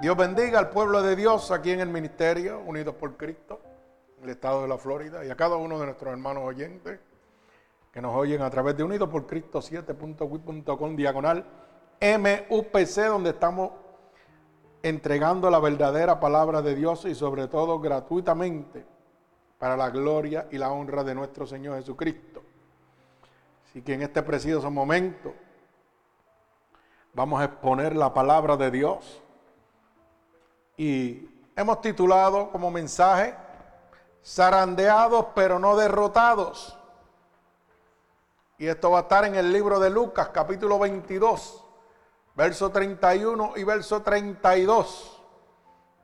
Dios 0.00 0.16
bendiga 0.16 0.58
al 0.58 0.70
pueblo 0.70 1.02
de 1.02 1.14
Dios 1.14 1.50
aquí 1.50 1.72
en 1.72 1.80
el 1.80 1.90
ministerio, 1.90 2.60
unidos 2.60 2.94
por 2.94 3.18
Cristo, 3.18 3.60
en 4.16 4.24
el 4.24 4.30
estado 4.30 4.62
de 4.62 4.68
la 4.68 4.78
Florida, 4.78 5.26
y 5.26 5.28
a 5.28 5.36
cada 5.36 5.56
uno 5.56 5.78
de 5.78 5.84
nuestros 5.84 6.10
hermanos 6.10 6.42
oyentes 6.42 6.98
que 7.92 8.00
nos 8.00 8.16
oyen 8.16 8.40
a 8.40 8.48
través 8.48 8.74
de 8.78 8.82
Unidos 8.82 9.10
por 9.10 9.26
Cristo 9.26 9.60
7.wit.com 9.60 10.96
diagonal 10.96 11.44
MUPC, 12.00 13.08
donde 13.08 13.30
estamos 13.30 13.72
entregando 14.82 15.50
la 15.50 15.58
verdadera 15.58 16.18
palabra 16.18 16.62
de 16.62 16.74
Dios 16.74 17.04
y 17.04 17.14
sobre 17.14 17.46
todo 17.48 17.78
gratuitamente 17.78 18.86
para 19.58 19.76
la 19.76 19.90
gloria 19.90 20.48
y 20.50 20.56
la 20.56 20.72
honra 20.72 21.04
de 21.04 21.14
nuestro 21.14 21.46
Señor 21.46 21.76
Jesucristo. 21.76 22.42
Así 23.68 23.82
que 23.82 23.92
en 23.92 24.00
este 24.00 24.22
precioso 24.22 24.70
momento 24.70 25.34
vamos 27.12 27.38
a 27.42 27.44
exponer 27.44 27.94
la 27.94 28.14
palabra 28.14 28.56
de 28.56 28.70
Dios 28.70 29.19
y 30.80 31.28
hemos 31.56 31.82
titulado 31.82 32.50
como 32.50 32.70
mensaje, 32.70 33.36
zarandeados 34.24 35.26
pero 35.34 35.58
no 35.58 35.76
derrotados. 35.76 36.74
Y 38.56 38.66
esto 38.66 38.90
va 38.90 39.00
a 39.00 39.02
estar 39.02 39.26
en 39.26 39.34
el 39.34 39.52
libro 39.52 39.78
de 39.78 39.90
Lucas, 39.90 40.30
capítulo 40.30 40.78
22, 40.78 41.62
verso 42.34 42.70
31 42.70 43.52
y 43.56 43.64
verso 43.64 44.00
32. 44.00 45.22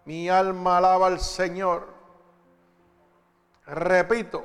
Mi 0.05 0.29
alma 0.29 0.77
alaba 0.77 1.07
al 1.07 1.21
Señor. 1.21 1.89
Repito, 3.65 4.45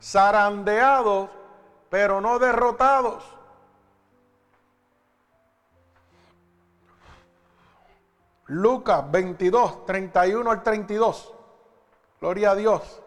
zarandeados 0.00 1.28
pero 1.90 2.22
no 2.22 2.38
derrotados. 2.38 3.35
Lucas 8.46 9.10
22, 9.10 9.84
31 9.86 10.50
al 10.50 10.62
32. 10.62 11.34
Gloria 12.20 12.52
a 12.52 12.54
Dios. 12.54 13.02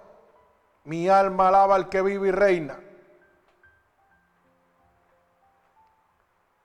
Mi 0.83 1.07
alma 1.07 1.47
alaba 1.47 1.75
al 1.75 1.89
que 1.89 2.01
vive 2.01 2.29
y 2.29 2.31
reina. 2.31 2.79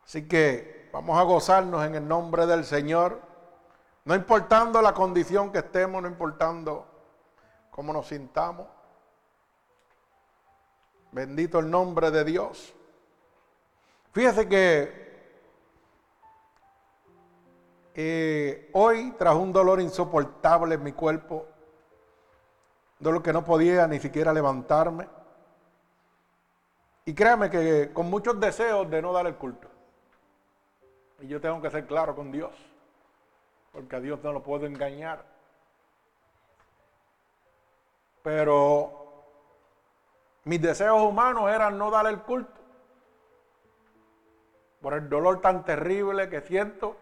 Así 0.04 0.26
que 0.26 0.88
vamos 0.92 1.18
a 1.18 1.22
gozarnos 1.22 1.84
en 1.84 1.94
el 1.94 2.06
nombre 2.06 2.46
del 2.46 2.64
Señor. 2.64 3.20
No 4.04 4.14
importando 4.14 4.82
la 4.82 4.92
condición 4.92 5.50
que 5.50 5.58
estemos, 5.58 6.02
no 6.02 6.08
importando 6.08 6.86
cómo 7.70 7.92
nos 7.92 8.08
sintamos. 8.08 8.66
Bendito 11.12 11.60
el 11.60 11.70
nombre 11.70 12.10
de 12.10 12.24
Dios. 12.24 12.74
Fíjese 14.12 14.48
que 14.48 15.03
eh, 17.94 18.70
hoy 18.72 19.12
trajo 19.12 19.38
un 19.38 19.52
dolor 19.52 19.80
insoportable 19.80 20.74
en 20.74 20.82
mi 20.82 20.92
cuerpo, 20.92 21.46
dolor 22.98 23.22
que 23.22 23.32
no 23.32 23.44
podía 23.44 23.86
ni 23.86 24.00
siquiera 24.00 24.32
levantarme. 24.32 25.08
Y 27.04 27.14
créame 27.14 27.50
que 27.50 27.92
con 27.92 28.10
muchos 28.10 28.40
deseos 28.40 28.90
de 28.90 29.00
no 29.00 29.12
dar 29.12 29.26
el 29.26 29.36
culto. 29.36 29.68
Y 31.20 31.28
yo 31.28 31.40
tengo 31.40 31.62
que 31.62 31.70
ser 31.70 31.86
claro 31.86 32.16
con 32.16 32.32
Dios, 32.32 32.52
porque 33.72 33.96
a 33.96 34.00
Dios 34.00 34.20
no 34.24 34.32
lo 34.32 34.42
puedo 34.42 34.66
engañar. 34.66 35.24
Pero 38.22 39.04
mis 40.44 40.60
deseos 40.60 41.00
humanos 41.00 41.48
eran 41.50 41.78
no 41.78 41.90
dar 41.90 42.06
el 42.06 42.22
culto. 42.22 42.60
Por 44.80 44.94
el 44.94 45.08
dolor 45.08 45.40
tan 45.40 45.64
terrible 45.64 46.28
que 46.28 46.40
siento 46.40 46.96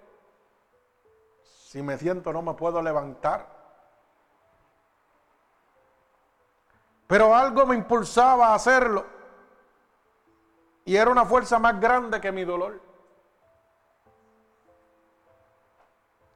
si 1.73 1.83
me 1.83 1.97
siento 1.97 2.35
no 2.35 2.43
me 2.43 2.53
puedo 2.53 2.83
levantar. 2.83 3.49
Pero 7.07 7.35
algo 7.35 7.65
me 7.65 7.77
impulsaba 7.77 8.49
a 8.49 8.55
hacerlo. 8.57 9.07
Y 10.85 10.95
era 10.97 11.11
una 11.11 11.25
fuerza 11.25 11.59
más 11.59 11.81
grande 11.81 12.21
que 12.21 12.31
mi 12.31 12.45
dolor. 12.45 12.79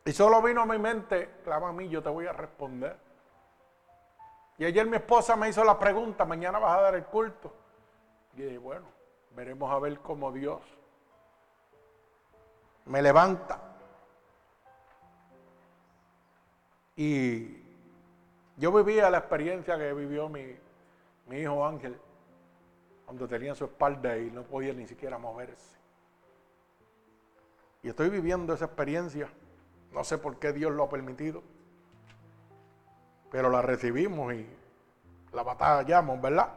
Y 0.06 0.12
solo 0.14 0.40
vino 0.40 0.62
a 0.62 0.64
mi 0.66 0.78
mente, 0.78 1.40
clama 1.44 1.68
a 1.68 1.72
mí, 1.72 1.86
yo 1.90 2.02
te 2.02 2.08
voy 2.08 2.26
a 2.26 2.32
responder. 2.32 2.98
Y 4.56 4.64
ayer 4.64 4.86
mi 4.86 4.96
esposa 4.96 5.36
me 5.36 5.50
hizo 5.50 5.62
la 5.64 5.78
pregunta, 5.78 6.24
mañana 6.24 6.58
vas 6.58 6.78
a 6.78 6.80
dar 6.80 6.94
el 6.94 7.04
culto. 7.04 7.52
Y 8.32 8.40
dije, 8.40 8.56
bueno, 8.56 8.86
veremos 9.32 9.70
a 9.70 9.78
ver 9.80 10.00
cómo 10.00 10.32
Dios 10.32 10.62
me 12.86 13.02
levanta. 13.02 13.75
Y 16.96 17.62
yo 18.56 18.72
vivía 18.72 19.10
la 19.10 19.18
experiencia 19.18 19.76
que 19.76 19.92
vivió 19.92 20.30
mi, 20.30 20.56
hijo 21.30 21.66
Ángel 21.66 21.98
cuando 23.04 23.28
tenía 23.28 23.54
su 23.54 23.66
espalda 23.66 24.16
y 24.16 24.30
no 24.30 24.42
podía 24.42 24.72
ni 24.72 24.86
siquiera 24.86 25.18
moverse. 25.18 25.76
Y 27.82 27.90
estoy 27.90 28.08
viviendo 28.08 28.54
esa 28.54 28.64
experiencia. 28.64 29.28
No 29.92 30.02
sé 30.02 30.18
por 30.18 30.38
qué 30.38 30.52
Dios 30.52 30.72
lo 30.72 30.84
ha 30.84 30.88
permitido. 30.88 31.42
Pero 33.30 33.50
la 33.50 33.60
recibimos 33.60 34.32
y 34.34 34.46
la 35.32 35.42
batallamos, 35.42 36.20
¿verdad? 36.20 36.52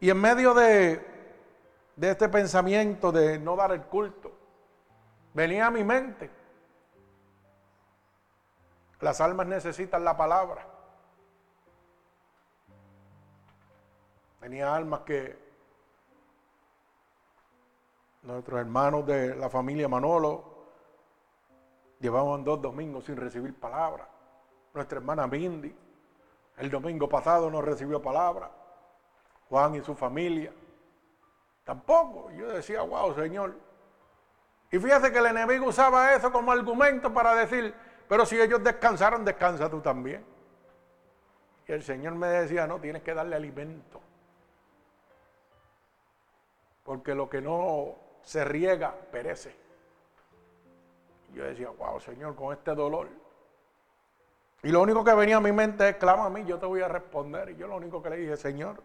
Y 0.00 0.10
en 0.10 0.20
medio 0.20 0.54
de, 0.54 1.04
de 1.96 2.10
este 2.10 2.28
pensamiento 2.28 3.10
de 3.10 3.38
no 3.38 3.56
dar 3.56 3.72
el 3.72 3.82
culto, 3.82 4.32
venía 5.34 5.66
a 5.66 5.70
mi 5.70 5.82
mente 5.82 6.39
las 9.00 9.20
almas 9.20 9.46
necesitan 9.46 10.04
la 10.04 10.16
palabra. 10.16 10.66
Tenía 14.40 14.74
almas 14.74 15.00
que 15.00 15.38
nuestros 18.22 18.60
hermanos 18.60 19.06
de 19.06 19.34
la 19.36 19.48
familia 19.48 19.88
Manolo 19.88 20.44
llevaban 21.98 22.44
dos 22.44 22.60
domingos 22.60 23.04
sin 23.04 23.16
recibir 23.16 23.54
palabra. 23.58 24.08
Nuestra 24.72 24.98
hermana 24.98 25.26
Mindy, 25.26 25.74
el 26.58 26.70
domingo 26.70 27.08
pasado 27.08 27.50
no 27.50 27.60
recibió 27.60 28.00
palabra. 28.00 28.50
Juan 29.48 29.74
y 29.74 29.82
su 29.82 29.94
familia, 29.94 30.52
tampoco. 31.64 32.30
Yo 32.30 32.48
decía, 32.48 32.82
wow, 32.82 33.14
Señor. 33.14 33.56
Y 34.70 34.78
fíjate 34.78 35.10
que 35.10 35.18
el 35.18 35.26
enemigo 35.26 35.66
usaba 35.66 36.14
eso 36.14 36.30
como 36.30 36.52
argumento 36.52 37.12
para 37.12 37.34
decir, 37.34 37.74
pero 38.10 38.26
si 38.26 38.40
ellos 38.40 38.60
descansaron, 38.64 39.24
descansa 39.24 39.70
tú 39.70 39.80
también. 39.80 40.24
Y 41.68 41.70
el 41.70 41.80
Señor 41.84 42.16
me 42.16 42.26
decía, 42.26 42.66
no, 42.66 42.80
tienes 42.80 43.04
que 43.04 43.14
darle 43.14 43.36
alimento. 43.36 44.00
Porque 46.82 47.14
lo 47.14 47.30
que 47.30 47.40
no 47.40 47.94
se 48.22 48.44
riega, 48.44 48.92
perece. 49.12 49.54
Yo 51.32 51.44
decía, 51.44 51.70
wow, 51.70 52.00
Señor, 52.00 52.34
con 52.34 52.52
este 52.52 52.74
dolor. 52.74 53.06
Y 54.64 54.70
lo 54.70 54.82
único 54.82 55.04
que 55.04 55.14
venía 55.14 55.36
a 55.36 55.40
mi 55.40 55.52
mente 55.52 55.90
es, 55.90 55.96
clama 55.96 56.24
a 56.24 56.30
mí, 56.30 56.44
yo 56.44 56.58
te 56.58 56.66
voy 56.66 56.80
a 56.80 56.88
responder. 56.88 57.50
Y 57.50 57.56
yo 57.58 57.68
lo 57.68 57.76
único 57.76 58.02
que 58.02 58.10
le 58.10 58.16
dije, 58.16 58.36
Señor, 58.36 58.82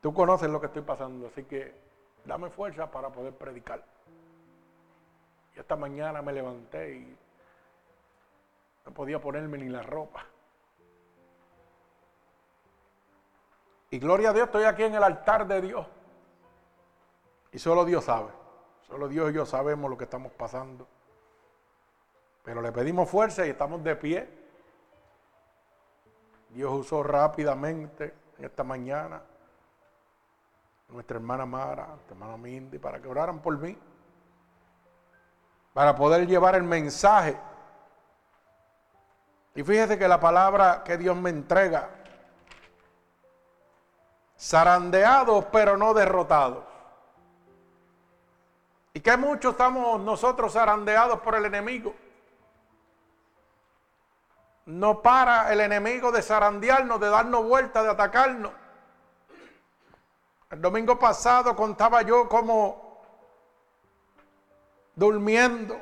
tú 0.00 0.14
conoces 0.14 0.48
lo 0.48 0.58
que 0.58 0.68
estoy 0.68 0.80
pasando, 0.80 1.26
así 1.26 1.44
que 1.44 1.78
dame 2.24 2.48
fuerza 2.48 2.90
para 2.90 3.10
poder 3.10 3.34
predicar 3.34 3.84
esta 5.60 5.76
mañana 5.76 6.22
me 6.22 6.32
levanté 6.32 6.94
y 6.94 7.18
no 8.86 8.92
podía 8.92 9.20
ponerme 9.20 9.58
ni 9.58 9.68
la 9.68 9.82
ropa. 9.82 10.24
Y 13.90 13.98
gloria 13.98 14.30
a 14.30 14.32
Dios, 14.32 14.46
estoy 14.46 14.64
aquí 14.64 14.84
en 14.84 14.94
el 14.94 15.02
altar 15.02 15.46
de 15.46 15.60
Dios. 15.60 15.86
Y 17.52 17.58
solo 17.58 17.84
Dios 17.84 18.04
sabe. 18.04 18.30
Solo 18.82 19.08
Dios 19.08 19.30
y 19.30 19.34
yo 19.34 19.46
sabemos 19.46 19.90
lo 19.90 19.98
que 19.98 20.04
estamos 20.04 20.32
pasando. 20.32 20.86
Pero 22.44 22.62
le 22.62 22.72
pedimos 22.72 23.08
fuerza 23.08 23.46
y 23.46 23.50
estamos 23.50 23.82
de 23.82 23.96
pie. 23.96 24.28
Dios 26.50 26.72
usó 26.72 27.02
rápidamente 27.02 28.14
en 28.38 28.44
esta 28.44 28.64
mañana 28.64 29.22
nuestra 30.88 31.16
hermana 31.16 31.44
Mara, 31.44 31.88
nuestra 31.88 32.14
hermana 32.14 32.36
Mindy, 32.36 32.78
para 32.78 33.00
que 33.00 33.08
oraran 33.08 33.40
por 33.40 33.58
mí 33.58 33.76
para 35.72 35.94
poder 35.94 36.26
llevar 36.26 36.54
el 36.54 36.62
mensaje. 36.62 37.38
Y 39.54 39.62
fíjese 39.62 39.98
que 39.98 40.08
la 40.08 40.20
palabra 40.20 40.82
que 40.84 40.96
Dios 40.96 41.16
me 41.16 41.30
entrega, 41.30 41.90
zarandeados 44.38 45.46
pero 45.46 45.76
no 45.76 45.94
derrotados. 45.94 46.64
Y 48.94 49.00
que 49.00 49.16
mucho 49.16 49.50
estamos 49.50 50.00
nosotros 50.00 50.52
zarandeados 50.52 51.20
por 51.20 51.34
el 51.34 51.44
enemigo. 51.44 51.94
No 54.66 55.00
para 55.02 55.52
el 55.52 55.60
enemigo 55.60 56.12
de 56.12 56.22
zarandearnos, 56.22 57.00
de 57.00 57.08
darnos 57.08 57.44
vuelta, 57.44 57.82
de 57.82 57.90
atacarnos. 57.90 58.52
El 60.50 60.60
domingo 60.60 60.98
pasado 60.98 61.54
contaba 61.54 62.02
yo 62.02 62.28
cómo 62.28 62.87
durmiendo, 64.98 65.78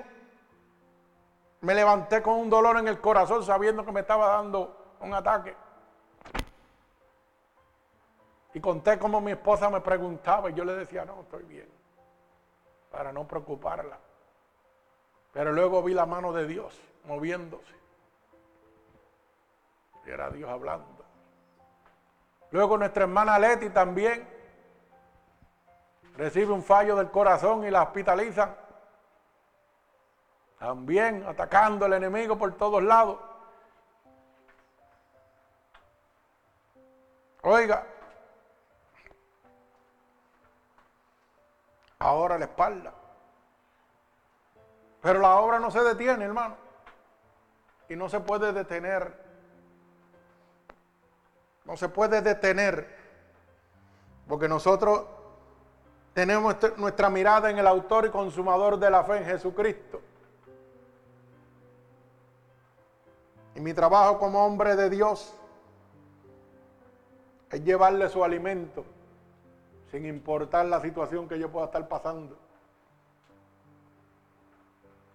Me 1.63 1.75
levanté 1.75 2.23
con 2.23 2.35
un 2.35 2.51
dolor 2.51 2.77
en 2.77 2.87
el 2.87 3.01
corazón 3.01 3.43
sabiendo 3.43 3.85
que 3.85 3.91
me 3.91 4.01
estaba 4.01 4.29
dando 4.29 4.95
un 5.01 5.15
ataque. 5.15 5.57
Y 8.53 8.61
conté 8.61 8.99
como 8.99 9.21
mi 9.21 9.33
esposa 9.33 9.69
me 9.71 9.81
preguntaba 9.81 10.51
y 10.51 10.55
yo 10.55 10.65
le 10.65 10.75
decía, 10.75 11.05
no, 11.05 11.23
estoy 11.23 11.43
bien, 11.45 11.69
para 12.91 13.11
no 13.11 13.27
preocuparla. 13.27 13.99
Pero 15.33 15.53
luego 15.53 15.83
vi 15.83 15.95
la 15.95 16.07
mano 16.07 16.33
de 16.33 16.47
Dios 16.47 16.79
moviéndose. 17.05 17.75
Y 20.05 20.11
era 20.11 20.31
Dios 20.31 20.49
hablando. 20.49 21.05
Luego 22.51 22.79
nuestra 22.79 23.05
hermana 23.05 23.39
Leti 23.39 23.71
también 23.71 24.29
recibe 26.17 26.53
un 26.53 26.63
fallo 26.63 26.97
del 26.97 27.11
corazón 27.11 27.65
y 27.65 27.71
la 27.71 27.83
hospitalizan. 27.83 28.66
También 30.67 31.25
atacando 31.25 31.85
al 31.85 31.93
enemigo 31.93 32.37
por 32.37 32.53
todos 32.55 32.83
lados. 32.83 33.21
Oiga, 37.43 37.87
ahora 42.01 42.37
la 42.37 42.47
espalda. 42.47 42.93
Pero 45.03 45.21
la 45.21 45.37
obra 45.37 45.61
no 45.61 45.71
se 45.71 45.85
detiene, 45.85 46.25
hermano. 46.25 46.57
Y 47.89 47.95
no 47.95 48.09
se 48.09 48.19
puede 48.19 48.53
detener. 48.53 49.25
No 51.65 51.77
se 51.77 51.89
puede 51.89 52.23
detener. 52.23 52.93
Porque 54.27 54.49
nosotros 54.49 55.05
tenemos 56.13 56.57
nuestra 56.77 57.09
mirada 57.09 57.51
en 57.51 57.59
el 57.59 57.69
autor 57.69 58.07
y 58.07 58.11
consumador 58.11 58.81
de 58.81 58.91
la 58.91 59.05
fe 59.05 59.19
en 59.19 59.27
Jesucristo. 59.27 60.03
Y 63.57 63.61
mi 63.61 63.73
trabajo 63.73 64.19
como 64.19 64.45
hombre 64.45 64.77
de 64.77 64.91
Dios 64.91 65.35
es 67.51 67.65
llevarle 67.65 68.09
su 68.11 68.23
alimento 68.23 68.85
sin 69.91 70.05
importar 70.05 70.67
la 70.67 70.79
situación 70.81 71.27
que 71.27 71.39
yo 71.39 71.51
pueda 71.51 71.67
estar 71.67 71.89
pasando. 71.89 72.37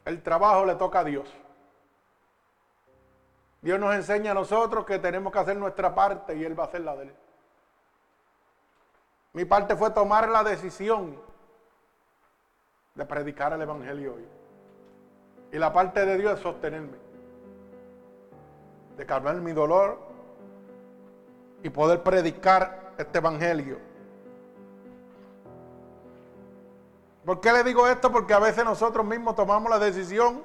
El 0.05 0.23
trabajo 0.23 0.65
le 0.65 0.73
toca 0.73 1.01
a 1.01 1.03
Dios. 1.03 1.31
Dios 3.61 3.79
nos 3.79 3.93
enseña 3.93 4.31
a 4.31 4.33
nosotros 4.33 4.85
que 4.85 4.97
tenemos 4.97 5.31
que 5.31 5.38
hacer 5.38 5.55
nuestra 5.57 5.93
parte 5.93 6.35
y 6.35 6.43
Él 6.43 6.59
va 6.59 6.63
a 6.63 6.67
hacer 6.67 6.81
la 6.81 6.95
de 6.95 7.03
Él. 7.03 7.15
Mi 9.33 9.45
parte 9.45 9.75
fue 9.75 9.91
tomar 9.91 10.27
la 10.29 10.43
decisión 10.43 11.15
de 12.95 13.05
predicar 13.05 13.53
el 13.53 13.61
Evangelio 13.61 14.15
hoy. 14.15 14.27
Y 15.51 15.59
la 15.59 15.71
parte 15.71 16.07
de 16.07 16.17
Dios 16.17 16.33
es 16.33 16.39
sostenerme, 16.39 16.97
de 18.97 19.05
calmar 19.05 19.35
mi 19.35 19.51
dolor 19.51 19.99
y 21.63 21.69
poder 21.69 22.01
predicar 22.03 22.93
este 22.97 23.17
Evangelio. 23.19 23.77
¿Por 27.25 27.39
qué 27.39 27.51
le 27.51 27.63
digo 27.63 27.88
esto? 27.88 28.11
Porque 28.11 28.33
a 28.33 28.39
veces 28.39 28.65
nosotros 28.65 29.05
mismos 29.05 29.35
tomamos 29.35 29.69
la 29.69 29.77
decisión 29.77 30.43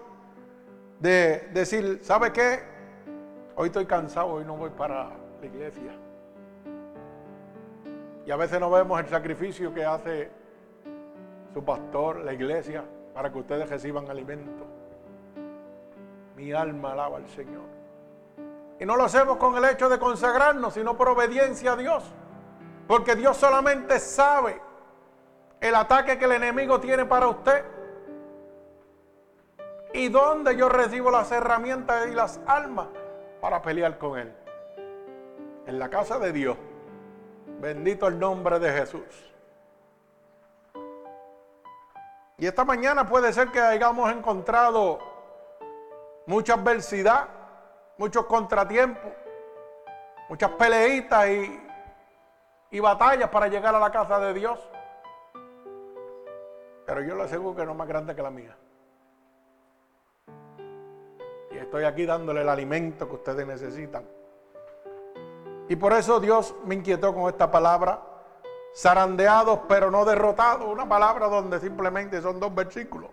de 1.00 1.48
decir, 1.52 2.00
¿sabe 2.02 2.32
qué? 2.32 2.60
Hoy 3.54 3.68
estoy 3.68 3.86
cansado, 3.86 4.28
hoy 4.28 4.44
no 4.44 4.56
voy 4.56 4.70
para 4.70 5.10
la 5.40 5.46
iglesia. 5.46 5.92
Y 8.26 8.30
a 8.30 8.36
veces 8.36 8.60
no 8.60 8.70
vemos 8.70 9.00
el 9.00 9.06
sacrificio 9.06 9.72
que 9.72 9.84
hace 9.84 10.30
su 11.54 11.64
pastor, 11.64 12.20
la 12.20 12.34
iglesia, 12.34 12.84
para 13.14 13.32
que 13.32 13.38
ustedes 13.38 13.70
reciban 13.70 14.10
alimento. 14.10 14.66
Mi 16.36 16.52
alma 16.52 16.92
alaba 16.92 17.16
al 17.16 17.28
Señor. 17.28 17.75
Y 18.78 18.84
no 18.84 18.96
lo 18.96 19.04
hacemos 19.04 19.36
con 19.38 19.56
el 19.56 19.64
hecho 19.64 19.88
de 19.88 19.98
consagrarnos, 19.98 20.74
sino 20.74 20.96
por 20.96 21.08
obediencia 21.08 21.72
a 21.72 21.76
Dios. 21.76 22.04
Porque 22.86 23.16
Dios 23.16 23.36
solamente 23.36 23.98
sabe 23.98 24.60
el 25.60 25.74
ataque 25.74 26.18
que 26.18 26.26
el 26.26 26.32
enemigo 26.32 26.78
tiene 26.80 27.04
para 27.04 27.28
usted. 27.28 27.64
¿Y 29.92 30.08
dónde 30.08 30.56
yo 30.56 30.68
recibo 30.68 31.10
las 31.10 31.32
herramientas 31.32 32.06
y 32.08 32.14
las 32.14 32.38
almas 32.46 32.88
para 33.40 33.62
pelear 33.62 33.96
con 33.98 34.18
él? 34.18 34.34
En 35.66 35.78
la 35.78 35.88
casa 35.88 36.18
de 36.18 36.32
Dios. 36.32 36.56
Bendito 37.60 38.06
el 38.06 38.18
nombre 38.18 38.58
de 38.58 38.72
Jesús. 38.72 39.32
Y 42.38 42.46
esta 42.46 42.66
mañana 42.66 43.08
puede 43.08 43.32
ser 43.32 43.50
que 43.50 43.60
hayamos 43.60 44.12
encontrado 44.12 44.98
mucha 46.26 46.54
adversidad, 46.54 47.28
muchos 47.98 48.26
contratiempos, 48.26 49.12
muchas 50.28 50.50
peleitas 50.52 51.28
y, 51.28 51.60
y 52.70 52.80
batallas 52.80 53.28
para 53.30 53.48
llegar 53.48 53.74
a 53.74 53.78
la 53.78 53.90
casa 53.90 54.18
de 54.18 54.34
Dios. 54.34 54.58
Pero 56.86 57.00
yo 57.02 57.16
le 57.16 57.24
aseguro 57.24 57.56
que 57.56 57.64
no 57.64 57.72
es 57.72 57.78
más 57.78 57.88
grande 57.88 58.14
que 58.14 58.22
la 58.22 58.30
mía. 58.30 58.56
Y 61.50 61.58
estoy 61.58 61.84
aquí 61.84 62.06
dándole 62.06 62.42
el 62.42 62.48
alimento 62.48 63.08
que 63.08 63.14
ustedes 63.14 63.46
necesitan. 63.46 64.04
Y 65.68 65.76
por 65.76 65.92
eso 65.92 66.20
Dios 66.20 66.54
me 66.64 66.76
inquietó 66.76 67.12
con 67.12 67.28
esta 67.28 67.50
palabra. 67.50 68.00
Zarandeados 68.74 69.60
pero 69.68 69.90
no 69.90 70.04
derrotados. 70.04 70.68
Una 70.68 70.88
palabra 70.88 71.26
donde 71.26 71.58
simplemente 71.58 72.20
son 72.20 72.38
dos 72.38 72.54
versículos. 72.54 73.10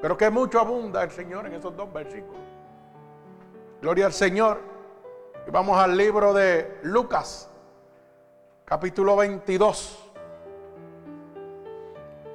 Pero 0.00 0.16
que 0.16 0.30
mucho 0.30 0.60
abunda 0.60 1.02
el 1.02 1.10
Señor 1.10 1.46
en 1.46 1.54
esos 1.54 1.76
dos 1.76 1.92
versículos. 1.92 2.47
Gloria 3.80 4.06
al 4.06 4.12
Señor. 4.12 4.60
Y 5.46 5.50
vamos 5.50 5.78
al 5.78 5.96
libro 5.96 6.34
de 6.34 6.78
Lucas, 6.82 7.48
capítulo 8.64 9.16
22 9.16 10.08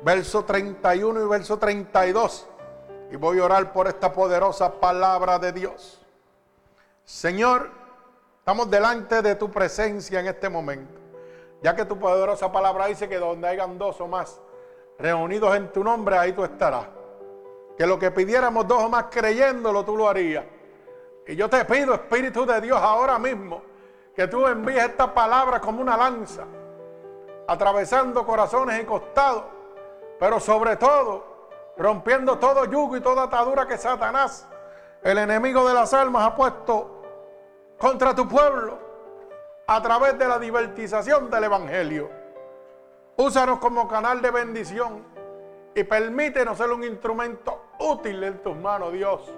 verso 0.03 0.43
31 0.43 1.23
y 1.23 1.27
verso 1.27 1.57
32. 1.57 2.47
Y 3.11 3.15
voy 3.15 3.39
a 3.39 3.45
orar 3.45 3.73
por 3.73 3.87
esta 3.87 4.11
poderosa 4.11 4.79
palabra 4.79 5.39
de 5.39 5.51
Dios. 5.51 6.01
Señor, 7.05 7.69
estamos 8.39 8.69
delante 8.69 9.21
de 9.21 9.35
tu 9.35 9.49
presencia 9.51 10.19
en 10.19 10.27
este 10.27 10.49
momento. 10.49 10.99
Ya 11.61 11.75
que 11.75 11.85
tu 11.85 11.97
poderosa 11.97 12.51
palabra 12.51 12.87
dice 12.87 13.07
que 13.07 13.17
donde 13.17 13.47
hayan 13.47 13.77
dos 13.77 14.01
o 14.01 14.07
más 14.07 14.39
reunidos 14.99 15.55
en 15.55 15.71
tu 15.71 15.83
nombre, 15.83 16.17
ahí 16.17 16.33
tú 16.33 16.43
estarás. 16.43 16.87
Que 17.77 17.87
lo 17.87 17.97
que 17.97 18.11
pidiéramos 18.11 18.67
dos 18.67 18.83
o 18.83 18.89
más 18.89 19.05
creyéndolo, 19.09 19.85
tú 19.85 19.95
lo 19.95 20.09
harías. 20.09 20.45
Y 21.27 21.35
yo 21.35 21.49
te 21.49 21.63
pido, 21.65 21.93
Espíritu 21.93 22.45
de 22.45 22.61
Dios, 22.61 22.79
ahora 22.79 23.17
mismo, 23.17 23.61
que 24.15 24.27
tú 24.27 24.45
envíes 24.47 24.83
esta 24.83 25.13
palabra 25.13 25.59
como 25.59 25.81
una 25.81 25.97
lanza, 25.97 26.43
atravesando 27.47 28.25
corazones 28.25 28.81
y 28.81 28.85
costados 28.85 29.43
pero 30.23 30.39
sobre 30.39 30.77
todo 30.77 31.25
rompiendo 31.75 32.39
todo 32.39 32.63
yugo 32.63 32.95
y 32.95 33.01
toda 33.01 33.23
atadura 33.23 33.67
que 33.67 33.77
Satanás, 33.77 34.47
el 35.01 35.17
enemigo 35.17 35.67
de 35.67 35.73
las 35.73 35.93
almas, 35.93 36.25
ha 36.25 36.33
puesto 36.33 37.01
contra 37.77 38.15
tu 38.15 38.25
pueblo 38.25 38.79
a 39.67 39.81
través 39.81 40.17
de 40.17 40.25
la 40.25 40.39
divertización 40.39 41.29
del 41.29 41.43
Evangelio. 41.43 42.09
Úsanos 43.17 43.59
como 43.59 43.85
canal 43.87 44.21
de 44.21 44.31
bendición 44.31 45.03
y 45.75 45.83
permítenos 45.83 46.57
ser 46.57 46.71
un 46.71 46.85
instrumento 46.85 47.61
útil 47.79 48.23
en 48.23 48.41
tus 48.41 48.55
manos, 48.55 48.93
Dios, 48.93 49.29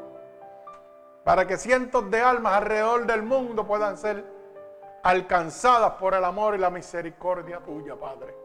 para 1.26 1.48
que 1.48 1.58
cientos 1.58 2.10
de 2.12 2.22
almas 2.22 2.54
alrededor 2.54 3.08
del 3.08 3.24
mundo 3.24 3.66
puedan 3.66 3.98
ser 3.98 4.24
alcanzadas 5.02 5.94
por 5.94 6.14
el 6.14 6.24
amor 6.24 6.54
y 6.54 6.60
la 6.60 6.70
misericordia 6.70 7.60
tuya, 7.62 7.96
Padre. 7.96 8.38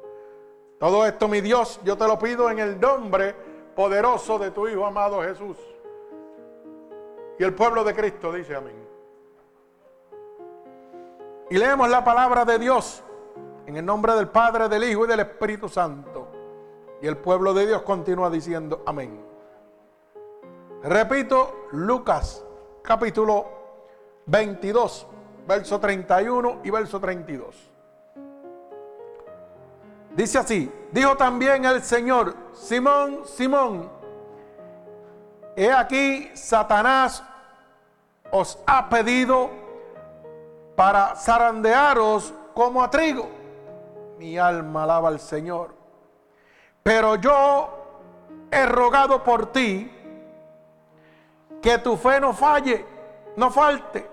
Todo 0.79 1.05
esto, 1.05 1.29
mi 1.29 1.43
Dios, 1.43 1.79
yo 1.85 1.99
te 1.99 2.07
lo 2.07 2.19
pido 2.19 2.51
en 2.51 2.59
el 2.59 2.81
nombre 2.81 3.37
poderoso 3.77 4.39
de 4.39 4.51
tu 4.51 4.67
Hijo 4.67 4.87
amado 4.87 5.23
Jesús. 5.23 5.59
Y 7.39 7.45
el 7.45 7.55
pueblo 7.55 7.85
de 7.85 7.95
Cristo 7.95 8.33
dice 8.33 8.57
amén. 8.57 8.89
Y 11.51 11.59
leemos 11.59 11.91
la 11.91 12.03
palabra 12.03 12.47
de 12.47 12.59
Dios 12.59 13.03
en 13.67 13.77
el 13.77 13.85
nombre 13.85 14.15
del 14.15 14.29
Padre, 14.29 14.71
del 14.71 14.85
Hijo 14.85 15.05
y 15.05 15.09
del 15.09 15.21
Espíritu 15.21 15.69
Santo. 15.69 16.29
Y 17.03 17.07
el 17.07 17.19
pueblo 17.19 17.53
de 17.53 17.67
Dios 17.67 17.83
continúa 17.83 18.31
diciendo 18.31 18.83
amén. 18.87 19.23
Repito, 20.83 21.67
Lucas 21.73 22.47
capítulo 22.83 23.47
22, 24.27 25.07
verso 25.47 25.81
31 25.81 26.61
y 26.65 26.71
verso 26.71 27.01
32. 27.01 27.71
Dice 30.15 30.39
así, 30.39 30.73
dijo 30.91 31.17
también 31.17 31.65
el 31.65 31.83
Señor, 31.83 32.35
Simón, 32.53 33.23
Simón, 33.25 33.91
he 35.57 35.73
aquí 35.73 36.31
Satanás 36.35 37.23
os 38.31 38.59
ha 38.67 38.89
pedido 38.89 39.51
para 40.77 41.15
zarandearos 41.17 42.33
como 42.55 42.83
a 42.83 42.91
trigo. 42.91 43.29
Mi 44.19 44.37
alma 44.39 44.85
alaba 44.85 45.09
al 45.09 45.21
Señor. 45.21 45.75
Pero 46.83 47.17
yo 47.17 47.69
he 48.51 48.67
rogado 48.67 49.23
por 49.23 49.53
ti 49.53 49.91
que 51.63 51.79
tu 51.79 51.97
fe 51.97 52.21
no 52.21 52.33
falle, 52.33 52.85
no 53.37 53.51
falte. 53.51 54.09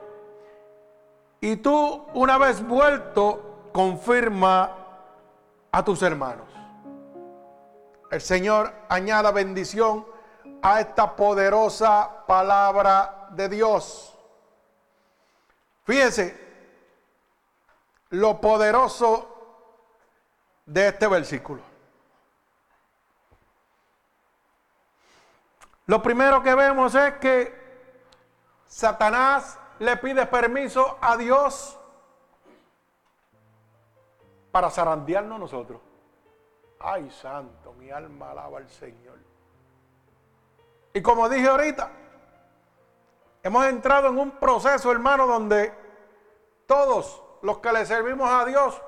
Y 1.42 1.58
tú, 1.58 2.06
una 2.14 2.38
vez 2.38 2.66
vuelto, 2.66 3.70
confirma 3.72 4.76
a 5.72 5.84
tus 5.84 6.02
hermanos. 6.02 6.48
El 8.10 8.22
Señor 8.22 8.74
añada 8.90 9.32
bendición 9.32 10.06
a 10.62 10.82
esta 10.82 11.16
poderosa 11.16 12.26
palabra 12.26 13.28
de 13.32 13.50
Dios. 13.50 14.18
Fíjense 15.84 16.48
lo 18.10 18.40
poderoso 18.42 19.28
de 20.66 20.88
este 20.88 21.08
versículo. 21.08 21.67
Lo 25.88 26.02
primero 26.02 26.44
que 26.44 26.54
vemos 26.54 26.94
es 26.96 27.14
que 27.14 27.58
Satanás 28.66 29.58
le 29.80 29.96
pide 29.98 30.26
permiso 30.26 30.98
a 31.00 31.16
Dios 31.16 31.80
para 34.52 34.70
zarandearnos 34.70 35.40
nosotros. 35.40 35.82
Ay, 36.80 37.10
santo, 37.10 37.72
mi 37.74 37.90
alma 37.90 38.32
alaba 38.32 38.58
al 38.58 38.70
Señor. 38.70 39.18
Y 40.94 41.02
como 41.02 41.30
dije 41.30 41.48
ahorita, 41.48 41.90
hemos 43.44 43.66
entrado 43.68 44.10
en 44.10 44.18
un 44.18 44.32
proceso, 44.32 44.92
hermano, 44.92 45.26
donde 45.26 45.74
todos 46.66 47.24
los 47.42 47.60
que 47.60 47.72
le 47.72 47.86
servimos 47.86 48.30
a 48.30 48.44
Dios 48.44 48.82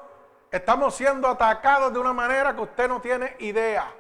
estamos 0.52 0.96
siendo 0.96 1.30
atacados 1.30 1.94
de 1.94 2.00
una 2.00 2.12
manera 2.12 2.54
que 2.54 2.62
usted 2.62 2.90
no 2.90 3.00
tiene 3.00 3.38
idea. 3.40 3.94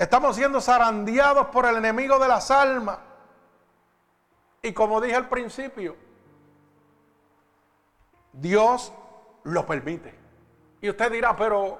Estamos 0.00 0.34
siendo 0.34 0.62
zarandeados 0.62 1.48
por 1.48 1.66
el 1.66 1.76
enemigo 1.76 2.18
de 2.18 2.26
las 2.26 2.50
almas. 2.50 2.98
Y 4.62 4.72
como 4.72 4.98
dije 4.98 5.14
al 5.14 5.28
principio, 5.28 5.94
Dios 8.32 8.94
lo 9.44 9.66
permite. 9.66 10.14
Y 10.80 10.88
usted 10.88 11.12
dirá, 11.12 11.36
pero 11.36 11.78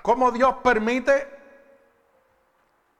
¿cómo 0.00 0.30
Dios 0.30 0.54
permite 0.64 1.28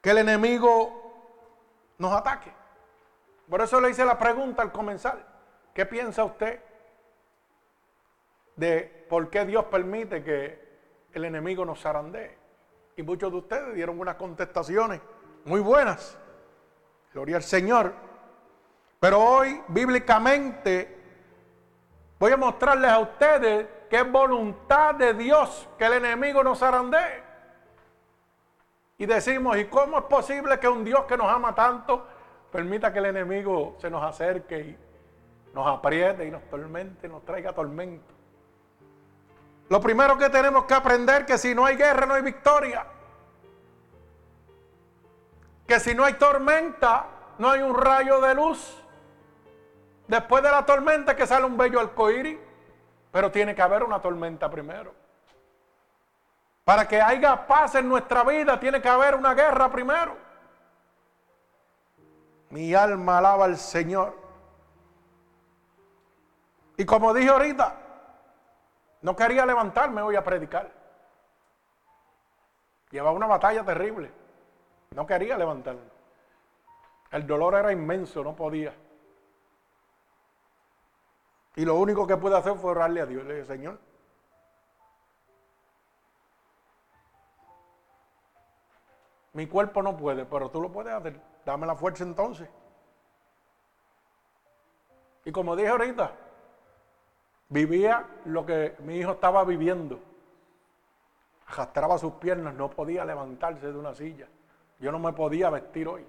que 0.03 0.11
el 0.11 0.19
enemigo 0.19 1.95
nos 1.97 2.12
ataque? 2.12 2.53
Por 3.49 3.62
eso 3.62 3.81
le 3.81 3.89
hice 3.89 4.05
la 4.05 4.19
pregunta 4.19 4.61
al 4.61 4.71
comenzar. 4.71 5.27
¿Qué 5.73 5.87
piensa 5.87 6.25
usted 6.25 6.62
de 8.55 9.07
por 9.09 9.31
qué 9.31 9.47
Dios 9.47 9.65
permite 9.65 10.23
que 10.23 11.09
el 11.15 11.25
enemigo 11.25 11.65
nos 11.65 11.81
zarandee? 11.81 12.39
Y 13.00 13.02
muchos 13.02 13.33
de 13.33 13.38
ustedes 13.38 13.75
dieron 13.75 13.99
unas 13.99 14.16
contestaciones 14.16 15.00
muy 15.47 15.61
buenas. 15.61 16.19
Gloria 17.14 17.37
al 17.37 17.42
Señor. 17.42 17.95
Pero 19.00 19.19
hoy, 19.19 19.59
bíblicamente, 19.69 20.99
voy 22.19 22.33
a 22.33 22.37
mostrarles 22.37 22.90
a 22.90 22.99
ustedes 22.99 23.66
que 23.88 23.97
es 23.97 24.12
voluntad 24.12 24.97
de 24.97 25.14
Dios 25.14 25.66
que 25.78 25.87
el 25.87 25.95
enemigo 25.95 26.45
nos 26.45 26.59
zarandee. 26.59 27.23
Y 28.99 29.07
decimos, 29.07 29.57
¿y 29.57 29.64
cómo 29.64 29.97
es 30.00 30.04
posible 30.04 30.61
que 30.61 30.69
un 30.69 30.85
Dios 30.85 31.07
que 31.07 31.16
nos 31.16 31.33
ama 31.33 31.54
tanto 31.54 32.07
permita 32.52 32.92
que 32.92 32.99
el 32.99 33.07
enemigo 33.07 33.76
se 33.78 33.88
nos 33.88 34.04
acerque 34.04 34.61
y 34.61 34.78
nos 35.54 35.66
apriete 35.66 36.26
y 36.26 36.30
nos 36.30 36.42
tormente, 36.50 37.09
nos 37.09 37.25
traiga 37.25 37.54
tormento. 37.54 38.20
Lo 39.71 39.81
primero 39.81 40.19
que 40.19 40.29
tenemos 40.29 40.65
que 40.65 40.75
aprender 40.75 41.25
que 41.25 41.39
si 41.39 41.55
no 41.55 41.65
hay 41.65 41.77
guerra 41.77 42.05
no 42.05 42.15
hay 42.15 42.23
victoria. 42.23 42.85
Que 45.65 45.79
si 45.79 45.95
no 45.95 46.05
hay 46.05 46.15
tormenta 46.15 47.07
no 47.39 47.49
hay 47.49 47.62
un 47.62 47.77
rayo 47.77 48.21
de 48.21 48.35
luz. 48.35 48.83
Después 50.09 50.43
de 50.43 50.50
la 50.50 50.67
tormenta 50.67 51.15
que 51.15 51.25
sale 51.25 51.47
un 51.47 51.57
bello 51.57 51.79
arcoíris, 51.79 52.37
pero 53.12 53.31
tiene 53.31 53.55
que 53.55 53.62
haber 53.62 53.85
una 53.85 54.03
tormenta 54.03 54.50
primero. 54.50 54.93
Para 56.65 56.89
que 56.89 57.00
haya 57.00 57.47
paz 57.47 57.77
en 57.77 57.89
nuestra 57.89 58.25
vida 58.25 58.59
tiene 58.59 58.83
que 58.83 58.89
haber 58.89 59.15
una 59.15 59.35
guerra 59.35 59.71
primero. 59.71 60.17
Mi 62.49 62.75
alma 62.75 63.19
alaba 63.19 63.45
al 63.45 63.57
Señor. 63.57 64.19
Y 66.77 66.85
como 66.85 67.15
dije 67.15 67.29
ahorita, 67.29 67.89
no 69.02 69.16
quería 69.16 69.47
levantarme 69.47 70.02
hoy 70.02 70.16
a 70.16 70.25
predicar. 70.25 70.71
Llevaba 72.90 73.16
una 73.16 73.26
batalla 73.26 73.64
terrible. 73.64 74.11
No 74.90 75.07
quería 75.07 75.38
levantarme. 75.38 75.88
El 77.11 77.26
dolor 77.26 77.54
era 77.54 77.73
inmenso, 77.73 78.23
no 78.23 78.37
podía. 78.37 78.75
Y 81.57 81.64
lo 81.64 81.76
único 81.76 82.07
que 82.07 82.16
pude 82.16 82.37
hacer 82.37 82.54
fue 82.57 82.73
orarle 82.73 83.00
a 83.00 83.07
Dios. 83.07 83.25
Le 83.25 83.35
dije, 83.35 83.47
Señor, 83.47 83.78
mi 89.33 89.47
cuerpo 89.47 89.83
no 89.83 89.97
puede, 89.97 90.25
pero 90.25 90.50
tú 90.50 90.61
lo 90.61 90.71
puedes 90.71 90.92
hacer. 90.92 91.21
Dame 91.45 91.66
la 91.66 91.75
fuerza 91.75 92.04
entonces. 92.04 92.49
Y 95.25 95.33
como 95.33 95.57
dije 95.57 95.69
ahorita, 95.69 96.12
vivía 97.50 98.07
lo 98.25 98.47
que 98.47 98.76
mi 98.78 98.97
hijo 98.97 99.12
estaba 99.12 99.45
viviendo. 99.45 100.00
Arrastraba 101.49 101.99
sus 101.99 102.14
piernas, 102.14 102.54
no 102.54 102.71
podía 102.71 103.04
levantarse 103.04 103.71
de 103.71 103.78
una 103.78 103.95
silla. 103.95 104.28
Yo 104.78 104.90
no 104.90 104.99
me 104.99 105.12
podía 105.12 105.50
vestir 105.50 105.87
hoy. 105.87 106.07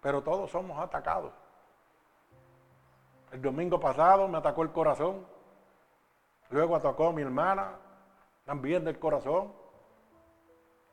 Pero 0.00 0.22
todos 0.22 0.50
somos 0.50 0.78
atacados. 0.78 1.32
El 3.32 3.42
domingo 3.42 3.78
pasado 3.78 4.26
me 4.26 4.38
atacó 4.38 4.62
el 4.62 4.72
corazón. 4.72 5.26
Luego 6.48 6.74
atacó 6.74 7.08
a 7.08 7.12
mi 7.12 7.22
hermana, 7.22 7.76
también 8.44 8.84
del 8.84 8.98
corazón. 8.98 9.52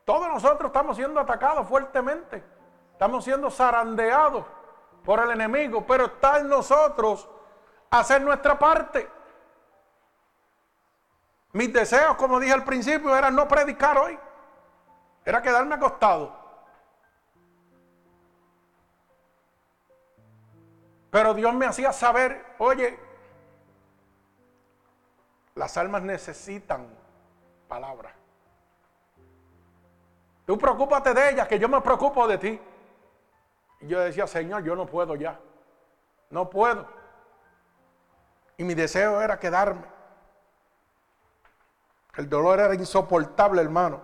Todos 0.04 0.28
nosotros 0.28 0.68
estamos 0.68 0.98
siendo 0.98 1.22
atacados 1.22 1.68
fuertemente. 1.68 2.44
Estamos 2.92 3.24
siendo 3.24 3.50
zarandeados 3.50 4.44
por 5.08 5.22
el 5.22 5.32
enemigo, 5.32 5.88
pero 5.88 6.08
está 6.08 6.40
en 6.40 6.50
nosotros 6.50 7.30
hacer 7.90 8.22
nuestra 8.22 8.60
parte. 8.60 9.10
Mis 11.54 11.72
deseos, 11.72 12.18
como 12.18 12.42
dije 12.42 12.52
al 12.52 12.66
principio, 12.66 13.16
eran 13.16 13.34
no 13.34 13.48
predicar 13.48 13.98
hoy. 13.98 14.20
Era 15.24 15.42
quedarme 15.42 15.76
acostado. 15.76 16.36
Pero 21.10 21.34
Dios 21.34 21.54
me 21.54 21.68
hacía 21.68 21.94
saber, 21.94 22.46
oye, 22.58 23.00
las 25.56 25.78
almas 25.78 26.02
necesitan 26.02 26.86
palabras. 27.70 28.14
Tú 30.46 30.58
preocúpate 30.58 31.14
de 31.14 31.30
ellas, 31.30 31.48
que 31.48 31.58
yo 31.58 31.70
me 31.70 31.80
preocupo 31.80 32.28
de 32.28 32.38
ti. 32.38 32.62
Y 33.80 33.88
yo 33.88 34.00
decía, 34.00 34.28
Señor, 34.28 34.64
yo 34.64 34.76
no 34.76 34.86
puedo 34.86 35.16
ya. 35.16 35.40
No 36.30 36.50
puedo. 36.50 36.88
Y 38.58 38.64
mi 38.64 38.74
deseo 38.74 39.22
era 39.22 39.40
quedarme. 39.40 39.86
El 42.16 42.28
dolor 42.28 42.60
era 42.60 42.74
insoportable, 42.74 43.62
hermano. 43.62 44.02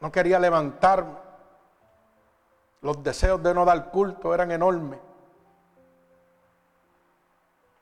No 0.00 0.10
quería 0.10 0.38
levantarme. 0.38 1.16
Los 2.80 3.02
deseos 3.02 3.42
de 3.42 3.54
no 3.54 3.64
dar 3.64 3.90
culto 3.90 4.34
eran 4.34 4.50
enormes. 4.50 4.98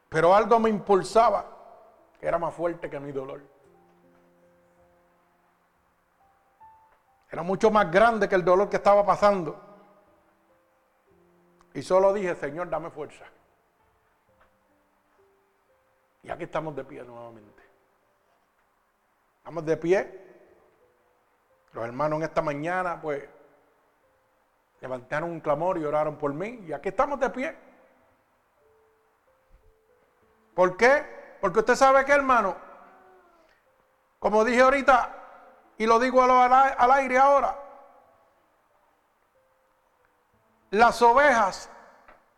Pero 0.08 0.34
algo 0.34 0.58
me 0.58 0.70
impulsaba 0.70 1.44
que 2.20 2.26
era 2.26 2.38
más 2.38 2.54
fuerte 2.54 2.88
que 2.88 3.00
mi 3.00 3.12
dolor. 3.12 3.42
Era 7.30 7.42
mucho 7.42 7.70
más 7.70 7.90
grande 7.90 8.28
que 8.28 8.34
el 8.34 8.44
dolor 8.44 8.68
que 8.68 8.76
estaba 8.76 9.04
pasando. 9.04 9.65
Y 11.76 11.82
solo 11.82 12.14
dije, 12.14 12.34
Señor, 12.36 12.70
dame 12.70 12.88
fuerza. 12.88 13.26
Y 16.22 16.30
aquí 16.30 16.44
estamos 16.44 16.74
de 16.74 16.82
pie 16.82 17.02
nuevamente. 17.02 17.62
Estamos 19.36 19.66
de 19.66 19.76
pie. 19.76 20.26
Los 21.74 21.84
hermanos 21.84 22.16
en 22.16 22.22
esta 22.22 22.40
mañana, 22.40 22.98
pues, 22.98 23.28
levantaron 24.80 25.28
un 25.28 25.40
clamor 25.40 25.76
y 25.76 25.84
oraron 25.84 26.16
por 26.16 26.32
mí. 26.32 26.64
Y 26.66 26.72
aquí 26.72 26.88
estamos 26.88 27.20
de 27.20 27.28
pie. 27.28 27.54
¿Por 30.54 30.78
qué? 30.78 31.36
Porque 31.42 31.58
usted 31.58 31.74
sabe 31.74 32.06
que, 32.06 32.12
hermano, 32.12 32.56
como 34.18 34.46
dije 34.46 34.62
ahorita, 34.62 35.14
y 35.76 35.84
lo 35.84 35.98
digo 35.98 36.22
al, 36.22 36.90
aire 36.92 37.18
ahora, 37.18 37.54
las 40.76 41.00
ovejas 41.00 41.70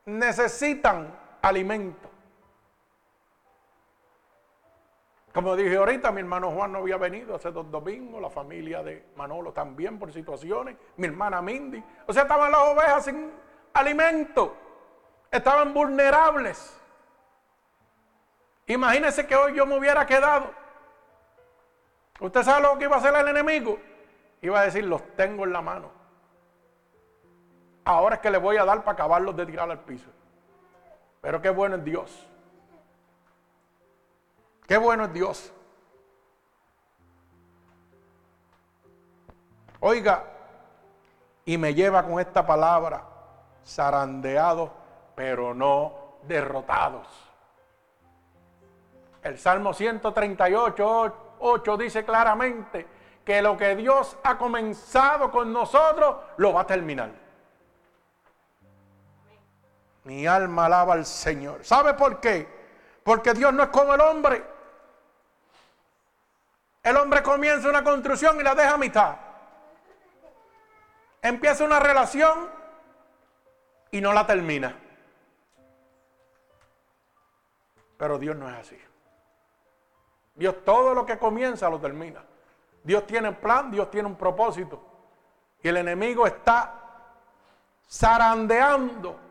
necesitan 0.07 1.13
alimento. 1.43 2.09
Como 5.33 5.57
dije 5.57 5.77
ahorita, 5.77 6.11
mi 6.13 6.21
hermano 6.21 6.51
Juan 6.51 6.73
no 6.73 6.79
había 6.79 6.97
venido 6.97 7.35
hace 7.35 7.51
dos 7.51 7.71
domingos, 7.71 8.21
la 8.21 8.31
familia 8.31 8.83
de 8.83 9.07
Manolo 9.17 9.53
también 9.53 9.99
por 9.99 10.13
situaciones, 10.13 10.77
mi 10.97 11.07
hermana 11.07 11.43
Mindy. 11.43 11.83
O 12.07 12.13
sea, 12.13 12.23
estaban 12.23 12.51
las 12.51 12.61
ovejas 12.61 13.05
sin 13.05 13.31
alimento, 13.75 14.57
estaban 15.31 15.75
vulnerables. 15.75 16.77
Imagínense 18.67 19.27
que 19.27 19.35
hoy 19.35 19.55
yo 19.55 19.67
me 19.67 19.79
hubiera 19.79 20.07
quedado. 20.07 20.51
¿Usted 22.21 22.43
sabe 22.43 22.63
lo 22.63 22.79
que 22.79 22.85
iba 22.85 22.97
a 22.97 22.99
hacer 22.99 23.15
el 23.15 23.29
enemigo? 23.29 23.79
Iba 24.43 24.61
a 24.61 24.65
decir, 24.65 24.85
los 24.85 25.03
tengo 25.17 25.45
en 25.45 25.53
la 25.53 25.63
mano. 25.63 25.98
Ahora 27.89 28.17
es 28.17 28.21
que 28.21 28.31
le 28.31 28.37
voy 28.37 28.59
a 28.59 28.67
dar 28.67 28.85
para 28.85 28.93
acabarlos 28.93 29.35
de 29.35 29.47
tirar 29.47 29.71
al 29.71 29.79
piso. 29.79 30.11
Pero 31.23 31.41
qué 31.41 31.49
bueno 31.49 31.77
es 31.77 31.85
Dios. 31.85 32.29
Qué 34.67 34.77
bueno 34.77 35.07
es 35.07 35.13
Dios. 35.15 35.51
Oiga, 39.81 40.23
y 41.47 41.57
me 41.57 41.73
lleva 41.73 42.03
con 42.03 42.21
esta 42.21 42.47
palabra, 42.47 43.05
zarandeados, 43.65 44.71
pero 45.15 45.55
no 45.55 46.19
derrotados. 46.25 47.07
El 49.23 49.39
Salmo 49.39 49.73
138, 49.73 51.17
8 51.39 51.77
dice 51.79 52.05
claramente 52.05 52.87
que 53.25 53.41
lo 53.41 53.57
que 53.57 53.75
Dios 53.77 54.19
ha 54.25 54.37
comenzado 54.37 55.31
con 55.31 55.51
nosotros, 55.51 56.17
lo 56.37 56.53
va 56.53 56.61
a 56.61 56.67
terminar. 56.67 57.28
Mi 60.09 60.27
alma 60.27 60.65
alaba 60.65 60.95
al 60.95 61.05
Señor. 61.05 61.63
¿Sabe 61.67 61.93
por 61.93 62.19
qué? 62.19 62.49
Porque 63.05 63.35
Dios 63.35 63.53
no 63.53 63.65
es 63.65 63.69
como 63.69 63.93
el 63.93 64.01
hombre. 64.01 64.43
El 66.83 66.97
hombre 66.97 67.23
comienza 67.23 67.69
una 67.69 67.85
construcción 67.85 68.41
y 68.41 68.43
la 68.43 68.55
deja 68.55 68.73
a 68.73 68.79
mitad. 68.79 69.17
Empieza 71.21 71.63
una 71.63 71.79
relación 71.79 72.49
y 73.91 74.01
no 74.01 74.15
la 74.15 74.27
termina. 74.27 74.75
Pero 77.99 78.19
Dios 78.19 78.35
no 78.35 78.49
es 78.49 78.57
así. 78.57 78.81
Dios 80.37 80.65
todo 80.65 80.95
lo 80.95 81.05
que 81.05 81.19
comienza 81.19 81.69
lo 81.69 81.79
termina. 81.79 82.25
Dios 82.83 83.07
tiene 83.07 83.29
un 83.29 83.35
plan, 83.35 83.71
Dios 83.71 83.91
tiene 83.91 84.09
un 84.09 84.17
propósito. 84.17 84.83
Y 85.63 85.69
el 85.69 85.77
enemigo 85.77 86.27
está 86.27 86.77
zarandeando 87.87 89.28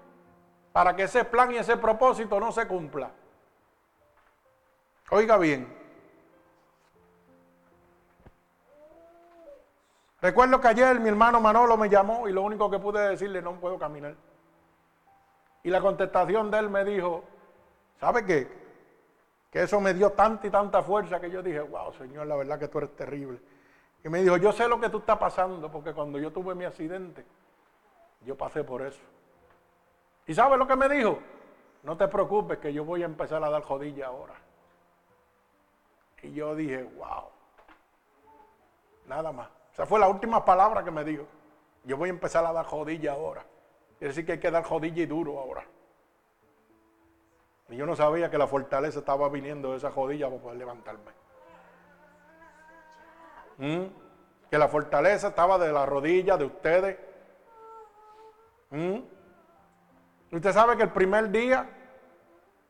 para 0.78 0.96
que 0.96 1.02
ese 1.02 1.26
plan 1.26 1.52
y 1.52 1.58
ese 1.58 1.76
propósito 1.76 2.40
no 2.40 2.52
se 2.52 2.68
cumpla. 2.68 3.10
Oiga 5.10 5.36
bien, 5.38 5.76
Recuerdo 10.22 10.62
que 10.62 10.68
ayer 10.68 11.00
mi 11.00 11.10
hermano 11.10 11.42
Manolo 11.42 11.78
me 11.78 11.90
llamó 11.90 12.30
y 12.30 12.32
lo 12.32 12.44
único 12.44 12.70
que 12.70 12.78
pude 12.78 13.10
decirle, 13.10 13.42
no 13.42 13.60
puedo 13.60 13.80
caminar. 13.80 14.14
Y 15.64 15.72
la 15.72 15.82
contestación 15.82 16.52
de 16.52 16.60
él 16.60 16.70
me 16.70 16.86
dijo, 16.86 17.24
¿sabe 18.00 18.24
qué? 18.24 18.48
Que 19.50 19.64
eso 19.64 19.82
me 19.82 19.96
dio 19.96 20.12
tanta 20.12 20.46
y 20.46 20.52
tanta 20.52 20.84
fuerza 20.84 21.20
que 21.20 21.32
yo 21.32 21.42
dije, 21.42 21.60
wow, 21.60 21.92
Señor, 21.94 22.28
la 22.28 22.36
verdad 22.36 22.60
que 22.60 22.68
tú 22.68 22.78
eres 22.78 22.96
terrible. 22.96 23.40
Y 24.04 24.10
me 24.10 24.22
dijo, 24.22 24.38
yo 24.38 24.52
sé 24.52 24.68
lo 24.68 24.80
que 24.80 24.90
tú 24.90 25.00
estás 25.00 25.18
pasando, 25.18 25.72
porque 25.72 25.92
cuando 25.92 26.20
yo 26.20 26.32
tuve 26.32 26.54
mi 26.54 26.66
accidente, 26.66 27.26
yo 28.24 28.38
pasé 28.38 28.64
por 28.64 28.84
eso. 28.84 29.17
¿Y 30.28 30.34
sabe 30.34 30.58
lo 30.58 30.68
que 30.68 30.76
me 30.76 30.90
dijo? 30.90 31.20
No 31.84 31.96
te 31.96 32.08
preocupes, 32.08 32.58
que 32.60 32.74
yo 32.74 32.84
voy 32.84 33.02
a 33.02 33.06
empezar 33.06 33.44
a 33.44 33.50
dar 33.50 33.64
jodilla 33.64 34.08
ahora. 34.08 34.36
Y 36.22 36.34
yo 36.34 36.54
dije, 36.54 36.84
wow, 36.84 37.30
nada 39.06 39.32
más. 39.32 39.50
Esa 39.72 39.86
fue 39.86 40.00
la 40.00 40.10
última 40.10 40.44
palabra 40.44 40.84
que 40.84 40.92
me 40.92 41.04
dijo. 41.06 41.26
Yo 41.86 41.96
voy 41.96 42.10
a 42.10 42.12
empezar 42.12 42.46
a 42.46 42.52
dar 42.52 42.66
jodilla 42.66 43.14
ahora. 43.14 43.46
Quiere 43.98 44.10
decir 44.10 44.26
que 44.26 44.34
hay 44.34 44.40
que 44.40 44.52
dar 44.52 44.64
jodilla 44.64 45.04
y 45.04 45.06
duro 45.06 45.40
ahora. 45.40 45.66
Y 47.70 47.78
yo 47.78 47.86
no 47.86 47.96
sabía 47.96 48.30
que 48.30 48.38
la 48.38 48.48
fortaleza 48.48 49.00
estaba 49.00 49.30
viniendo 49.30 49.72
de 49.72 49.78
esa 49.78 49.92
jodilla 49.92 50.28
para 50.28 50.42
poder 50.42 50.58
levantarme. 50.58 51.12
¿Mm? 53.58 53.86
Que 54.50 54.58
la 54.58 54.68
fortaleza 54.68 55.30
estaba 55.30 55.58
de 55.58 55.72
la 55.72 55.86
rodilla 55.86 56.36
de 56.38 56.46
ustedes. 56.46 56.98
¿Mm? 58.72 59.17
Usted 60.32 60.52
sabe 60.52 60.76
que 60.76 60.84
el 60.84 60.92
primer 60.92 61.30
día 61.30 61.70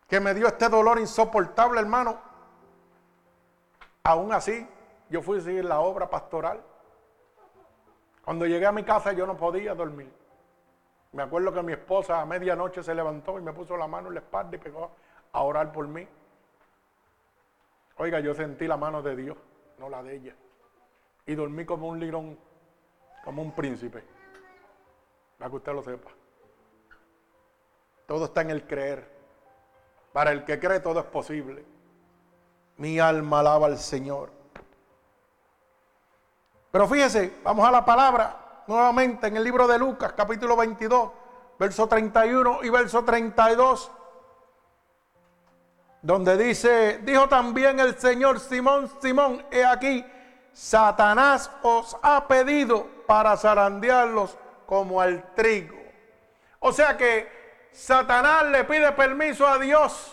que 0.07 0.19
me 0.19 0.33
dio 0.33 0.47
este 0.47 0.69
dolor 0.69 0.99
insoportable, 0.99 1.79
hermano, 1.79 2.17
aún 4.03 4.31
así 4.31 4.67
yo 5.09 5.21
fui 5.21 5.39
a 5.39 5.41
seguir 5.41 5.65
la 5.65 5.79
obra 5.79 6.09
pastoral. 6.09 6.61
Cuando 8.23 8.45
llegué 8.45 8.65
a 8.65 8.71
mi 8.71 8.83
casa 8.83 9.11
yo 9.13 9.25
no 9.25 9.35
podía 9.37 9.73
dormir. 9.73 10.11
Me 11.13 11.23
acuerdo 11.23 11.51
que 11.51 11.63
mi 11.63 11.73
esposa 11.73 12.21
a 12.21 12.25
medianoche 12.25 12.83
se 12.83 12.93
levantó 12.93 13.39
y 13.39 13.41
me 13.41 13.53
puso 13.53 13.75
la 13.75 13.87
mano 13.87 14.09
en 14.09 14.15
la 14.15 14.19
espalda 14.19 14.55
y 14.55 14.59
pegó 14.59 14.91
a 15.31 15.41
orar 15.41 15.71
por 15.71 15.87
mí. 15.87 16.07
Oiga, 17.97 18.19
yo 18.19 18.33
sentí 18.35 18.67
la 18.67 18.77
mano 18.77 19.01
de 19.01 19.15
Dios, 19.15 19.37
no 19.79 19.89
la 19.89 20.03
de 20.03 20.15
ella. 20.15 20.35
Y 21.25 21.33
dormí 21.33 21.65
como 21.65 21.87
un 21.87 21.99
lirón, 21.99 22.37
como 23.23 23.41
un 23.41 23.51
príncipe. 23.53 24.03
Para 25.39 25.49
que 25.49 25.55
usted 25.55 25.73
lo 25.73 25.81
sepa. 25.81 26.11
Todo 28.07 28.25
está 28.25 28.41
en 28.41 28.49
el 28.51 28.65
creer. 28.65 29.05
Para 30.13 30.31
el 30.31 30.45
que 30.45 30.59
cree 30.59 30.79
todo 30.79 31.01
es 31.01 31.05
posible. 31.05 31.63
Mi 32.77 32.99
alma 32.99 33.41
alaba 33.41 33.67
al 33.67 33.77
Señor. 33.77 34.31
Pero 36.71 36.87
fíjese, 36.87 37.39
vamos 37.43 37.67
a 37.67 37.71
la 37.71 37.83
palabra 37.83 38.63
nuevamente 38.67 39.27
en 39.27 39.35
el 39.35 39.43
libro 39.43 39.67
de 39.67 39.77
Lucas, 39.77 40.13
capítulo 40.13 40.55
22, 40.55 41.11
verso 41.59 41.87
31 41.87 42.59
y 42.63 42.69
verso 42.69 43.03
32, 43.03 43.91
donde 46.01 46.37
dice, 46.37 46.99
dijo 46.99 47.27
también 47.27 47.79
el 47.79 47.97
Señor 47.97 48.39
Simón, 48.39 48.89
Simón, 49.01 49.45
he 49.51 49.65
aquí, 49.65 50.05
Satanás 50.53 51.49
os 51.61 51.97
ha 52.01 52.27
pedido 52.27 52.85
para 53.05 53.35
zarandearlos 53.37 54.37
como 54.65 55.01
al 55.01 55.33
trigo. 55.33 55.77
O 56.59 56.71
sea 56.71 56.95
que 56.97 57.36
Satanás 57.77 58.45
le 58.45 58.63
pide 58.63 58.91
permiso 58.93 59.47
a 59.47 59.59
Dios 59.59 60.11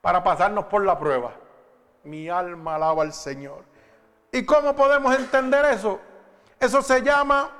para 0.00 0.24
pasarnos 0.24 0.64
por 0.64 0.82
la 0.82 0.98
prueba. 0.98 1.32
Mi 2.04 2.30
alma 2.30 2.76
alaba 2.76 3.02
al 3.02 3.12
Señor. 3.12 3.64
¿Y 4.32 4.46
cómo 4.46 4.74
podemos 4.74 5.14
entender 5.14 5.62
eso? 5.66 6.00
Eso 6.58 6.80
se 6.80 7.02
llama 7.02 7.50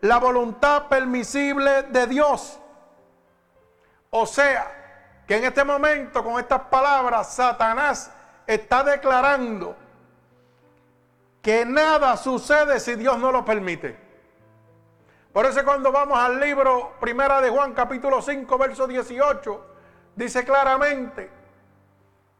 la 0.00 0.16
voluntad 0.16 0.88
permisible 0.88 1.82
de 1.82 2.06
Dios. 2.06 2.58
O 4.08 4.24
sea, 4.24 5.20
que 5.26 5.36
en 5.36 5.44
este 5.44 5.62
momento 5.62 6.24
con 6.24 6.40
estas 6.40 6.62
palabras 6.62 7.34
Satanás 7.34 8.10
está 8.46 8.82
declarando 8.82 9.76
que 11.42 11.66
nada 11.66 12.16
sucede 12.16 12.80
si 12.80 12.94
Dios 12.94 13.18
no 13.18 13.30
lo 13.30 13.44
permite. 13.44 14.03
Por 15.34 15.44
eso 15.44 15.62
cuando 15.64 15.92
vamos 15.92 16.18
al 16.18 16.40
libro 16.40 16.94
Primera 16.98 17.42
de 17.42 17.50
Juan 17.50 17.74
capítulo 17.74 18.22
5 18.22 18.56
verso 18.56 18.86
18 18.86 19.66
dice 20.16 20.44
claramente 20.44 21.30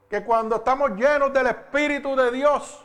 que 0.09 0.25
cuando 0.25 0.57
estamos 0.57 0.93
llenos 0.93 1.31
del 1.35 1.49
Espíritu 1.49 2.17
de 2.17 2.31
Dios 2.31 2.85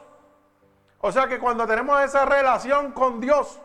o 1.02 1.12
sea 1.12 1.28
que 1.28 1.40
cuando 1.40 1.66
tenemos 1.66 2.02
esa 2.02 2.26
relación 2.26 2.92
con 2.92 3.22
Dios, 3.22 3.60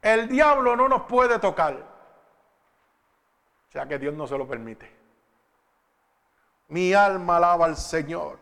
el 0.00 0.28
diablo 0.28 0.76
no 0.76 0.88
nos 0.88 1.02
puede 1.02 1.38
tocar. 1.38 1.74
O 3.68 3.72
sea 3.72 3.86
que 3.86 3.98
Dios 3.98 4.14
no 4.14 4.26
se 4.26 4.38
lo 4.38 4.46
permite. 4.46 4.94
Mi 6.68 6.94
alma 6.94 7.38
alaba 7.38 7.66
al 7.66 7.76
Señor. 7.76 8.38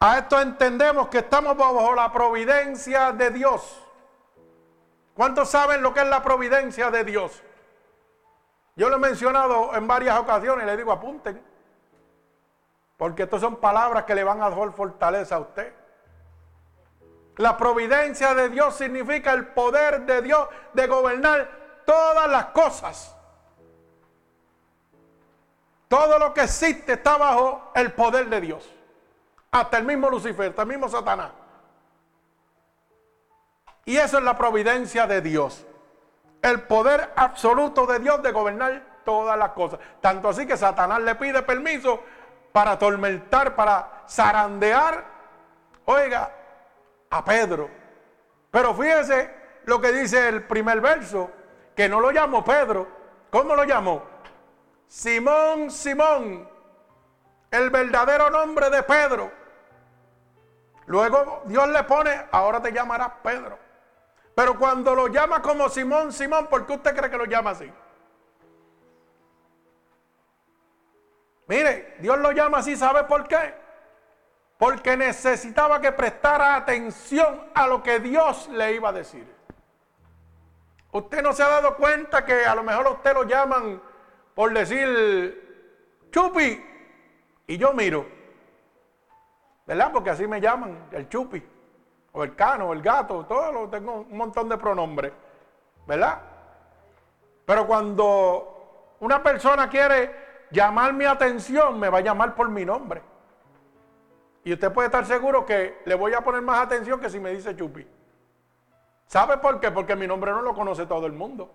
A 0.00 0.18
esto 0.18 0.40
entendemos 0.40 1.08
que 1.08 1.18
estamos 1.18 1.56
bajo 1.56 1.94
la 1.94 2.10
providencia 2.10 3.12
de 3.12 3.30
Dios. 3.30 3.86
¿Cuántos 5.14 5.50
saben 5.50 5.82
lo 5.82 5.92
que 5.92 6.00
es 6.00 6.06
la 6.06 6.22
providencia 6.22 6.90
de 6.90 7.04
Dios? 7.04 7.42
Yo 8.76 8.88
lo 8.88 8.96
he 8.96 8.98
mencionado 9.00 9.74
en 9.74 9.86
varias 9.86 10.18
ocasiones, 10.18 10.64
le 10.64 10.76
digo 10.76 10.92
apunten, 10.92 11.42
porque 12.96 13.24
estas 13.24 13.40
son 13.40 13.56
palabras 13.56 14.04
que 14.04 14.14
le 14.14 14.24
van 14.24 14.42
a 14.42 14.50
dar 14.50 14.72
fortaleza 14.72 15.36
a 15.36 15.40
usted. 15.40 15.74
La 17.36 17.56
providencia 17.56 18.34
de 18.34 18.50
Dios 18.50 18.74
significa 18.74 19.32
el 19.32 19.48
poder 19.48 20.02
de 20.02 20.22
Dios 20.22 20.48
de 20.72 20.86
gobernar 20.86 21.48
todas 21.86 22.30
las 22.30 22.46
cosas. 22.46 23.16
Todo 25.88 26.18
lo 26.18 26.32
que 26.32 26.42
existe 26.42 26.92
está 26.92 27.16
bajo 27.16 27.72
el 27.74 27.92
poder 27.92 28.28
de 28.28 28.40
Dios. 28.40 28.70
Hasta 29.50 29.78
el 29.78 29.84
mismo 29.84 30.08
Lucifer, 30.08 30.50
hasta 30.50 30.62
el 30.62 30.68
mismo 30.68 30.88
Satanás. 30.88 31.32
Y 33.90 33.96
eso 33.96 34.18
es 34.18 34.22
la 34.22 34.38
providencia 34.38 35.08
de 35.08 35.20
Dios. 35.20 35.66
El 36.42 36.60
poder 36.60 37.12
absoluto 37.16 37.86
de 37.86 37.98
Dios 37.98 38.22
de 38.22 38.30
gobernar 38.30 39.00
todas 39.04 39.36
las 39.36 39.50
cosas. 39.50 39.80
Tanto 40.00 40.28
así 40.28 40.46
que 40.46 40.56
Satanás 40.56 41.00
le 41.00 41.16
pide 41.16 41.42
permiso 41.42 42.00
para 42.52 42.70
atormentar, 42.70 43.56
para 43.56 44.04
zarandear, 44.08 45.04
oiga, 45.86 46.30
a 47.10 47.24
Pedro. 47.24 47.68
Pero 48.52 48.74
fíjese 48.74 49.34
lo 49.64 49.80
que 49.80 49.90
dice 49.90 50.28
el 50.28 50.44
primer 50.44 50.80
verso, 50.80 51.28
que 51.74 51.88
no 51.88 51.98
lo 51.98 52.12
llamó 52.12 52.44
Pedro. 52.44 52.86
¿Cómo 53.28 53.56
lo 53.56 53.64
llamó? 53.64 54.04
Simón, 54.86 55.68
Simón, 55.68 56.48
el 57.50 57.70
verdadero 57.70 58.30
nombre 58.30 58.70
de 58.70 58.84
Pedro. 58.84 59.32
Luego 60.86 61.42
Dios 61.46 61.68
le 61.70 61.82
pone, 61.82 62.26
ahora 62.30 62.62
te 62.62 62.70
llamarás 62.70 63.14
Pedro. 63.24 63.69
Pero 64.34 64.58
cuando 64.58 64.94
lo 64.94 65.08
llama 65.08 65.42
como 65.42 65.68
Simón, 65.68 66.12
Simón, 66.12 66.46
¿por 66.48 66.66
qué 66.66 66.74
usted 66.74 66.96
cree 66.96 67.10
que 67.10 67.18
lo 67.18 67.24
llama 67.24 67.50
así? 67.50 67.70
Mire, 71.46 71.96
Dios 71.98 72.18
lo 72.18 72.30
llama 72.30 72.58
así, 72.58 72.76
¿sabe 72.76 73.04
por 73.04 73.26
qué? 73.26 73.54
Porque 74.56 74.96
necesitaba 74.96 75.80
que 75.80 75.90
prestara 75.90 76.54
atención 76.54 77.48
a 77.54 77.66
lo 77.66 77.82
que 77.82 77.98
Dios 77.98 78.48
le 78.50 78.74
iba 78.74 78.90
a 78.90 78.92
decir. 78.92 79.26
Usted 80.92 81.22
no 81.22 81.32
se 81.32 81.42
ha 81.42 81.48
dado 81.48 81.76
cuenta 81.76 82.24
que 82.24 82.44
a 82.44 82.54
lo 82.54 82.62
mejor 82.62 82.86
usted 82.88 83.14
lo 83.14 83.24
llaman 83.24 83.82
por 84.34 84.52
decir 84.52 86.06
chupi 86.10 86.64
y 87.46 87.56
yo 87.56 87.72
miro. 87.72 88.06
¿Verdad? 89.66 89.90
Porque 89.92 90.10
así 90.10 90.26
me 90.26 90.40
llaman, 90.40 90.88
el 90.92 91.08
chupi, 91.08 91.42
o 92.12 92.24
el 92.24 92.34
cano, 92.34 92.68
o 92.68 92.72
el 92.72 92.82
gato, 92.82 93.24
todo 93.26 93.52
lo 93.52 93.68
tengo 93.68 94.06
un 94.08 94.16
montón 94.16 94.48
de 94.48 94.58
pronombres. 94.58 95.12
¿Verdad? 95.86 96.20
Pero 97.44 97.66
cuando 97.66 98.94
una 99.00 99.22
persona 99.22 99.68
quiere 99.68 100.46
llamar 100.50 100.92
mi 100.92 101.04
atención, 101.04 101.78
me 101.78 101.88
va 101.88 101.98
a 101.98 102.02
llamar 102.02 102.34
por 102.34 102.48
mi 102.48 102.64
nombre. 102.64 103.02
Y 104.44 104.52
usted 104.52 104.72
puede 104.72 104.86
estar 104.86 105.04
seguro 105.04 105.44
que 105.44 105.82
le 105.84 105.94
voy 105.94 106.14
a 106.14 106.22
poner 106.22 106.42
más 106.42 106.60
atención 106.60 107.00
que 107.00 107.10
si 107.10 107.20
me 107.20 107.30
dice 107.30 107.54
Chupi. 107.54 107.86
¿Sabe 109.06 109.38
por 109.38 109.60
qué? 109.60 109.70
Porque 109.70 109.96
mi 109.96 110.06
nombre 110.06 110.30
no 110.30 110.42
lo 110.42 110.54
conoce 110.54 110.86
todo 110.86 111.06
el 111.06 111.12
mundo. 111.12 111.50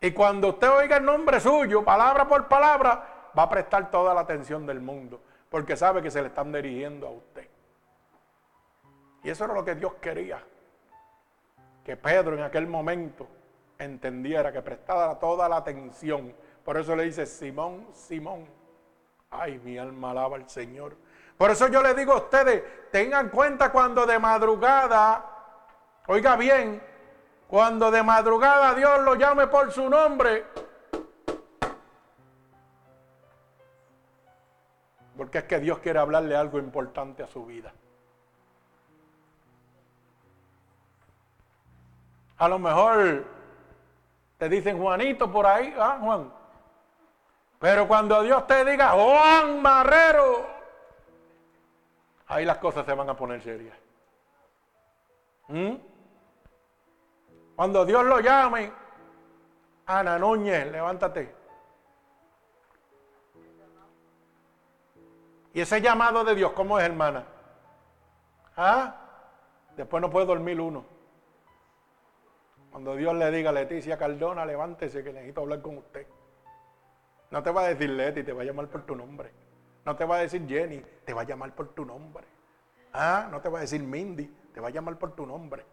Y 0.00 0.10
cuando 0.10 0.48
usted 0.48 0.70
oiga 0.70 0.98
el 0.98 1.04
nombre 1.04 1.40
suyo, 1.40 1.82
palabra 1.82 2.28
por 2.28 2.46
palabra, 2.46 3.30
va 3.38 3.44
a 3.44 3.48
prestar 3.48 3.90
toda 3.90 4.12
la 4.12 4.20
atención 4.20 4.66
del 4.66 4.80
mundo, 4.80 5.20
porque 5.54 5.76
sabe 5.76 6.02
que 6.02 6.10
se 6.10 6.20
le 6.20 6.26
están 6.26 6.50
dirigiendo 6.50 7.06
a 7.06 7.10
usted. 7.10 7.48
Y 9.22 9.30
eso 9.30 9.44
era 9.44 9.54
lo 9.54 9.64
que 9.64 9.76
Dios 9.76 9.94
quería, 10.00 10.42
que 11.84 11.96
Pedro 11.96 12.34
en 12.34 12.42
aquel 12.42 12.66
momento 12.66 13.28
entendiera, 13.78 14.52
que 14.52 14.62
prestara 14.62 15.16
toda 15.16 15.48
la 15.48 15.58
atención. 15.58 16.34
Por 16.64 16.76
eso 16.76 16.96
le 16.96 17.04
dice, 17.04 17.24
Simón, 17.24 17.86
Simón, 17.92 18.48
ay, 19.30 19.60
mi 19.62 19.78
alma 19.78 20.10
alaba 20.10 20.34
al 20.34 20.50
Señor. 20.50 20.96
Por 21.38 21.52
eso 21.52 21.68
yo 21.68 21.80
le 21.84 21.94
digo 21.94 22.14
a 22.14 22.16
ustedes, 22.16 22.90
tengan 22.90 23.28
cuenta 23.28 23.70
cuando 23.70 24.06
de 24.06 24.18
madrugada, 24.18 25.24
oiga 26.08 26.34
bien, 26.34 26.82
cuando 27.46 27.92
de 27.92 28.02
madrugada 28.02 28.74
Dios 28.74 29.02
lo 29.02 29.14
llame 29.14 29.46
por 29.46 29.70
su 29.70 29.88
nombre, 29.88 30.46
porque 35.16 35.38
es 35.38 35.44
que 35.44 35.60
Dios 35.60 35.78
quiere 35.78 35.98
hablarle 35.98 36.36
algo 36.36 36.58
importante 36.58 37.22
a 37.22 37.26
su 37.26 37.44
vida. 37.46 37.72
A 42.38 42.48
lo 42.48 42.58
mejor 42.58 43.24
te 44.38 44.48
dicen 44.48 44.78
Juanito 44.78 45.30
por 45.30 45.46
ahí, 45.46 45.74
¿ah, 45.78 45.98
Juan? 46.00 46.32
Pero 47.60 47.86
cuando 47.86 48.22
Dios 48.22 48.46
te 48.46 48.64
diga 48.64 48.90
Juan 48.90 49.62
Marrero, 49.62 50.46
ahí 52.26 52.44
las 52.44 52.58
cosas 52.58 52.84
se 52.84 52.92
van 52.92 53.08
a 53.08 53.16
poner 53.16 53.40
serias. 53.42 53.76
¿Mm? 55.48 55.74
Cuando 57.54 57.84
Dios 57.84 58.04
lo 58.04 58.20
llame, 58.20 58.72
Ana 59.86 60.18
Núñez, 60.18 60.70
levántate. 60.72 61.43
Y 65.54 65.60
ese 65.60 65.80
llamado 65.80 66.24
de 66.24 66.34
Dios, 66.34 66.52
¿cómo 66.52 66.80
es, 66.80 66.84
hermana? 66.84 67.24
¿Ah? 68.56 68.96
Después 69.76 70.00
no 70.00 70.10
puede 70.10 70.26
dormir 70.26 70.60
uno. 70.60 70.84
Cuando 72.72 72.96
Dios 72.96 73.14
le 73.14 73.30
diga, 73.30 73.52
Leticia 73.52 73.96
Cardona, 73.96 74.44
levántese 74.44 75.04
que 75.04 75.12
necesito 75.12 75.42
hablar 75.42 75.62
con 75.62 75.78
usted. 75.78 76.08
No 77.30 77.40
te 77.40 77.52
va 77.52 77.62
a 77.62 77.68
decir 77.68 77.88
Leti, 77.88 78.24
te 78.24 78.32
va 78.32 78.42
a 78.42 78.44
llamar 78.44 78.66
por 78.66 78.82
tu 78.82 78.96
nombre. 78.96 79.30
No 79.84 79.94
te 79.94 80.04
va 80.04 80.16
a 80.16 80.20
decir 80.20 80.44
Jenny, 80.48 80.82
te 81.04 81.14
va 81.14 81.22
a 81.22 81.24
llamar 81.24 81.54
por 81.54 81.68
tu 81.68 81.84
nombre. 81.84 82.24
Ah, 82.92 83.28
no 83.30 83.40
te 83.40 83.48
va 83.48 83.58
a 83.58 83.60
decir 83.60 83.80
Mindy, 83.80 84.26
te 84.52 84.60
va 84.60 84.68
a 84.68 84.70
llamar 84.72 84.96
por 84.98 85.12
tu 85.12 85.24
nombre. 85.24 85.64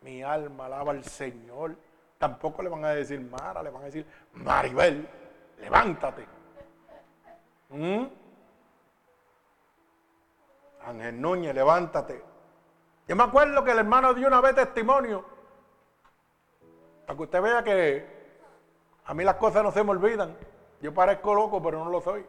Mi 0.00 0.22
alma 0.22 0.64
alaba 0.64 0.92
al 0.92 1.04
Señor. 1.04 1.76
Tampoco 2.16 2.62
le 2.62 2.70
van 2.70 2.86
a 2.86 2.90
decir 2.90 3.20
Mara, 3.20 3.62
le 3.62 3.68
van 3.68 3.82
a 3.82 3.86
decir 3.86 4.06
Maribel, 4.32 5.06
levántate. 5.58 6.33
¿Mm? 7.74 8.06
Ángel 10.86 11.20
Núñez, 11.20 11.54
levántate. 11.54 12.22
Yo 13.08 13.16
me 13.16 13.24
acuerdo 13.24 13.64
que 13.64 13.72
el 13.72 13.78
hermano 13.78 14.14
dio 14.14 14.28
una 14.28 14.40
vez 14.40 14.54
testimonio 14.54 15.24
para 17.04 17.16
que 17.16 17.22
usted 17.22 17.42
vea 17.42 17.64
que 17.64 18.14
a 19.04 19.12
mí 19.12 19.24
las 19.24 19.34
cosas 19.36 19.64
no 19.64 19.72
se 19.72 19.82
me 19.82 19.90
olvidan. 19.90 20.36
Yo 20.80 20.94
parezco 20.94 21.34
loco, 21.34 21.60
pero 21.60 21.84
no 21.84 21.90
lo 21.90 22.00
soy. 22.00 22.24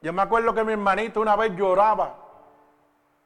Yo 0.00 0.12
me 0.14 0.22
acuerdo 0.22 0.54
que 0.54 0.64
mi 0.64 0.72
hermanito 0.72 1.20
una 1.20 1.36
vez 1.36 1.54
lloraba. 1.54 2.16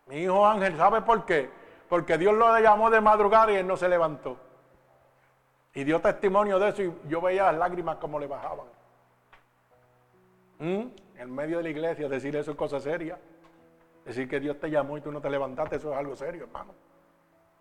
Mi 0.06 0.16
hijo 0.16 0.44
Ángel, 0.44 0.76
¿sabe 0.76 1.00
por 1.02 1.24
qué? 1.24 1.48
Porque 1.88 2.18
Dios 2.18 2.34
lo 2.34 2.58
llamó 2.58 2.90
de 2.90 3.00
madrugada 3.00 3.52
y 3.52 3.56
él 3.56 3.66
no 3.68 3.76
se 3.76 3.88
levantó. 3.88 4.36
Y 5.74 5.84
dio 5.84 6.00
testimonio 6.00 6.58
de 6.58 6.68
eso 6.70 6.82
y 6.82 6.92
yo 7.08 7.20
veía 7.20 7.44
las 7.44 7.56
lágrimas 7.56 7.96
como 7.96 8.18
le 8.18 8.26
bajaban. 8.26 8.66
¿Mm? 10.58 10.86
En 11.16 11.34
medio 11.34 11.58
de 11.58 11.64
la 11.64 11.68
iglesia 11.70 12.08
decir 12.08 12.34
eso 12.36 12.52
es 12.52 12.56
cosa 12.56 12.80
seria. 12.80 13.18
Decir 14.04 14.28
que 14.28 14.40
Dios 14.40 14.58
te 14.60 14.70
llamó 14.70 14.98
y 14.98 15.00
tú 15.00 15.10
no 15.10 15.20
te 15.20 15.30
levantaste, 15.30 15.76
eso 15.76 15.92
es 15.92 15.98
algo 15.98 16.14
serio, 16.14 16.44
hermano. 16.44 16.74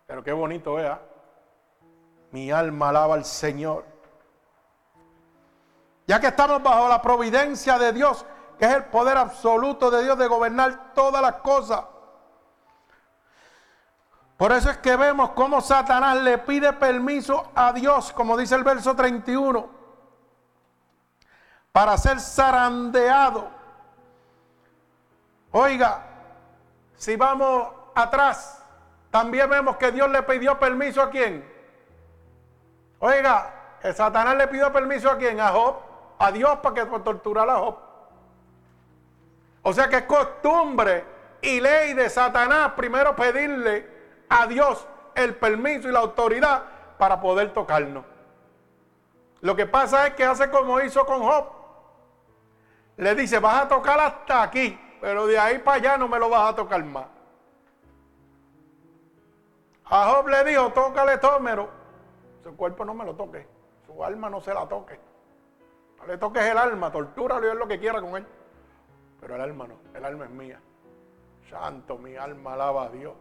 Pero 0.06 0.22
qué 0.22 0.32
bonito 0.32 0.78
¿eh? 0.78 0.94
Mi 2.30 2.50
alma 2.50 2.90
alaba 2.90 3.14
al 3.14 3.24
Señor. 3.24 3.84
Ya 6.06 6.20
que 6.20 6.26
estamos 6.26 6.62
bajo 6.62 6.88
la 6.88 7.00
providencia 7.00 7.78
de 7.78 7.92
Dios, 7.92 8.26
que 8.58 8.66
es 8.66 8.74
el 8.74 8.84
poder 8.84 9.16
absoluto 9.16 9.90
de 9.90 10.04
Dios 10.04 10.18
de 10.18 10.26
gobernar 10.26 10.92
todas 10.94 11.22
las 11.22 11.36
cosas. 11.36 11.84
Por 14.36 14.52
eso 14.52 14.68
es 14.68 14.78
que 14.78 14.96
vemos 14.96 15.30
cómo 15.30 15.60
Satanás 15.60 16.20
le 16.20 16.38
pide 16.38 16.72
permiso 16.72 17.50
a 17.54 17.72
Dios, 17.72 18.12
como 18.12 18.36
dice 18.36 18.54
el 18.56 18.64
verso 18.64 18.94
31, 18.94 19.70
para 21.74 21.98
ser 21.98 22.20
zarandeado. 22.20 23.48
Oiga, 25.50 26.02
si 26.94 27.16
vamos 27.16 27.68
atrás, 27.96 28.62
también 29.10 29.50
vemos 29.50 29.76
que 29.76 29.90
Dios 29.90 30.08
le 30.08 30.22
pidió 30.22 30.56
permiso 30.56 31.02
a 31.02 31.10
quién? 31.10 31.44
Oiga, 33.00 33.78
el 33.82 33.92
Satanás 33.92 34.36
le 34.36 34.46
pidió 34.46 34.72
permiso 34.72 35.10
a 35.10 35.16
quién? 35.18 35.40
A 35.40 35.48
Job, 35.48 35.74
a 36.16 36.30
Dios 36.30 36.60
para 36.62 36.76
que 36.76 36.98
torturara 37.00 37.54
a 37.54 37.58
Job. 37.58 37.76
O 39.62 39.72
sea 39.72 39.88
que 39.88 39.96
es 39.96 40.04
costumbre 40.04 41.04
y 41.42 41.58
ley 41.60 41.92
de 41.94 42.08
Satanás 42.08 42.74
primero 42.76 43.16
pedirle 43.16 43.90
a 44.28 44.46
Dios 44.46 44.86
el 45.16 45.34
permiso 45.34 45.88
y 45.88 45.92
la 45.92 45.98
autoridad 45.98 46.62
para 46.98 47.20
poder 47.20 47.52
tocarnos. 47.52 48.04
Lo 49.40 49.56
que 49.56 49.66
pasa 49.66 50.06
es 50.06 50.14
que 50.14 50.24
hace 50.24 50.48
como 50.50 50.80
hizo 50.80 51.04
con 51.04 51.20
Job. 51.20 51.53
Le 52.96 53.14
dice, 53.14 53.38
vas 53.38 53.64
a 53.64 53.68
tocar 53.68 53.98
hasta 53.98 54.42
aquí, 54.42 54.78
pero 55.00 55.26
de 55.26 55.38
ahí 55.38 55.58
para 55.58 55.76
allá 55.76 55.98
no 55.98 56.08
me 56.08 56.18
lo 56.18 56.28
vas 56.28 56.52
a 56.52 56.56
tocar 56.56 56.84
más. 56.84 57.06
A 59.86 60.06
Job 60.10 60.28
le 60.28 60.44
dijo, 60.44 60.70
tócale 60.72 61.18
tómero 61.18 61.84
su 62.44 62.54
cuerpo 62.56 62.84
no 62.84 62.92
me 62.92 63.06
lo 63.06 63.16
toque. 63.16 63.48
Su 63.86 64.04
alma 64.04 64.28
no 64.28 64.40
se 64.40 64.52
la 64.52 64.68
toque. 64.68 65.00
No 65.98 66.06
le 66.06 66.18
toques 66.18 66.42
el 66.42 66.58
alma, 66.58 66.92
tortúralo 66.92 67.46
y 67.46 67.50
haz 67.50 67.56
lo 67.56 67.66
que 67.66 67.80
quiera 67.80 68.02
con 68.02 68.16
él. 68.16 68.26
Pero 69.18 69.36
el 69.36 69.40
alma 69.40 69.66
no, 69.66 69.78
el 69.94 70.04
alma 70.04 70.26
es 70.26 70.30
mía. 70.30 70.60
Santo, 71.48 71.96
mi 71.96 72.16
alma 72.16 72.52
alaba 72.52 72.84
a 72.84 72.88
Dios. 72.90 73.14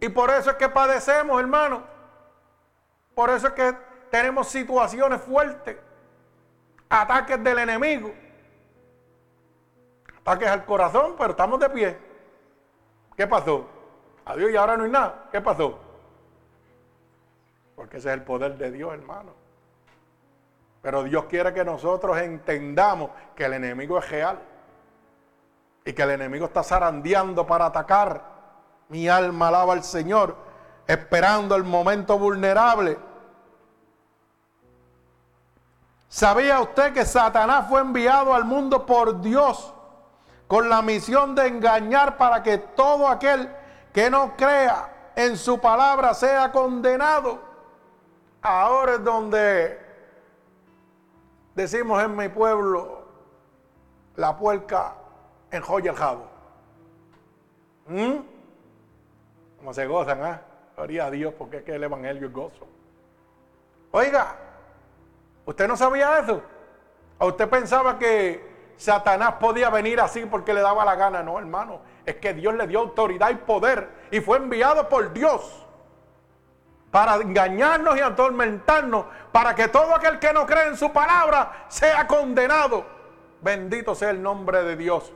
Y 0.00 0.08
por 0.08 0.30
eso 0.30 0.50
es 0.50 0.56
que 0.56 0.68
padecemos, 0.68 1.40
hermano. 1.40 1.84
Por 3.14 3.30
eso 3.30 3.46
es 3.46 3.52
que 3.52 3.76
tenemos 4.10 4.48
situaciones 4.48 5.20
fuertes. 5.22 5.78
Ataques 6.94 7.42
del 7.42 7.58
enemigo. 7.58 8.12
Ataques 10.20 10.48
al 10.48 10.66
corazón, 10.66 11.14
pero 11.16 11.30
estamos 11.30 11.58
de 11.58 11.70
pie. 11.70 11.98
¿Qué 13.16 13.26
pasó? 13.26 13.66
Adiós 14.26 14.50
y 14.50 14.56
ahora 14.56 14.76
no 14.76 14.84
hay 14.84 14.90
nada. 14.90 15.28
¿Qué 15.32 15.40
pasó? 15.40 15.78
Porque 17.74 17.96
ese 17.96 18.10
es 18.10 18.14
el 18.14 18.24
poder 18.24 18.58
de 18.58 18.70
Dios, 18.70 18.92
hermano. 18.92 19.32
Pero 20.82 21.02
Dios 21.04 21.24
quiere 21.24 21.54
que 21.54 21.64
nosotros 21.64 22.18
entendamos 22.18 23.10
que 23.34 23.46
el 23.46 23.54
enemigo 23.54 23.98
es 23.98 24.10
real 24.10 24.38
y 25.86 25.94
que 25.94 26.02
el 26.02 26.10
enemigo 26.10 26.44
está 26.44 26.62
zarandeando 26.62 27.46
para 27.46 27.66
atacar. 27.66 28.22
Mi 28.90 29.08
alma 29.08 29.48
alaba 29.48 29.72
al 29.72 29.82
Señor, 29.82 30.36
esperando 30.86 31.56
el 31.56 31.64
momento 31.64 32.18
vulnerable. 32.18 32.98
¿Sabía 36.12 36.60
usted 36.60 36.92
que 36.92 37.06
Satanás 37.06 37.70
fue 37.70 37.80
enviado 37.80 38.34
al 38.34 38.44
mundo 38.44 38.84
por 38.84 39.22
Dios 39.22 39.72
con 40.46 40.68
la 40.68 40.82
misión 40.82 41.34
de 41.34 41.46
engañar 41.46 42.18
para 42.18 42.42
que 42.42 42.58
todo 42.58 43.08
aquel 43.08 43.48
que 43.94 44.10
no 44.10 44.36
crea 44.36 45.12
en 45.16 45.38
su 45.38 45.58
palabra 45.58 46.12
sea 46.12 46.52
condenado? 46.52 47.40
Ahora 48.42 48.96
es 48.96 49.04
donde 49.04 49.80
decimos 51.54 52.02
en 52.02 52.14
mi 52.14 52.28
pueblo, 52.28 53.06
la 54.16 54.36
puerca 54.36 54.96
enjoya 55.50 55.92
el 55.92 55.96
jabo. 55.96 56.26
¿Mm? 57.86 59.72
Se 59.72 59.86
gozan, 59.86 60.22
¿ah? 60.22 60.42
Gloria 60.76 61.06
a 61.06 61.10
Dios 61.10 61.32
porque 61.38 61.56
es 61.56 61.62
que 61.62 61.74
el 61.74 61.84
Evangelio 61.84 62.26
es 62.26 62.32
gozo. 62.34 62.66
Oiga, 63.92 64.51
¿usted 65.44 65.68
no 65.68 65.76
sabía 65.76 66.18
eso? 66.18 66.42
¿O 67.18 67.28
usted 67.28 67.48
pensaba 67.48 67.98
que 67.98 68.72
Satanás 68.76 69.34
podía 69.40 69.70
venir 69.70 70.00
así 70.00 70.24
porque 70.26 70.54
le 70.54 70.60
daba 70.60 70.84
la 70.84 70.94
gana? 70.94 71.22
No, 71.22 71.38
hermano. 71.38 71.80
Es 72.04 72.16
que 72.16 72.34
Dios 72.34 72.54
le 72.54 72.66
dio 72.66 72.80
autoridad 72.80 73.30
y 73.30 73.36
poder 73.36 73.88
y 74.10 74.20
fue 74.20 74.38
enviado 74.38 74.88
por 74.88 75.12
Dios 75.12 75.66
para 76.90 77.14
engañarnos 77.16 77.96
y 77.96 78.00
atormentarnos, 78.00 79.06
para 79.30 79.54
que 79.54 79.68
todo 79.68 79.94
aquel 79.94 80.18
que 80.18 80.32
no 80.32 80.44
cree 80.44 80.66
en 80.66 80.76
su 80.76 80.92
palabra 80.92 81.64
sea 81.68 82.06
condenado. 82.06 82.84
Bendito 83.40 83.94
sea 83.94 84.10
el 84.10 84.22
nombre 84.22 84.62
de 84.62 84.76
Dios 84.76 85.12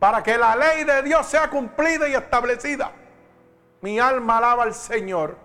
para 0.00 0.22
que 0.22 0.36
la 0.36 0.56
ley 0.56 0.82
de 0.82 1.02
Dios 1.02 1.26
sea 1.26 1.48
cumplida 1.50 2.08
y 2.08 2.14
establecida. 2.14 2.90
Mi 3.82 4.00
alma 4.00 4.38
alaba 4.38 4.64
al 4.64 4.74
Señor. 4.74 5.36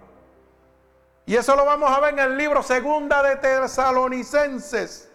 Y 1.26 1.36
eso 1.36 1.56
lo 1.56 1.66
vamos 1.66 1.90
a 1.90 2.00
ver 2.00 2.14
en 2.14 2.20
el 2.20 2.38
libro 2.38 2.62
Segunda 2.62 3.24
de 3.24 3.38
Tesalonicenses. 3.38 5.12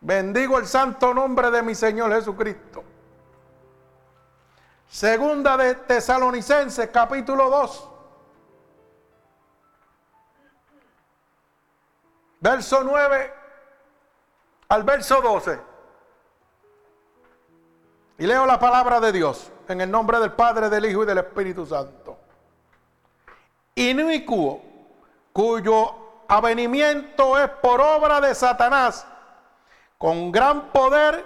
Bendigo 0.00 0.58
el 0.58 0.66
santo 0.66 1.14
nombre 1.14 1.50
de 1.50 1.62
mi 1.62 1.74
Señor 1.74 2.12
Jesucristo. 2.12 2.82
Segunda 4.88 5.56
de 5.56 5.76
Tesalonicenses, 5.76 6.88
capítulo 6.90 7.48
2. 7.48 7.88
Verso 12.40 12.82
9 12.82 13.34
al 14.68 14.82
verso 14.82 15.20
12. 15.20 15.60
Y 18.18 18.26
leo 18.26 18.44
la 18.46 18.58
palabra 18.58 18.98
de 18.98 19.12
Dios 19.12 19.52
en 19.68 19.80
el 19.80 19.90
nombre 19.90 20.18
del 20.18 20.32
Padre, 20.32 20.68
del 20.68 20.86
Hijo 20.86 21.04
y 21.04 21.06
del 21.06 21.18
Espíritu 21.18 21.64
Santo. 21.64 22.18
Inicuo, 23.74 24.69
cuyo 25.32 25.94
avenimiento 26.28 27.38
es 27.38 27.48
por 27.48 27.80
obra 27.80 28.20
de 28.20 28.34
Satanás, 28.34 29.06
con 29.98 30.30
gran 30.30 30.70
poder 30.70 31.24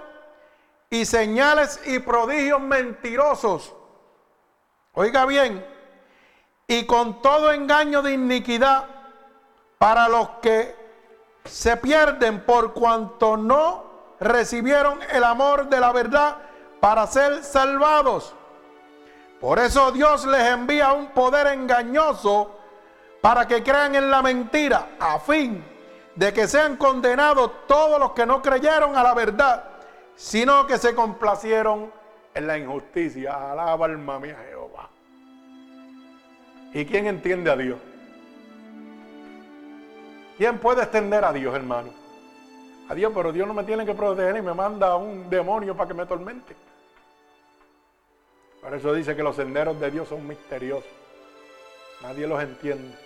y 0.90 1.04
señales 1.04 1.80
y 1.86 1.98
prodigios 1.98 2.60
mentirosos. 2.60 3.74
Oiga 4.94 5.26
bien, 5.26 5.66
y 6.66 6.86
con 6.86 7.20
todo 7.20 7.52
engaño 7.52 8.02
de 8.02 8.12
iniquidad 8.12 8.86
para 9.78 10.08
los 10.08 10.28
que 10.40 10.74
se 11.44 11.76
pierden 11.76 12.44
por 12.44 12.72
cuanto 12.72 13.36
no 13.36 13.84
recibieron 14.20 15.00
el 15.10 15.24
amor 15.24 15.68
de 15.68 15.80
la 15.80 15.92
verdad 15.92 16.38
para 16.80 17.06
ser 17.06 17.44
salvados. 17.44 18.34
Por 19.40 19.58
eso 19.58 19.90
Dios 19.92 20.24
les 20.24 20.46
envía 20.48 20.92
un 20.92 21.08
poder 21.08 21.48
engañoso 21.48 22.50
para 23.24 23.48
que 23.48 23.62
crean 23.62 23.94
en 23.94 24.10
la 24.10 24.20
mentira, 24.20 24.96
a 25.00 25.18
fin 25.18 25.64
de 26.14 26.30
que 26.34 26.46
sean 26.46 26.76
condenados 26.76 27.66
todos 27.66 27.98
los 27.98 28.12
que 28.12 28.26
no 28.26 28.42
creyeron 28.42 28.94
a 28.98 29.02
la 29.02 29.14
verdad, 29.14 29.64
sino 30.14 30.66
que 30.66 30.76
se 30.76 30.94
complacieron 30.94 31.90
en 32.34 32.46
la 32.46 32.58
injusticia. 32.58 33.52
Alaba 33.52 33.86
alma 33.86 34.18
mía 34.18 34.36
Jehová. 34.46 34.90
¿Y 36.74 36.84
quién 36.84 37.06
entiende 37.06 37.50
a 37.50 37.56
Dios? 37.56 37.78
¿Quién 40.36 40.58
puede 40.58 40.82
extender 40.82 41.24
a 41.24 41.32
Dios, 41.32 41.54
hermano? 41.54 41.94
A 42.90 42.94
Dios, 42.94 43.10
pero 43.14 43.32
Dios 43.32 43.48
no 43.48 43.54
me 43.54 43.64
tiene 43.64 43.86
que 43.86 43.94
proteger 43.94 44.36
y 44.36 44.42
me 44.42 44.52
manda 44.52 44.96
un 44.96 45.30
demonio 45.30 45.74
para 45.74 45.88
que 45.88 45.94
me 45.94 46.04
tormente. 46.04 46.54
Por 48.60 48.74
eso 48.74 48.92
dice 48.92 49.16
que 49.16 49.22
los 49.22 49.36
senderos 49.36 49.80
de 49.80 49.90
Dios 49.90 50.10
son 50.10 50.28
misteriosos. 50.28 50.92
Nadie 52.02 52.26
los 52.26 52.42
entiende. 52.42 53.03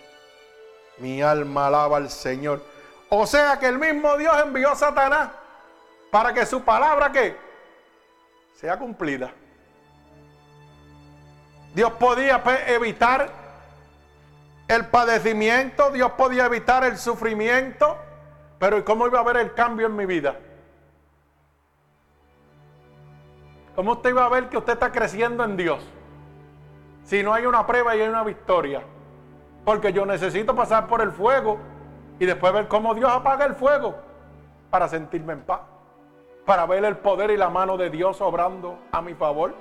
Mi 1.00 1.22
alma 1.22 1.66
alaba 1.66 1.96
al 1.96 2.10
Señor. 2.10 2.62
O 3.08 3.26
sea 3.26 3.58
que 3.58 3.66
el 3.66 3.78
mismo 3.78 4.16
Dios 4.16 4.34
envió 4.44 4.70
a 4.70 4.76
Satanás 4.76 5.30
para 6.10 6.32
que 6.32 6.44
su 6.44 6.62
palabra 6.62 7.12
que 7.12 7.36
sea 8.54 8.78
cumplida. 8.78 9.30
Dios 11.74 11.92
podía 11.92 12.42
evitar 12.66 13.30
el 14.66 14.86
padecimiento, 14.86 15.90
Dios 15.90 16.12
podía 16.12 16.46
evitar 16.46 16.84
el 16.84 16.98
sufrimiento, 16.98 17.96
pero 18.58 18.84
¿cómo 18.84 19.06
iba 19.06 19.18
a 19.18 19.22
haber 19.22 19.36
el 19.36 19.54
cambio 19.54 19.86
en 19.86 19.96
mi 19.96 20.04
vida? 20.04 20.36
¿Cómo 23.74 23.92
usted 23.92 24.14
va 24.14 24.24
a 24.24 24.28
ver 24.28 24.48
que 24.48 24.58
usted 24.58 24.72
está 24.72 24.90
creciendo 24.90 25.44
en 25.44 25.56
Dios? 25.56 25.80
Si 27.04 27.22
no 27.22 27.32
hay 27.32 27.46
una 27.46 27.66
prueba 27.66 27.94
y 27.94 28.00
hay 28.00 28.08
una 28.08 28.24
victoria. 28.24 28.82
Porque 29.68 29.92
yo 29.92 30.06
necesito 30.06 30.56
pasar 30.56 30.86
por 30.86 31.02
el 31.02 31.12
fuego 31.12 31.58
y 32.18 32.24
después 32.24 32.54
ver 32.54 32.68
cómo 32.68 32.94
Dios 32.94 33.12
apaga 33.12 33.44
el 33.44 33.54
fuego 33.54 33.96
para 34.70 34.88
sentirme 34.88 35.34
en 35.34 35.42
paz. 35.42 35.60
Para 36.46 36.64
ver 36.64 36.86
el 36.86 36.96
poder 36.96 37.32
y 37.32 37.36
la 37.36 37.50
mano 37.50 37.76
de 37.76 37.90
Dios 37.90 38.18
obrando 38.22 38.78
a 38.90 39.02
mi 39.02 39.12
favor. 39.12 39.54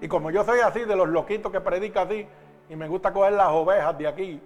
Y 0.00 0.06
como 0.06 0.30
yo 0.30 0.44
soy 0.44 0.60
así, 0.60 0.84
de 0.84 0.94
los 0.94 1.08
loquitos 1.08 1.50
que 1.50 1.60
predica 1.60 2.02
así, 2.02 2.24
y 2.68 2.76
me 2.76 2.86
gusta 2.86 3.12
coger 3.12 3.32
las 3.32 3.48
ovejas 3.48 3.98
de 3.98 4.06
aquí. 4.06 4.40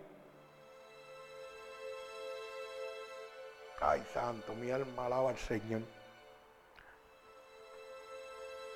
Ay, 3.83 4.03
santo, 4.15 4.55
mi 4.55 4.71
alma 4.71 5.05
alaba 5.05 5.29
al 5.29 5.37
Señor. 5.37 5.83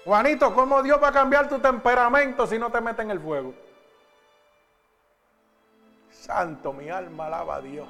Juanito, 0.05 0.53
¿cómo 0.55 0.83
Dios 0.83 1.01
va 1.03 1.09
a 1.09 1.13
cambiar 1.13 1.49
tu 1.49 1.59
temperamento 1.61 2.47
si 2.47 2.59
no 2.59 2.71
te 2.71 2.81
mete 2.81 3.03
en 3.03 3.11
el 3.13 3.21
fuego? 3.21 3.55
Santo, 6.11 6.73
mi 6.73 6.89
alma 6.89 7.27
alaba 7.27 7.57
a 7.57 7.61
Dios. 7.61 7.89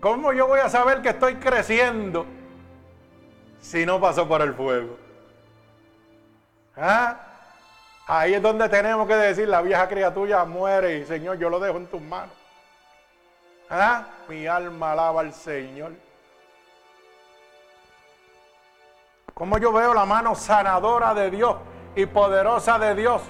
¿Cómo 0.00 0.32
yo 0.32 0.46
voy 0.46 0.60
a 0.60 0.68
saber 0.68 1.02
que 1.02 1.10
estoy 1.10 1.36
creciendo 1.36 2.26
si 3.60 3.84
no 3.84 4.00
paso 4.00 4.26
por 4.26 4.40
el 4.40 4.54
fuego? 4.54 4.96
¿Ah? 6.76 7.16
Ahí 8.06 8.34
es 8.34 8.42
donde 8.42 8.68
tenemos 8.68 9.06
que 9.06 9.14
decir, 9.14 9.46
la 9.46 9.60
vieja 9.60 9.88
criatura 9.88 10.44
muere 10.44 10.98
y 10.98 11.04
Señor, 11.04 11.38
yo 11.38 11.48
lo 11.48 11.60
dejo 11.60 11.76
en 11.76 11.86
tus 11.86 12.00
manos. 12.00 12.34
¿Ah? 13.68 14.06
Mi 14.28 14.46
alma 14.46 14.92
alaba 14.92 15.20
al 15.20 15.32
Señor. 15.32 15.92
Como 19.40 19.56
yo 19.56 19.72
veo 19.72 19.94
la 19.94 20.04
mano 20.04 20.34
sanadora 20.34 21.14
de 21.14 21.30
Dios 21.30 21.56
y 21.96 22.04
poderosa 22.04 22.78
de 22.78 22.94
Dios. 22.94 23.22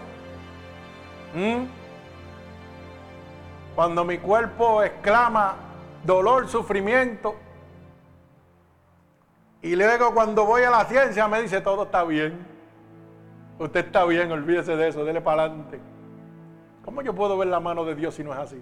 Cuando 3.77 4.05
mi 4.05 4.19
cuerpo 4.19 4.83
exclama 4.83 5.55
dolor, 6.03 6.49
sufrimiento. 6.49 7.37
Y 9.63 9.77
luego 9.77 10.13
cuando 10.13 10.45
voy 10.45 10.65
a 10.65 10.71
la 10.71 10.85
ciencia 10.87 11.29
me 11.29 11.43
dice 11.43 11.61
todo 11.61 11.85
está 11.85 12.03
bien. 12.03 12.45
Usted 13.61 13.87
está 13.87 14.05
bien, 14.05 14.33
olvídese 14.33 14.75
de 14.75 14.89
eso, 14.89 15.05
dele 15.05 15.21
para 15.21 15.45
adelante. 15.45 15.79
¿Cómo 16.85 17.03
yo 17.03 17.15
puedo 17.15 17.39
ver 17.39 17.47
la 17.47 17.61
mano 17.61 17.85
de 17.85 17.95
Dios 17.95 18.17
si 18.17 18.25
no 18.25 18.33
es 18.33 18.39
así? 18.41 18.61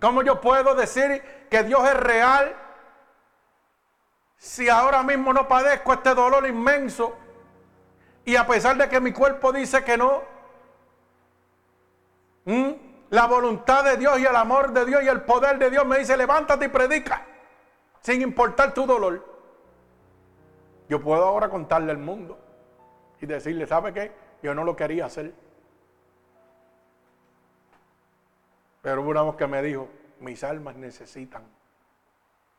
¿Cómo 0.00 0.24
yo 0.24 0.40
puedo 0.40 0.74
decir 0.74 1.22
que 1.48 1.62
Dios 1.62 1.80
es 1.84 1.94
real 1.94 2.56
si 4.40 4.70
ahora 4.70 5.02
mismo 5.02 5.34
no 5.34 5.46
padezco 5.46 5.92
este 5.92 6.14
dolor 6.14 6.48
inmenso 6.48 7.14
y 8.24 8.36
a 8.36 8.46
pesar 8.46 8.74
de 8.78 8.88
que 8.88 8.98
mi 8.98 9.12
cuerpo 9.12 9.52
dice 9.52 9.84
que 9.84 9.98
no, 9.98 10.22
la 13.10 13.26
voluntad 13.26 13.84
de 13.84 13.98
Dios 13.98 14.18
y 14.18 14.24
el 14.24 14.34
amor 14.34 14.72
de 14.72 14.86
Dios 14.86 15.02
y 15.02 15.08
el 15.08 15.20
poder 15.20 15.58
de 15.58 15.68
Dios 15.68 15.84
me 15.84 15.98
dice 15.98 16.16
levántate 16.16 16.64
y 16.64 16.68
predica 16.68 17.26
sin 18.00 18.22
importar 18.22 18.72
tu 18.72 18.86
dolor. 18.86 19.28
Yo 20.88 21.02
puedo 21.02 21.22
ahora 21.22 21.50
contarle 21.50 21.92
al 21.92 21.98
mundo 21.98 22.38
y 23.20 23.26
decirle, 23.26 23.66
¿sabe 23.66 23.92
qué? 23.92 24.10
Yo 24.42 24.54
no 24.54 24.64
lo 24.64 24.74
quería 24.74 25.04
hacer, 25.04 25.34
Pero 28.80 29.02
hubo 29.02 29.10
una 29.10 29.20
voz 29.20 29.36
que 29.36 29.46
me 29.46 29.60
dijo, 29.62 29.90
mis 30.20 30.42
almas 30.42 30.76
necesitan, 30.76 31.42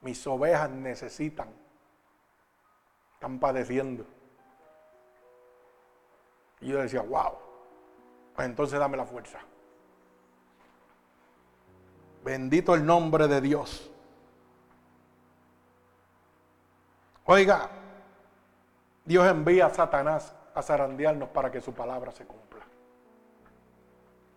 mis 0.01 0.27
ovejas 0.27 0.69
necesitan, 0.69 1.60
están 3.21 3.37
padeciendo. 3.37 4.03
Y 6.59 6.69
yo 6.69 6.81
decía, 6.81 7.03
wow, 7.03 7.33
pues 8.33 8.47
entonces 8.47 8.79
dame 8.79 8.97
la 8.97 9.05
fuerza. 9.05 9.37
Bendito 12.23 12.73
el 12.73 12.83
nombre 12.83 13.27
de 13.27 13.39
Dios. 13.39 13.91
Oiga, 17.25 17.69
Dios 19.05 19.27
envía 19.27 19.67
a 19.67 19.69
Satanás 19.69 20.35
a 20.55 20.63
zarandearnos 20.63 21.29
para 21.29 21.51
que 21.51 21.61
su 21.61 21.75
palabra 21.75 22.11
se 22.11 22.25
cumpla. 22.25 22.65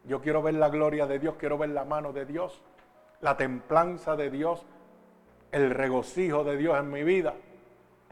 Yo 0.04 0.20
quiero 0.20 0.42
ver 0.42 0.56
la 0.56 0.68
gloria 0.68 1.06
de 1.06 1.18
Dios, 1.18 1.36
quiero 1.38 1.56
ver 1.56 1.70
la 1.70 1.86
mano 1.86 2.12
de 2.12 2.26
Dios, 2.26 2.60
la 3.22 3.38
templanza 3.38 4.14
de 4.14 4.28
Dios, 4.28 4.66
el 5.52 5.70
regocijo 5.70 6.44
de 6.44 6.58
Dios 6.58 6.78
en 6.78 6.90
mi 6.90 7.02
vida. 7.02 7.34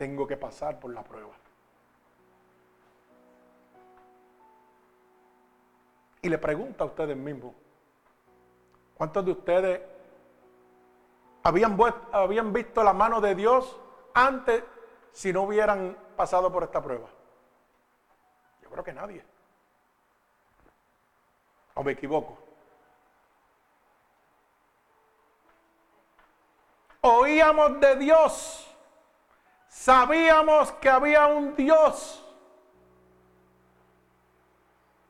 Tengo 0.02 0.26
que 0.26 0.36
pasar 0.36 0.80
por 0.80 0.92
la 0.92 1.04
prueba. 1.04 1.30
Y 6.22 6.28
le 6.28 6.38
pregunto 6.38 6.82
a 6.82 6.88
ustedes 6.88 7.16
mismos, 7.16 7.54
¿cuántos 8.96 9.24
de 9.24 9.30
ustedes 9.30 9.80
habían, 11.44 11.78
habían 12.10 12.52
visto 12.52 12.82
la 12.82 12.92
mano 12.92 13.20
de 13.20 13.36
Dios 13.36 13.78
antes 14.12 14.64
si 15.12 15.32
no 15.32 15.42
hubieran 15.42 15.96
pasado 16.16 16.50
por 16.50 16.64
esta 16.64 16.82
prueba? 16.82 17.06
Yo 18.60 18.70
creo 18.70 18.82
que 18.82 18.92
nadie. 18.92 19.24
¿O 21.74 21.84
me 21.84 21.92
equivoco? 21.92 22.38
Oíamos 27.02 27.78
de 27.78 27.96
Dios. 27.98 28.68
Sabíamos 29.72 30.70
que 30.72 30.90
había 30.90 31.26
un 31.26 31.56
Dios. 31.56 32.22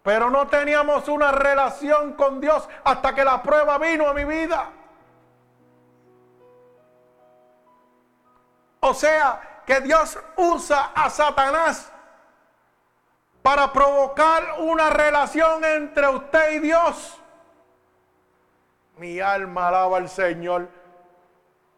Pero 0.04 0.30
no 0.30 0.46
teníamos 0.46 1.08
una 1.08 1.32
relación 1.32 2.14
con 2.14 2.40
Dios 2.40 2.68
hasta 2.84 3.12
que 3.12 3.24
la 3.24 3.42
prueba 3.42 3.76
vino 3.78 4.06
a 4.06 4.14
mi 4.14 4.24
vida. 4.24 4.70
O 8.80 8.94
sea, 8.94 9.62
que 9.66 9.80
Dios 9.80 10.18
usa 10.36 10.92
a 10.94 11.10
Satanás 11.10 11.92
para 13.42 13.72
provocar 13.72 14.60
una 14.60 14.90
relación 14.90 15.64
entre 15.64 16.08
usted 16.08 16.52
y 16.52 16.58
Dios. 16.60 17.20
Mi 18.96 19.20
alma 19.20 19.68
alaba 19.68 19.98
al 19.98 20.08
Señor. 20.08 20.81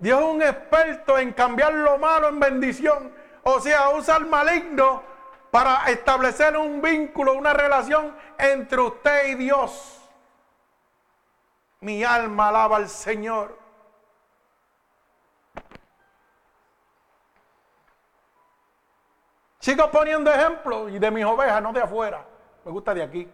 Dios 0.05 0.21
es 0.21 0.27
un 0.27 0.43
experto 0.43 1.17
en 1.17 1.33
cambiar 1.33 1.73
lo 1.73 1.97
malo 1.97 2.29
en 2.29 2.39
bendición. 2.39 3.11
O 3.43 3.59
sea, 3.59 3.89
usa 3.89 4.17
al 4.17 4.27
maligno 4.27 5.03
para 5.51 5.87
establecer 5.87 6.59
un 6.59 6.83
vínculo, 6.83 7.33
una 7.33 7.55
relación 7.55 8.15
entre 8.37 8.83
usted 8.83 9.29
y 9.29 9.35
Dios. 9.37 10.07
Mi 11.81 12.05
alma 12.05 12.49
alaba 12.49 12.77
al 12.77 12.91
Señor. 12.91 13.59
Sigo 19.61 19.91
poniendo 19.91 20.31
ejemplos 20.31 20.93
y 20.93 20.99
de 20.99 21.11
mis 21.11 21.25
ovejas, 21.25 21.63
no 21.63 21.73
de 21.73 21.81
afuera. 21.81 22.27
Me 22.63 22.71
gusta 22.71 22.93
de 22.93 23.03
aquí. 23.05 23.27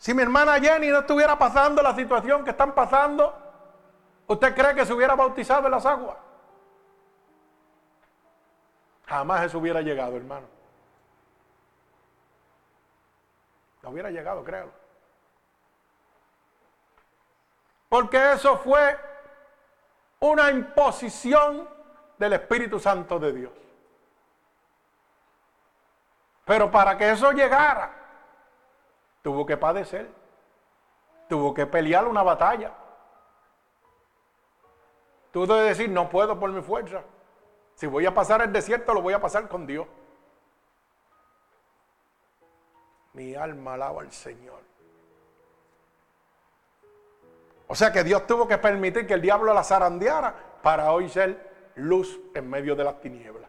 Si 0.00 0.14
mi 0.14 0.22
hermana 0.22 0.58
Jenny 0.58 0.88
no 0.88 1.00
estuviera 1.00 1.38
pasando 1.38 1.82
la 1.82 1.94
situación 1.94 2.42
que 2.42 2.50
están 2.50 2.72
pasando, 2.74 3.36
¿usted 4.28 4.54
cree 4.54 4.74
que 4.74 4.86
se 4.86 4.94
hubiera 4.94 5.14
bautizado 5.14 5.66
en 5.66 5.72
las 5.72 5.84
aguas? 5.84 6.16
Jamás 9.06 9.42
eso 9.42 9.58
hubiera 9.58 9.82
llegado, 9.82 10.16
hermano. 10.16 10.46
No 13.82 13.90
hubiera 13.90 14.10
llegado, 14.10 14.42
créalo. 14.42 14.72
Porque 17.90 18.32
eso 18.32 18.56
fue 18.56 18.98
una 20.20 20.50
imposición 20.50 21.68
del 22.16 22.32
Espíritu 22.32 22.80
Santo 22.80 23.18
de 23.18 23.32
Dios. 23.34 23.52
Pero 26.46 26.70
para 26.70 26.96
que 26.96 27.10
eso 27.10 27.32
llegara, 27.32 27.99
tuvo 29.22 29.46
que 29.46 29.56
padecer, 29.56 30.10
tuvo 31.28 31.54
que 31.54 31.66
pelear 31.66 32.06
una 32.06 32.22
batalla. 32.22 32.72
Tuvo 35.30 35.46
que 35.46 35.54
decir, 35.62 35.88
no 35.88 36.08
puedo 36.08 36.38
por 36.38 36.50
mi 36.50 36.62
fuerza. 36.62 37.02
Si 37.74 37.86
voy 37.86 38.04
a 38.04 38.12
pasar 38.12 38.42
el 38.42 38.52
desierto, 38.52 38.92
lo 38.92 39.00
voy 39.00 39.14
a 39.14 39.20
pasar 39.20 39.48
con 39.48 39.66
Dios. 39.66 39.86
Mi 43.12 43.34
alma 43.34 43.74
alaba 43.74 44.02
al 44.02 44.12
Señor. 44.12 44.60
O 47.68 47.74
sea 47.74 47.92
que 47.92 48.02
Dios 48.02 48.26
tuvo 48.26 48.48
que 48.48 48.58
permitir 48.58 49.06
que 49.06 49.14
el 49.14 49.22
diablo 49.22 49.54
la 49.54 49.62
zarandeara 49.62 50.34
para 50.62 50.92
hoy 50.92 51.08
ser 51.08 51.70
luz 51.76 52.20
en 52.34 52.50
medio 52.50 52.74
de 52.74 52.84
las 52.84 53.00
tinieblas. 53.00 53.48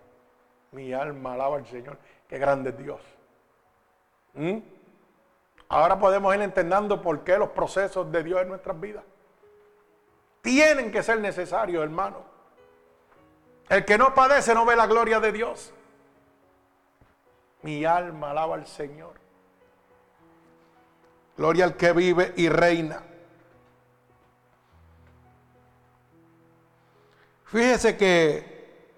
Mi 0.72 0.94
alma 0.94 1.34
alaba 1.34 1.58
al 1.58 1.66
Señor. 1.66 1.98
Qué 2.28 2.38
grande 2.38 2.70
es 2.70 2.78
Dios. 2.78 3.02
¿Mm? 4.34 4.60
Ahora 5.72 5.98
podemos 5.98 6.36
ir 6.36 6.42
entendiendo 6.42 7.02
por 7.02 7.24
qué 7.24 7.38
los 7.38 7.52
procesos 7.52 8.12
de 8.12 8.24
Dios 8.24 8.42
en 8.42 8.50
nuestras 8.50 8.78
vidas 8.78 9.06
tienen 10.42 10.92
que 10.92 11.02
ser 11.02 11.22
necesarios, 11.22 11.82
hermano. 11.82 12.26
El 13.70 13.86
que 13.86 13.98
no 13.98 14.14
padece 14.14 14.54
no 14.54 14.66
ve 14.66 14.76
la 14.76 14.86
gloria 14.86 15.22
de 15.22 15.32
Dios. 15.32 15.74
Mi 17.62 17.86
alma 17.86 18.32
alaba 18.32 18.56
al 18.56 18.68
Señor. 18.68 19.14
Gloria 21.38 21.64
al 21.64 21.78
que 21.78 21.94
vive 21.94 22.34
y 22.36 22.50
reina. 22.50 23.02
Fíjese 27.46 27.96
que 27.96 28.92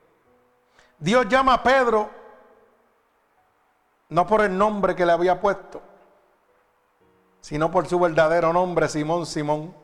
Dios 0.97 1.27
llama 1.27 1.53
a 1.53 1.61
Pedro 1.61 2.09
no 4.09 4.25
por 4.25 4.41
el 4.41 4.57
nombre 4.57 4.95
que 4.95 5.05
le 5.05 5.11
había 5.11 5.39
puesto, 5.39 5.92
sino 7.43 7.69
por 7.69 7.87
su 7.87 7.99
verdadero 7.99 8.53
nombre, 8.53 8.87
Simón 8.87 9.25
Simón. 9.25 9.75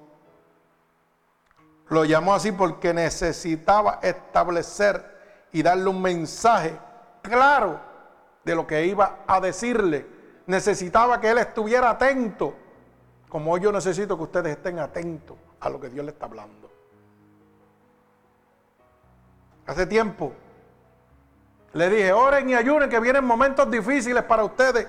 Lo 1.90 2.06
llamó 2.06 2.34
así 2.34 2.54
porque 2.54 2.94
necesitaba 2.94 4.00
establecer 4.02 5.04
y 5.52 5.62
darle 5.62 5.90
un 5.90 6.02
mensaje 6.02 6.80
claro 7.22 7.82
de 8.46 8.56
lo 8.56 8.66
que 8.66 8.86
iba 8.86 9.20
a 9.28 9.42
decirle. 9.42 10.08
Necesitaba 10.46 11.20
que 11.20 11.32
él 11.32 11.38
estuviera 11.40 11.90
atento, 11.90 12.56
como 13.28 13.58
yo 13.58 13.74
necesito 13.74 14.16
que 14.16 14.24
ustedes 14.24 14.56
estén 14.56 14.80
atentos 14.80 15.36
a 15.60 15.70
lo 15.70 15.82
que 15.82 15.90
Dios 15.90 16.06
le 16.06 16.14
está 16.14 16.28
hablando. 16.28 16.72
Hace 19.68 19.86
tiempo 19.86 20.32
le 21.74 21.90
dije, 21.90 22.14
oren 22.14 22.50
y 22.50 22.56
ayunen 22.56 22.90
que 22.90 23.02
vienen 23.02 23.26
momentos 23.26 23.70
difíciles 23.70 24.24
para 24.24 24.46
ustedes. 24.46 24.88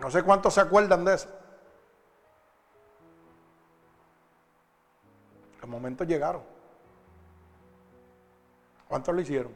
No 0.00 0.10
sé 0.10 0.22
cuántos 0.22 0.54
se 0.54 0.60
acuerdan 0.62 1.04
de 1.04 1.14
eso. 1.14 1.28
Los 5.60 5.68
momentos 5.68 6.06
llegaron. 6.06 6.42
¿Cuántos 8.88 9.14
lo 9.14 9.20
hicieron? 9.20 9.54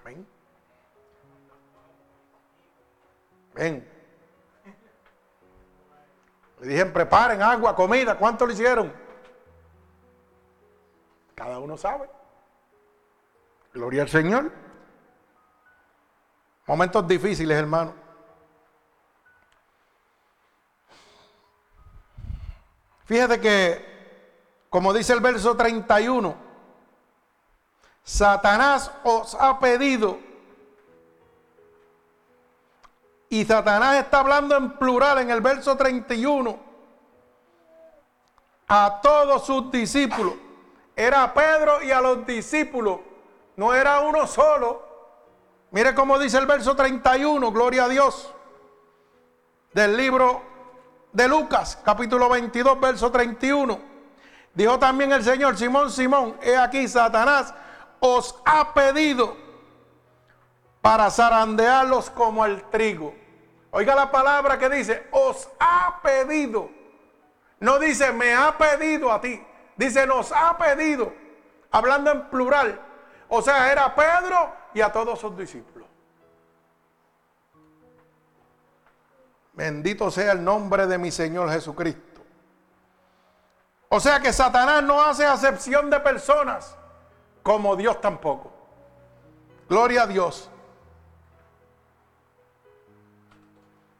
Amén. 0.00 0.26
Ven. 3.54 3.88
Le 6.60 6.66
dije, 6.66 6.86
preparen 6.86 7.42
agua, 7.42 7.76
comida. 7.76 8.16
¿Cuánto 8.18 8.46
le 8.46 8.54
hicieron? 8.54 8.92
Cada 11.34 11.58
uno 11.58 11.76
sabe. 11.76 12.08
Gloria 13.74 14.02
al 14.02 14.08
Señor. 14.08 14.69
Momentos 16.70 17.04
difíciles, 17.08 17.58
hermano. 17.58 17.92
Fíjate 23.06 23.40
que, 23.40 24.64
como 24.70 24.92
dice 24.92 25.12
el 25.12 25.18
verso 25.18 25.56
31, 25.56 26.32
Satanás 28.04 28.88
os 29.02 29.34
ha 29.34 29.58
pedido, 29.58 30.20
y 33.28 33.44
Satanás 33.44 33.96
está 33.96 34.20
hablando 34.20 34.56
en 34.56 34.78
plural 34.78 35.18
en 35.18 35.30
el 35.30 35.40
verso 35.40 35.76
31, 35.76 36.56
a 38.68 39.00
todos 39.02 39.44
sus 39.44 39.72
discípulos. 39.72 40.34
Era 40.94 41.34
Pedro 41.34 41.82
y 41.82 41.90
a 41.90 42.00
los 42.00 42.24
discípulos, 42.24 43.00
no 43.56 43.74
era 43.74 43.98
uno 43.98 44.24
solo. 44.28 44.89
Mire 45.72 45.94
cómo 45.94 46.18
dice 46.18 46.36
el 46.36 46.46
verso 46.46 46.74
31, 46.74 47.52
gloria 47.52 47.84
a 47.84 47.88
Dios, 47.88 48.34
del 49.72 49.96
libro 49.96 50.42
de 51.12 51.28
Lucas, 51.28 51.78
capítulo 51.84 52.28
22, 52.28 52.80
verso 52.80 53.12
31. 53.12 53.80
Dijo 54.52 54.78
también 54.80 55.12
el 55.12 55.22
Señor, 55.22 55.56
Simón, 55.56 55.92
Simón, 55.92 56.36
he 56.42 56.56
aquí 56.56 56.88
Satanás 56.88 57.54
os 58.00 58.34
ha 58.44 58.74
pedido 58.74 59.36
para 60.82 61.08
zarandearlos 61.08 62.10
como 62.10 62.44
el 62.44 62.64
trigo. 62.64 63.14
Oiga 63.70 63.94
la 63.94 64.10
palabra 64.10 64.58
que 64.58 64.68
dice, 64.68 65.06
os 65.12 65.48
ha 65.60 66.00
pedido. 66.02 66.68
No 67.60 67.78
dice, 67.78 68.10
me 68.12 68.34
ha 68.34 68.58
pedido 68.58 69.12
a 69.12 69.20
ti. 69.20 69.40
Dice, 69.76 70.04
nos 70.04 70.32
ha 70.32 70.58
pedido. 70.58 71.12
Hablando 71.70 72.10
en 72.10 72.28
plural. 72.28 72.80
O 73.28 73.40
sea, 73.40 73.70
era 73.70 73.94
Pedro 73.94 74.59
y 74.74 74.80
a 74.80 74.92
todos 74.92 75.18
sus 75.18 75.36
discípulos. 75.36 75.88
Bendito 79.52 80.10
sea 80.10 80.32
el 80.32 80.42
nombre 80.42 80.86
de 80.86 80.96
mi 80.96 81.10
Señor 81.10 81.50
Jesucristo. 81.50 82.22
O 83.88 83.98
sea 83.98 84.20
que 84.20 84.32
Satanás 84.32 84.82
no 84.82 85.02
hace 85.02 85.26
acepción 85.26 85.90
de 85.90 85.98
personas, 86.00 86.76
como 87.42 87.76
Dios 87.76 88.00
tampoco. 88.00 88.52
Gloria 89.68 90.04
a 90.04 90.06
Dios. 90.06 90.48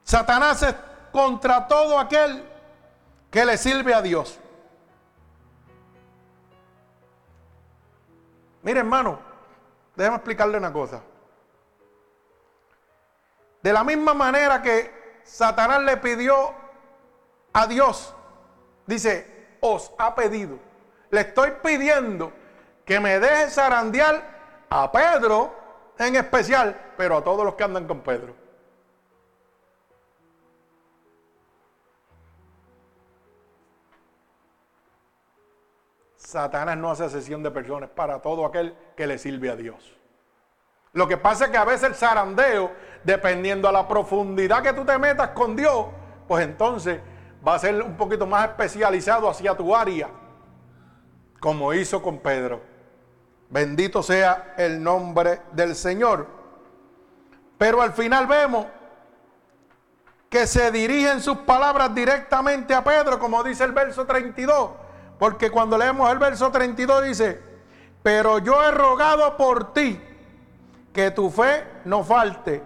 Satanás 0.05 0.63
es 0.63 0.75
contra 1.13 1.69
todo 1.69 1.99
aquel 1.99 2.45
que 3.31 3.45
le 3.45 3.59
sirve 3.59 3.95
a 3.95 4.03
Dios. 4.03 4.39
Mire 8.63 8.81
hermano, 8.81 9.30
déjeme 10.01 10.17
explicarle 10.17 10.57
una 10.57 10.73
cosa. 10.73 11.03
De 13.63 13.71
la 13.71 13.85
misma 13.85 14.15
manera 14.15 14.63
que 14.63 15.21
Satanás 15.25 15.83
le 15.83 15.99
pidió 15.99 16.55
a 17.53 17.67
Dios, 17.67 18.15
dice, 18.87 19.59
os 19.61 19.93
ha 19.99 20.15
pedido. 20.15 20.59
Le 21.11 21.21
estoy 21.21 21.53
pidiendo 21.63 22.33
que 22.87 22.99
me 22.99 23.21
deje 23.21 23.51
zarandear 23.51 24.67
a 24.71 24.91
Pedro 24.91 25.55
en 25.99 26.17
especial, 26.17 26.95
pero 26.97 27.19
a 27.19 27.25
todos 27.25 27.45
los 27.45 27.55
que 27.55 27.65
andan 27.65 27.87
con 27.87 28.01
Pedro. 28.01 28.40
Satanás 36.31 36.77
no 36.77 36.91
hace 36.91 37.11
sesión 37.11 37.43
de 37.43 37.51
personas 37.51 37.91
para 37.91 38.23
todo 38.23 38.47
aquel 38.47 38.75
que 38.97 39.07
le 39.07 39.19
sirve 39.19 39.51
a 39.51 39.57
Dios. 39.57 39.99
Lo 40.93 41.09
que 41.09 41.17
pasa 41.17 41.47
es 41.47 41.51
que 41.51 41.57
a 41.57 41.65
veces 41.65 41.89
el 41.89 41.95
zarandeo, 41.97 42.71
dependiendo 43.03 43.69
a 43.69 43.73
la 43.73 43.89
profundidad 43.89 44.63
que 44.63 44.73
tú 44.73 44.85
te 44.85 44.97
metas 44.99 45.31
con 45.31 45.57
Dios, 45.57 45.87
pues 46.29 46.45
entonces 46.45 47.01
va 47.47 47.55
a 47.55 47.59
ser 47.59 47.83
un 47.83 47.97
poquito 47.97 48.27
más 48.27 48.49
especializado 48.49 49.29
hacia 49.29 49.57
tu 49.57 49.75
área, 49.75 50.09
como 51.41 51.75
hizo 51.75 52.01
con 52.01 52.19
Pedro. 52.19 52.61
Bendito 53.49 54.01
sea 54.01 54.55
el 54.57 54.81
nombre 54.81 55.41
del 55.53 55.75
Señor. 55.75 56.29
Pero 57.59 57.83
al 57.83 57.93
final 57.93 58.29
vemos 58.29 58.67
que 60.29 60.47
se 60.47 60.71
dirigen 60.71 61.21
sus 61.21 61.39
palabras 61.39 61.93
directamente 61.93 62.73
a 62.73 62.85
Pedro, 62.85 63.19
como 63.19 63.43
dice 63.43 63.65
el 63.65 63.73
verso 63.73 64.07
32 64.07 64.71
porque 65.21 65.51
cuando 65.51 65.77
leemos 65.77 66.11
el 66.11 66.19
verso 66.19 66.51
32 66.51 67.05
dice, 67.05 67.39
pero 68.03 68.39
yo 68.39 68.65
he 68.65 68.71
rogado 68.71 69.37
por 69.37 69.75
ti 69.75 70.01
que 70.95 71.11
tu 71.11 71.31
fe 71.31 71.63
no 71.85 72.03
falte. 72.03 72.63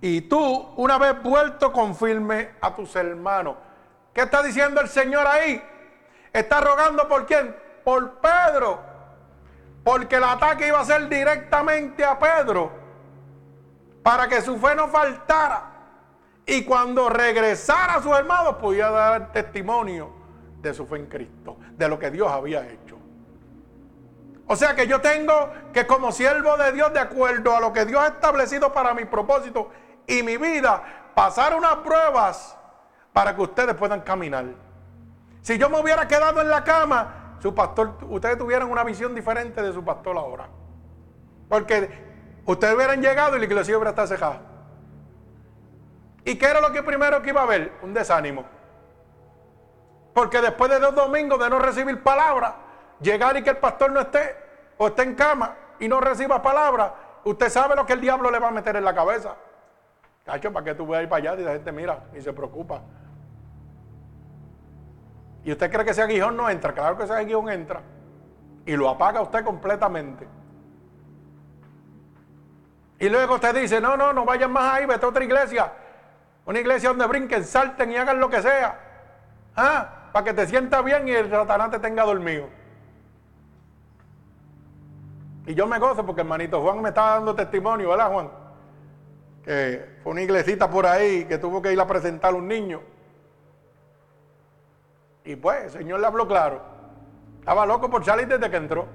Y 0.00 0.22
tú, 0.22 0.72
una 0.76 0.96
vez 0.96 1.22
vuelto, 1.22 1.70
confirme 1.70 2.52
a 2.62 2.74
tus 2.74 2.96
hermanos. 2.96 3.56
¿Qué 4.14 4.22
está 4.22 4.42
diciendo 4.42 4.80
el 4.80 4.88
Señor 4.88 5.26
ahí? 5.26 5.62
Está 6.32 6.62
rogando 6.62 7.06
por 7.06 7.26
quién? 7.26 7.54
Por 7.84 8.14
Pedro. 8.14 8.80
Porque 9.84 10.16
el 10.16 10.24
ataque 10.24 10.68
iba 10.68 10.80
a 10.80 10.86
ser 10.86 11.06
directamente 11.06 12.02
a 12.02 12.18
Pedro. 12.18 12.72
Para 14.02 14.26
que 14.26 14.40
su 14.40 14.56
fe 14.56 14.74
no 14.74 14.88
faltara. 14.88 15.64
Y 16.46 16.64
cuando 16.64 17.10
regresara 17.10 17.96
a 17.96 18.02
sus 18.02 18.16
hermanos, 18.16 18.54
podía 18.54 18.88
dar 18.88 19.32
testimonio 19.32 20.17
de 20.60 20.74
su 20.74 20.86
fe 20.86 20.96
en 20.96 21.06
Cristo, 21.06 21.56
de 21.76 21.88
lo 21.88 21.98
que 21.98 22.10
Dios 22.10 22.30
había 22.30 22.68
hecho. 22.68 22.98
O 24.46 24.56
sea 24.56 24.74
que 24.74 24.86
yo 24.86 25.00
tengo 25.00 25.50
que 25.72 25.86
como 25.86 26.10
siervo 26.10 26.56
de 26.56 26.72
Dios, 26.72 26.92
de 26.92 27.00
acuerdo 27.00 27.54
a 27.54 27.60
lo 27.60 27.72
que 27.72 27.84
Dios 27.84 28.00
ha 28.00 28.08
establecido 28.08 28.72
para 28.72 28.94
mi 28.94 29.04
propósito 29.04 29.70
y 30.06 30.22
mi 30.22 30.38
vida, 30.38 31.10
pasar 31.14 31.54
unas 31.54 31.76
pruebas 31.76 32.56
para 33.12 33.36
que 33.36 33.42
ustedes 33.42 33.74
puedan 33.74 34.00
caminar. 34.00 34.46
Si 35.42 35.58
yo 35.58 35.68
me 35.68 35.78
hubiera 35.78 36.08
quedado 36.08 36.40
en 36.40 36.48
la 36.48 36.64
cama, 36.64 37.36
su 37.40 37.54
pastor, 37.54 37.98
ustedes 38.08 38.38
tuvieran 38.38 38.70
una 38.70 38.84
visión 38.84 39.14
diferente 39.14 39.62
de 39.62 39.72
su 39.72 39.84
pastor 39.84 40.16
ahora. 40.16 40.48
Porque 41.48 41.90
ustedes 42.46 42.74
hubieran 42.74 43.02
llegado 43.02 43.36
y 43.36 43.40
la 43.40 43.44
iglesia 43.44 43.76
hubiera 43.76 43.90
estado 43.90 44.08
cejada. 44.08 44.40
¿Y 46.24 46.36
qué 46.36 46.46
era 46.46 46.60
lo 46.60 46.72
que 46.72 46.82
primero 46.82 47.22
que 47.22 47.30
iba 47.30 47.40
a 47.40 47.44
haber? 47.44 47.72
Un 47.82 47.94
desánimo. 47.94 48.44
Porque 50.14 50.40
después 50.40 50.70
de 50.70 50.80
dos 50.80 50.94
domingos 50.94 51.38
de 51.38 51.50
no 51.50 51.58
recibir 51.58 52.02
palabra, 52.02 52.56
llegar 53.00 53.36
y 53.36 53.42
que 53.42 53.50
el 53.50 53.58
pastor 53.58 53.92
no 53.92 54.00
esté 54.00 54.36
o 54.76 54.88
esté 54.88 55.02
en 55.02 55.14
cama 55.14 55.54
y 55.78 55.88
no 55.88 56.00
reciba 56.00 56.42
palabra, 56.42 56.94
usted 57.24 57.48
sabe 57.48 57.76
lo 57.76 57.86
que 57.86 57.92
el 57.92 58.00
diablo 58.00 58.30
le 58.30 58.38
va 58.38 58.48
a 58.48 58.52
meter 58.52 58.76
en 58.76 58.84
la 58.84 58.94
cabeza. 58.94 59.36
Cacho, 60.24 60.52
¿para 60.52 60.64
qué 60.64 60.74
tú 60.74 60.86
vas 60.86 60.98
a 60.98 61.02
ir 61.02 61.08
para 61.08 61.32
allá? 61.32 61.40
Y 61.40 61.44
la 61.44 61.52
gente 61.52 61.72
mira 61.72 62.04
y 62.14 62.20
se 62.20 62.32
preocupa. 62.32 62.82
¿Y 65.44 65.52
usted 65.52 65.70
cree 65.70 65.84
que 65.84 65.92
ese 65.92 66.02
aguijón 66.02 66.36
no 66.36 66.50
entra? 66.50 66.72
Claro 66.72 66.96
que 66.96 67.04
ese 67.04 67.14
aguijón 67.14 67.48
entra. 67.48 67.80
Y 68.66 68.76
lo 68.76 68.88
apaga 68.88 69.22
usted 69.22 69.44
completamente. 69.44 70.28
Y 72.98 73.08
luego 73.08 73.36
usted 73.36 73.54
dice, 73.54 73.80
no, 73.80 73.96
no, 73.96 74.12
no 74.12 74.24
vayan 74.24 74.52
más 74.52 74.74
ahí, 74.74 74.86
vete 74.86 75.06
a 75.06 75.08
otra 75.08 75.24
iglesia. 75.24 75.72
Una 76.44 76.58
iglesia 76.58 76.88
donde 76.90 77.06
brinquen, 77.06 77.44
salten 77.44 77.92
y 77.92 77.96
hagan 77.96 78.18
lo 78.18 78.28
que 78.28 78.42
sea. 78.42 78.78
¿Ah? 79.56 79.97
Para 80.12 80.24
que 80.24 80.34
te 80.34 80.46
sientas 80.46 80.84
bien 80.84 81.06
y 81.08 81.12
el 81.12 81.30
satanás 81.30 81.70
te 81.70 81.78
tenga 81.78 82.04
dormido. 82.04 82.46
Y 85.46 85.54
yo 85.54 85.66
me 85.66 85.78
gozo 85.78 86.04
porque 86.04 86.20
hermanito 86.20 86.60
Juan 86.60 86.82
me 86.82 86.90
estaba 86.90 87.14
dando 87.14 87.34
testimonio, 87.34 87.88
¿verdad 87.88 88.10
Juan? 88.10 88.30
Que 89.42 89.98
fue 90.02 90.12
una 90.12 90.22
iglesita 90.22 90.68
por 90.68 90.84
ahí 90.86 91.24
que 91.24 91.38
tuvo 91.38 91.62
que 91.62 91.72
ir 91.72 91.80
a 91.80 91.86
presentar 91.86 92.34
a 92.34 92.36
un 92.36 92.46
niño. 92.46 92.82
Y 95.24 95.36
pues 95.36 95.64
el 95.64 95.70
Señor 95.70 96.00
le 96.00 96.06
habló 96.06 96.28
claro. 96.28 96.60
Estaba 97.40 97.64
loco 97.64 97.88
por 97.88 98.04
salir 98.04 98.28
desde 98.28 98.50
que 98.50 98.56
entró. 98.56 98.86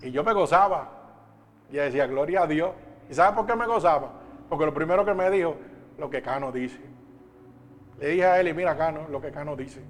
Y 0.00 0.10
yo 0.10 0.24
me 0.24 0.32
gozaba. 0.32 0.90
Y 1.70 1.76
decía, 1.76 2.06
gloria 2.06 2.42
a 2.42 2.46
Dios. 2.46 2.70
¿Y 3.10 3.14
sabe 3.14 3.36
por 3.36 3.46
qué 3.46 3.56
me 3.56 3.66
gozaba? 3.66 4.12
Porque 4.48 4.66
lo 4.66 4.72
primero 4.72 5.04
que 5.04 5.14
me 5.14 5.30
dijo, 5.30 5.56
lo 5.98 6.08
que 6.08 6.22
Cano 6.22 6.52
dice. 6.52 6.80
Le 8.00 8.08
dije 8.08 8.24
a 8.24 8.40
él, 8.40 8.48
y 8.48 8.54
mira 8.54 8.76
Cano, 8.76 9.06
lo 9.08 9.20
que 9.20 9.30
Cano 9.30 9.56
dice. 9.56 9.80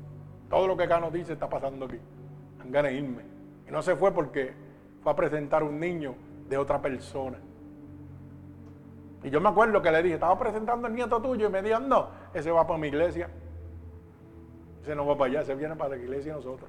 Todo 0.48 0.66
lo 0.66 0.76
que 0.76 0.86
Cano 0.86 1.11
dice 1.11 1.32
está 1.32 1.48
pasando 1.48 1.86
aquí. 1.86 1.98
Han 2.61 2.70
ganas 2.70 2.92
de 2.92 2.98
irme. 2.98 3.22
Y 3.66 3.70
no 3.70 3.82
se 3.82 3.96
fue 3.96 4.12
porque 4.12 4.52
fue 5.02 5.12
a 5.12 5.16
presentar 5.16 5.62
un 5.62 5.80
niño 5.80 6.14
de 6.48 6.59
otra 6.59 6.80
persona. 6.80 7.38
Y 9.22 9.30
yo 9.30 9.40
me 9.40 9.48
acuerdo 9.48 9.80
que 9.80 9.90
le 9.90 10.02
dije, 10.02 10.14
estaba 10.14 10.38
presentando 10.38 10.86
el 10.86 10.94
nieto 10.94 11.20
tuyo 11.20 11.48
y 11.48 11.50
me 11.50 11.62
dijo, 11.62 11.80
no, 11.80 12.09
ese 12.34 12.50
va 12.50 12.66
para 12.66 12.78
mi 12.78 12.88
iglesia. 12.88 13.30
Ese 14.82 14.94
no 14.94 15.07
va 15.07 15.16
para 15.16 15.30
allá, 15.30 15.40
ese 15.40 15.55
viene 15.55 15.74
para 15.76 15.96
la 15.96 16.02
iglesia 16.02 16.32
de 16.32 16.36
nosotros. 16.36 16.68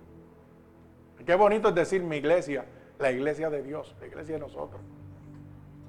qué 1.26 1.36
bonito 1.36 1.70
es 1.70 1.76
decir 1.76 2.02
mi 2.02 2.16
iglesia, 2.16 2.66
la 2.98 3.12
iglesia 3.12 3.50
de 3.50 3.62
Dios, 3.62 3.94
la 4.00 4.08
iglesia 4.08 4.36
de 4.36 4.40
nosotros. 4.40 4.80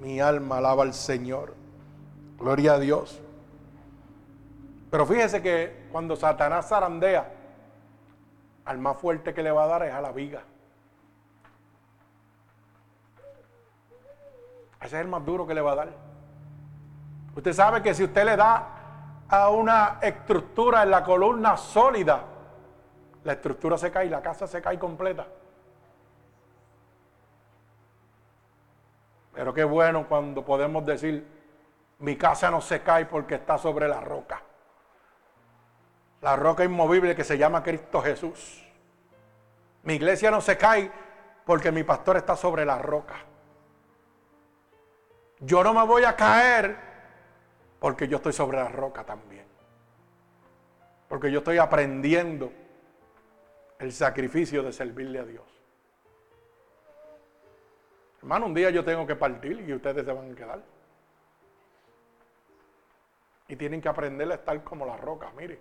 Mi 0.01 0.19
alma 0.19 0.57
alaba 0.57 0.83
al 0.83 0.93
Señor. 0.93 1.53
Gloria 2.37 2.73
a 2.73 2.79
Dios. 2.79 3.21
Pero 4.89 5.05
fíjese 5.05 5.41
que 5.41 5.87
cuando 5.91 6.15
Satanás 6.15 6.69
zarandea, 6.69 7.29
al 8.65 8.77
más 8.79 8.97
fuerte 8.97 9.33
que 9.33 9.43
le 9.43 9.51
va 9.51 9.63
a 9.63 9.67
dar 9.67 9.83
es 9.83 9.93
a 9.93 10.01
la 10.01 10.11
viga. 10.11 10.43
Ese 14.79 14.95
es 14.95 15.01
el 15.01 15.07
más 15.07 15.25
duro 15.25 15.45
que 15.45 15.53
le 15.53 15.61
va 15.61 15.71
a 15.73 15.75
dar. 15.75 15.89
Usted 17.35 17.53
sabe 17.53 17.81
que 17.81 17.93
si 17.93 18.03
usted 18.03 18.25
le 18.25 18.35
da 18.35 19.25
a 19.29 19.49
una 19.49 19.99
estructura 20.01 20.83
en 20.83 20.91
la 20.91 21.03
columna 21.03 21.57
sólida, 21.57 22.23
la 23.23 23.33
estructura 23.33 23.77
se 23.77 23.91
cae, 23.91 24.09
la 24.09 24.21
casa 24.21 24.47
se 24.47 24.61
cae 24.61 24.79
completa. 24.79 25.27
Pero 29.33 29.53
qué 29.53 29.63
bueno 29.63 30.07
cuando 30.07 30.43
podemos 30.43 30.85
decir, 30.85 31.27
mi 31.99 32.15
casa 32.15 32.49
no 32.49 32.61
se 32.61 32.81
cae 32.81 33.05
porque 33.05 33.35
está 33.35 33.57
sobre 33.57 33.87
la 33.87 33.99
roca 34.01 34.41
la 36.21 36.35
roca 36.35 36.63
inmovible 36.63 37.15
que 37.15 37.23
se 37.23 37.37
llama 37.37 37.63
Cristo 37.63 38.01
Jesús. 38.01 38.63
Mi 39.83 39.95
iglesia 39.95 40.31
no 40.31 40.41
se 40.41 40.57
cae 40.57 40.91
porque 41.45 41.71
mi 41.71 41.83
pastor 41.83 42.17
está 42.17 42.35
sobre 42.35 42.65
la 42.65 42.77
roca. 42.77 43.15
Yo 45.39 45.63
no 45.63 45.73
me 45.73 45.85
voy 45.85 46.03
a 46.03 46.15
caer 46.15 46.75
porque 47.79 48.07
yo 48.07 48.17
estoy 48.17 48.33
sobre 48.33 48.57
la 48.57 48.67
roca 48.67 49.05
también. 49.05 49.45
Porque 51.07 51.31
yo 51.31 51.39
estoy 51.39 51.57
aprendiendo 51.57 52.51
el 53.79 53.93
sacrificio 53.93 54.63
de 54.63 54.73
servirle 54.73 55.19
a 55.19 55.23
Dios. 55.23 55.45
Hermano, 58.19 58.47
un 58.47 58.53
día 58.53 58.71
yo 58.71 58.83
tengo 58.83 59.05
que 59.05 59.15
partir 59.15 59.61
y 59.61 59.73
ustedes 59.73 60.03
se 60.03 60.11
van 60.11 60.31
a 60.31 60.35
quedar. 60.35 60.63
Y 63.47 63.55
tienen 63.55 63.79
que 63.79 63.87
aprender 63.87 64.29
a 64.31 64.35
estar 64.35 64.61
como 64.63 64.85
la 64.85 64.97
roca, 64.97 65.31
mire, 65.37 65.59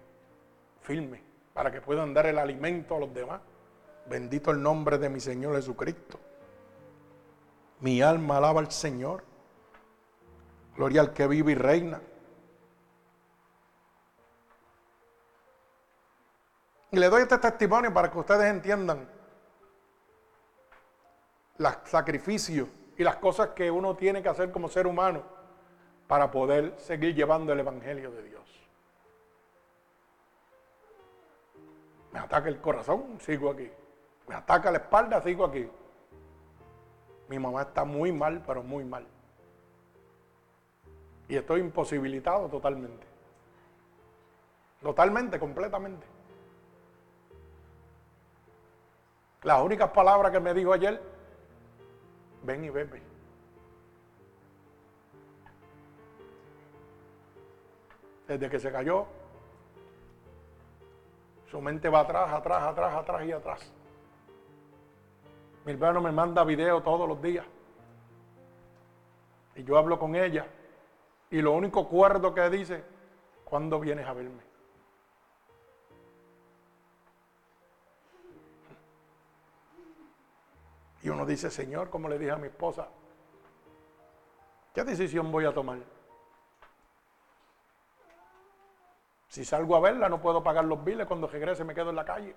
firme, 0.82 1.22
para 1.52 1.70
que 1.70 1.80
puedan 1.80 2.14
dar 2.14 2.26
el 2.26 2.38
alimento 2.38 2.96
a 2.96 3.00
los 3.00 3.12
demás. 3.12 3.40
Bendito 4.08 4.50
el 4.50 4.62
nombre 4.62 4.98
de 4.98 5.08
mi 5.08 5.20
Señor 5.20 5.56
Jesucristo. 5.56 6.18
Mi 7.80 8.00
alma 8.00 8.38
alaba 8.38 8.60
al 8.60 8.70
Señor. 8.70 9.24
Gloria 10.76 11.00
al 11.00 11.12
que 11.12 11.26
vive 11.26 11.52
y 11.52 11.54
reina. 11.54 12.00
Y 16.90 16.98
le 16.98 17.08
doy 17.08 17.22
este 17.22 17.38
testimonio 17.38 17.92
para 17.92 18.10
que 18.10 18.18
ustedes 18.18 18.50
entiendan 18.50 19.08
los 21.58 21.76
sacrificios 21.84 22.68
y 22.96 23.02
las 23.02 23.16
cosas 23.16 23.50
que 23.50 23.70
uno 23.70 23.96
tiene 23.96 24.22
que 24.22 24.28
hacer 24.28 24.50
como 24.50 24.68
ser 24.68 24.86
humano 24.86 25.22
para 26.06 26.30
poder 26.30 26.74
seguir 26.78 27.14
llevando 27.14 27.52
el 27.52 27.60
Evangelio 27.60 28.10
de 28.10 28.22
Dios. 28.22 28.55
Me 32.16 32.22
ataca 32.22 32.48
el 32.48 32.58
corazón, 32.62 33.18
sigo 33.20 33.50
aquí. 33.50 33.70
Me 34.26 34.34
ataca 34.34 34.70
la 34.70 34.78
espalda, 34.78 35.20
sigo 35.20 35.44
aquí. 35.44 35.68
Mi 37.28 37.38
mamá 37.38 37.60
está 37.60 37.84
muy 37.84 38.10
mal, 38.10 38.42
pero 38.46 38.62
muy 38.62 38.84
mal. 38.84 39.06
Y 41.28 41.36
estoy 41.36 41.60
imposibilitado 41.60 42.48
totalmente. 42.48 43.06
Totalmente, 44.80 45.38
completamente. 45.38 46.06
Las 49.42 49.62
únicas 49.62 49.90
palabras 49.90 50.32
que 50.32 50.40
me 50.40 50.54
dijo 50.54 50.72
ayer, 50.72 50.98
ven 52.44 52.64
y 52.64 52.70
bebe. 52.70 53.02
Desde 58.26 58.48
que 58.48 58.58
se 58.58 58.72
cayó, 58.72 59.06
su 61.56 61.62
mente 61.62 61.88
va 61.88 62.00
atrás, 62.00 62.34
atrás, 62.34 62.64
atrás, 62.64 62.94
atrás 62.96 63.24
y 63.24 63.32
atrás. 63.32 63.72
Mi 65.64 65.72
hermano 65.72 66.02
me 66.02 66.12
manda 66.12 66.44
video 66.44 66.82
todos 66.82 67.08
los 67.08 67.22
días. 67.22 67.46
Y 69.54 69.64
yo 69.64 69.78
hablo 69.78 69.98
con 69.98 70.14
ella. 70.14 70.46
Y 71.30 71.40
lo 71.40 71.52
único 71.52 71.88
cuerdo 71.88 72.34
que 72.34 72.50
dice, 72.50 72.84
¿cuándo 73.46 73.80
vienes 73.80 74.06
a 74.06 74.12
verme? 74.12 74.42
Y 81.02 81.08
uno 81.08 81.24
dice, 81.24 81.50
Señor, 81.50 81.88
como 81.88 82.06
le 82.10 82.18
dije 82.18 82.32
a 82.32 82.36
mi 82.36 82.48
esposa, 82.48 82.86
¿qué 84.74 84.84
decisión 84.84 85.32
voy 85.32 85.46
a 85.46 85.54
tomar? 85.54 85.78
Si 89.36 89.44
salgo 89.44 89.76
a 89.76 89.80
verla, 89.80 90.08
no 90.08 90.18
puedo 90.18 90.42
pagar 90.42 90.64
los 90.64 90.82
biles, 90.82 91.06
cuando 91.06 91.26
regrese 91.26 91.62
me 91.62 91.74
quedo 91.74 91.90
en 91.90 91.96
la 91.96 92.06
calle. 92.06 92.34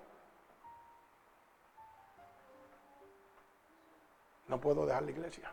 No 4.48 4.60
puedo 4.60 4.84
dejar 4.84 5.04
la 5.04 5.10
iglesia. 5.10 5.50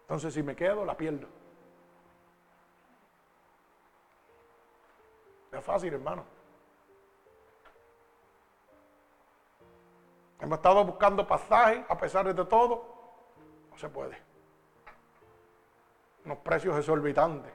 Entonces 0.00 0.34
si 0.34 0.42
me 0.42 0.56
quedo, 0.56 0.84
la 0.84 0.96
pierdo. 0.96 1.28
Es 5.52 5.64
fácil, 5.64 5.94
hermano. 5.94 6.24
Hemos 10.40 10.56
estado 10.56 10.84
buscando 10.84 11.24
pasajes 11.24 11.86
a 11.88 11.96
pesar 11.96 12.34
de 12.34 12.44
todo. 12.44 12.84
No 13.70 13.78
se 13.78 13.88
puede. 13.88 14.25
Unos 16.26 16.38
precios 16.38 16.76
exorbitantes. 16.76 17.52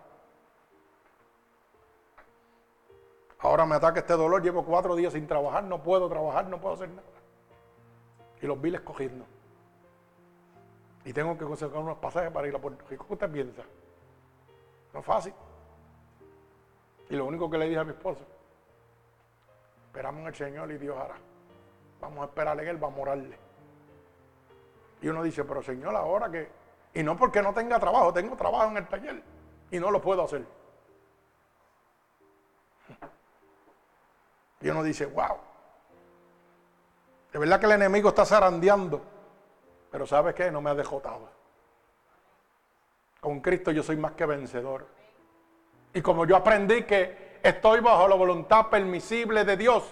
Ahora 3.39 3.65
me 3.65 3.75
ataca 3.75 3.99
este 3.99 4.13
dolor, 4.13 4.41
llevo 4.41 4.65
cuatro 4.65 4.95
días 4.95 5.13
sin 5.13 5.27
trabajar, 5.27 5.63
no 5.63 5.81
puedo 5.81 6.09
trabajar, 6.09 6.47
no 6.47 6.59
puedo 6.59 6.75
hacer 6.75 6.89
nada 6.89 7.21
y 8.41 8.47
los 8.47 8.59
biles 8.59 8.81
cogiendo. 8.81 9.25
Y 11.05 11.13
tengo 11.13 11.37
que 11.37 11.45
conseguir 11.45 11.77
unos 11.77 11.97
pasajes 11.97 12.31
para 12.31 12.47
ir 12.47 12.55
a 12.55 12.59
Puerto 12.59 12.85
Rico. 12.89 13.05
¿Qué 13.07 13.13
usted 13.13 13.31
piensa? 13.31 13.63
No 14.93 14.99
es 14.99 15.05
fácil. 15.05 15.33
Y 17.09 17.15
lo 17.15 17.25
único 17.25 17.49
que 17.49 17.57
le 17.57 17.67
dije 17.67 17.79
a 17.79 17.83
mi 17.83 17.91
esposo, 17.91 18.25
esperamos 19.87 20.21
en 20.21 20.27
el 20.27 20.35
Señor 20.35 20.71
y 20.71 20.77
Dios 20.77 20.97
hará. 20.97 21.15
Vamos 21.99 22.19
a 22.21 22.25
esperarle 22.25 22.63
en 22.63 22.69
Él, 22.69 22.77
vamos 22.77 22.99
a 22.99 23.01
orarle. 23.01 23.37
Y 25.01 25.07
uno 25.07 25.23
dice, 25.23 25.43
pero 25.43 25.61
Señor, 25.61 25.95
ahora 25.95 26.29
que... 26.29 26.60
Y 26.93 27.03
no 27.03 27.15
porque 27.15 27.41
no 27.41 27.53
tenga 27.53 27.79
trabajo, 27.79 28.13
tengo 28.13 28.35
trabajo 28.35 28.69
en 28.69 28.77
el 28.77 28.87
taller 28.87 29.23
y 29.71 29.79
no 29.79 29.91
lo 29.91 30.01
puedo 30.01 30.23
hacer. 30.23 30.45
Y 34.61 34.69
uno 34.69 34.83
dice, 34.83 35.05
wow, 35.05 35.37
de 37.31 37.39
verdad 37.39 37.59
que 37.59 37.65
el 37.65 37.71
enemigo 37.73 38.09
está 38.09 38.25
zarandeando. 38.25 39.01
Pero 39.89 40.05
¿sabes 40.05 40.35
qué? 40.35 40.51
No 40.51 40.61
me 40.61 40.69
ha 40.69 40.75
dejotado. 40.75 41.29
Con 43.19 43.39
Cristo 43.41 43.71
yo 43.71 43.83
soy 43.83 43.97
más 43.97 44.13
que 44.13 44.25
vencedor. 44.25 44.87
Y 45.93 46.01
como 46.01 46.25
yo 46.25 46.35
aprendí 46.35 46.83
que 46.83 47.39
estoy 47.43 47.79
bajo 47.79 48.07
la 48.07 48.15
voluntad 48.15 48.67
permisible 48.69 49.43
de 49.43 49.57
Dios, 49.57 49.91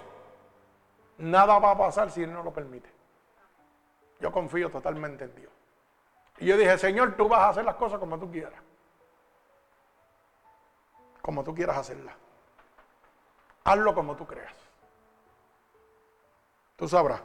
nada 1.18 1.60
va 1.60 1.72
a 1.72 1.78
pasar 1.78 2.12
si 2.12 2.24
Él 2.24 2.34
no 2.34 2.44
lo 2.44 2.52
permite. 2.52 2.90
Yo 4.20 4.32
confío 4.32 4.70
totalmente 4.70 5.26
en 5.26 5.36
Dios. 5.36 5.59
Y 6.40 6.46
yo 6.46 6.58
dije, 6.58 6.78
Señor, 6.78 7.16
tú 7.16 7.28
vas 7.28 7.42
a 7.42 7.50
hacer 7.50 7.66
las 7.66 7.76
cosas 7.76 8.00
como 8.00 8.18
tú 8.18 8.32
quieras. 8.32 8.62
Como 11.22 11.44
tú 11.44 11.54
quieras 11.54 11.78
hacerlas. 11.78 12.16
Hazlo 13.66 13.94
como 13.94 14.16
tú 14.16 14.26
creas. 14.26 14.56
Tú 16.78 16.88
sabrás. 16.88 17.22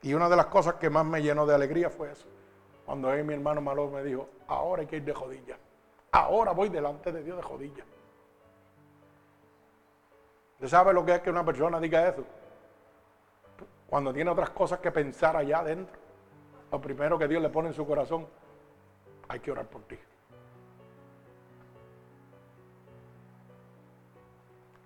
Y 0.00 0.14
una 0.14 0.28
de 0.28 0.36
las 0.36 0.46
cosas 0.46 0.74
que 0.74 0.90
más 0.90 1.04
me 1.04 1.22
llenó 1.22 1.46
de 1.46 1.54
alegría 1.54 1.90
fue 1.90 2.10
eso. 2.10 2.26
Cuando 2.86 3.08
mi 3.10 3.34
hermano 3.34 3.60
malo 3.60 3.88
me 3.88 4.02
dijo, 4.02 4.28
ahora 4.48 4.80
hay 4.80 4.88
que 4.88 4.96
ir 4.96 5.04
de 5.04 5.14
jodilla. 5.14 5.56
Ahora 6.10 6.52
voy 6.52 6.70
delante 6.70 7.12
de 7.12 7.22
Dios 7.22 7.36
de 7.36 7.42
jodilla. 7.42 7.84
¿Usted 10.54 10.68
sabe 10.68 10.92
lo 10.92 11.04
que 11.04 11.14
es 11.14 11.20
que 11.20 11.30
una 11.30 11.44
persona 11.44 11.78
diga 11.78 12.08
eso? 12.08 12.24
Cuando 13.92 14.10
tiene 14.10 14.30
otras 14.30 14.48
cosas 14.48 14.78
que 14.78 14.90
pensar 14.90 15.36
allá 15.36 15.58
adentro. 15.58 15.98
Lo 16.70 16.80
primero 16.80 17.18
que 17.18 17.28
Dios 17.28 17.42
le 17.42 17.50
pone 17.50 17.68
en 17.68 17.74
su 17.74 17.86
corazón, 17.86 18.26
hay 19.28 19.38
que 19.40 19.50
orar 19.50 19.66
por 19.66 19.82
ti. 19.82 19.98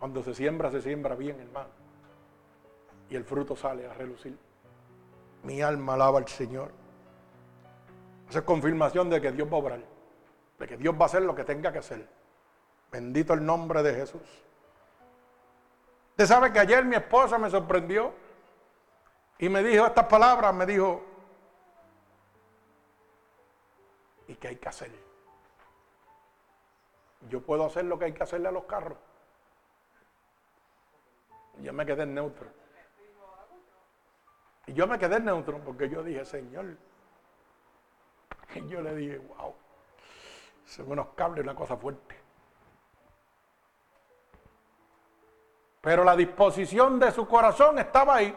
Cuando 0.00 0.24
se 0.24 0.34
siembra, 0.34 0.72
se 0.72 0.82
siembra 0.82 1.14
bien, 1.14 1.38
hermano. 1.38 1.68
Y 3.08 3.14
el 3.14 3.22
fruto 3.22 3.54
sale 3.54 3.86
a 3.86 3.94
relucir. 3.94 4.36
Mi 5.44 5.62
alma 5.62 5.94
alaba 5.94 6.18
al 6.18 6.26
Señor. 6.26 6.72
Esa 8.28 8.40
es 8.40 8.44
confirmación 8.44 9.08
de 9.08 9.20
que 9.20 9.30
Dios 9.30 9.46
va 9.46 9.52
a 9.54 9.60
obrar. 9.60 9.80
De 10.58 10.66
que 10.66 10.76
Dios 10.76 10.96
va 10.96 11.02
a 11.02 11.06
hacer 11.06 11.22
lo 11.22 11.36
que 11.36 11.44
tenga 11.44 11.70
que 11.70 11.78
hacer. 11.78 12.08
Bendito 12.90 13.34
el 13.34 13.46
nombre 13.46 13.84
de 13.84 13.94
Jesús. 13.94 14.44
Usted 16.10 16.26
sabe 16.26 16.52
que 16.52 16.58
ayer 16.58 16.84
mi 16.84 16.96
esposa 16.96 17.38
me 17.38 17.48
sorprendió 17.48 18.25
y 19.38 19.48
me 19.48 19.62
dijo 19.62 19.86
estas 19.86 20.06
palabras, 20.06 20.54
me 20.54 20.64
dijo, 20.64 21.02
¿y 24.28 24.34
qué 24.34 24.48
hay 24.48 24.56
que 24.56 24.68
hacer? 24.68 24.90
Yo 27.28 27.42
puedo 27.42 27.66
hacer 27.66 27.84
lo 27.84 27.98
que 27.98 28.06
hay 28.06 28.12
que 28.12 28.22
hacerle 28.22 28.48
a 28.48 28.52
los 28.52 28.64
carros. 28.64 28.98
Yo 31.60 31.72
me 31.72 31.84
quedé 31.84 32.06
neutro. 32.06 32.48
Y 34.66 34.72
yo 34.72 34.86
me 34.86 34.98
quedé 34.98 35.20
neutro 35.20 35.58
porque 35.58 35.88
yo 35.88 36.02
dije, 36.02 36.24
Señor. 36.24 36.76
Y 38.54 38.68
yo 38.68 38.80
le 38.80 38.94
dije, 38.94 39.18
wow. 39.18 39.54
Son 40.64 40.90
unos 40.90 41.08
cables, 41.14 41.44
una 41.44 41.54
cosa 41.54 41.76
fuerte. 41.76 42.16
Pero 45.80 46.02
la 46.02 46.16
disposición 46.16 46.98
de 46.98 47.12
su 47.12 47.28
corazón 47.28 47.78
estaba 47.78 48.16
ahí. 48.16 48.36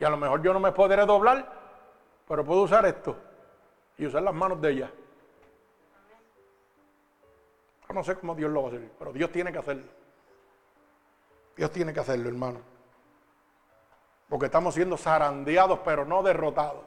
Y 0.00 0.04
a 0.04 0.08
lo 0.08 0.16
mejor 0.16 0.42
yo 0.42 0.54
no 0.54 0.60
me 0.60 0.72
podré 0.72 1.04
doblar, 1.04 1.46
pero 2.26 2.42
puedo 2.42 2.62
usar 2.62 2.86
esto 2.86 3.16
y 3.98 4.06
usar 4.06 4.22
las 4.22 4.32
manos 4.32 4.58
de 4.60 4.70
ella. 4.70 4.90
Yo 7.86 7.94
no 7.94 8.02
sé 8.02 8.14
cómo 8.16 8.34
Dios 8.34 8.50
lo 8.50 8.62
va 8.62 8.68
a 8.68 8.70
hacer, 8.72 8.90
pero 8.98 9.12
Dios 9.12 9.30
tiene 9.30 9.52
que 9.52 9.58
hacerlo. 9.58 9.84
Dios 11.54 11.70
tiene 11.70 11.92
que 11.92 12.00
hacerlo, 12.00 12.30
hermano. 12.30 12.60
Porque 14.30 14.46
estamos 14.46 14.74
siendo 14.74 14.96
zarandeados, 14.96 15.80
pero 15.84 16.06
no 16.06 16.22
derrotados. 16.22 16.84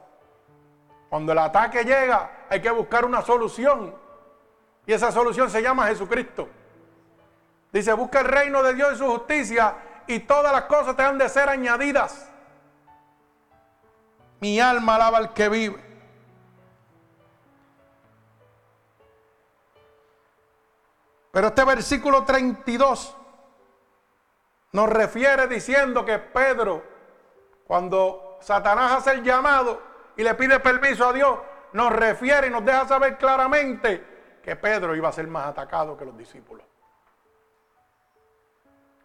Cuando 1.08 1.30
el 1.30 1.38
ataque 1.38 1.84
llega, 1.84 2.46
hay 2.50 2.60
que 2.60 2.70
buscar 2.72 3.04
una 3.04 3.22
solución. 3.22 3.94
Y 4.86 4.92
esa 4.92 5.12
solución 5.12 5.48
se 5.50 5.62
llama 5.62 5.86
Jesucristo. 5.86 6.48
Dice, 7.72 7.92
busca 7.92 8.20
el 8.20 8.26
reino 8.26 8.60
de 8.64 8.74
Dios 8.74 8.94
y 8.94 8.96
su 8.96 9.06
justicia 9.06 9.76
y 10.08 10.20
todas 10.20 10.52
las 10.52 10.64
cosas 10.64 10.96
te 10.96 11.02
han 11.02 11.16
de 11.16 11.28
ser 11.28 11.48
añadidas. 11.48 12.33
Mi 14.44 14.60
alma 14.60 14.96
alaba 14.96 15.16
al 15.16 15.32
que 15.32 15.48
vive. 15.48 15.82
Pero 21.32 21.46
este 21.46 21.64
versículo 21.64 22.24
32 22.24 23.16
nos 24.72 24.88
refiere 24.90 25.46
diciendo 25.48 26.04
que 26.04 26.18
Pedro, 26.18 26.84
cuando 27.66 28.36
Satanás 28.42 28.92
hace 28.98 29.12
el 29.12 29.22
llamado 29.22 29.80
y 30.14 30.22
le 30.22 30.34
pide 30.34 30.60
permiso 30.60 31.08
a 31.08 31.14
Dios, 31.14 31.38
nos 31.72 31.90
refiere 31.90 32.48
y 32.48 32.50
nos 32.50 32.66
deja 32.66 32.86
saber 32.86 33.16
claramente 33.16 34.40
que 34.42 34.56
Pedro 34.56 34.94
iba 34.94 35.08
a 35.08 35.12
ser 35.12 35.26
más 35.26 35.46
atacado 35.46 35.96
que 35.96 36.04
los 36.04 36.18
discípulos. 36.18 36.66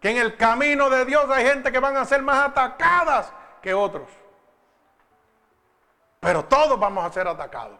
Que 0.02 0.10
en 0.10 0.18
el 0.18 0.36
camino 0.36 0.90
de 0.90 1.06
Dios 1.06 1.30
hay 1.30 1.46
gente 1.46 1.72
que 1.72 1.78
van 1.78 1.96
a 1.96 2.04
ser 2.04 2.20
más 2.20 2.46
atacadas 2.46 3.32
que 3.62 3.72
otros. 3.72 4.19
Pero 6.20 6.44
todos 6.44 6.78
vamos 6.78 7.04
a 7.04 7.12
ser 7.12 7.26
atacados. 7.26 7.78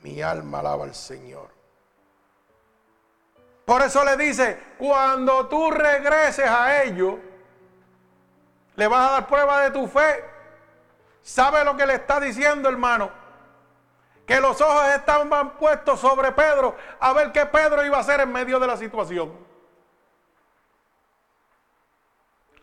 Mi 0.00 0.20
alma 0.20 0.58
alaba 0.58 0.84
al 0.84 0.94
Señor. 0.94 1.48
Por 3.64 3.80
eso 3.82 4.04
le 4.04 4.16
dice, 4.16 4.60
cuando 4.76 5.46
tú 5.46 5.70
regreses 5.70 6.48
a 6.48 6.82
ellos, 6.82 7.14
le 8.74 8.88
vas 8.88 9.08
a 9.08 9.12
dar 9.12 9.26
prueba 9.28 9.60
de 9.60 9.70
tu 9.70 9.86
fe. 9.86 10.24
¿Sabe 11.22 11.64
lo 11.64 11.76
que 11.76 11.86
le 11.86 11.94
está 11.94 12.18
diciendo, 12.18 12.68
hermano? 12.68 13.12
Que 14.26 14.40
los 14.40 14.60
ojos 14.60 14.88
estaban 14.88 15.56
puestos 15.56 16.00
sobre 16.00 16.32
Pedro 16.32 16.74
a 16.98 17.12
ver 17.12 17.30
qué 17.30 17.46
Pedro 17.46 17.84
iba 17.84 17.98
a 17.98 18.00
hacer 18.00 18.20
en 18.20 18.32
medio 18.32 18.58
de 18.58 18.66
la 18.66 18.76
situación. 18.76 19.32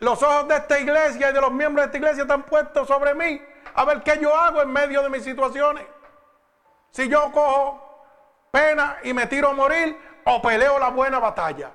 Los 0.00 0.22
ojos 0.22 0.48
de 0.48 0.56
esta 0.56 0.78
iglesia 0.78 1.30
y 1.30 1.32
de 1.32 1.40
los 1.40 1.52
miembros 1.52 1.84
de 1.84 1.86
esta 1.86 1.98
iglesia 1.98 2.22
están 2.22 2.42
puestos 2.42 2.86
sobre 2.86 3.14
mí 3.14 3.42
a 3.80 3.84
ver 3.86 4.02
qué 4.02 4.18
yo 4.20 4.36
hago 4.36 4.60
en 4.60 4.70
medio 4.70 5.02
de 5.02 5.08
mis 5.08 5.24
situaciones. 5.24 5.86
Si 6.90 7.08
yo 7.08 7.32
cojo 7.32 7.80
pena 8.50 8.98
y 9.04 9.14
me 9.14 9.26
tiro 9.26 9.48
a 9.48 9.52
morir 9.54 9.98
o 10.26 10.42
peleo 10.42 10.78
la 10.78 10.90
buena 10.90 11.18
batalla. 11.18 11.72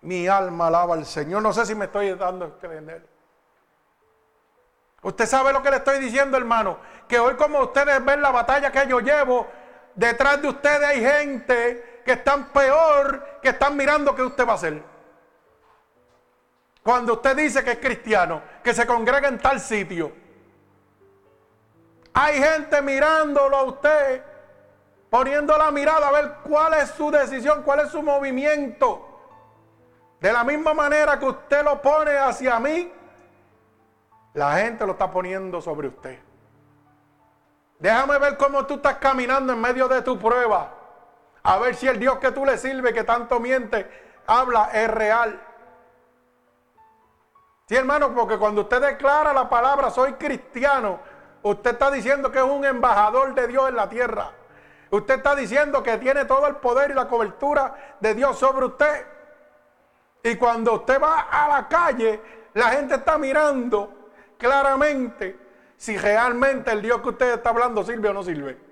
Mi 0.00 0.26
alma 0.26 0.66
alaba 0.66 0.94
al 0.94 1.06
Señor. 1.06 1.40
No 1.40 1.52
sé 1.52 1.64
si 1.64 1.76
me 1.76 1.84
estoy 1.84 2.14
dando 2.14 2.46
a 2.46 2.48
entender. 2.48 3.08
Usted 5.02 5.26
sabe 5.26 5.52
lo 5.52 5.62
que 5.62 5.70
le 5.70 5.76
estoy 5.76 6.00
diciendo, 6.00 6.36
hermano. 6.36 6.78
Que 7.06 7.20
hoy 7.20 7.36
como 7.36 7.60
ustedes 7.60 8.04
ven 8.04 8.22
la 8.22 8.32
batalla 8.32 8.72
que 8.72 8.88
yo 8.88 8.98
llevo, 8.98 9.46
detrás 9.94 10.42
de 10.42 10.48
ustedes 10.48 10.82
hay 10.82 11.00
gente 11.00 11.87
que 12.08 12.14
están 12.14 12.46
peor, 12.54 13.38
que 13.42 13.50
están 13.50 13.76
mirando 13.76 14.14
qué 14.14 14.22
usted 14.22 14.46
va 14.48 14.52
a 14.52 14.54
hacer. 14.54 14.82
Cuando 16.82 17.12
usted 17.12 17.36
dice 17.36 17.62
que 17.62 17.72
es 17.72 17.78
cristiano, 17.80 18.40
que 18.64 18.72
se 18.72 18.86
congrega 18.86 19.28
en 19.28 19.38
tal 19.38 19.60
sitio, 19.60 20.10
hay 22.14 22.38
gente 22.42 22.80
mirándolo 22.80 23.54
a 23.54 23.62
usted, 23.64 24.24
poniendo 25.10 25.58
la 25.58 25.70
mirada 25.70 26.08
a 26.08 26.12
ver 26.12 26.36
cuál 26.44 26.72
es 26.72 26.88
su 26.92 27.10
decisión, 27.10 27.62
cuál 27.62 27.80
es 27.80 27.90
su 27.90 28.02
movimiento. 28.02 29.04
De 30.18 30.32
la 30.32 30.44
misma 30.44 30.72
manera 30.72 31.18
que 31.18 31.26
usted 31.26 31.62
lo 31.62 31.82
pone 31.82 32.16
hacia 32.16 32.58
mí, 32.58 32.90
la 34.32 34.56
gente 34.56 34.86
lo 34.86 34.92
está 34.92 35.10
poniendo 35.10 35.60
sobre 35.60 35.88
usted. 35.88 36.18
Déjame 37.78 38.18
ver 38.18 38.38
cómo 38.38 38.64
tú 38.64 38.76
estás 38.76 38.96
caminando 38.96 39.52
en 39.52 39.60
medio 39.60 39.86
de 39.88 40.00
tu 40.00 40.18
prueba. 40.18 40.77
A 41.48 41.56
ver 41.56 41.76
si 41.76 41.88
el 41.88 41.98
Dios 41.98 42.18
que 42.18 42.30
tú 42.30 42.44
le 42.44 42.58
sirves, 42.58 42.92
que 42.92 43.04
tanto 43.04 43.40
miente, 43.40 43.90
habla, 44.26 44.68
es 44.70 44.86
real. 44.90 45.40
Sí, 47.66 47.74
hermano, 47.74 48.14
porque 48.14 48.36
cuando 48.36 48.60
usted 48.60 48.82
declara 48.82 49.32
la 49.32 49.48
palabra, 49.48 49.88
soy 49.88 50.12
cristiano, 50.12 51.00
usted 51.40 51.70
está 51.70 51.90
diciendo 51.90 52.30
que 52.30 52.36
es 52.36 52.44
un 52.44 52.66
embajador 52.66 53.34
de 53.34 53.46
Dios 53.46 53.66
en 53.66 53.76
la 53.76 53.88
tierra. 53.88 54.30
Usted 54.90 55.14
está 55.14 55.34
diciendo 55.34 55.82
que 55.82 55.96
tiene 55.96 56.26
todo 56.26 56.46
el 56.48 56.56
poder 56.56 56.90
y 56.90 56.94
la 56.94 57.08
cobertura 57.08 57.96
de 57.98 58.14
Dios 58.14 58.38
sobre 58.38 58.66
usted. 58.66 59.06
Y 60.24 60.36
cuando 60.36 60.74
usted 60.74 61.00
va 61.00 61.28
a 61.30 61.48
la 61.48 61.66
calle, 61.66 62.20
la 62.52 62.72
gente 62.72 62.96
está 62.96 63.16
mirando 63.16 64.10
claramente 64.36 65.38
si 65.78 65.96
realmente 65.96 66.72
el 66.72 66.82
Dios 66.82 67.00
que 67.00 67.08
usted 67.08 67.32
está 67.32 67.48
hablando 67.48 67.82
sirve 67.82 68.10
o 68.10 68.12
no 68.12 68.22
sirve. 68.22 68.67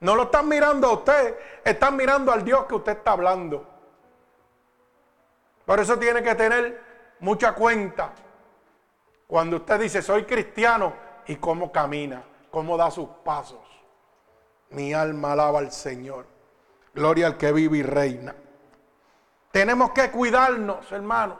No 0.00 0.14
lo 0.14 0.24
están 0.24 0.48
mirando 0.48 0.88
a 0.88 0.92
usted, 0.92 1.36
están 1.64 1.96
mirando 1.96 2.32
al 2.32 2.44
Dios 2.44 2.66
que 2.66 2.74
usted 2.74 2.92
está 2.92 3.12
hablando. 3.12 3.66
Por 5.64 5.80
eso 5.80 5.98
tiene 5.98 6.22
que 6.22 6.34
tener 6.34 6.80
mucha 7.20 7.54
cuenta 7.54 8.12
cuando 9.26 9.56
usted 9.56 9.80
dice 9.80 10.00
soy 10.00 10.24
cristiano 10.24 10.94
y 11.26 11.36
cómo 11.36 11.72
camina, 11.72 12.22
cómo 12.50 12.76
da 12.76 12.90
sus 12.90 13.08
pasos. 13.24 13.58
Mi 14.70 14.94
alma 14.94 15.32
alaba 15.32 15.58
al 15.58 15.72
Señor. 15.72 16.26
Gloria 16.94 17.26
al 17.26 17.36
que 17.36 17.52
vive 17.52 17.78
y 17.78 17.82
reina. 17.82 18.34
Tenemos 19.50 19.90
que 19.90 20.10
cuidarnos, 20.10 20.90
hermano. 20.92 21.38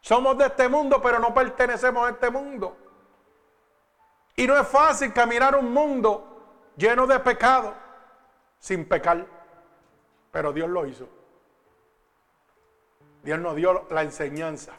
Somos 0.00 0.36
de 0.38 0.46
este 0.46 0.68
mundo, 0.68 1.00
pero 1.02 1.18
no 1.18 1.34
pertenecemos 1.34 2.06
a 2.06 2.10
este 2.10 2.30
mundo. 2.30 2.76
Y 4.36 4.46
no 4.46 4.56
es 4.56 4.68
fácil 4.68 5.12
caminar 5.12 5.56
un 5.56 5.72
mundo 5.72 6.35
lleno 6.76 7.06
de 7.06 7.18
pecado 7.20 7.74
sin 8.58 8.84
pecar. 8.86 9.26
Pero 10.30 10.52
Dios 10.52 10.68
lo 10.68 10.86
hizo. 10.86 11.08
Dios 13.22 13.38
nos 13.40 13.56
dio 13.56 13.86
la 13.90 14.02
enseñanza. 14.02 14.72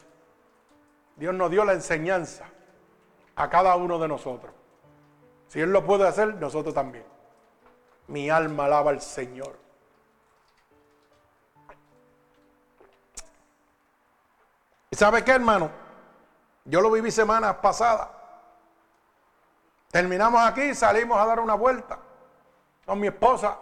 Dios 1.16 1.34
nos 1.34 1.50
dio 1.50 1.64
la 1.64 1.72
enseñanza 1.72 2.46
a 3.34 3.50
cada 3.50 3.76
uno 3.76 3.98
de 3.98 4.08
nosotros. 4.08 4.52
Si 5.48 5.60
Él 5.60 5.72
lo 5.72 5.84
puede 5.84 6.06
hacer, 6.06 6.34
nosotros 6.36 6.74
también. 6.74 7.04
Mi 8.06 8.30
alma 8.30 8.66
alaba 8.66 8.90
al 8.90 9.00
Señor. 9.00 9.58
¿Y 14.90 14.96
sabe 14.96 15.24
qué, 15.24 15.32
hermano? 15.32 15.70
Yo 16.64 16.80
lo 16.80 16.90
viví 16.90 17.10
semanas 17.10 17.56
pasadas. 17.56 18.08
Terminamos 19.90 20.40
aquí, 20.42 20.74
salimos 20.74 21.18
a 21.18 21.26
dar 21.26 21.40
una 21.40 21.54
vuelta 21.54 21.98
con 22.84 23.00
mi 23.00 23.06
esposa. 23.08 23.58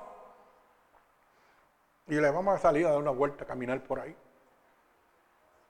Y 2.08 2.14
le 2.14 2.30
vamos 2.30 2.54
a 2.54 2.58
salir 2.58 2.86
a 2.86 2.90
dar 2.90 2.98
una 2.98 3.10
vuelta, 3.10 3.44
a 3.44 3.46
caminar 3.46 3.80
por 3.82 4.00
ahí. 4.00 4.16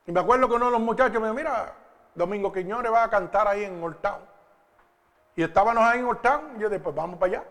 Y 0.06 0.12
me 0.12 0.20
acuerdo 0.20 0.48
que 0.48 0.54
uno 0.54 0.66
de 0.66 0.72
los 0.72 0.80
muchachos 0.80 1.20
me 1.20 1.28
dijo, 1.28 1.34
mira, 1.34 1.74
Domingo 2.14 2.52
Quiñones 2.52 2.92
va 2.92 3.04
a 3.04 3.10
cantar 3.10 3.48
ahí 3.48 3.64
en 3.64 3.82
Hortown. 3.82 4.20
Y 5.34 5.42
estábamos 5.42 5.82
ahí 5.82 5.98
en 5.98 6.06
Hortown. 6.06 6.56
Y 6.56 6.60
yo 6.60 6.68
dije, 6.68 6.80
pues 6.80 6.94
vamos 6.94 7.18
para 7.18 7.32
allá. 7.32 7.48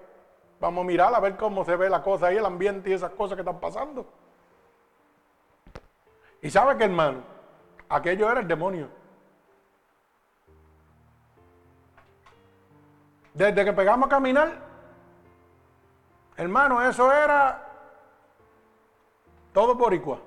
Vamos 0.60 0.84
a 0.84 0.88
mirar 0.88 1.14
a 1.14 1.20
ver 1.20 1.36
cómo 1.36 1.66
se 1.66 1.76
ve 1.76 1.90
la 1.90 2.02
cosa 2.02 2.28
ahí, 2.28 2.38
el 2.38 2.46
ambiente 2.46 2.90
y 2.90 2.94
esas 2.94 3.12
cosas 3.12 3.36
que 3.36 3.42
están 3.42 3.60
pasando. 3.60 4.06
Y 6.42 6.50
sabe 6.50 6.78
que 6.78 6.86
hermano, 6.86 7.24
aquello 7.90 8.32
era 8.32 8.42
el 8.42 8.48
demonio. 8.48 8.88
Desde 13.36 13.66
que 13.66 13.74
pegamos 13.74 14.08
a 14.08 14.10
caminar, 14.10 14.50
hermano, 16.38 16.82
eso 16.82 17.12
era 17.12 17.62
todo 19.52 19.76
boricua. 19.76 20.20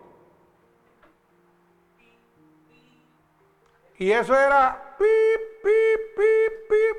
Y 3.97 4.13
eso 4.13 4.39
era 4.39 4.95
pip, 4.99 5.63
pip, 5.63 6.17
pip, 6.17 6.69
pip. 6.69 6.97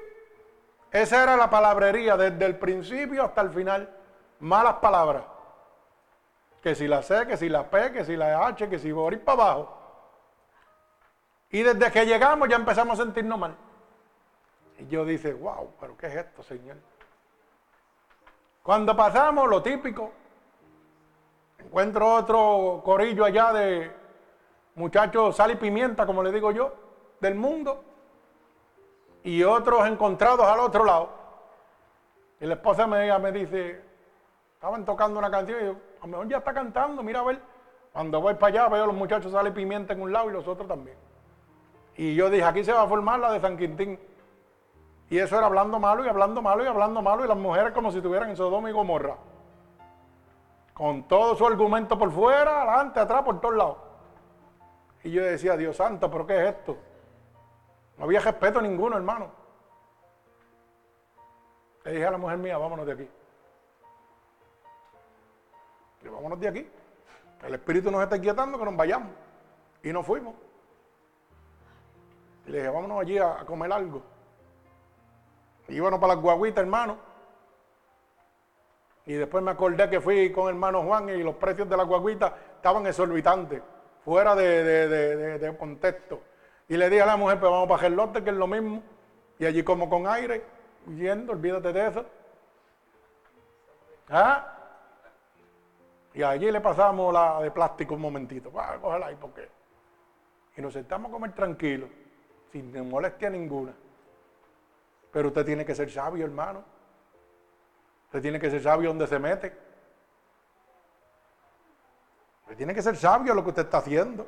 Esa 0.91 1.21
era 1.21 1.37
la 1.37 1.47
palabrería 1.47 2.17
desde 2.17 2.43
el 2.43 2.57
principio 2.57 3.23
hasta 3.23 3.41
el 3.41 3.51
final. 3.51 3.95
Malas 4.39 4.77
palabras. 4.77 5.23
Que 6.63 6.73
si 6.73 6.87
la 6.87 7.03
C, 7.03 7.27
que 7.27 7.37
si 7.37 7.49
la 7.49 7.69
P, 7.69 7.91
que 7.91 8.03
si 8.03 8.15
la 8.15 8.47
H, 8.47 8.67
que 8.67 8.79
si 8.79 8.87
ir 8.87 9.23
para 9.23 9.43
abajo. 9.43 9.77
Y 11.51 11.61
desde 11.61 11.91
que 11.91 12.07
llegamos 12.07 12.49
ya 12.49 12.55
empezamos 12.55 12.99
a 12.99 13.03
sentirnos 13.03 13.37
mal. 13.37 13.68
Y 14.79 14.87
yo 14.87 15.05
dije, 15.05 15.33
wow, 15.33 15.71
pero 15.79 15.97
¿qué 15.97 16.07
es 16.07 16.15
esto, 16.15 16.41
Señor? 16.43 16.77
Cuando 18.63 18.95
pasamos, 18.95 19.47
lo 19.47 19.61
típico, 19.61 20.11
encuentro 21.57 22.13
otro 22.13 22.81
corillo 22.83 23.25
allá 23.25 23.51
de 23.51 23.91
muchachos 24.75 25.35
sal 25.35 25.51
y 25.51 25.55
pimienta, 25.55 26.05
como 26.05 26.23
le 26.23 26.31
digo 26.31 26.51
yo, 26.51 26.73
del 27.19 27.35
mundo, 27.35 27.83
y 29.23 29.43
otros 29.43 29.85
encontrados 29.87 30.45
al 30.45 30.59
otro 30.59 30.85
lado. 30.85 31.09
Y 32.39 32.45
la 32.45 32.53
esposa 32.53 32.87
me, 32.87 33.17
me 33.19 33.31
dice, 33.33 33.81
estaban 34.53 34.85
tocando 34.85 35.19
una 35.19 35.29
canción 35.29 35.59
y 35.61 35.65
yo, 35.65 35.71
a 35.71 36.05
lo 36.05 36.07
mejor 36.07 36.27
ya 36.29 36.37
está 36.37 36.53
cantando, 36.53 37.03
mira 37.03 37.19
a 37.19 37.23
ver. 37.23 37.41
Cuando 37.91 38.21
voy 38.21 38.35
para 38.35 38.47
allá 38.47 38.69
veo 38.69 38.83
a 38.83 38.87
los 38.87 38.95
muchachos 38.95 39.31
sale 39.31 39.51
pimienta 39.51 39.93
en 39.93 40.01
un 40.01 40.13
lado 40.13 40.29
y 40.29 40.33
los 40.33 40.47
otros 40.47 40.67
también. 40.67 40.95
Y 41.97 42.15
yo 42.15 42.29
dije, 42.29 42.45
aquí 42.45 42.63
se 42.63 42.71
va 42.71 42.83
a 42.83 42.87
formar 42.87 43.19
la 43.19 43.33
de 43.33 43.41
San 43.41 43.57
Quintín. 43.57 43.99
Y 45.09 45.17
eso 45.17 45.37
era 45.37 45.47
hablando 45.47 45.79
malo 45.79 46.05
y 46.05 46.07
hablando 46.07 46.41
malo 46.41 46.63
y 46.63 46.67
hablando 46.67 47.01
malo 47.01 47.25
y 47.25 47.27
las 47.27 47.37
mujeres 47.37 47.73
como 47.73 47.91
si 47.91 47.97
estuvieran 47.97 48.29
en 48.29 48.37
Sodoma 48.37 48.69
y 48.69 48.73
Gomorra. 48.73 49.17
Con 50.73 51.07
todo 51.07 51.35
su 51.35 51.45
argumento 51.45 51.97
por 51.97 52.11
fuera, 52.11 52.61
adelante, 52.61 52.99
atrás, 52.99 53.23
por 53.23 53.41
todos 53.41 53.55
lados. 53.55 53.77
Y 55.03 55.11
yo 55.11 55.23
decía, 55.23 55.57
Dios 55.57 55.75
santo, 55.77 56.09
¿pero 56.11 56.27
qué 56.27 56.41
es 56.41 56.55
esto? 56.55 56.77
No 57.97 58.05
había 58.05 58.19
respeto 58.19 58.61
ninguno, 58.61 58.95
hermano. 58.95 59.31
Le 61.83 61.91
dije 61.91 62.05
a 62.05 62.11
la 62.11 62.17
mujer 62.17 62.37
mía, 62.37 62.57
vámonos 62.57 62.85
de 62.85 62.93
aquí. 62.93 63.09
Y 66.03 66.07
vámonos 66.07 66.39
de 66.39 66.47
aquí. 66.47 66.71
El 67.43 67.53
Espíritu 67.53 67.89
nos 67.91 68.03
está 68.03 68.17
inquietando 68.17 68.57
que 68.57 68.65
nos 68.65 68.75
vayamos. 68.75 69.11
Y 69.83 69.91
nos 69.91 70.05
fuimos. 70.05 70.35
Le 72.45 72.57
dije, 72.57 72.69
vámonos 72.69 73.01
allí 73.01 73.17
a, 73.17 73.45
comer 73.45 73.71
algo. 73.71 74.01
Íbamos 75.69 75.99
para 75.99 76.15
las 76.15 76.21
guaguitas, 76.21 76.63
hermano. 76.63 76.97
Y 79.05 79.13
después 79.13 79.43
me 79.43 79.51
acordé 79.51 79.89
que 79.89 79.99
fui 79.99 80.31
con 80.31 80.49
hermano 80.49 80.83
Juan 80.83 81.09
y 81.09 81.23
los 81.23 81.35
precios 81.35 81.67
de 81.67 81.75
las 81.75 81.87
guaguitas 81.87 82.31
estaban 82.55 82.85
exorbitantes, 82.85 83.61
fuera 84.05 84.35
de, 84.35 85.55
contexto. 85.57 86.21
Y 86.67 86.77
le 86.77 86.89
dije 86.89 87.01
a 87.01 87.07
la 87.07 87.17
mujer, 87.17 87.39
pues 87.39 87.51
vamos 87.51 87.67
para 87.67 87.81
Gerlote, 87.81 88.23
que 88.23 88.29
es 88.29 88.35
lo 88.35 88.45
mismo. 88.45 88.83
Y 89.39 89.45
allí 89.45 89.63
como 89.63 89.89
con 89.89 90.05
aire, 90.05 90.43
huyendo, 90.85 91.33
olvídate 91.33 91.73
de 91.73 91.87
eso. 91.87 92.05
¿Ah? 94.09 94.55
Y 96.13 96.21
allí 96.21 96.51
le 96.51 96.61
pasamos 96.61 97.11
la 97.13 97.41
de 97.41 97.49
plástico 97.49 97.95
un 97.95 98.01
momentito. 98.01 98.51
cógela 98.51 99.07
ahí, 99.07 99.17
porque. 99.19 99.49
Y 100.55 100.61
nos 100.61 100.73
sentamos 100.73 101.09
a 101.09 101.13
comer 101.13 101.31
tranquilos, 101.31 101.89
sin 102.51 102.89
molestia 102.89 103.29
ninguna. 103.29 103.73
Pero 105.11 105.29
usted 105.29 105.45
tiene 105.45 105.65
que 105.65 105.75
ser 105.75 105.89
sabio, 105.91 106.25
hermano. 106.25 106.63
Usted 108.05 108.21
tiene 108.21 108.39
que 108.39 108.49
ser 108.49 108.61
sabio 108.61 108.89
donde 108.89 109.07
se 109.07 109.19
mete. 109.19 109.57
Usted 112.43 112.57
tiene 112.57 112.73
que 112.73 112.81
ser 112.81 112.95
sabio 112.95 113.33
lo 113.33 113.43
que 113.43 113.49
usted 113.49 113.63
está 113.63 113.77
haciendo. 113.79 114.27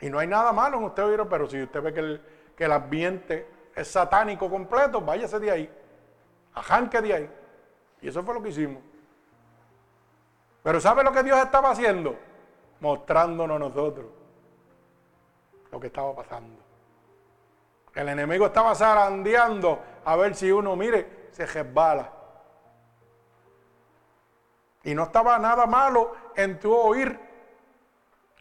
Y 0.00 0.08
no 0.08 0.18
hay 0.18 0.26
nada 0.26 0.52
malo 0.52 0.78
en 0.78 0.84
usted 0.84 1.04
oírlo, 1.04 1.28
pero 1.28 1.46
si 1.48 1.62
usted 1.62 1.82
ve 1.82 1.92
que 1.92 2.00
el, 2.00 2.22
que 2.56 2.64
el 2.64 2.72
ambiente 2.72 3.48
es 3.74 3.88
satánico 3.88 4.48
completo, 4.48 5.00
váyase 5.00 5.38
de 5.38 5.50
ahí. 5.50 5.70
Ajanque 6.54 7.00
de 7.00 7.14
ahí. 7.14 7.30
Y 8.00 8.08
eso 8.08 8.22
fue 8.22 8.34
lo 8.34 8.42
que 8.42 8.48
hicimos. 8.48 8.82
Pero 10.62 10.80
¿sabe 10.80 11.02
lo 11.02 11.12
que 11.12 11.22
Dios 11.22 11.38
estaba 11.38 11.70
haciendo? 11.70 12.16
Mostrándonos 12.80 13.60
nosotros 13.60 14.06
lo 15.70 15.80
que 15.80 15.86
estaba 15.86 16.14
pasando. 16.14 16.69
El 17.94 18.08
enemigo 18.08 18.46
estaba 18.46 18.74
zarandeando 18.74 19.80
a 20.04 20.16
ver 20.16 20.34
si 20.34 20.50
uno, 20.50 20.76
mire, 20.76 21.28
se 21.32 21.46
resbala. 21.46 22.10
Y 24.84 24.94
no 24.94 25.04
estaba 25.04 25.38
nada 25.38 25.66
malo 25.66 26.12
en 26.34 26.58
tu 26.58 26.74
oír 26.74 27.18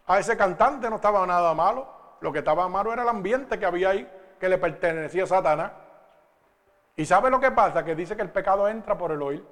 a 0.07 0.19
ese 0.19 0.37
cantante, 0.37 0.89
no 0.89 0.97
estaba 0.97 1.25
nada 1.25 1.53
malo. 1.53 1.87
Lo 2.21 2.31
que 2.31 2.39
estaba 2.39 2.67
malo 2.67 2.93
era 2.93 3.03
el 3.03 3.09
ambiente 3.09 3.59
que 3.59 3.65
había 3.65 3.89
ahí, 3.89 4.09
que 4.39 4.49
le 4.49 4.57
pertenecía 4.57 5.23
a 5.23 5.27
Satanás. 5.27 5.71
¿Y 6.95 7.05
sabe 7.05 7.29
lo 7.29 7.39
que 7.39 7.51
pasa? 7.51 7.83
Que 7.83 7.95
dice 7.95 8.15
que 8.15 8.21
el 8.21 8.29
pecado 8.29 8.67
entra 8.67 8.97
por 8.97 9.11
el 9.11 9.21
oír, 9.21 9.45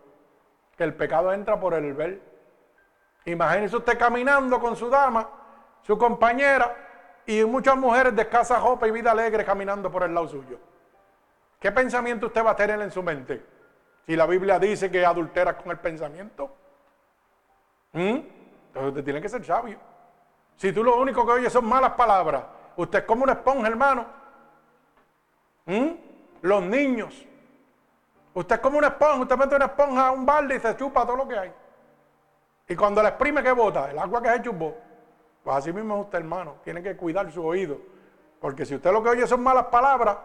que 0.77 0.83
el 0.83 0.93
pecado 0.93 1.33
entra 1.33 1.59
por 1.59 1.73
el 1.73 1.93
ver, 1.93 2.21
Imagínese 3.27 3.75
usted 3.75 3.99
caminando 3.99 4.57
con 4.57 4.77
su 4.77 4.89
dama, 4.89 5.27
su 5.81 5.97
compañera, 5.97 6.86
y 7.27 7.43
muchas 7.43 7.75
mujeres 7.75 8.15
de 8.15 8.21
escasa 8.21 8.57
ropa 8.57 8.87
y 8.87 8.91
vida 8.91 9.11
alegre 9.11 9.43
caminando 9.43 9.91
por 9.91 10.03
el 10.03 10.13
lado 10.13 10.29
suyo. 10.29 10.57
¿Qué 11.59 11.71
pensamiento 11.73 12.27
usted 12.27 12.43
va 12.43 12.51
a 12.51 12.55
tener 12.55 12.79
en 12.81 12.89
su 12.89 13.03
mente? 13.03 13.45
Si 14.05 14.15
la 14.15 14.25
Biblia 14.25 14.57
dice 14.57 14.89
que 14.89 15.05
adultera 15.05 15.57
con 15.57 15.69
el 15.71 15.77
pensamiento. 15.77 16.49
¿Mm? 17.91 18.19
Entonces 18.67 18.89
usted 18.89 19.03
tiene 19.03 19.21
que 19.21 19.27
ser 19.27 19.43
sabio. 19.43 19.77
Si 20.55 20.71
tú 20.71 20.83
lo 20.83 20.97
único 20.97 21.25
que 21.25 21.33
oyes 21.33 21.51
son 21.51 21.65
malas 21.65 21.91
palabras, 21.93 22.43
usted 22.77 22.99
es 22.99 23.05
como 23.05 23.23
una 23.23 23.33
esponja, 23.33 23.67
hermano. 23.67 24.05
¿Mm? 25.65 25.89
Los 26.43 26.63
niños. 26.63 27.25
Usted 28.33 28.55
es 28.55 28.61
como 28.61 28.77
una 28.77 28.87
esponja, 28.87 29.21
usted 29.21 29.37
mete 29.37 29.55
una 29.55 29.65
esponja 29.65 30.07
a 30.07 30.11
un 30.11 30.25
balde 30.25 30.55
y 30.55 30.59
se 30.61 30.77
chupa 30.77 31.05
todo 31.05 31.17
lo 31.17 31.27
que 31.27 31.37
hay. 31.37 31.53
Y 32.69 32.75
cuando 32.75 33.03
la 33.03 33.09
exprime, 33.09 33.43
¿qué 33.43 33.51
bota? 33.51 33.91
El 33.91 33.99
agua 33.99 34.21
que 34.21 34.29
se 34.29 34.41
chupó. 34.43 34.86
Pues 35.47 35.59
así 35.59 35.71
mismo 35.71 35.95
es 35.95 36.01
usted, 36.01 36.17
hermano. 36.17 36.55
Tiene 36.61 36.83
que 36.83 36.97
cuidar 36.97 37.31
su 37.31 37.41
oído. 37.41 37.79
Porque 38.41 38.65
si 38.65 38.75
usted 38.75 38.91
lo 38.91 39.01
que 39.01 39.07
oye 39.07 39.25
son 39.25 39.41
malas 39.41 39.67
palabras, 39.67 40.17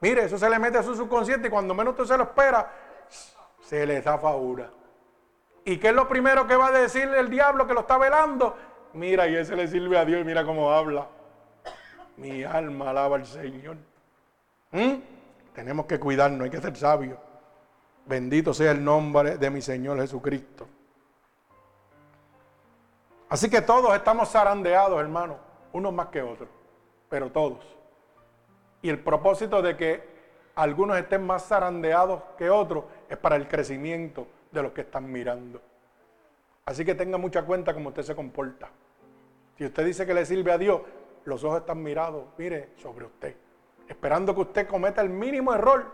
mire, 0.00 0.24
eso 0.24 0.38
se 0.38 0.48
le 0.48 0.58
mete 0.58 0.78
a 0.78 0.82
su 0.82 0.96
subconsciente 0.96 1.48
y 1.48 1.50
cuando 1.50 1.74
menos 1.74 1.92
usted 1.92 2.06
se 2.06 2.16
lo 2.16 2.22
espera, 2.22 2.72
se 3.60 3.84
le 3.84 4.00
da 4.00 4.16
una. 4.16 4.70
¿Y 5.66 5.76
qué 5.76 5.88
es 5.88 5.94
lo 5.94 6.08
primero 6.08 6.46
que 6.46 6.56
va 6.56 6.68
a 6.68 6.70
decir 6.70 7.02
el 7.02 7.28
diablo 7.28 7.66
que 7.66 7.74
lo 7.74 7.80
está 7.80 7.98
velando? 7.98 8.56
Mira, 8.94 9.28
y 9.28 9.36
ese 9.36 9.56
le 9.56 9.68
sirve 9.68 9.98
a 9.98 10.06
Dios 10.06 10.22
y 10.22 10.24
mira 10.24 10.42
cómo 10.42 10.72
habla. 10.72 11.06
Mi 12.16 12.42
alma 12.42 12.88
alaba 12.88 13.16
al 13.16 13.26
Señor. 13.26 13.76
¿Mm? 14.70 14.94
Tenemos 15.54 15.84
que 15.84 16.00
cuidarnos, 16.00 16.44
hay 16.44 16.50
que 16.50 16.62
ser 16.62 16.74
sabios. 16.78 17.18
Bendito 18.06 18.54
sea 18.54 18.70
el 18.70 18.82
nombre 18.82 19.36
de 19.36 19.50
mi 19.50 19.60
Señor 19.60 20.00
Jesucristo. 20.00 20.66
Así 23.32 23.48
que 23.48 23.62
todos 23.62 23.96
estamos 23.96 24.30
zarandeados, 24.30 25.00
hermano, 25.00 25.38
unos 25.72 25.90
más 25.90 26.08
que 26.08 26.20
otros, 26.20 26.50
pero 27.08 27.32
todos. 27.32 27.64
Y 28.82 28.90
el 28.90 28.98
propósito 28.98 29.62
de 29.62 29.74
que 29.74 30.02
algunos 30.54 30.98
estén 30.98 31.24
más 31.24 31.46
zarandeados 31.48 32.20
que 32.36 32.50
otros 32.50 32.84
es 33.08 33.16
para 33.16 33.36
el 33.36 33.48
crecimiento 33.48 34.26
de 34.50 34.62
los 34.62 34.72
que 34.72 34.82
están 34.82 35.10
mirando. 35.10 35.62
Así 36.66 36.84
que 36.84 36.94
tenga 36.94 37.16
mucha 37.16 37.42
cuenta 37.46 37.72
cómo 37.72 37.88
usted 37.88 38.02
se 38.02 38.14
comporta. 38.14 38.68
Si 39.56 39.64
usted 39.64 39.86
dice 39.86 40.04
que 40.04 40.12
le 40.12 40.26
sirve 40.26 40.52
a 40.52 40.58
Dios, 40.58 40.82
los 41.24 41.42
ojos 41.42 41.60
están 41.60 41.82
mirados, 41.82 42.24
mire, 42.36 42.74
sobre 42.82 43.06
usted, 43.06 43.34
esperando 43.88 44.34
que 44.34 44.42
usted 44.42 44.68
cometa 44.68 45.00
el 45.00 45.08
mínimo 45.08 45.54
error 45.54 45.86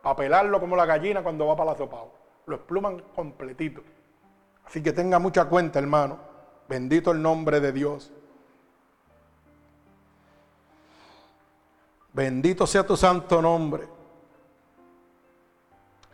para 0.00 0.14
pelarlo 0.14 0.60
como 0.60 0.76
la 0.76 0.86
gallina 0.86 1.24
cuando 1.24 1.44
va 1.48 1.56
para 1.56 1.72
la 1.72 1.76
sopa. 1.76 2.04
Lo 2.46 2.54
expluman 2.54 3.00
completito. 3.16 3.82
Así 4.64 4.80
que 4.80 4.92
tenga 4.92 5.18
mucha 5.18 5.46
cuenta, 5.46 5.80
hermano. 5.80 6.33
Bendito 6.68 7.10
el 7.10 7.20
nombre 7.20 7.60
de 7.60 7.72
Dios. 7.72 8.10
Bendito 12.12 12.66
sea 12.66 12.86
tu 12.86 12.96
santo 12.96 13.42
nombre. 13.42 13.88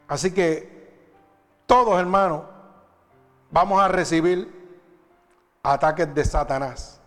Así 0.09 0.33
que 0.33 0.81
todos 1.67 2.01
hermanos 2.01 2.43
vamos 3.51 3.81
a 3.81 3.89
recibir 3.89 4.61
ataques 5.63 6.13
de 6.15 6.25
Satanás. 6.25 7.01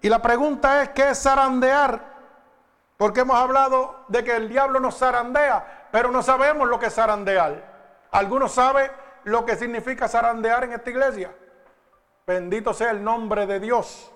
Y 0.00 0.08
la 0.08 0.20
pregunta 0.20 0.82
es, 0.82 0.88
¿qué 0.90 1.10
es 1.10 1.22
zarandear? 1.22 2.12
Porque 2.96 3.20
hemos 3.20 3.36
hablado 3.36 4.04
de 4.08 4.24
que 4.24 4.36
el 4.36 4.48
diablo 4.48 4.80
nos 4.80 4.98
zarandea, 4.98 5.88
pero 5.92 6.10
no 6.10 6.22
sabemos 6.22 6.68
lo 6.68 6.78
que 6.78 6.86
es 6.86 6.94
zarandear. 6.94 8.06
Algunos 8.10 8.52
saben 8.52 8.90
lo 9.24 9.44
que 9.44 9.56
significa 9.56 10.08
zarandear 10.08 10.64
en 10.64 10.72
esta 10.72 10.90
iglesia. 10.90 11.34
Bendito 12.26 12.72
sea 12.72 12.90
el 12.90 13.02
nombre 13.02 13.46
de 13.46 13.60
Dios. 13.60 14.10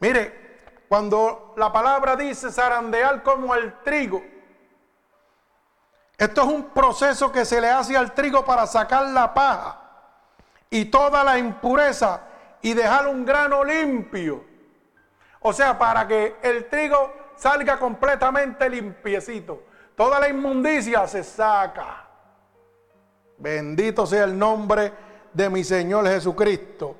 Mire, 0.00 0.84
cuando 0.88 1.54
la 1.56 1.72
palabra 1.72 2.16
dice 2.16 2.50
zarandear 2.50 3.22
como 3.22 3.52
al 3.52 3.82
trigo, 3.82 4.22
esto 6.18 6.42
es 6.42 6.48
un 6.48 6.64
proceso 6.70 7.32
que 7.32 7.44
se 7.44 7.60
le 7.60 7.70
hace 7.70 7.96
al 7.96 8.12
trigo 8.12 8.44
para 8.44 8.66
sacar 8.66 9.06
la 9.06 9.32
paja 9.32 9.80
y 10.68 10.86
toda 10.86 11.24
la 11.24 11.38
impureza 11.38 12.20
y 12.60 12.74
dejar 12.74 13.06
un 13.06 13.24
grano 13.24 13.64
limpio. 13.64 14.44
O 15.40 15.52
sea, 15.52 15.78
para 15.78 16.06
que 16.06 16.36
el 16.42 16.68
trigo 16.68 17.12
salga 17.36 17.78
completamente 17.78 18.68
limpiecito. 18.68 19.62
Toda 19.96 20.20
la 20.20 20.28
inmundicia 20.28 21.06
se 21.06 21.24
saca. 21.24 22.09
Bendito 23.40 24.06
sea 24.06 24.24
el 24.24 24.38
nombre 24.38 24.92
de 25.32 25.50
mi 25.50 25.64
Señor 25.64 26.06
Jesucristo. 26.06 26.96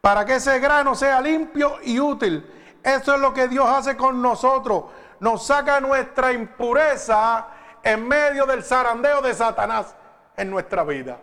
Para 0.00 0.24
que 0.24 0.36
ese 0.36 0.58
grano 0.58 0.94
sea 0.94 1.20
limpio 1.20 1.78
y 1.82 1.98
útil. 1.98 2.78
Eso 2.82 3.14
es 3.14 3.20
lo 3.20 3.32
que 3.32 3.48
Dios 3.48 3.66
hace 3.68 3.96
con 3.96 4.20
nosotros. 4.20 4.84
Nos 5.20 5.46
saca 5.46 5.80
nuestra 5.80 6.32
impureza 6.32 7.48
en 7.82 8.06
medio 8.06 8.44
del 8.44 8.62
zarandeo 8.62 9.22
de 9.22 9.32
Satanás 9.34 9.94
en 10.36 10.50
nuestra 10.50 10.84
vida. 10.84 11.18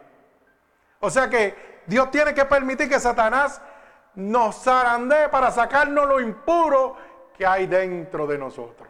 O 0.99 1.09
sea 1.09 1.29
que 1.29 1.83
Dios 1.85 2.09
tiene 2.11 2.33
que 2.33 2.45
permitir 2.45 2.89
que 2.89 2.99
Satanás 2.99 3.61
nos 4.15 4.63
zarandee 4.63 5.29
para 5.29 5.51
sacarnos 5.51 6.07
lo 6.07 6.19
impuro 6.19 6.95
que 7.37 7.45
hay 7.45 7.67
dentro 7.67 8.25
de 8.27 8.37
nosotros. 8.37 8.87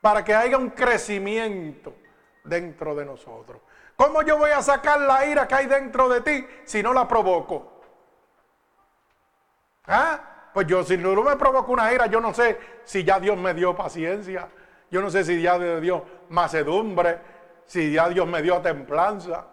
para 0.00 0.24
que 0.24 0.34
haya 0.34 0.56
un 0.56 0.70
crecimiento 0.70 1.92
dentro 2.44 2.94
de 2.94 3.04
nosotros. 3.04 3.60
¿Cómo 4.00 4.22
yo 4.22 4.38
voy 4.38 4.50
a 4.50 4.62
sacar 4.62 4.98
la 4.98 5.26
ira 5.26 5.46
que 5.46 5.54
hay 5.54 5.66
dentro 5.66 6.08
de 6.08 6.22
ti 6.22 6.46
si 6.64 6.82
no 6.82 6.94
la 6.94 7.06
provoco? 7.06 7.82
¿Ah? 9.86 10.48
Pues 10.54 10.66
yo, 10.66 10.82
si 10.84 10.96
no 10.96 11.22
me 11.22 11.36
provoco 11.36 11.70
una 11.70 11.92
ira, 11.92 12.06
yo 12.06 12.18
no 12.18 12.32
sé 12.32 12.58
si 12.82 13.04
ya 13.04 13.20
Dios 13.20 13.36
me 13.36 13.52
dio 13.52 13.76
paciencia, 13.76 14.48
yo 14.90 15.02
no 15.02 15.10
sé 15.10 15.22
si 15.22 15.42
ya 15.42 15.58
Dios 15.58 16.00
macedumbre, 16.30 17.18
si 17.66 17.92
ya 17.92 18.08
Dios 18.08 18.26
me 18.26 18.40
dio 18.40 18.62
templanza. 18.62 19.44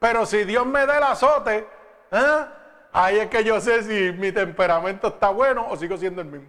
Pero 0.00 0.26
si 0.26 0.42
Dios 0.42 0.66
me 0.66 0.84
da 0.84 0.98
el 0.98 1.04
azote, 1.04 1.68
¿eh? 2.10 2.46
ahí 2.92 3.20
es 3.20 3.28
que 3.28 3.44
yo 3.44 3.60
sé 3.60 3.84
si 3.84 4.18
mi 4.18 4.32
temperamento 4.32 5.06
está 5.06 5.30
bueno 5.30 5.64
o 5.70 5.76
sigo 5.76 5.96
siendo 5.96 6.22
el 6.22 6.26
mismo. 6.26 6.48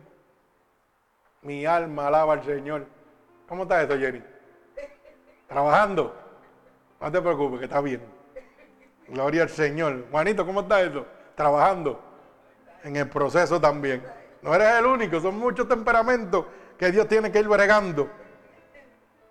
Mi 1.44 1.68
alma 1.68 2.08
alaba 2.08 2.34
al 2.34 2.44
Señor. 2.44 2.88
¿Cómo 3.48 3.62
está 3.62 3.84
esto, 3.84 3.96
Jenny? 3.96 4.24
¿Trabajando? 5.48 6.27
No 7.00 7.12
te 7.12 7.22
preocupes, 7.22 7.60
que 7.60 7.66
está 7.66 7.82
bien. 7.82 8.02
Gloria 9.08 9.44
al 9.44 9.50
Señor. 9.50 10.06
Juanito, 10.12 10.46
¿cómo 10.46 10.62
está 10.62 10.82
eso? 10.82 11.06
Trabajando. 11.36 12.02
En 12.84 12.96
el 12.96 13.10
proceso 13.10 13.60
también. 13.60 14.04
No 14.42 14.54
eres 14.54 14.80
el 14.80 14.86
único, 14.86 15.20
son 15.20 15.38
muchos 15.38 15.68
temperamentos 15.68 16.46
que 16.78 16.92
Dios 16.92 17.08
tiene 17.08 17.32
que 17.32 17.40
ir 17.40 17.48
bregando. 17.48 18.10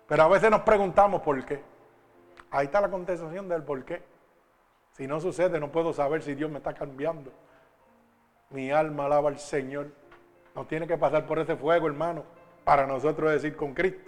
Pero 0.07 0.23
a 0.23 0.27
veces 0.27 0.49
nos 0.49 0.61
preguntamos 0.61 1.21
por 1.21 1.43
qué. 1.45 1.61
Ahí 2.51 2.65
está 2.65 2.81
la 2.81 2.89
contestación 2.89 3.49
del 3.49 3.63
por 3.63 3.83
qué. 3.83 4.01
Si 4.91 5.05
no 5.05 5.19
sucede, 5.19 5.59
no 5.59 5.71
puedo 5.71 5.93
saber 5.93 6.23
si 6.23 6.33
Dios 6.33 6.49
me 6.49 6.57
está 6.57 6.73
cambiando. 6.73 7.31
Mi 8.49 8.71
alma 8.71 9.05
alaba 9.05 9.29
al 9.29 9.39
Señor. 9.39 9.91
No 10.55 10.65
tiene 10.65 10.87
que 10.87 10.97
pasar 10.97 11.27
por 11.27 11.39
ese 11.39 11.55
fuego, 11.55 11.87
hermano, 11.87 12.23
para 12.63 12.87
nosotros 12.87 13.31
decir 13.31 13.55
con 13.55 13.73
Cristo, 13.73 13.99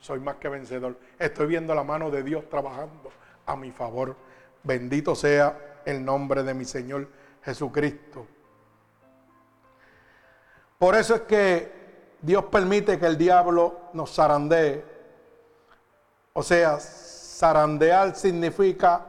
soy 0.00 0.20
más 0.20 0.36
que 0.36 0.48
vencedor. 0.48 0.96
Estoy 1.18 1.46
viendo 1.46 1.74
la 1.74 1.84
mano 1.84 2.10
de 2.10 2.22
Dios 2.22 2.48
trabajando 2.48 3.10
a 3.44 3.56
mi 3.56 3.70
favor. 3.72 4.16
Bendito 4.62 5.14
sea 5.14 5.80
el 5.84 6.04
nombre 6.04 6.42
de 6.42 6.54
mi 6.54 6.64
Señor 6.64 7.08
Jesucristo. 7.44 8.26
Por 10.78 10.94
eso 10.94 11.14
es 11.14 11.20
que 11.22 11.72
Dios 12.20 12.44
permite 12.46 12.98
que 12.98 13.06
el 13.06 13.16
diablo 13.16 13.80
nos 13.92 14.14
zarandee. 14.14 14.84
O 16.32 16.42
sea, 16.42 16.78
zarandear 16.78 18.14
significa 18.14 19.04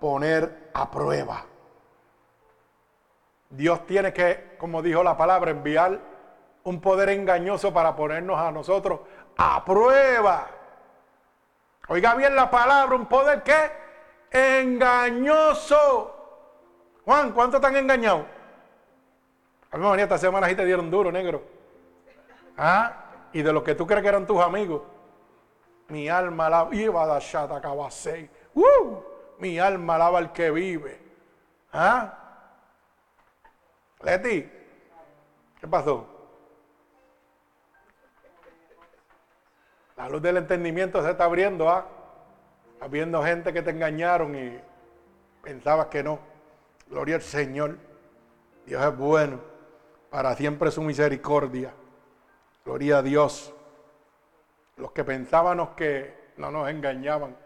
poner 0.00 0.70
a 0.74 0.90
prueba. 0.90 1.44
Dios 3.50 3.86
tiene 3.86 4.12
que, 4.12 4.56
como 4.58 4.82
dijo 4.82 5.02
la 5.02 5.16
palabra, 5.16 5.50
enviar 5.50 6.00
un 6.64 6.80
poder 6.80 7.10
engañoso 7.10 7.72
para 7.72 7.94
ponernos 7.94 8.38
a 8.38 8.50
nosotros 8.50 9.00
a 9.36 9.64
prueba. 9.64 10.48
Oiga 11.88 12.14
bien 12.14 12.34
la 12.36 12.50
palabra, 12.50 12.96
un 12.96 13.06
poder 13.06 13.42
que 13.42 13.70
engañoso. 14.30 16.14
Juan, 17.04 17.32
¿cuánto 17.32 17.56
están 17.56 17.76
engañados? 17.76 18.26
A 19.70 19.78
mí 19.78 20.00
esta 20.00 20.18
semana 20.18 20.48
sí 20.48 20.54
te 20.54 20.64
dieron 20.64 20.90
duro, 20.90 21.10
negro. 21.10 21.42
¿Ah? 22.56 22.92
Y 23.32 23.42
de 23.42 23.52
los 23.52 23.62
que 23.62 23.74
tú 23.74 23.86
crees 23.86 24.02
que 24.02 24.08
eran 24.08 24.26
tus 24.26 24.40
amigos. 24.40 24.82
Mi 25.88 26.08
alma 26.08 26.46
alaba, 26.46 26.74
iba 26.74 27.16
a 27.16 27.18
shata 27.18 27.60
¡Uh! 28.54 28.96
Mi 29.38 29.58
alma 29.58 29.94
alaba 29.96 30.18
al 30.18 30.32
que 30.32 30.50
vive. 30.50 31.00
¿Ah? 31.72 32.18
Leti, 34.02 34.50
¿qué 35.60 35.68
pasó? 35.68 36.11
La 40.02 40.08
luz 40.08 40.20
del 40.20 40.36
entendimiento 40.36 41.00
se 41.00 41.12
está 41.12 41.26
abriendo, 41.26 41.70
¿ah? 41.70 41.86
Habiendo 42.80 43.22
gente 43.22 43.52
que 43.52 43.62
te 43.62 43.70
engañaron 43.70 44.34
y 44.34 44.60
pensabas 45.44 45.86
que 45.86 46.02
no. 46.02 46.18
Gloria 46.90 47.14
al 47.14 47.22
Señor. 47.22 47.78
Dios 48.66 48.84
es 48.84 48.96
bueno. 48.96 49.38
Para 50.10 50.34
siempre 50.34 50.72
su 50.72 50.82
misericordia. 50.82 51.72
Gloria 52.64 52.98
a 52.98 53.02
Dios. 53.02 53.54
Los 54.76 54.90
que 54.90 55.04
pensábamos 55.04 55.68
que 55.76 56.32
no 56.36 56.50
nos 56.50 56.68
engañaban 56.68 57.36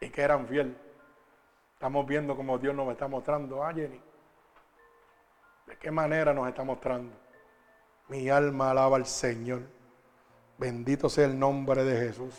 y 0.00 0.08
que 0.08 0.22
eran 0.22 0.46
fieles. 0.46 0.76
Estamos 1.72 2.06
viendo 2.06 2.36
como 2.36 2.58
Dios 2.58 2.76
nos 2.76 2.92
está 2.92 3.08
mostrando. 3.08 3.64
Ah, 3.64 3.74
Jenny. 3.74 4.00
¿De 5.66 5.76
qué 5.78 5.90
manera 5.90 6.32
nos 6.32 6.46
está 6.46 6.62
mostrando? 6.62 7.12
Mi 8.06 8.30
alma 8.30 8.70
alaba 8.70 8.98
al 8.98 9.06
Señor. 9.06 9.62
Bendito 10.58 11.08
sea 11.08 11.26
el 11.26 11.38
nombre 11.38 11.84
de 11.84 12.06
Jesús. 12.06 12.34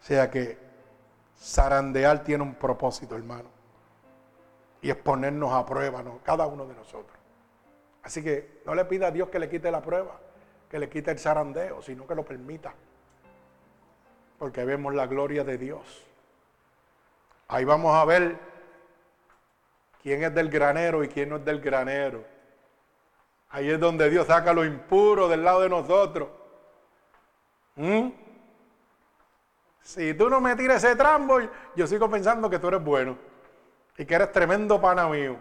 O 0.00 0.02
sea 0.02 0.30
que 0.30 0.58
zarandear 1.38 2.22
tiene 2.24 2.42
un 2.42 2.54
propósito, 2.54 3.16
hermano. 3.16 3.48
Y 4.82 4.90
es 4.90 4.96
ponernos 4.96 5.52
a 5.52 5.64
prueba, 5.64 6.02
¿no? 6.02 6.20
cada 6.22 6.46
uno 6.46 6.66
de 6.66 6.74
nosotros. 6.74 7.16
Así 8.02 8.22
que 8.22 8.60
no 8.66 8.74
le 8.74 8.84
pida 8.84 9.06
a 9.06 9.10
Dios 9.10 9.30
que 9.30 9.38
le 9.38 9.48
quite 9.48 9.70
la 9.70 9.80
prueba, 9.80 10.20
que 10.68 10.78
le 10.78 10.90
quite 10.90 11.10
el 11.10 11.18
zarandeo, 11.18 11.80
sino 11.80 12.06
que 12.06 12.14
lo 12.14 12.24
permita. 12.24 12.74
Porque 14.38 14.64
vemos 14.64 14.94
la 14.94 15.06
gloria 15.06 15.42
de 15.42 15.56
Dios. 15.56 16.04
Ahí 17.48 17.64
vamos 17.64 17.94
a 17.94 18.04
ver 18.04 18.36
quién 20.02 20.22
es 20.22 20.34
del 20.34 20.50
granero 20.50 21.02
y 21.02 21.08
quién 21.08 21.30
no 21.30 21.36
es 21.36 21.44
del 21.46 21.60
granero. 21.60 22.33
Ahí 23.54 23.70
es 23.70 23.78
donde 23.78 24.10
Dios 24.10 24.26
saca 24.26 24.52
lo 24.52 24.64
impuro 24.64 25.28
del 25.28 25.44
lado 25.44 25.60
de 25.60 25.68
nosotros. 25.68 26.28
¿Mm? 27.76 28.08
Si 29.80 30.12
tú 30.14 30.28
no 30.28 30.40
me 30.40 30.56
tiras 30.56 30.82
ese 30.82 30.96
trambo, 30.96 31.38
yo 31.76 31.86
sigo 31.86 32.10
pensando 32.10 32.50
que 32.50 32.58
tú 32.58 32.66
eres 32.66 32.82
bueno 32.82 33.16
y 33.96 34.04
que 34.04 34.12
eres 34.16 34.32
tremendo 34.32 34.80
pana 34.80 35.06
mío. 35.06 35.36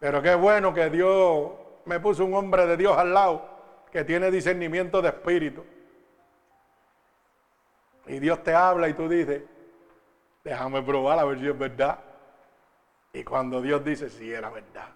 Pero 0.00 0.20
qué 0.20 0.34
bueno 0.34 0.74
que 0.74 0.90
Dios 0.90 1.52
me 1.84 2.00
puso 2.00 2.24
un 2.24 2.34
hombre 2.34 2.66
de 2.66 2.76
Dios 2.76 2.98
al 2.98 3.14
lado 3.14 3.48
que 3.92 4.02
tiene 4.02 4.28
discernimiento 4.28 5.00
de 5.00 5.10
espíritu. 5.10 5.64
Y 8.08 8.18
Dios 8.18 8.42
te 8.42 8.52
habla 8.52 8.88
y 8.88 8.94
tú 8.94 9.08
dices, 9.08 9.44
déjame 10.42 10.82
probar 10.82 11.20
a 11.20 11.24
ver 11.24 11.38
si 11.38 11.46
es 11.46 11.56
verdad. 11.56 12.00
Y 13.12 13.22
cuando 13.22 13.62
Dios 13.62 13.84
dice, 13.84 14.10
sí, 14.10 14.32
era 14.32 14.50
verdad. 14.50 14.88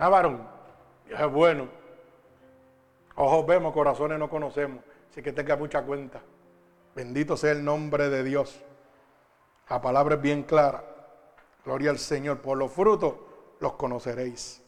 Ah, 0.00 0.08
varón, 0.08 0.48
es 1.10 1.30
bueno. 1.30 1.68
Ojos 3.16 3.46
vemos, 3.46 3.74
corazones 3.74 4.18
no 4.18 4.30
conocemos. 4.30 4.82
Así 5.10 5.22
que 5.22 5.30
tenga 5.30 5.56
mucha 5.56 5.82
cuenta. 5.82 6.22
Bendito 6.94 7.36
sea 7.36 7.52
el 7.52 7.62
nombre 7.62 8.08
de 8.08 8.24
Dios. 8.24 8.58
La 9.68 9.82
palabra 9.82 10.14
es 10.14 10.22
bien 10.22 10.44
clara. 10.44 10.82
Gloria 11.66 11.90
al 11.90 11.98
Señor. 11.98 12.40
Por 12.40 12.56
los 12.56 12.72
frutos 12.72 13.14
los 13.60 13.74
conoceréis. 13.74 14.62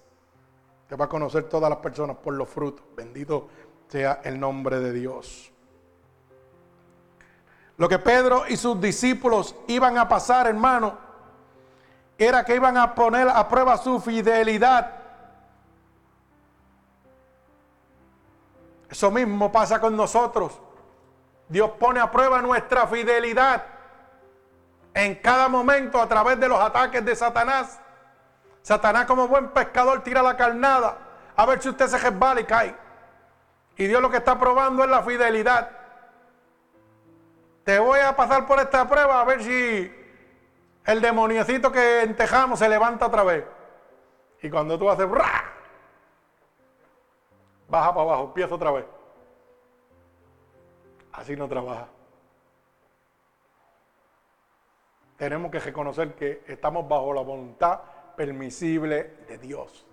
Te 0.86 0.96
va 0.96 1.06
a 1.06 1.08
conocer 1.08 1.44
todas 1.44 1.70
las 1.70 1.78
personas 1.78 2.18
por 2.18 2.34
los 2.34 2.50
frutos. 2.50 2.84
Bendito 2.94 3.48
sea 3.88 4.20
el 4.24 4.38
nombre 4.38 4.80
de 4.80 4.92
Dios. 4.92 5.50
Lo 7.78 7.88
que 7.88 7.98
Pedro 7.98 8.44
y 8.46 8.58
sus 8.58 8.78
discípulos 8.78 9.56
iban 9.66 9.96
a 9.96 10.06
pasar, 10.06 10.46
hermano, 10.46 10.98
era 12.18 12.44
que 12.44 12.54
iban 12.54 12.76
a 12.76 12.94
poner 12.94 13.30
a 13.30 13.48
prueba 13.48 13.78
su 13.78 13.98
fidelidad. 13.98 15.01
Eso 18.92 19.10
mismo 19.10 19.50
pasa 19.50 19.80
con 19.80 19.96
nosotros. 19.96 20.60
Dios 21.48 21.70
pone 21.80 21.98
a 21.98 22.10
prueba 22.10 22.42
nuestra 22.42 22.86
fidelidad 22.86 23.64
en 24.92 25.14
cada 25.14 25.48
momento 25.48 25.98
a 25.98 26.06
través 26.06 26.38
de 26.38 26.46
los 26.46 26.60
ataques 26.60 27.02
de 27.02 27.16
Satanás. 27.16 27.80
Satanás 28.60 29.06
como 29.06 29.28
buen 29.28 29.48
pescador 29.48 30.02
tira 30.02 30.20
la 30.20 30.36
carnada 30.36 30.98
a 31.34 31.46
ver 31.46 31.62
si 31.62 31.70
usted 31.70 31.86
se 31.86 31.96
resbala 31.96 32.42
y 32.42 32.44
cae. 32.44 32.76
Y 33.78 33.86
Dios 33.86 34.02
lo 34.02 34.10
que 34.10 34.18
está 34.18 34.38
probando 34.38 34.84
es 34.84 34.90
la 34.90 35.02
fidelidad. 35.02 35.70
Te 37.64 37.78
voy 37.78 38.00
a 38.00 38.14
pasar 38.14 38.46
por 38.46 38.60
esta 38.60 38.86
prueba 38.86 39.22
a 39.22 39.24
ver 39.24 39.42
si 39.42 39.90
el 40.84 41.00
demoniocito 41.00 41.72
que 41.72 42.02
entejamos 42.02 42.58
se 42.58 42.68
levanta 42.68 43.06
otra 43.06 43.22
vez. 43.22 43.46
Y 44.42 44.50
cuando 44.50 44.78
tú 44.78 44.90
haces 44.90 45.08
baja 47.72 47.92
para 47.92 48.02
abajo, 48.02 48.24
empieza 48.26 48.54
otra 48.54 48.70
vez. 48.70 48.86
Así 51.12 51.34
no 51.34 51.48
trabaja. 51.48 51.88
tenemos 55.22 55.52
que 55.52 55.60
reconocer 55.60 56.16
que 56.16 56.42
estamos 56.48 56.88
bajo 56.88 57.14
la 57.14 57.20
voluntad 57.20 57.78
permisible 58.16 59.18
de 59.28 59.38
Dios. 59.38 59.86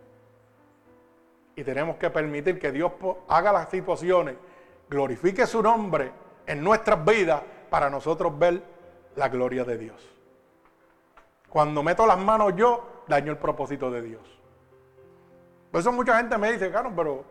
Y 1.55 1.63
tenemos 1.63 1.97
que 1.97 2.09
permitir 2.09 2.57
que 2.57 2.71
Dios 2.71 2.91
haga 3.27 3.53
las 3.53 3.69
situaciones, 3.69 4.37
glorifique 4.89 5.45
su 5.45 5.61
nombre 5.61 6.11
en 6.47 6.63
nuestras 6.63 7.05
vidas 7.05 7.43
para 7.69 7.91
nosotros 7.91 8.39
ver 8.39 8.63
la 9.15 9.29
gloria 9.29 9.63
de 9.63 9.77
Dios. 9.77 10.19
Cuando 11.47 11.83
meto 11.83 12.07
las 12.07 12.17
manos 12.17 12.55
yo, 12.55 13.03
daño 13.07 13.31
el 13.31 13.37
propósito 13.37 13.91
de 13.91 14.01
Dios. 14.01 14.41
Por 15.69 15.81
eso 15.81 15.91
mucha 15.91 16.17
gente 16.17 16.39
me 16.39 16.53
dice, 16.53 16.71
claro, 16.71 16.91
pero 16.95 17.23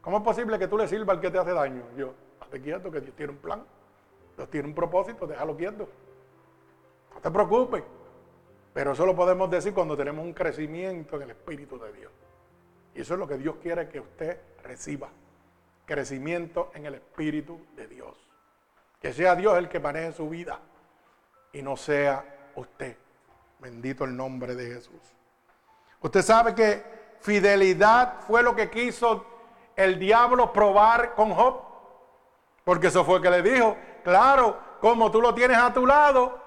¿Cómo 0.00 0.18
es 0.18 0.22
posible 0.22 0.58
que 0.58 0.68
tú 0.68 0.78
le 0.78 0.88
sirvas 0.88 1.16
al 1.16 1.20
que 1.20 1.30
te 1.30 1.38
hace 1.38 1.52
daño? 1.52 1.82
Yo, 1.96 2.14
hazte 2.40 2.60
quieto, 2.60 2.90
que 2.90 3.00
Dios 3.00 3.14
tiene 3.14 3.32
un 3.32 3.38
plan. 3.38 3.64
Dios 4.36 4.50
tiene 4.50 4.68
un 4.68 4.74
propósito, 4.74 5.26
déjalo 5.26 5.56
quieto. 5.56 5.88
No 7.14 7.20
te 7.20 7.30
preocupes. 7.30 7.82
Pero 8.72 8.92
eso 8.92 9.04
lo 9.04 9.14
podemos 9.16 9.50
decir 9.50 9.74
cuando 9.74 9.96
tenemos 9.96 10.24
un 10.24 10.32
crecimiento 10.32 11.16
en 11.16 11.22
el 11.22 11.30
Espíritu 11.30 11.78
de 11.78 11.92
Dios. 11.92 12.12
Y 12.94 13.00
eso 13.00 13.14
es 13.14 13.20
lo 13.20 13.26
que 13.26 13.36
Dios 13.36 13.56
quiere 13.62 13.88
que 13.88 14.00
usted 14.00 14.40
reciba. 14.62 15.08
Crecimiento 15.84 16.70
en 16.74 16.86
el 16.86 16.94
Espíritu 16.94 17.60
de 17.74 17.88
Dios. 17.88 18.16
Que 19.00 19.12
sea 19.12 19.34
Dios 19.34 19.58
el 19.58 19.68
que 19.68 19.80
maneje 19.80 20.12
su 20.12 20.28
vida 20.28 20.60
y 21.52 21.62
no 21.62 21.76
sea 21.76 22.24
usted. 22.54 22.96
Bendito 23.58 24.04
el 24.04 24.16
nombre 24.16 24.54
de 24.54 24.74
Jesús. 24.74 25.00
Usted 26.00 26.22
sabe 26.22 26.54
que 26.54 26.82
fidelidad 27.20 28.20
fue 28.20 28.42
lo 28.42 28.54
que 28.54 28.70
quiso 28.70 29.26
el 29.80 29.98
diablo 29.98 30.52
probar 30.52 31.14
con 31.14 31.32
Job. 31.32 31.62
Porque 32.64 32.88
eso 32.88 33.04
fue 33.04 33.22
que 33.22 33.30
le 33.30 33.42
dijo, 33.42 33.76
claro, 34.04 34.58
como 34.80 35.10
tú 35.10 35.20
lo 35.20 35.34
tienes 35.34 35.56
a 35.56 35.72
tu 35.72 35.86
lado 35.86 36.38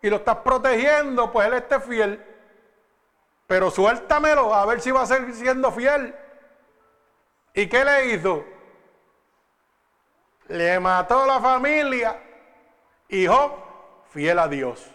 y 0.00 0.08
lo 0.08 0.16
estás 0.16 0.36
protegiendo, 0.38 1.30
pues 1.30 1.46
él 1.46 1.54
esté 1.54 1.78
fiel. 1.80 2.26
Pero 3.46 3.70
suéltamelo 3.70 4.54
a 4.54 4.64
ver 4.64 4.80
si 4.80 4.90
va 4.90 5.02
a 5.02 5.06
seguir 5.06 5.34
siendo 5.34 5.70
fiel. 5.72 6.14
¿Y 7.52 7.68
qué 7.68 7.84
le 7.84 8.14
hizo? 8.14 8.44
Le 10.48 10.80
mató 10.80 11.24
a 11.24 11.26
la 11.26 11.40
familia 11.40 12.18
y 13.08 13.26
Job 13.26 13.52
fiel 14.10 14.38
a 14.38 14.48
Dios. 14.48 14.90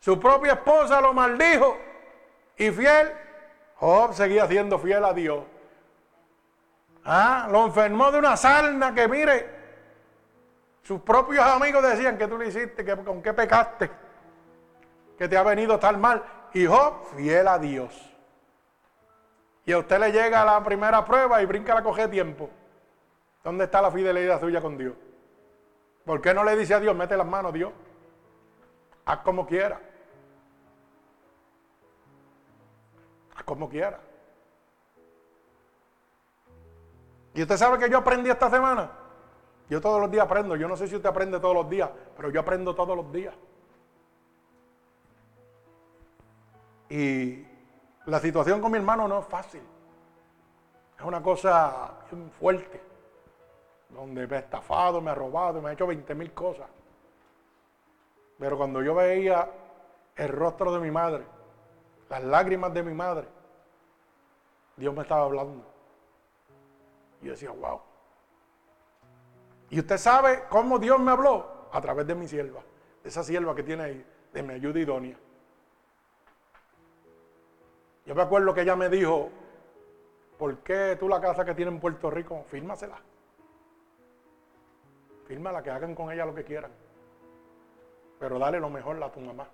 Su 0.00 0.20
propia 0.20 0.52
esposa 0.52 1.00
lo 1.00 1.14
maldijo 1.14 1.78
y 2.58 2.70
fiel. 2.70 3.12
Job 3.76 4.12
seguía 4.12 4.46
siendo 4.46 4.78
fiel 4.78 5.04
a 5.04 5.14
Dios. 5.14 5.44
Ah, 7.04 7.48
lo 7.50 7.66
enfermó 7.66 8.10
de 8.10 8.18
una 8.18 8.36
sarna 8.36 8.94
que 8.94 9.08
mire, 9.08 9.60
sus 10.82 11.00
propios 11.00 11.44
amigos 11.44 11.82
decían 11.82 12.18
que 12.18 12.26
tú 12.26 12.36
le 12.36 12.48
hiciste, 12.48 12.84
que 12.84 12.96
con 12.96 13.22
qué 13.22 13.32
pecaste, 13.32 13.90
que 15.16 15.28
te 15.28 15.36
ha 15.36 15.42
venido 15.42 15.78
tal 15.78 15.98
mal. 15.98 16.22
Job, 16.52 17.06
fiel 17.16 17.46
a 17.46 17.58
Dios. 17.58 18.10
Y 19.64 19.72
a 19.72 19.78
usted 19.78 20.00
le 20.00 20.10
llega 20.10 20.44
la 20.44 20.62
primera 20.64 21.04
prueba 21.04 21.40
y 21.40 21.46
brinca 21.46 21.74
la 21.74 21.82
coge 21.82 22.08
tiempo. 22.08 22.50
¿Dónde 23.44 23.64
está 23.64 23.80
la 23.80 23.90
fidelidad 23.90 24.40
suya 24.40 24.60
con 24.60 24.76
Dios? 24.76 24.94
¿Por 26.04 26.20
qué 26.20 26.34
no 26.34 26.42
le 26.44 26.56
dice 26.56 26.74
a 26.74 26.80
Dios, 26.80 26.96
mete 26.96 27.16
las 27.16 27.26
manos, 27.26 27.52
Dios? 27.52 27.72
Haz 29.04 29.18
como 29.18 29.46
quiera. 29.46 29.80
Haz 33.36 33.44
como 33.44 33.68
quiera. 33.68 34.00
¿Y 37.40 37.42
usted 37.42 37.56
sabe 37.56 37.78
que 37.78 37.88
yo 37.88 37.96
aprendí 37.96 38.28
esta 38.28 38.50
semana? 38.50 38.90
Yo 39.70 39.80
todos 39.80 39.98
los 39.98 40.10
días 40.10 40.26
aprendo. 40.26 40.56
Yo 40.56 40.68
no 40.68 40.76
sé 40.76 40.86
si 40.86 40.96
usted 40.96 41.08
aprende 41.08 41.40
todos 41.40 41.54
los 41.54 41.70
días, 41.70 41.88
pero 42.14 42.28
yo 42.28 42.38
aprendo 42.38 42.74
todos 42.74 42.94
los 42.94 43.10
días. 43.10 43.34
Y 46.90 47.42
la 48.04 48.20
situación 48.20 48.60
con 48.60 48.70
mi 48.70 48.76
hermano 48.76 49.08
no 49.08 49.20
es 49.20 49.24
fácil. 49.24 49.62
Es 50.98 51.02
una 51.02 51.22
cosa 51.22 52.00
fuerte. 52.38 52.78
Donde 53.88 54.26
me 54.26 54.36
ha 54.36 54.40
estafado, 54.40 55.00
me 55.00 55.10
ha 55.10 55.14
robado, 55.14 55.62
me 55.62 55.70
ha 55.70 55.72
hecho 55.72 55.86
20 55.86 56.14
mil 56.14 56.34
cosas. 56.34 56.68
Pero 58.38 58.58
cuando 58.58 58.82
yo 58.82 58.94
veía 58.94 59.48
el 60.14 60.28
rostro 60.28 60.74
de 60.74 60.80
mi 60.80 60.90
madre, 60.90 61.24
las 62.10 62.22
lágrimas 62.22 62.74
de 62.74 62.82
mi 62.82 62.92
madre, 62.92 63.28
Dios 64.76 64.94
me 64.94 65.00
estaba 65.00 65.22
hablando. 65.22 65.69
Y 67.20 67.26
yo 67.26 67.32
decía, 67.32 67.50
wow. 67.50 67.80
Y 69.70 69.78
usted 69.78 69.98
sabe 69.98 70.44
cómo 70.48 70.78
Dios 70.78 70.98
me 70.98 71.12
habló 71.12 71.68
a 71.72 71.80
través 71.80 72.06
de 72.06 72.14
mi 72.14 72.26
sierva, 72.26 72.62
de 73.02 73.08
esa 73.08 73.22
sierva 73.22 73.54
que 73.54 73.62
tiene 73.62 73.82
ahí, 73.82 74.06
de 74.32 74.42
mi 74.42 74.54
ayuda 74.54 74.80
idónea. 74.80 75.16
Yo 78.06 78.14
me 78.14 78.22
acuerdo 78.22 78.52
que 78.52 78.62
ella 78.62 78.74
me 78.74 78.88
dijo, 78.88 79.30
¿por 80.38 80.58
qué 80.58 80.96
tú 80.98 81.08
la 81.08 81.20
casa 81.20 81.44
que 81.44 81.54
tiene 81.54 81.70
en 81.70 81.80
Puerto 81.80 82.10
Rico, 82.10 82.42
fírmasela? 82.48 82.98
Fírmala, 85.26 85.62
que 85.62 85.70
hagan 85.70 85.94
con 85.94 86.10
ella 86.10 86.26
lo 86.26 86.34
que 86.34 86.42
quieran. 86.42 86.72
Pero 88.18 88.38
dale 88.38 88.58
lo 88.58 88.68
mejor 88.68 89.00
a 89.00 89.12
tu 89.12 89.20
mamá, 89.20 89.46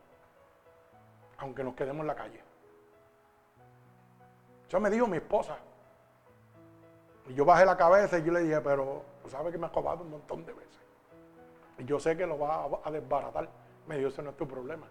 aunque 1.36 1.62
nos 1.62 1.74
quedemos 1.74 2.00
en 2.00 2.06
la 2.06 2.14
calle. 2.14 2.42
Eso 4.66 4.80
me 4.80 4.88
dijo 4.88 5.06
mi 5.06 5.18
esposa. 5.18 5.58
Y 7.28 7.34
yo 7.34 7.44
bajé 7.44 7.64
la 7.66 7.76
cabeza 7.76 8.18
y 8.18 8.22
yo 8.22 8.32
le 8.32 8.40
dije, 8.40 8.60
pero 8.60 9.02
tú 9.22 9.28
sabes 9.28 9.52
que 9.52 9.58
me 9.58 9.66
ha 9.66 9.72
cobado 9.72 10.02
un 10.02 10.10
montón 10.10 10.44
de 10.44 10.52
veces. 10.52 10.80
Y 11.78 11.84
yo 11.84 11.98
sé 11.98 12.16
que 12.16 12.26
lo 12.26 12.38
va 12.38 12.68
a 12.84 12.90
desbaratar. 12.90 13.48
Me 13.86 13.96
dijo, 13.96 14.08
ese 14.08 14.22
no 14.22 14.30
es 14.30 14.36
tu 14.36 14.46
problema. 14.46 14.86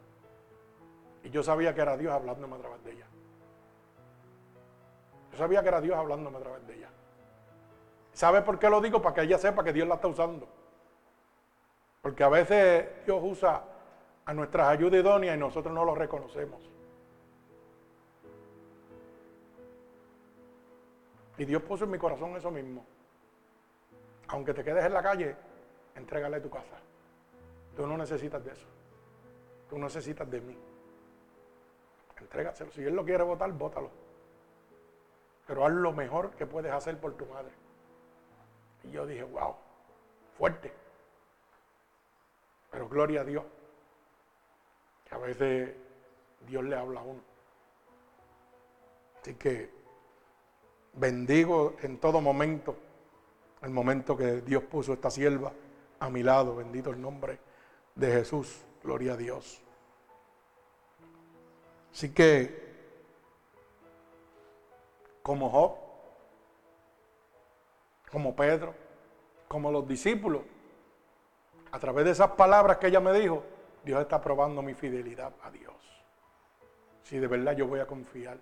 Y 1.24 1.30
yo 1.30 1.42
sabía 1.42 1.74
que 1.74 1.82
era 1.82 1.98
Dios 1.98 2.14
hablándome 2.14 2.56
a 2.56 2.60
través 2.60 2.84
de 2.84 2.92
ella. 2.92 3.06
Yo 5.32 5.38
sabía 5.38 5.62
que 5.62 5.68
era 5.68 5.82
Dios 5.82 5.98
hablándome 5.98 6.38
a 6.38 6.42
través 6.42 6.68
de 6.68 6.76
ella. 6.76 6.90
¿Sabe 8.14 8.42
por 8.42 8.60
qué 8.60 8.70
lo 8.70 8.80
digo? 8.80 9.02
Para 9.02 9.16
que 9.16 9.22
ella 9.22 9.38
sepa 9.38 9.64
que 9.64 9.74
Dios 9.74 9.88
la 9.88 9.96
está 9.96 10.08
usando. 10.08 10.48
Porque 12.02 12.24
a 12.24 12.30
veces 12.30 13.04
Dios 13.06 13.20
usa 13.22 13.64
a 14.26 14.34
nuestras 14.34 14.68
ayudas 14.68 15.02
idóneas 15.02 15.36
y 15.36 15.40
nosotros 15.40 15.74
no 15.74 15.84
lo 15.84 15.96
reconocemos. 15.96 16.75
Y 21.38 21.46
Dios 21.46 21.62
puso 21.64 21.86
en 21.86 21.92
mi 21.92 21.98
corazón 21.98 22.36
eso 22.36 22.50
mismo. 22.50 22.86
Aunque 24.28 24.54
te 24.54 24.64
quedes 24.64 24.86
en 24.86 24.94
la 24.94 25.04
calle, 25.04 25.36
entrégale 25.96 26.40
tu 26.40 26.50
casa. 26.50 26.78
Tú 27.76 27.86
no 27.86 27.98
necesitas 27.98 28.44
de 28.44 28.52
eso. 28.52 28.68
Tú 29.70 29.78
necesitas 29.78 30.30
de 30.30 30.42
mí. 30.42 30.58
Entrégaselo. 32.20 32.72
Si 32.72 32.84
Él 32.84 32.96
lo 32.96 33.04
quiere 33.04 33.24
votar, 33.24 33.52
bótalo. 33.52 33.92
Pero 35.46 35.66
haz 35.66 35.74
lo 35.74 35.92
mejor 35.92 36.32
que 36.32 36.46
puedes 36.46 36.72
hacer 36.72 37.00
por 37.00 37.14
tu 37.16 37.26
madre. 37.26 37.52
Y 38.84 38.92
yo 38.92 39.06
dije, 39.06 39.24
wow, 39.24 39.56
fuerte. 40.38 40.72
Pero 42.72 42.88
gloria 42.88 43.22
a 43.22 43.24
Dios. 43.26 43.44
Que 45.08 45.16
a 45.16 45.18
veces 45.18 45.76
Dios 46.48 46.64
le 46.64 46.76
habla 46.76 47.02
a 47.02 47.04
uno. 47.04 47.22
Así 49.22 49.36
que 49.36 49.75
Bendigo 50.96 51.76
en 51.82 51.98
todo 51.98 52.22
momento 52.22 52.78
el 53.62 53.72
momento 53.72 54.16
que 54.16 54.42
Dios 54.42 54.64
puso 54.64 54.94
esta 54.94 55.10
sierva 55.10 55.52
a 56.00 56.10
mi 56.10 56.24
lado. 56.24 56.56
Bendito 56.56 56.92
el 56.92 57.02
nombre 57.02 57.40
de 57.96 58.12
Jesús. 58.12 58.64
Gloria 58.84 59.14
a 59.14 59.18
Dios. 59.18 59.62
Así 61.92 62.14
que, 62.14 62.64
como 65.24 65.50
Job, 65.50 65.76
como 68.12 68.36
Pedro, 68.36 68.76
como 69.48 69.72
los 69.72 69.88
discípulos, 69.88 70.44
a 71.72 71.80
través 71.80 72.06
de 72.06 72.12
esas 72.12 72.32
palabras 72.32 72.78
que 72.78 72.88
ella 72.88 73.00
me 73.00 73.12
dijo, 73.14 73.44
Dios 73.84 74.02
está 74.02 74.22
probando 74.22 74.62
mi 74.62 74.74
fidelidad 74.74 75.34
a 75.42 75.50
Dios. 75.50 75.74
Si 77.04 77.18
de 77.18 77.28
verdad 77.28 77.56
yo 77.56 77.68
voy 77.68 77.80
a 77.80 77.88
confiar 77.88 78.38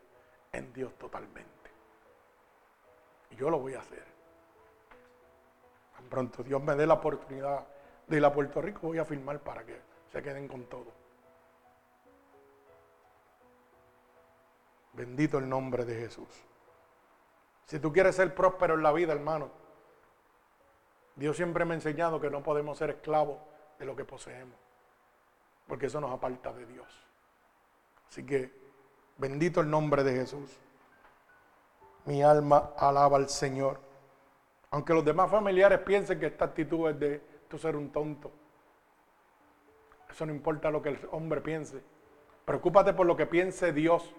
en 0.51 0.73
Dios 0.73 0.93
totalmente. 0.97 1.62
Y 3.33 3.35
yo 3.35 3.49
lo 3.49 3.59
voy 3.59 3.73
a 3.73 3.79
hacer. 3.79 4.03
Tan 5.95 6.05
pronto 6.05 6.43
Dios 6.43 6.61
me 6.61 6.75
dé 6.75 6.85
la 6.85 6.95
oportunidad 6.95 7.65
de 8.07 8.17
ir 8.17 8.23
a 8.25 8.31
Puerto 8.31 8.61
Rico, 8.61 8.81
voy 8.87 8.99
a 8.99 9.05
firmar 9.05 9.39
para 9.39 9.65
que 9.65 9.81
se 10.11 10.21
queden 10.21 10.47
con 10.47 10.65
todo. 10.65 10.91
Bendito 14.93 15.39
el 15.39 15.49
nombre 15.49 15.83
de 15.83 15.95
Jesús. 15.95 16.27
Si 17.65 17.79
tú 17.79 17.91
quieres 17.91 18.15
ser 18.15 18.35
próspero 18.35 18.75
en 18.75 18.83
la 18.83 18.91
vida, 18.91 19.13
hermano, 19.13 19.49
Dios 21.15 21.35
siempre 21.35 21.65
me 21.65 21.73
ha 21.73 21.75
enseñado 21.75 22.21
que 22.21 22.29
no 22.29 22.43
podemos 22.43 22.77
ser 22.77 22.91
esclavos 22.91 23.39
de 23.79 23.85
lo 23.85 23.95
que 23.95 24.05
poseemos, 24.05 24.59
porque 25.67 25.87
eso 25.87 25.99
nos 25.99 26.11
aparta 26.11 26.53
de 26.53 26.67
Dios. 26.67 26.87
Así 28.07 28.23
que 28.23 28.53
bendito 29.17 29.61
el 29.61 29.71
nombre 29.71 30.03
de 30.03 30.13
Jesús. 30.13 30.59
Mi 32.05 32.21
alma 32.21 32.71
alaba 32.77 33.17
al 33.17 33.29
Señor. 33.29 33.79
Aunque 34.71 34.93
los 34.93 35.05
demás 35.05 35.29
familiares 35.29 35.79
piensen 35.79 36.19
que 36.19 36.25
esta 36.25 36.45
actitud 36.45 36.89
es 36.89 36.99
de 36.99 37.21
tú 37.47 37.57
ser 37.57 37.75
un 37.75 37.91
tonto. 37.91 38.31
Eso 40.09 40.25
no 40.25 40.33
importa 40.33 40.69
lo 40.69 40.81
que 40.81 40.89
el 40.89 41.07
hombre 41.11 41.41
piense. 41.41 41.81
Preocúpate 42.45 42.93
por 42.93 43.05
lo 43.05 43.15
que 43.15 43.25
piense 43.25 43.71
Dios. 43.71 44.13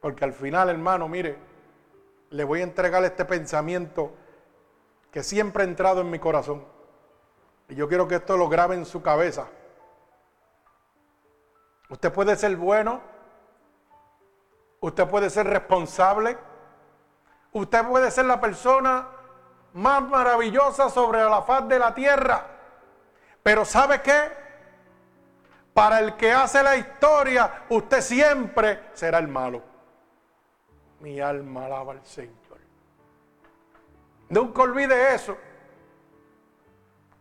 Porque 0.00 0.24
al 0.24 0.32
final, 0.32 0.68
hermano, 0.68 1.08
mire, 1.08 1.36
le 2.30 2.44
voy 2.44 2.60
a 2.60 2.64
entregar 2.64 3.04
este 3.04 3.24
pensamiento 3.24 4.12
que 5.10 5.22
siempre 5.22 5.62
ha 5.62 5.66
entrado 5.66 6.00
en 6.00 6.10
mi 6.10 6.18
corazón. 6.18 6.64
Y 7.68 7.74
yo 7.74 7.88
quiero 7.88 8.08
que 8.08 8.16
esto 8.16 8.36
lo 8.36 8.48
grabe 8.48 8.74
en 8.74 8.86
su 8.86 9.02
cabeza. 9.02 9.48
Usted 11.88 12.12
puede 12.12 12.34
ser 12.36 12.56
bueno 12.56 13.11
Usted 14.82 15.08
puede 15.08 15.30
ser 15.30 15.46
responsable 15.46 16.36
Usted 17.52 17.86
puede 17.86 18.10
ser 18.10 18.24
la 18.24 18.40
persona 18.40 19.06
más 19.74 20.02
maravillosa 20.02 20.88
sobre 20.88 21.22
la 21.22 21.42
faz 21.42 21.68
de 21.68 21.78
la 21.78 21.94
tierra. 21.94 22.46
Pero 23.42 23.64
¿sabe 23.64 24.00
qué? 24.00 24.30
Para 25.74 26.00
el 26.00 26.16
que 26.16 26.32
hace 26.32 26.62
la 26.62 26.76
historia, 26.76 27.64
usted 27.68 28.00
siempre 28.00 28.90
será 28.94 29.18
el 29.18 29.28
malo. 29.28 29.62
Mi 31.00 31.20
alma 31.20 31.66
alaba 31.66 31.92
al 31.92 32.04
Señor. 32.06 32.32
Nunca 34.30 34.62
olvide 34.62 35.14
eso. 35.14 35.36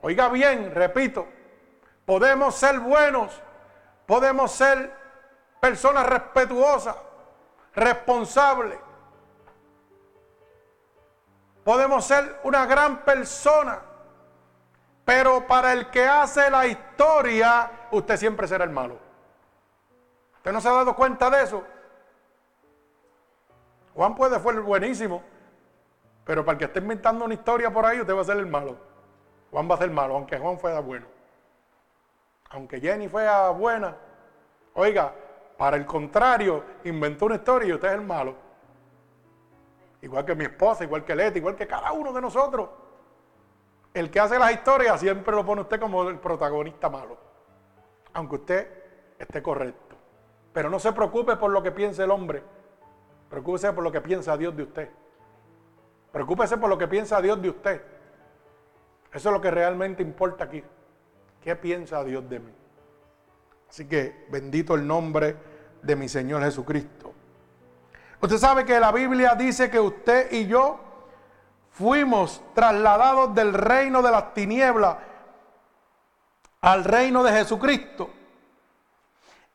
Oiga 0.02 0.30
bien, 0.30 0.74
repito, 0.74 1.28
podemos 2.06 2.56
ser 2.56 2.80
buenos, 2.80 3.40
podemos 4.06 4.52
ser 4.52 4.92
personas 5.60 6.06
respetuosas, 6.08 6.96
responsables. 7.74 8.80
Podemos 11.64 12.06
ser 12.06 12.40
una 12.44 12.66
gran 12.66 13.04
persona, 13.04 13.82
pero 15.06 15.46
para 15.46 15.74
el 15.74 15.90
que 15.90 16.06
hace 16.06 16.50
la 16.50 16.66
historia, 16.66 17.88
usted 17.92 18.18
siempre 18.18 18.48
será 18.48 18.64
el 18.64 18.72
malo. 18.72 18.98
¿Usted 20.38 20.52
no 20.52 20.60
se 20.60 20.70
ha 20.70 20.74
dado 20.74 20.96
cuenta 20.96 21.30
de 21.30 21.44
eso? 21.44 21.64
Juan 23.94 24.16
puede 24.16 24.40
ser 24.40 24.62
buenísimo, 24.62 25.22
pero 26.26 26.44
para 26.44 26.54
el 26.54 26.60
que 26.60 26.66
esté 26.66 26.80
inventando 26.80 27.26
una 27.26 27.34
historia 27.34 27.72
por 27.72 27.86
ahí, 27.86 28.02
usted 28.02 28.16
va 28.16 28.22
a 28.22 28.26
ser 28.26 28.38
el 28.38 28.48
malo. 28.48 28.78
Juan 29.52 29.70
va 29.70 29.76
a 29.76 29.78
ser 29.78 29.92
malo, 29.92 30.16
aunque 30.16 30.38
Juan 30.40 30.58
fuera 30.58 30.80
bueno. 30.80 31.06
Aunque 32.50 32.80
Jenny 32.80 33.08
fuera 33.08 33.50
buena. 33.50 33.96
Oiga, 34.74 35.14
para 35.62 35.78
el 35.78 35.86
contrario, 35.86 36.64
inventó 36.86 37.28
una 37.28 37.36
historia 37.36 37.70
y 37.70 37.74
usted 37.74 37.90
es 37.90 37.94
el 37.94 38.02
malo. 38.02 38.34
Igual 40.02 40.26
que 40.26 40.34
mi 40.34 40.46
esposa, 40.46 40.84
igual 40.84 41.06
que 41.06 41.16
Leti, 41.16 41.38
igual 41.38 41.56
que 41.56 41.68
cada 41.68 41.92
uno 41.92 42.12
de 42.12 42.20
nosotros. 42.20 42.68
El 43.94 44.10
que 44.10 44.20
hace 44.20 44.40
las 44.40 44.54
historias 44.54 45.00
siempre 45.00 45.36
lo 45.36 45.46
pone 45.46 45.62
usted 45.62 45.80
como 45.80 46.10
el 46.10 46.18
protagonista 46.18 46.90
malo. 46.90 47.16
Aunque 48.14 48.38
usted 48.38 48.68
esté 49.20 49.44
correcto. 49.44 49.96
Pero 50.52 50.68
no 50.68 50.80
se 50.80 50.94
preocupe 50.94 51.36
por 51.36 51.52
lo 51.52 51.62
que 51.62 51.72
piense 51.72 52.06
el 52.06 52.10
hombre. 52.10 52.42
Preocúpese 53.30 53.72
por 53.72 53.84
lo 53.84 53.92
que 53.92 54.02
piensa 54.02 54.36
Dios 54.38 54.58
de 54.58 54.64
usted. 54.64 54.90
Preocúpese 56.12 56.58
por 56.58 56.72
lo 56.72 56.78
que 56.80 56.88
piensa 56.88 57.22
Dios 57.22 57.40
de 57.40 57.50
usted. 57.50 57.82
Eso 59.14 59.30
es 59.30 59.32
lo 59.36 59.40
que 59.40 59.52
realmente 59.52 60.02
importa 60.02 60.46
aquí. 60.46 60.64
¿Qué 61.40 61.56
piensa 61.56 62.04
Dios 62.04 62.28
de 62.28 62.40
mí? 62.40 62.52
Así 63.70 63.88
que 63.88 64.26
bendito 64.30 64.74
el 64.74 64.86
nombre 64.86 65.51
de 65.82 65.96
mi 65.96 66.08
Señor 66.10 66.44
Jesucristo. 66.44 67.14
Usted 68.22 68.38
sabe 68.38 68.66
que 68.66 68.80
la 68.80 68.92
Biblia 68.92 69.36
dice 69.36 69.70
que 69.70 69.80
usted 69.80 70.32
y 70.32 70.46
yo 70.48 70.80
fuimos 71.72 72.42
trasladados 72.54 73.34
del 73.34 73.54
reino 73.54 74.02
de 74.02 74.12
las 74.12 74.34
tinieblas 74.34 74.98
al 76.62 76.84
reino 76.84 77.24
de 77.24 77.32
Jesucristo, 77.32 78.10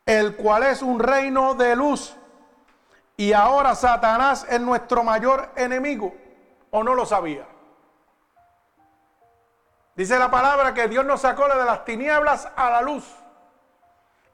el 0.05 0.35
cual 0.35 0.65
es 0.65 0.83
un 0.83 0.99
reino 0.99 1.55
de 1.55 1.77
luz. 1.77 2.17
Y 3.17 3.33
ahora 3.33 3.75
Satanás 3.75 4.45
es 4.49 4.61
nuestro 4.61 5.05
mayor 5.05 5.51
enemigo. 5.57 6.15
¿O 6.71 6.83
no 6.83 6.95
lo 6.95 7.07
sabía? 7.07 7.47
Dice 9.95 10.19
la 10.19 10.31
palabra 10.31 10.75
que 10.75 10.89
Dios 10.89 11.07
nos 11.07 11.23
sacó 11.23 11.49
de 11.49 11.65
las 11.65 11.85
tinieblas 11.85 12.49
a 12.55 12.69
la 12.69 12.83
luz. 12.83 13.05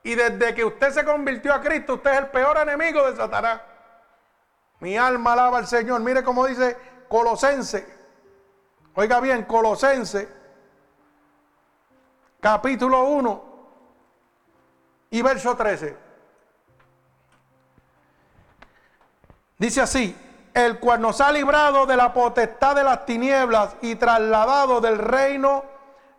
Y 0.02 0.14
desde 0.14 0.54
que 0.54 0.64
usted 0.64 0.90
se 0.90 1.04
convirtió 1.04 1.54
a 1.54 1.60
Cristo, 1.60 1.94
usted 1.94 2.10
es 2.12 2.18
el 2.18 2.26
peor 2.28 2.58
enemigo 2.58 3.08
de 3.08 3.16
Satanás. 3.16 3.60
Mi 4.80 4.96
alma 4.96 5.34
alaba 5.34 5.58
al 5.58 5.66
Señor. 5.66 6.00
Mire 6.00 6.24
cómo 6.24 6.46
dice 6.46 6.76
Colosense. 7.08 7.86
Oiga 8.94 9.20
bien, 9.20 9.44
Colosense, 9.44 10.28
capítulo 12.40 13.04
1 13.04 13.44
y 15.10 15.22
verso 15.22 15.56
13. 15.56 15.96
Dice 19.56 19.80
así, 19.80 20.16
el 20.52 20.78
cual 20.78 21.00
nos 21.00 21.20
ha 21.20 21.32
librado 21.32 21.86
de 21.86 21.96
la 21.96 22.12
potestad 22.12 22.74
de 22.74 22.84
las 22.84 23.06
tinieblas 23.06 23.76
y 23.80 23.94
trasladado 23.94 24.80
del 24.80 24.98
reino 24.98 25.64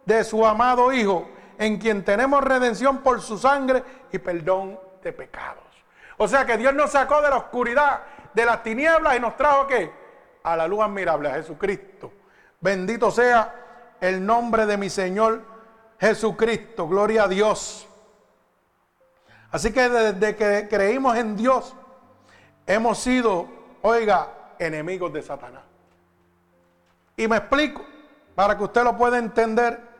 de 0.05 0.23
su 0.23 0.45
amado 0.45 0.91
Hijo, 0.91 1.27
en 1.57 1.77
quien 1.77 2.03
tenemos 2.03 2.43
redención 2.43 2.99
por 2.99 3.21
su 3.21 3.37
sangre 3.37 3.83
y 4.11 4.19
perdón 4.19 4.79
de 5.03 5.13
pecados. 5.13 5.63
O 6.17 6.27
sea 6.27 6.45
que 6.45 6.57
Dios 6.57 6.73
nos 6.73 6.91
sacó 6.91 7.21
de 7.21 7.29
la 7.29 7.37
oscuridad, 7.37 8.01
de 8.33 8.45
las 8.45 8.63
tinieblas 8.63 9.17
y 9.17 9.19
nos 9.19 9.35
trajo 9.35 9.67
qué? 9.67 9.91
A 10.43 10.55
la 10.55 10.67
luz 10.67 10.81
admirable, 10.81 11.29
a 11.29 11.35
Jesucristo. 11.35 12.11
Bendito 12.59 13.11
sea 13.11 13.95
el 13.99 14.25
nombre 14.25 14.65
de 14.65 14.77
mi 14.77 14.89
Señor 14.89 15.41
Jesucristo. 15.99 16.87
Gloria 16.87 17.23
a 17.23 17.27
Dios. 17.27 17.87
Así 19.51 19.71
que 19.71 19.87
desde 19.87 20.35
que 20.35 20.67
creímos 20.67 21.15
en 21.15 21.35
Dios, 21.35 21.75
hemos 22.65 22.97
sido 22.99 23.47
oiga, 23.81 24.29
enemigos 24.59 25.13
de 25.13 25.21
Satanás. 25.21 25.63
Y 27.15 27.27
me 27.27 27.37
explico, 27.37 27.85
para 28.33 28.57
que 28.57 28.63
usted 28.63 28.83
lo 28.83 28.97
pueda 28.97 29.17
entender. 29.17 29.92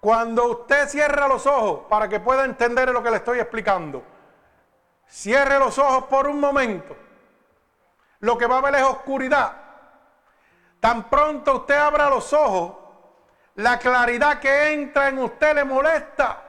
Cuando 0.00 0.46
usted 0.46 0.88
cierra 0.88 1.28
los 1.28 1.46
ojos, 1.46 1.80
para 1.88 2.08
que 2.08 2.20
pueda 2.20 2.44
entender 2.44 2.88
lo 2.88 3.02
que 3.02 3.10
le 3.10 3.18
estoy 3.18 3.38
explicando, 3.38 4.02
cierre 5.06 5.58
los 5.58 5.78
ojos 5.78 6.04
por 6.04 6.26
un 6.26 6.40
momento. 6.40 6.96
Lo 8.20 8.38
que 8.38 8.46
va 8.46 8.58
a 8.58 8.62
ver 8.62 8.76
es 8.76 8.82
oscuridad. 8.82 9.52
Tan 10.80 11.10
pronto 11.10 11.56
usted 11.56 11.76
abra 11.76 12.08
los 12.08 12.32
ojos, 12.32 12.76
la 13.56 13.78
claridad 13.78 14.40
que 14.40 14.72
entra 14.72 15.08
en 15.08 15.18
usted 15.18 15.54
le 15.54 15.64
molesta. 15.64 16.44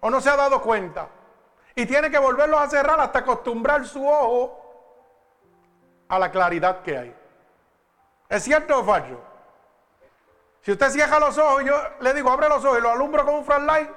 ¿O 0.00 0.10
no 0.10 0.20
se 0.20 0.30
ha 0.30 0.36
dado 0.36 0.60
cuenta? 0.60 1.08
Y 1.76 1.86
tiene 1.86 2.10
que 2.10 2.18
volverlos 2.18 2.60
a 2.60 2.68
cerrar 2.68 2.98
hasta 2.98 3.20
acostumbrar 3.20 3.86
su 3.86 4.04
ojo 4.04 4.60
a 6.08 6.18
la 6.18 6.32
claridad 6.32 6.82
que 6.82 6.98
hay. 6.98 7.16
¿Es 8.28 8.42
cierto 8.42 8.80
o 8.80 8.84
falso? 8.84 9.29
Si 10.62 10.72
usted 10.72 10.90
cierra 10.90 11.18
los 11.18 11.36
ojos, 11.38 11.64
yo 11.64 11.74
le 12.00 12.14
digo, 12.14 12.30
abre 12.30 12.48
los 12.48 12.64
ojos 12.64 12.78
y 12.78 12.82
lo 12.82 12.90
alumbro 12.90 13.24
con 13.24 13.34
un 13.36 13.44
flashlight, 13.44 13.90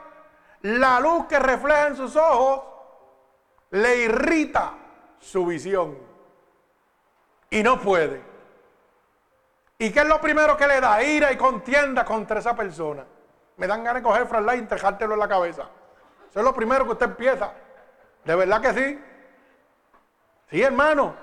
la 0.61 0.99
luz 0.99 1.25
que 1.27 1.39
refleja 1.39 1.87
en 1.87 1.97
sus 1.97 2.15
ojos 2.15 2.63
le 3.71 3.97
irrita 3.97 4.73
su 5.19 5.45
visión. 5.45 5.97
Y 7.49 7.63
no 7.63 7.79
puede. 7.79 8.21
¿Y 9.77 9.91
qué 9.91 9.99
es 9.99 10.07
lo 10.07 10.21
primero 10.21 10.55
que 10.55 10.67
le 10.67 10.79
da? 10.79 11.03
Ira 11.03 11.31
y 11.31 11.37
contienda 11.37 12.05
contra 12.05 12.39
esa 12.39 12.55
persona. 12.55 13.05
Me 13.57 13.67
dan 13.67 13.83
ganas 13.83 14.01
de 14.01 14.07
coger 14.07 14.25
flashlight 14.27 14.59
y 14.59 14.63
entregártelo 14.63 15.13
en 15.15 15.19
la 15.19 15.27
cabeza. 15.27 15.63
Eso 16.29 16.39
es 16.39 16.45
lo 16.45 16.53
primero 16.53 16.85
que 16.85 16.91
usted 16.91 17.07
empieza. 17.07 17.51
¿De 18.23 18.35
verdad 18.35 18.61
que 18.61 18.73
sí? 18.73 19.03
Sí, 20.49 20.61
hermano. 20.61 21.15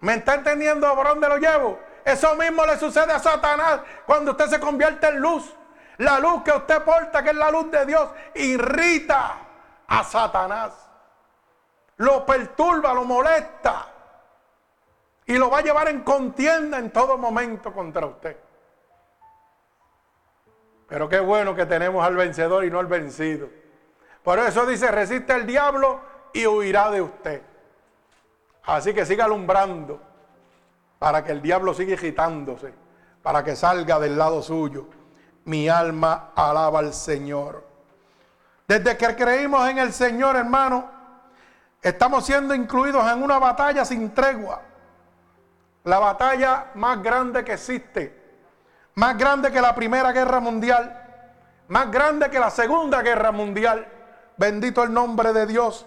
¿Me 0.00 0.14
está 0.14 0.34
entendiendo 0.34 0.94
por 0.94 1.08
dónde 1.08 1.28
lo 1.28 1.38
llevo? 1.38 1.87
Eso 2.08 2.34
mismo 2.36 2.64
le 2.64 2.78
sucede 2.78 3.12
a 3.12 3.18
Satanás 3.18 3.80
cuando 4.06 4.30
usted 4.30 4.46
se 4.46 4.58
convierte 4.58 5.08
en 5.08 5.20
luz. 5.20 5.54
La 5.98 6.18
luz 6.18 6.42
que 6.42 6.52
usted 6.52 6.82
porta, 6.82 7.22
que 7.22 7.30
es 7.30 7.36
la 7.36 7.50
luz 7.50 7.70
de 7.70 7.84
Dios, 7.84 8.08
irrita 8.34 9.40
a 9.86 10.04
Satanás. 10.04 10.72
Lo 11.98 12.24
perturba, 12.24 12.94
lo 12.94 13.04
molesta. 13.04 13.88
Y 15.26 15.36
lo 15.36 15.50
va 15.50 15.58
a 15.58 15.60
llevar 15.62 15.88
en 15.88 16.00
contienda 16.00 16.78
en 16.78 16.90
todo 16.92 17.18
momento 17.18 17.74
contra 17.74 18.06
usted. 18.06 18.38
Pero 20.88 21.10
qué 21.10 21.20
bueno 21.20 21.54
que 21.54 21.66
tenemos 21.66 22.06
al 22.06 22.16
vencedor 22.16 22.64
y 22.64 22.70
no 22.70 22.78
al 22.78 22.86
vencido. 22.86 23.50
Por 24.22 24.38
eso 24.38 24.64
dice, 24.64 24.90
resiste 24.90 25.34
al 25.34 25.46
diablo 25.46 26.00
y 26.32 26.46
huirá 26.46 26.90
de 26.90 27.02
usted. 27.02 27.42
Así 28.64 28.94
que 28.94 29.04
siga 29.04 29.26
alumbrando 29.26 30.07
para 30.98 31.24
que 31.24 31.32
el 31.32 31.42
diablo 31.42 31.74
siga 31.74 31.94
agitándose, 31.94 32.72
para 33.22 33.44
que 33.44 33.56
salga 33.56 33.98
del 33.98 34.16
lado 34.16 34.42
suyo. 34.42 34.86
Mi 35.44 35.68
alma 35.68 36.30
alaba 36.34 36.80
al 36.80 36.92
Señor. 36.92 37.64
Desde 38.66 38.96
que 38.96 39.16
creímos 39.16 39.68
en 39.68 39.78
el 39.78 39.92
Señor, 39.92 40.36
hermano, 40.36 40.90
estamos 41.80 42.26
siendo 42.26 42.54
incluidos 42.54 43.10
en 43.10 43.22
una 43.22 43.38
batalla 43.38 43.84
sin 43.84 44.12
tregua. 44.12 44.60
La 45.84 45.98
batalla 45.98 46.66
más 46.74 47.02
grande 47.02 47.44
que 47.44 47.54
existe. 47.54 48.18
Más 48.94 49.16
grande 49.16 49.50
que 49.50 49.60
la 49.60 49.74
Primera 49.74 50.12
Guerra 50.12 50.40
Mundial. 50.40 51.04
Más 51.68 51.90
grande 51.90 52.28
que 52.28 52.38
la 52.38 52.50
Segunda 52.50 53.00
Guerra 53.00 53.32
Mundial 53.32 53.86
Bendito 54.38 54.84
el 54.84 54.92
nombre 54.92 55.32
de 55.32 55.46
Dios. 55.46 55.84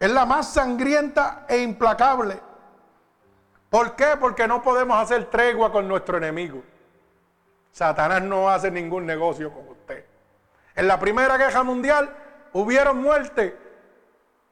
Es 0.00 0.10
la 0.10 0.24
más 0.24 0.48
sangrienta 0.48 1.44
e 1.46 1.58
implacable. 1.58 2.40
¿Por 3.70 3.96
qué? 3.96 4.16
Porque 4.18 4.48
no 4.48 4.62
podemos 4.62 4.98
hacer 4.98 5.26
tregua 5.26 5.70
con 5.70 5.86
nuestro 5.86 6.16
enemigo. 6.16 6.62
Satanás 7.72 8.22
no 8.22 8.48
hace 8.48 8.70
ningún 8.70 9.04
negocio 9.04 9.52
con 9.52 9.68
usted. 9.68 10.04
En 10.74 10.88
la 10.88 10.98
primera 10.98 11.36
guerra 11.36 11.62
mundial 11.62 12.14
hubieron 12.52 13.02
muerte 13.02 13.58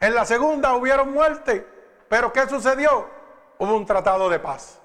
En 0.01 0.15
la 0.15 0.25
segunda 0.25 0.75
hubieron 0.75 1.13
muerte. 1.13 1.67
Pero 2.09 2.33
¿qué 2.33 2.47
sucedió? 2.47 3.09
Hubo 3.59 3.75
un 3.75 3.87
tratado 3.87 4.29
de 4.29 4.39
paz. 4.39 4.81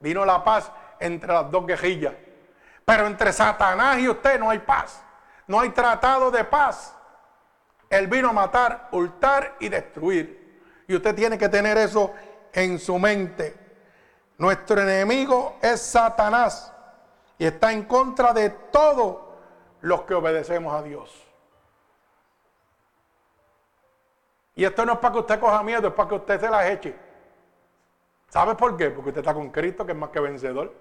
Vino 0.00 0.24
la 0.24 0.44
paz 0.44 0.70
entre 0.98 1.32
las 1.32 1.50
dos 1.50 1.66
guerrillas. 1.66 2.14
Pero 2.84 3.06
entre 3.06 3.32
Satanás 3.32 3.98
y 3.98 4.08
usted 4.08 4.38
no 4.38 4.50
hay 4.50 4.58
paz. 4.58 5.02
No 5.46 5.60
hay 5.60 5.70
tratado 5.70 6.30
de 6.30 6.44
paz. 6.44 6.94
Él 7.88 8.06
vino 8.06 8.28
a 8.28 8.32
matar, 8.32 8.88
hurtar 8.92 9.56
y 9.58 9.68
destruir. 9.68 10.84
Y 10.86 10.94
usted 10.94 11.14
tiene 11.14 11.38
que 11.38 11.48
tener 11.48 11.78
eso 11.78 12.14
en 12.52 12.78
su 12.78 12.98
mente. 12.98 13.54
Nuestro 14.38 14.80
enemigo 14.80 15.58
es 15.60 15.80
Satanás 15.80 16.72
y 17.38 17.46
está 17.46 17.72
en 17.72 17.84
contra 17.84 18.32
de 18.32 18.50
todos 18.50 19.18
los 19.80 20.02
que 20.02 20.14
obedecemos 20.14 20.74
a 20.74 20.82
Dios. 20.82 21.26
Y 24.54 24.64
esto 24.64 24.84
no 24.84 24.94
es 24.94 24.98
para 24.98 25.12
que 25.12 25.20
usted 25.20 25.40
coja 25.40 25.62
miedo, 25.62 25.88
es 25.88 25.94
para 25.94 26.08
que 26.08 26.14
usted 26.16 26.40
se 26.40 26.50
las 26.50 26.66
eche. 26.70 26.94
¿Sabe 28.28 28.54
por 28.54 28.76
qué? 28.76 28.90
Porque 28.90 29.10
usted 29.10 29.20
está 29.20 29.34
con 29.34 29.50
Cristo, 29.50 29.84
que 29.86 29.92
es 29.92 29.98
más 29.98 30.10
que 30.10 30.20
vencedor. 30.20 30.72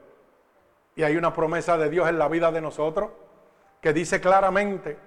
Y 0.95 1.03
hay 1.03 1.15
una 1.17 1.33
promesa 1.33 1.77
de 1.77 1.89
Dios 1.89 2.09
en 2.09 2.19
la 2.19 2.27
vida 2.27 2.51
de 2.51 2.61
nosotros 2.61 3.09
que 3.81 3.93
dice 3.93 4.19
claramente 4.19 4.97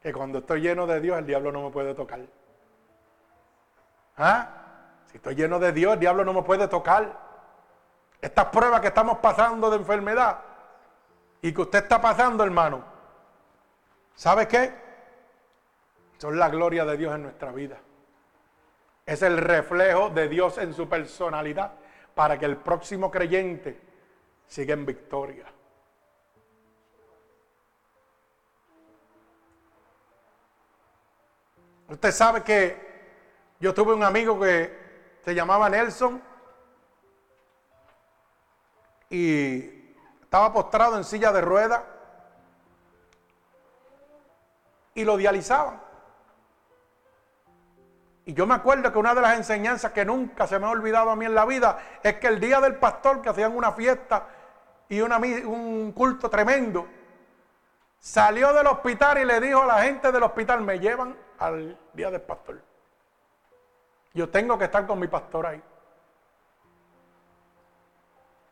que 0.00 0.12
cuando 0.12 0.38
estoy 0.38 0.62
lleno 0.62 0.86
de 0.86 1.00
Dios, 1.00 1.18
el 1.18 1.26
diablo 1.26 1.52
no 1.52 1.62
me 1.62 1.70
puede 1.70 1.94
tocar. 1.94 2.20
¿Ah? 4.16 4.67
Si 5.10 5.16
estoy 5.16 5.34
lleno 5.34 5.58
de 5.58 5.72
Dios, 5.72 5.94
el 5.94 6.00
diablo 6.00 6.24
no 6.24 6.32
me 6.32 6.42
puede 6.42 6.68
tocar. 6.68 7.18
Estas 8.20 8.46
pruebas 8.46 8.80
que 8.80 8.88
estamos 8.88 9.18
pasando 9.18 9.70
de 9.70 9.76
enfermedad 9.76 10.38
y 11.40 11.52
que 11.52 11.62
usted 11.62 11.82
está 11.82 12.00
pasando, 12.00 12.44
hermano, 12.44 12.84
¿sabe 14.14 14.46
qué? 14.46 14.74
Son 16.18 16.38
la 16.38 16.48
gloria 16.48 16.84
de 16.84 16.96
Dios 16.96 17.14
en 17.14 17.22
nuestra 17.22 17.52
vida. 17.52 17.78
Es 19.06 19.22
el 19.22 19.38
reflejo 19.38 20.10
de 20.10 20.28
Dios 20.28 20.58
en 20.58 20.74
su 20.74 20.88
personalidad 20.88 21.72
para 22.14 22.38
que 22.38 22.44
el 22.44 22.56
próximo 22.58 23.10
creyente 23.10 23.80
siga 24.46 24.74
en 24.74 24.84
victoria. 24.84 25.46
Usted 31.88 32.10
sabe 32.10 32.42
que 32.42 32.76
yo 33.60 33.72
tuve 33.72 33.94
un 33.94 34.02
amigo 34.02 34.38
que 34.38 34.87
se 35.28 35.34
llamaba 35.34 35.68
Nelson 35.68 36.22
y 39.10 39.58
estaba 40.22 40.50
postrado 40.54 40.96
en 40.96 41.04
silla 41.04 41.30
de 41.32 41.42
ruedas 41.42 41.82
y 44.94 45.04
lo 45.04 45.18
dializaban. 45.18 45.82
Y 48.24 48.32
yo 48.32 48.46
me 48.46 48.54
acuerdo 48.54 48.90
que 48.90 48.98
una 48.98 49.14
de 49.14 49.20
las 49.20 49.36
enseñanzas 49.36 49.92
que 49.92 50.06
nunca 50.06 50.46
se 50.46 50.58
me 50.58 50.64
ha 50.64 50.70
olvidado 50.70 51.10
a 51.10 51.16
mí 51.16 51.26
en 51.26 51.34
la 51.34 51.44
vida 51.44 51.78
es 52.02 52.14
que 52.14 52.28
el 52.28 52.40
día 52.40 52.62
del 52.62 52.76
pastor, 52.76 53.20
que 53.20 53.28
hacían 53.28 53.54
una 53.54 53.72
fiesta 53.72 54.28
y 54.88 55.02
un 55.02 55.92
culto 55.92 56.30
tremendo, 56.30 56.88
salió 57.98 58.54
del 58.54 58.66
hospital 58.66 59.18
y 59.18 59.26
le 59.26 59.42
dijo 59.42 59.60
a 59.60 59.66
la 59.66 59.82
gente 59.82 60.10
del 60.10 60.22
hospital, 60.22 60.62
me 60.62 60.78
llevan 60.78 61.14
al 61.38 61.78
día 61.92 62.10
del 62.10 62.22
pastor. 62.22 62.67
Yo 64.18 64.28
tengo 64.28 64.58
que 64.58 64.64
estar 64.64 64.84
con 64.84 64.98
mi 64.98 65.06
pastor 65.06 65.46
ahí. 65.46 65.62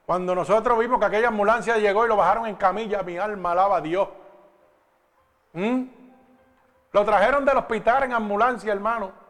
Cuando 0.06 0.32
nosotros 0.32 0.78
vimos 0.78 1.00
que 1.00 1.06
aquella 1.06 1.26
ambulancia 1.26 1.76
llegó 1.78 2.04
y 2.04 2.08
lo 2.08 2.14
bajaron 2.14 2.46
en 2.46 2.54
camilla, 2.54 3.02
mi 3.02 3.18
alma 3.18 3.50
alaba 3.50 3.78
a 3.78 3.80
Dios. 3.80 4.08
¿Mm? 5.54 5.82
Lo 6.92 7.04
trajeron 7.04 7.44
del 7.44 7.56
hospital 7.56 8.04
en 8.04 8.12
ambulancia, 8.12 8.72
hermano 8.72 9.26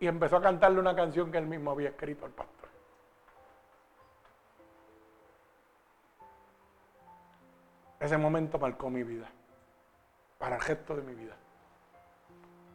y 0.00 0.08
empezó 0.08 0.38
a 0.38 0.42
cantarle 0.42 0.80
una 0.80 0.96
canción 0.96 1.30
que 1.30 1.38
él 1.38 1.46
mismo 1.46 1.70
había 1.70 1.90
escrito 1.90 2.24
al 2.24 2.32
pastor. 2.32 2.68
Ese 8.00 8.16
momento 8.16 8.58
marcó 8.58 8.90
mi 8.90 9.04
vida, 9.04 9.28
para 10.38 10.56
el 10.56 10.62
gesto 10.62 10.96
de 10.96 11.02
mi 11.02 11.14
vida. 11.14 11.36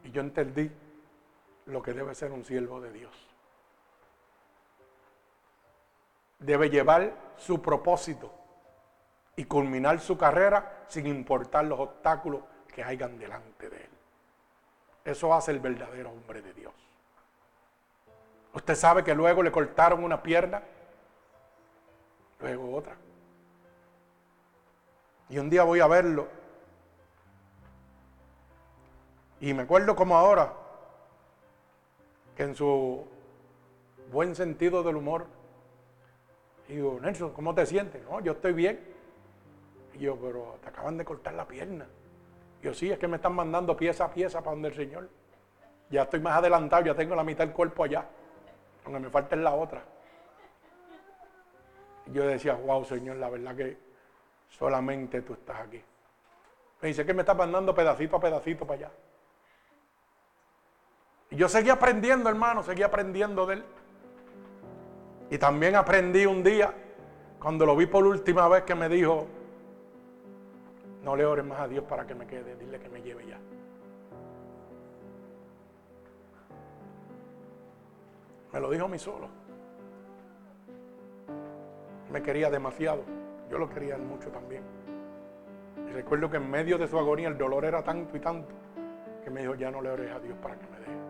Y 0.06 0.12
yo 0.12 0.22
entendí 0.22 0.72
lo 1.68 1.82
que 1.82 1.94
debe 1.94 2.16
ser 2.16 2.32
un 2.32 2.44
siervo 2.44 2.80
de 2.82 2.92
Dios. 2.92 3.14
Debe 6.40 6.70
llevar 6.70 7.14
su 7.38 7.62
propósito 7.62 8.32
y 9.36 9.46
culminar 9.46 10.00
su 10.00 10.18
carrera 10.18 10.86
sin 10.88 11.08
importar 11.08 11.66
los 11.66 11.80
obstáculos 11.80 12.42
que 12.68 12.84
hayan 12.84 13.20
delante 13.20 13.70
de 13.70 13.78
él. 13.78 13.90
Eso 15.04 15.34
hace 15.34 15.52
el 15.52 15.60
verdadero 15.60 16.12
hombre 16.12 16.42
de 16.42 16.54
Dios. 16.54 16.74
Usted 18.54 18.76
sabe 18.76 19.04
que 19.04 19.14
luego 19.14 19.44
le 19.44 19.52
cortaron 19.52 20.04
una 20.04 20.22
pierna, 20.22 20.62
luego 22.40 22.76
otra. 22.76 22.96
Y 25.30 25.38
un 25.38 25.50
día 25.50 25.64
voy 25.64 25.80
a 25.80 25.88
verlo. 25.88 26.28
Y 29.40 29.54
me 29.54 29.64
acuerdo 29.64 29.96
como 29.96 30.18
ahora 30.18 30.54
que 32.38 32.44
en 32.44 32.56
su 32.56 33.04
buen 34.12 34.36
sentido 34.36 34.84
del 34.84 34.96
humor, 34.96 35.26
digo, 36.70 37.00
Nelson, 37.02 37.34
¿cómo 37.34 37.54
te 37.54 37.66
sientes? 37.66 38.02
No, 38.04 38.22
yo 38.22 38.34
estoy 38.34 38.54
bien. 38.54 38.80
Y 39.96 40.00
yo, 40.00 40.16
pero 40.16 40.58
te 40.62 40.70
acaban 40.70 40.98
de 40.98 41.04
cortar 41.04 41.34
la 41.34 41.46
pierna. 41.46 41.88
Y 42.62 42.66
yo, 42.66 42.74
sí, 42.74 42.90
es 42.92 43.00
que 43.00 43.08
me 43.08 43.16
están 43.18 43.34
mandando 43.34 43.76
pieza 43.76 44.06
a 44.06 44.14
pieza 44.14 44.40
para 44.40 44.52
donde 44.52 44.70
el 44.70 44.76
Señor. 44.76 45.10
Ya 45.90 46.04
estoy 46.04 46.20
más 46.22 46.38
adelantado, 46.38 46.86
ya 46.86 46.96
tengo 46.96 47.16
la 47.16 47.24
mitad 47.24 47.44
del 47.46 47.54
cuerpo 47.54 47.84
allá 47.84 48.08
aunque 48.88 49.02
me 49.02 49.10
falta 49.10 49.36
la 49.36 49.54
otra. 49.54 49.84
yo 52.06 52.26
decía, 52.26 52.54
wow, 52.54 52.86
Señor, 52.86 53.18
la 53.18 53.30
verdad 53.30 53.54
que 53.54 53.78
solamente 54.48 55.22
tú 55.22 55.34
estás 55.34 55.60
aquí. 55.60 55.84
Me 56.82 56.88
dice 56.88 57.06
que 57.06 57.14
me 57.14 57.22
estás 57.22 57.36
mandando 57.36 57.76
pedacito 57.76 58.16
a 58.16 58.20
pedacito 58.22 58.66
para 58.66 58.80
allá. 58.80 58.92
Y 61.30 61.36
yo 61.36 61.50
seguía 61.50 61.74
aprendiendo, 61.74 62.30
hermano, 62.30 62.64
seguía 62.64 62.88
aprendiendo 62.88 63.46
de 63.46 63.56
él. 63.56 63.64
Y 65.30 65.38
también 65.38 65.76
aprendí 65.76 66.26
un 66.26 66.44
día, 66.44 66.74
cuando 67.40 67.66
lo 67.66 67.76
vi 67.76 67.86
por 67.86 68.06
última 68.06 68.48
vez, 68.48 68.64
que 68.64 68.76
me 68.76 68.88
dijo, 68.88 69.28
no 71.04 71.16
le 71.16 71.26
ores 71.26 71.46
más 71.46 71.60
a 71.60 71.68
Dios 71.68 71.84
para 71.84 72.06
que 72.08 72.16
me 72.16 72.26
quede, 72.26 72.56
dile 72.56 72.80
que 72.80 72.90
me 72.90 73.02
lleve 73.02 73.26
ya. 73.28 73.40
Me 78.54 78.60
lo 78.60 78.70
dijo 78.70 78.86
a 78.86 78.88
mí 78.88 78.98
solo. 78.98 79.28
Me 82.12 82.22
quería 82.22 82.50
demasiado. 82.50 83.04
Yo 83.52 83.58
lo 83.58 83.70
quería 83.70 83.98
mucho 83.98 84.30
también. 84.30 84.64
Y 85.88 85.92
recuerdo 85.92 86.30
que 86.30 86.38
en 86.38 86.50
medio 86.50 86.78
de 86.78 86.88
su 86.88 86.98
agonía 86.98 87.28
el 87.28 87.38
dolor 87.38 87.66
era 87.66 87.84
tanto 87.84 88.16
y 88.16 88.20
tanto 88.20 88.50
que 89.24 89.30
me 89.30 89.42
dijo, 89.42 89.56
ya 89.56 89.70
no 89.70 89.82
le 89.82 89.90
ores 89.90 90.12
a 90.12 90.20
Dios 90.20 90.38
para 90.42 90.56
que 90.56 90.66
me 90.68 90.80
deje. 90.80 91.07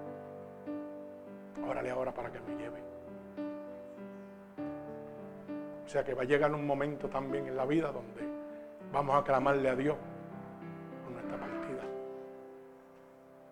Órale 1.65 1.89
ahora 1.89 2.13
para 2.13 2.31
que 2.31 2.39
me 2.41 2.55
lleve. 2.55 2.81
O 5.85 5.89
sea 5.89 6.03
que 6.03 6.13
va 6.13 6.23
a 6.23 6.25
llegar 6.25 6.53
un 6.53 6.67
momento 6.67 7.07
también 7.09 7.47
en 7.47 7.55
la 7.55 7.65
vida 7.65 7.91
donde 7.91 8.21
vamos 8.91 9.15
a 9.15 9.23
clamarle 9.23 9.69
a 9.69 9.75
Dios 9.75 9.95
por 11.03 11.13
nuestra 11.13 11.37
partida. 11.39 11.83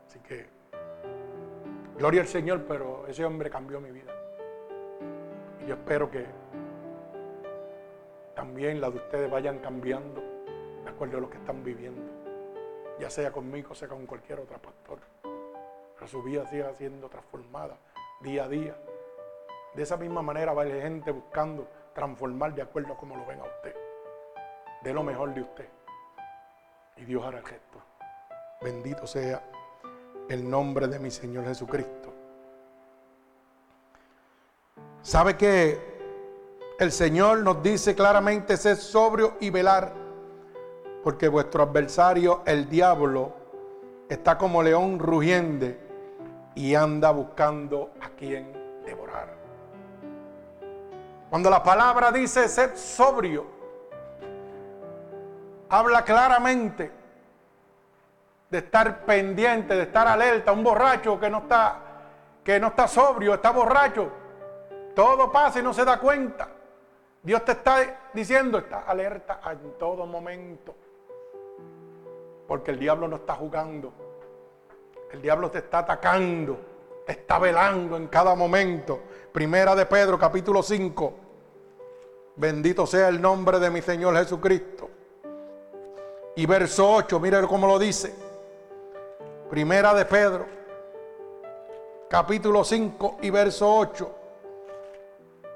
Así 0.05 0.19
que 0.19 0.55
Gloria 1.97 2.21
al 2.21 2.27
Señor, 2.27 2.65
pero 2.67 3.07
ese 3.07 3.23
hombre 3.23 3.49
cambió 3.49 3.79
mi 3.79 3.89
vida. 3.89 4.11
Y 5.63 5.67
yo 5.67 5.75
espero 5.75 6.11
que 6.11 6.25
también 8.35 8.81
la 8.81 8.89
de 8.89 8.97
ustedes 8.97 9.31
vayan 9.31 9.59
cambiando 9.59 10.21
de 10.83 10.89
acuerdo 10.89 11.19
a 11.19 11.21
lo 11.21 11.29
que 11.29 11.37
están 11.37 11.63
viviendo. 11.63 12.11
Ya 12.99 13.09
sea 13.09 13.31
conmigo, 13.31 13.73
sea 13.73 13.87
con 13.87 14.05
cualquier 14.05 14.41
otro 14.41 14.57
pastor. 14.61 14.99
Pero 15.21 16.07
su 16.07 16.21
vida 16.21 16.45
siga 16.47 16.73
siendo 16.73 17.07
transformada 17.07 17.77
día 18.21 18.45
a 18.45 18.47
día. 18.47 18.75
De 19.73 19.83
esa 19.83 19.97
misma 19.97 20.21
manera 20.21 20.53
va 20.53 20.63
la 20.63 20.81
gente 20.81 21.11
buscando 21.11 21.67
transformar 21.93 22.53
de 22.55 22.61
acuerdo 22.61 22.93
a 22.93 22.97
cómo 22.97 23.15
lo 23.15 23.25
ven 23.25 23.39
a 23.39 23.43
usted. 23.43 23.75
De 24.83 24.93
lo 24.93 25.03
mejor 25.03 25.33
de 25.33 25.41
usted. 25.41 25.69
Y 26.97 27.05
Dios 27.05 27.23
hará 27.23 27.39
el 27.39 27.45
gesto. 27.45 27.79
Bendito 28.61 29.05
sea 29.05 29.43
el 30.29 30.49
nombre 30.49 30.87
de 30.87 30.99
mi 30.99 31.11
Señor 31.11 31.45
Jesucristo. 31.45 32.13
¿Sabe 35.01 35.37
que 35.37 35.79
el 36.79 36.91
Señor 36.91 37.43
nos 37.43 37.61
dice 37.61 37.95
claramente 37.95 38.57
ser 38.57 38.77
sobrio 38.77 39.35
y 39.39 39.49
velar? 39.49 39.93
Porque 41.03 41.27
vuestro 41.27 41.63
adversario, 41.63 42.41
el 42.45 42.67
diablo, 42.69 43.33
está 44.09 44.37
como 44.37 44.63
león 44.63 44.97
rugiente 44.99 45.84
y 46.55 46.73
anda 46.73 47.11
buscando 47.11 47.91
a 48.01 48.09
quien 48.09 48.51
devorar. 48.85 49.27
Cuando 51.29 51.49
la 51.49 51.61
palabra 51.61 52.11
dice 52.11 52.47
ser 52.47 52.77
sobrio, 52.77 53.45
habla 55.69 56.03
claramente 56.03 56.91
de 58.49 58.57
estar 58.59 59.05
pendiente, 59.05 59.75
de 59.75 59.83
estar 59.83 60.07
alerta. 60.07 60.53
Un 60.53 60.63
borracho 60.63 61.19
que 61.19 61.29
no 61.29 61.39
está, 61.39 61.77
que 62.43 62.59
no 62.59 62.67
está 62.67 62.87
sobrio, 62.87 63.33
está 63.33 63.51
borracho. 63.51 64.09
Todo 64.95 65.31
pasa 65.31 65.59
y 65.59 65.63
no 65.63 65.73
se 65.73 65.83
da 65.83 65.99
cuenta. 65.99 66.47
Dios 67.21 67.43
te 67.43 67.53
está 67.53 68.09
diciendo, 68.13 68.59
está 68.59 68.81
alerta 68.81 69.41
en 69.51 69.77
todo 69.77 70.05
momento. 70.05 70.73
Porque 72.47 72.71
el 72.71 72.79
diablo 72.79 73.07
no 73.07 73.17
está 73.17 73.33
jugando. 73.33 74.04
El 75.11 75.21
diablo 75.21 75.49
te 75.49 75.59
está 75.59 75.79
atacando, 75.79 76.57
te 77.05 77.13
está 77.13 77.39
velando 77.39 77.97
en 77.97 78.07
cada 78.07 78.35
momento. 78.35 78.99
Primera 79.31 79.75
de 79.75 79.85
Pedro, 79.85 80.17
capítulo 80.17 80.63
5. 80.63 81.13
Bendito 82.37 82.85
sea 82.85 83.07
el 83.07 83.21
nombre 83.21 83.59
de 83.59 83.69
mi 83.69 83.81
Señor 83.81 84.17
Jesucristo. 84.17 84.89
Y 86.35 86.45
verso 86.45 86.89
8, 86.91 87.19
mire 87.19 87.41
cómo 87.47 87.67
lo 87.67 87.79
dice. 87.79 88.13
Primera 89.49 89.93
de 89.93 90.05
Pedro, 90.05 90.45
capítulo 92.09 92.63
5 92.63 93.19
y 93.21 93.29
verso 93.29 93.73
8. 93.73 94.15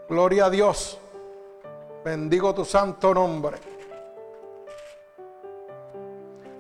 Gloria 0.08 0.46
a 0.46 0.50
Dios. 0.50 0.98
Bendigo 2.04 2.54
tu 2.56 2.64
santo 2.64 3.14
nombre. 3.14 3.58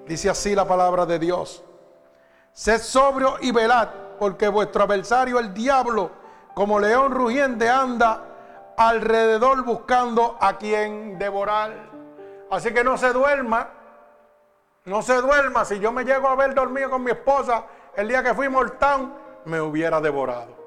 Dice 0.05 0.29
así 0.29 0.53
la 0.53 0.67
palabra 0.67 1.05
de 1.05 1.17
Dios. 1.19 1.63
Sed 2.53 2.79
sobrio 2.79 3.37
y 3.41 3.51
velad, 3.51 3.89
porque 4.19 4.47
vuestro 4.47 4.83
adversario, 4.83 5.39
el 5.39 5.53
diablo, 5.53 6.11
como 6.53 6.79
león 6.79 7.13
rugiente, 7.13 7.69
anda 7.69 8.25
alrededor 8.77 9.63
buscando 9.63 10.37
a 10.39 10.57
quien 10.57 11.19
devorar. 11.19 11.89
Así 12.49 12.73
que 12.73 12.83
no 12.83 12.97
se 12.97 13.13
duerma, 13.13 13.69
no 14.85 15.01
se 15.01 15.21
duerma. 15.21 15.65
Si 15.65 15.79
yo 15.79 15.91
me 15.91 16.03
llego 16.03 16.27
a 16.27 16.35
ver 16.35 16.53
dormido 16.53 16.89
con 16.89 17.03
mi 17.03 17.11
esposa 17.11 17.65
el 17.95 18.07
día 18.07 18.23
que 18.23 18.33
fuimos 18.33 18.71
al 18.81 19.13
me 19.45 19.61
hubiera 19.61 20.01
devorado. 20.01 20.57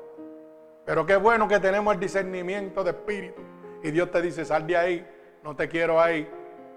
Pero 0.85 1.07
qué 1.07 1.17
bueno 1.17 1.49
que 1.49 1.61
tenemos 1.61 1.95
el 1.95 2.01
discernimiento 2.01 2.85
de 2.85 2.91
espíritu. 2.91 3.41
Y 3.83 3.91
Dios 3.91 4.11
te 4.11 4.21
dice, 4.21 4.45
sal 4.45 4.67
de 4.67 4.77
ahí, 4.77 5.07
no 5.43 5.57
te 5.57 5.69
quiero 5.69 6.01
ahí, 6.01 6.29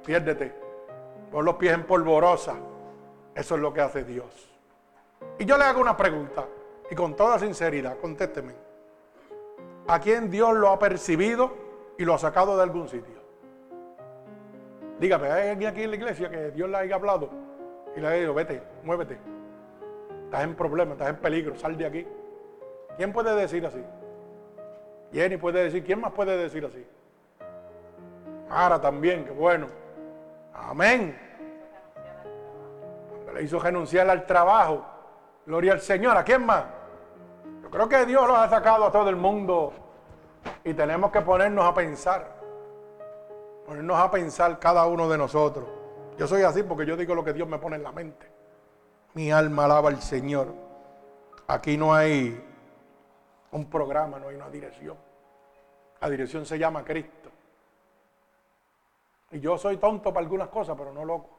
piérdete. 0.05 0.55
Pon 1.31 1.45
los 1.45 1.55
pies 1.55 1.73
en 1.73 1.83
polvorosa. 1.83 2.55
Eso 3.33 3.55
es 3.55 3.61
lo 3.61 3.73
que 3.73 3.81
hace 3.81 4.03
Dios. 4.03 4.54
Y 5.37 5.45
yo 5.45 5.57
le 5.57 5.63
hago 5.65 5.81
una 5.81 5.97
pregunta, 5.97 6.45
y 6.89 6.95
con 6.95 7.15
toda 7.15 7.39
sinceridad, 7.39 7.97
contésteme. 7.99 8.53
¿A 9.87 9.99
quién 9.99 10.29
Dios 10.29 10.55
lo 10.55 10.69
ha 10.69 10.79
percibido 10.79 11.53
y 11.97 12.05
lo 12.05 12.13
ha 12.13 12.17
sacado 12.17 12.57
de 12.57 12.63
algún 12.63 12.87
sitio? 12.87 13.15
Dígame, 14.99 15.29
¿hay 15.29 15.49
alguien 15.49 15.69
aquí 15.69 15.83
en 15.83 15.89
la 15.91 15.95
iglesia 15.97 16.29
que 16.29 16.51
Dios 16.51 16.69
le 16.69 16.77
haya 16.77 16.95
hablado 16.95 17.29
y 17.95 17.99
le 17.99 18.07
haya 18.07 18.19
dicho, 18.21 18.33
vete, 18.33 18.63
muévete? 18.83 19.19
Estás 20.25 20.43
en 20.43 20.55
problema, 20.55 20.93
estás 20.93 21.09
en 21.09 21.17
peligro, 21.17 21.55
sal 21.55 21.77
de 21.77 21.85
aquí. 21.85 22.07
¿Quién 22.97 23.11
puede 23.11 23.35
decir 23.35 23.65
así? 23.65 23.83
Jenny 25.11 25.37
puede 25.37 25.63
decir, 25.63 25.83
¿quién 25.83 25.99
más 25.99 26.13
puede 26.13 26.37
decir 26.37 26.65
así? 26.65 26.85
Mara 28.49 28.79
también, 28.79 29.25
qué 29.25 29.31
bueno. 29.31 29.67
Amén. 30.53 31.17
Le 33.33 33.43
hizo 33.43 33.59
renunciar 33.59 34.09
al 34.09 34.25
trabajo. 34.25 34.85
Gloria 35.45 35.73
al 35.73 35.81
Señor. 35.81 36.17
¿A 36.17 36.23
quién 36.23 36.45
más? 36.45 36.65
Yo 37.61 37.69
creo 37.69 37.87
que 37.87 38.05
Dios 38.05 38.27
los 38.27 38.37
ha 38.37 38.49
sacado 38.49 38.85
a 38.85 38.91
todo 38.91 39.09
el 39.09 39.15
mundo 39.15 39.73
y 40.63 40.73
tenemos 40.73 41.11
que 41.11 41.21
ponernos 41.21 41.65
a 41.65 41.73
pensar. 41.73 42.35
Ponernos 43.65 43.97
a 43.97 44.09
pensar 44.11 44.59
cada 44.59 44.85
uno 44.85 45.09
de 45.09 45.17
nosotros. 45.17 45.67
Yo 46.17 46.27
soy 46.27 46.43
así 46.43 46.63
porque 46.63 46.85
yo 46.85 46.95
digo 46.95 47.13
lo 47.13 47.23
que 47.23 47.33
Dios 47.33 47.47
me 47.47 47.57
pone 47.57 47.75
en 47.75 47.83
la 47.83 47.91
mente. 47.91 48.31
Mi 49.13 49.31
alma 49.31 49.65
alaba 49.65 49.89
al 49.89 50.01
Señor. 50.01 50.53
Aquí 51.47 51.77
no 51.77 51.93
hay 51.93 52.43
un 53.51 53.69
programa, 53.69 54.19
no 54.19 54.29
hay 54.29 54.35
una 54.35 54.49
dirección. 54.49 54.97
La 56.01 56.09
dirección 56.09 56.45
se 56.45 56.57
llama 56.57 56.83
Cristo. 56.83 57.29
Y 59.31 59.39
yo 59.39 59.57
soy 59.57 59.77
tonto 59.77 60.13
para 60.13 60.23
algunas 60.23 60.49
cosas, 60.49 60.75
pero 60.77 60.93
no 60.93 61.03
loco. 61.03 61.34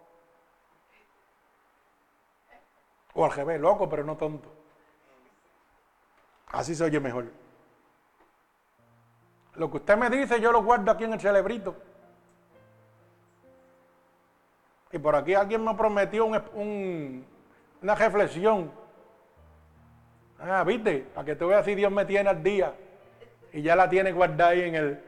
O 3.16 3.24
al 3.24 3.32
revés, 3.32 3.58
loco 3.58 3.88
pero 3.88 4.04
no 4.04 4.16
tonto. 4.16 4.48
Así 6.48 6.74
se 6.74 6.84
oye 6.84 7.00
mejor. 7.00 7.26
Lo 9.54 9.70
que 9.70 9.78
usted 9.78 9.96
me 9.96 10.10
dice 10.10 10.38
yo 10.38 10.52
lo 10.52 10.62
guardo 10.62 10.90
aquí 10.92 11.04
en 11.04 11.14
el 11.14 11.20
celebrito. 11.20 11.74
Y 14.92 14.98
por 14.98 15.16
aquí 15.16 15.34
alguien 15.34 15.64
me 15.64 15.74
prometió 15.74 16.26
una 16.26 17.94
reflexión. 17.94 18.70
Ah, 20.38 20.62
viste, 20.64 21.06
para 21.14 21.24
que 21.24 21.36
tú 21.36 21.48
veas 21.48 21.64
si 21.64 21.74
Dios 21.74 21.90
me 21.90 22.04
tiene 22.04 22.28
al 22.28 22.42
día. 22.42 22.74
Y 23.52 23.62
ya 23.62 23.74
la 23.74 23.88
tiene 23.88 24.12
guardada 24.12 24.50
ahí 24.50 24.62
en 24.62 24.74
el... 24.74 25.04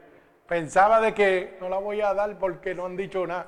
Pensaba 0.47 0.99
de 0.99 1.13
que 1.13 1.57
no 1.61 1.69
la 1.69 1.77
voy 1.77 2.01
a 2.01 2.13
dar 2.15 2.37
porque 2.39 2.73
no 2.73 2.87
han 2.87 2.97
dicho 2.97 3.25
nada. 3.27 3.45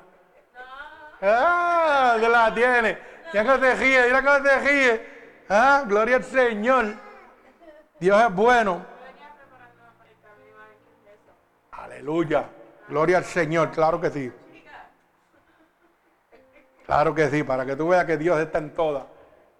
Ah, 1.20 2.16
que 2.20 2.28
la 2.28 2.54
tiene. 2.54 3.11
Ya 3.32 3.44
que 3.44 3.58
te 3.58 3.74
ríe, 3.74 4.06
mira 4.06 4.22
que 4.22 4.42
te 4.42 4.58
ríe. 4.60 5.06
Ah, 5.48 5.84
gloria 5.86 6.16
al 6.16 6.24
Señor. 6.24 6.94
Dios 7.98 8.22
es 8.22 8.34
bueno. 8.34 8.84
Aleluya. 11.70 12.48
Gloria 12.88 13.18
al 13.18 13.24
Señor, 13.24 13.70
claro 13.70 14.00
que 14.00 14.10
sí. 14.10 14.32
Claro 16.84 17.14
que 17.14 17.30
sí, 17.30 17.42
para 17.42 17.64
que 17.64 17.74
tú 17.74 17.88
veas 17.88 18.04
que 18.04 18.18
Dios 18.18 18.38
está 18.38 18.58
en 18.58 18.74
todas. 18.74 19.04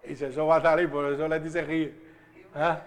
Y 0.03 0.15
si 0.15 0.25
eso 0.25 0.45
va 0.45 0.57
a 0.57 0.61
salir, 0.61 0.91
por 0.91 1.11
eso 1.11 1.27
le 1.27 1.39
dice 1.39 1.63
ríe. 1.63 1.95
¿Ah? 2.53 2.81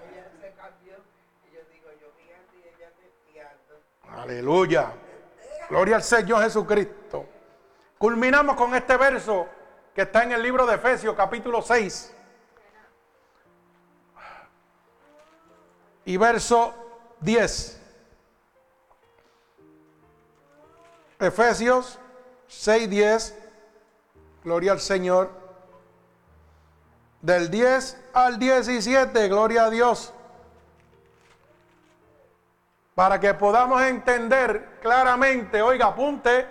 Aleluya. 4.09 4.93
Gloria 5.69 5.97
al 5.97 6.03
Señor 6.03 6.43
Jesucristo. 6.43 7.27
Culminamos 7.99 8.57
con 8.57 8.75
este 8.75 8.97
verso 8.97 9.49
que 9.97 10.03
está 10.03 10.25
en 10.25 10.33
el 10.33 10.43
libro 10.43 10.67
de 10.67 10.75
Efesios 10.75 11.17
capítulo 11.17 11.63
6. 11.63 12.15
Y 16.05 16.19
verso 16.19 16.75
10. 17.21 17.81
Efesios 21.19 21.99
6, 22.47 22.91
10. 22.91 23.39
Gloria 24.45 24.73
al 24.73 24.81
Señor. 24.81 25.31
Del 27.23 27.51
10 27.51 27.99
al 28.13 28.39
17, 28.39 29.29
gloria 29.29 29.65
a 29.65 29.71
Dios. 29.71 30.13
Para 32.95 33.19
que 33.19 33.33
podamos 33.33 33.81
entender 33.81 34.79
claramente, 34.83 35.63
oiga, 35.63 35.87
apunte, 35.87 36.47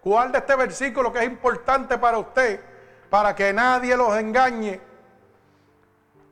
cuál 0.00 0.30
de 0.30 0.38
este 0.38 0.54
versículo 0.54 1.12
que 1.12 1.18
es 1.18 1.24
importante 1.24 1.98
para 1.98 2.18
usted 2.18 2.73
para 3.14 3.32
que 3.32 3.52
nadie 3.52 3.96
los 3.96 4.16
engañe, 4.16 4.80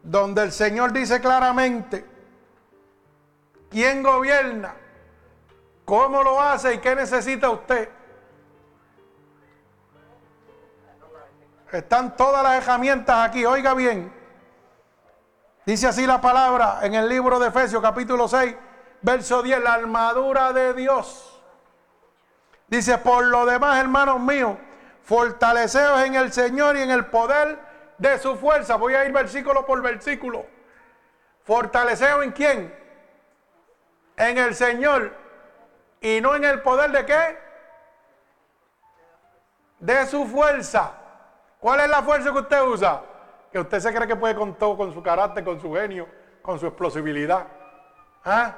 donde 0.02 0.42
el 0.42 0.50
Señor 0.50 0.92
dice 0.92 1.20
claramente 1.20 2.04
quién 3.70 4.02
gobierna, 4.02 4.74
cómo 5.84 6.24
lo 6.24 6.40
hace 6.40 6.74
y 6.74 6.78
qué 6.78 6.96
necesita 6.96 7.50
usted. 7.50 7.88
Están 11.70 12.16
todas 12.16 12.42
las 12.42 12.60
herramientas 12.60 13.28
aquí, 13.28 13.44
oiga 13.44 13.74
bien. 13.74 14.12
Dice 15.64 15.86
así 15.86 16.04
la 16.04 16.20
palabra 16.20 16.80
en 16.82 16.94
el 16.94 17.08
libro 17.08 17.38
de 17.38 17.46
Efesios 17.46 17.80
capítulo 17.80 18.26
6, 18.26 18.56
verso 19.02 19.40
10, 19.40 19.62
la 19.62 19.74
armadura 19.74 20.52
de 20.52 20.74
Dios. 20.74 21.40
Dice, 22.66 22.98
por 22.98 23.24
lo 23.26 23.46
demás, 23.46 23.78
hermanos 23.78 24.18
míos, 24.18 24.56
Fortaleceos 25.04 26.02
en 26.02 26.14
el 26.14 26.32
Señor 26.32 26.76
y 26.76 26.82
en 26.82 26.90
el 26.90 27.06
poder 27.06 27.58
de 27.98 28.18
su 28.18 28.36
fuerza. 28.36 28.76
Voy 28.76 28.94
a 28.94 29.04
ir 29.04 29.12
versículo 29.12 29.66
por 29.66 29.82
versículo. 29.82 30.46
Fortaleceos 31.44 32.24
en 32.24 32.32
quién? 32.32 32.74
En 34.16 34.38
el 34.38 34.54
Señor. 34.54 35.12
Y 36.00 36.20
no 36.20 36.34
en 36.34 36.44
el 36.44 36.62
poder 36.62 36.90
de 36.90 37.06
qué? 37.06 37.38
De 39.80 40.06
su 40.06 40.26
fuerza. 40.26 40.92
¿Cuál 41.58 41.80
es 41.80 41.88
la 41.88 42.02
fuerza 42.02 42.32
que 42.32 42.38
usted 42.38 42.62
usa? 42.62 43.02
Que 43.50 43.60
usted 43.60 43.80
se 43.80 43.94
cree 43.94 44.08
que 44.08 44.16
puede 44.16 44.34
con 44.34 44.54
todo, 44.54 44.76
con 44.76 44.92
su 44.92 45.02
carácter, 45.02 45.44
con 45.44 45.60
su 45.60 45.72
genio, 45.74 46.08
con 46.42 46.58
su 46.58 46.66
explosibilidad. 46.66 47.46
¿Ah? 48.24 48.56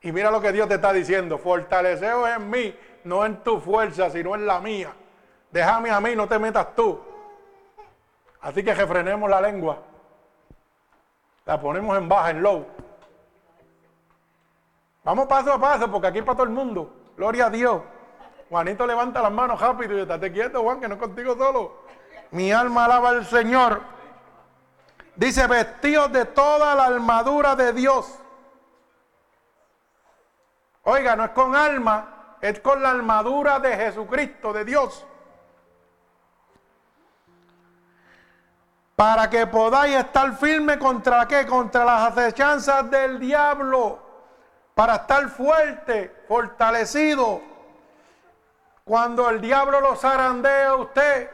Y 0.00 0.10
mira 0.10 0.30
lo 0.30 0.40
que 0.40 0.52
Dios 0.52 0.68
te 0.68 0.74
está 0.74 0.92
diciendo. 0.92 1.38
Fortaleceos 1.38 2.28
en 2.28 2.50
mí 2.50 2.76
no 3.04 3.24
en 3.24 3.42
tu 3.42 3.60
fuerza, 3.60 4.10
sino 4.10 4.34
en 4.34 4.46
la 4.46 4.60
mía. 4.60 4.92
Déjame 5.50 5.90
a 5.90 6.00
mí, 6.00 6.16
no 6.16 6.26
te 6.28 6.38
metas 6.38 6.74
tú. 6.74 7.00
Así 8.40 8.64
que 8.64 8.74
refrenemos 8.74 9.28
la 9.28 9.40
lengua. 9.40 9.78
La 11.44 11.60
ponemos 11.60 11.96
en 11.96 12.08
baja, 12.08 12.30
en 12.30 12.42
low. 12.42 12.66
Vamos 15.04 15.26
paso 15.26 15.52
a 15.52 15.58
paso, 15.58 15.90
porque 15.90 16.06
aquí 16.06 16.18
es 16.18 16.24
para 16.24 16.36
todo 16.36 16.46
el 16.46 16.52
mundo. 16.52 16.92
Gloria 17.16 17.46
a 17.46 17.50
Dios. 17.50 17.82
Juanito 18.48 18.86
levanta 18.86 19.22
las 19.22 19.32
manos 19.32 19.60
rápido 19.60 19.96
y 19.96 20.02
estate 20.02 20.32
quieto, 20.32 20.62
Juan, 20.62 20.80
que 20.80 20.88
no 20.88 20.94
es 20.94 21.00
contigo 21.00 21.36
solo. 21.36 21.82
Mi 22.30 22.52
alma 22.52 22.84
alaba 22.84 23.10
al 23.10 23.26
Señor. 23.26 23.80
Dice, 25.16 25.46
vestidos 25.46 26.12
de 26.12 26.24
toda 26.26 26.74
la 26.74 26.86
armadura 26.86 27.56
de 27.56 27.72
Dios. 27.72 28.18
Oiga, 30.84 31.14
no 31.16 31.24
es 31.24 31.30
con 31.30 31.54
alma, 31.54 32.21
es 32.42 32.58
con 32.58 32.82
la 32.82 32.90
armadura 32.90 33.60
de 33.60 33.76
Jesucristo, 33.76 34.52
de 34.52 34.64
Dios. 34.64 35.06
Para 38.96 39.30
que 39.30 39.46
podáis 39.46 39.94
estar 39.96 40.36
firme 40.36 40.76
contra 40.76 41.26
qué? 41.28 41.46
Contra 41.46 41.84
las 41.84 42.12
acechanzas 42.12 42.90
del 42.90 43.20
diablo. 43.20 44.00
Para 44.74 44.96
estar 44.96 45.28
fuerte, 45.28 46.24
fortalecido. 46.26 47.40
Cuando 48.84 49.30
el 49.30 49.40
diablo 49.40 49.80
lo 49.80 49.94
zarandea 49.94 50.70
a 50.70 50.76
usted, 50.76 51.30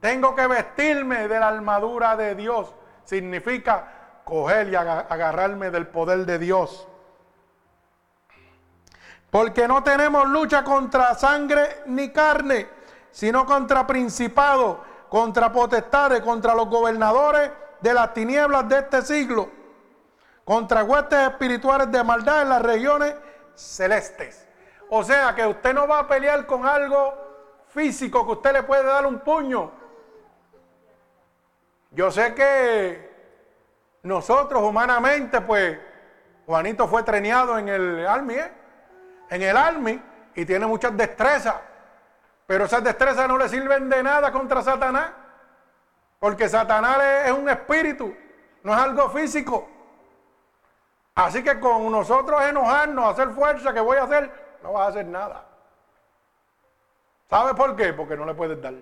tengo 0.00 0.36
que 0.36 0.46
vestirme 0.46 1.26
de 1.26 1.40
la 1.40 1.48
armadura 1.48 2.14
de 2.14 2.36
Dios. 2.36 2.72
Significa 3.04 4.20
coger 4.22 4.68
y 4.68 4.76
agarrarme 4.76 5.72
del 5.72 5.88
poder 5.88 6.26
de 6.26 6.38
Dios. 6.38 6.86
Porque 9.30 9.66
no 9.68 9.82
tenemos 9.82 10.28
lucha 10.28 10.64
contra 10.64 11.14
sangre 11.14 11.82
ni 11.86 12.10
carne, 12.10 12.68
sino 13.10 13.44
contra 13.44 13.86
principados 13.86 14.78
contra 15.08 15.52
potestades, 15.52 16.20
contra 16.20 16.54
los 16.54 16.68
gobernadores 16.68 17.50
de 17.80 17.94
las 17.94 18.12
tinieblas 18.12 18.68
de 18.68 18.78
este 18.78 19.02
siglo, 19.02 19.50
contra 20.44 20.84
huestes 20.84 21.18
espirituales 21.30 21.90
de 21.90 22.02
maldad 22.02 22.42
en 22.42 22.48
las 22.48 22.62
regiones 22.62 23.14
celestes. 23.54 24.46
O 24.90 25.02
sea 25.02 25.34
que 25.34 25.46
usted 25.46 25.74
no 25.74 25.86
va 25.86 26.00
a 26.00 26.08
pelear 26.08 26.46
con 26.46 26.66
algo 26.66 27.14
físico 27.68 28.24
que 28.24 28.32
usted 28.32 28.52
le 28.52 28.62
puede 28.62 28.84
dar 28.84 29.06
un 29.06 29.20
puño. 29.20 29.70
Yo 31.90 32.10
sé 32.10 32.34
que 32.34 33.14
nosotros 34.02 34.62
humanamente, 34.62 35.40
pues, 35.40 35.78
Juanito 36.46 36.86
fue 36.86 37.02
treneado 37.02 37.58
en 37.58 37.68
el 37.68 38.06
Army, 38.06 38.34
¿eh? 38.34 38.52
En 39.30 39.42
el 39.42 39.56
Army, 39.56 40.00
y 40.34 40.44
tiene 40.44 40.66
muchas 40.66 40.96
destrezas. 40.96 41.56
Pero 42.46 42.64
esas 42.64 42.84
destrezas 42.84 43.26
no 43.26 43.38
le 43.38 43.48
sirven 43.48 43.88
de 43.88 44.02
nada 44.02 44.30
contra 44.30 44.62
Satanás. 44.62 45.10
Porque 46.18 46.48
Satanás 46.48 46.98
es 47.26 47.32
un 47.32 47.48
espíritu, 47.48 48.14
no 48.62 48.72
es 48.72 48.78
algo 48.80 49.10
físico. 49.10 49.68
Así 51.14 51.42
que 51.42 51.58
con 51.58 51.90
nosotros 51.90 52.42
enojarnos, 52.42 53.12
hacer 53.12 53.30
fuerza, 53.30 53.72
que 53.72 53.80
voy 53.80 53.96
a 53.96 54.04
hacer, 54.04 54.30
no 54.62 54.72
vas 54.72 54.86
a 54.86 54.90
hacer 54.90 55.06
nada. 55.06 55.44
¿Sabes 57.28 57.54
por 57.54 57.74
qué? 57.74 57.92
Porque 57.92 58.16
no 58.16 58.24
le 58.24 58.34
puedes 58.34 58.60
dar. 58.60 58.74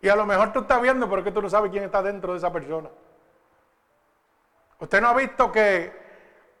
Y 0.00 0.08
a 0.08 0.16
lo 0.16 0.24
mejor 0.24 0.52
tú 0.52 0.60
estás 0.60 0.80
viendo, 0.80 1.08
pero 1.08 1.20
es 1.20 1.24
que 1.24 1.32
tú 1.32 1.42
no 1.42 1.50
sabes 1.50 1.70
quién 1.70 1.84
está 1.84 2.02
dentro 2.02 2.32
de 2.32 2.38
esa 2.38 2.52
persona. 2.52 2.88
Usted 4.78 5.00
no 5.00 5.08
ha 5.08 5.14
visto 5.14 5.52
que 5.52 5.99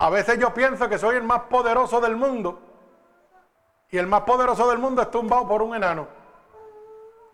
a 0.00 0.08
veces 0.08 0.38
yo 0.38 0.54
pienso 0.54 0.88
que 0.88 0.96
soy 0.96 1.16
el 1.16 1.22
más 1.22 1.42
poderoso 1.42 2.00
del 2.00 2.16
mundo 2.16 2.58
y 3.90 3.98
el 3.98 4.06
más 4.06 4.22
poderoso 4.22 4.66
del 4.70 4.78
mundo 4.78 5.02
es 5.02 5.10
tumbado 5.10 5.46
por 5.46 5.60
un 5.60 5.74
enano. 5.74 6.08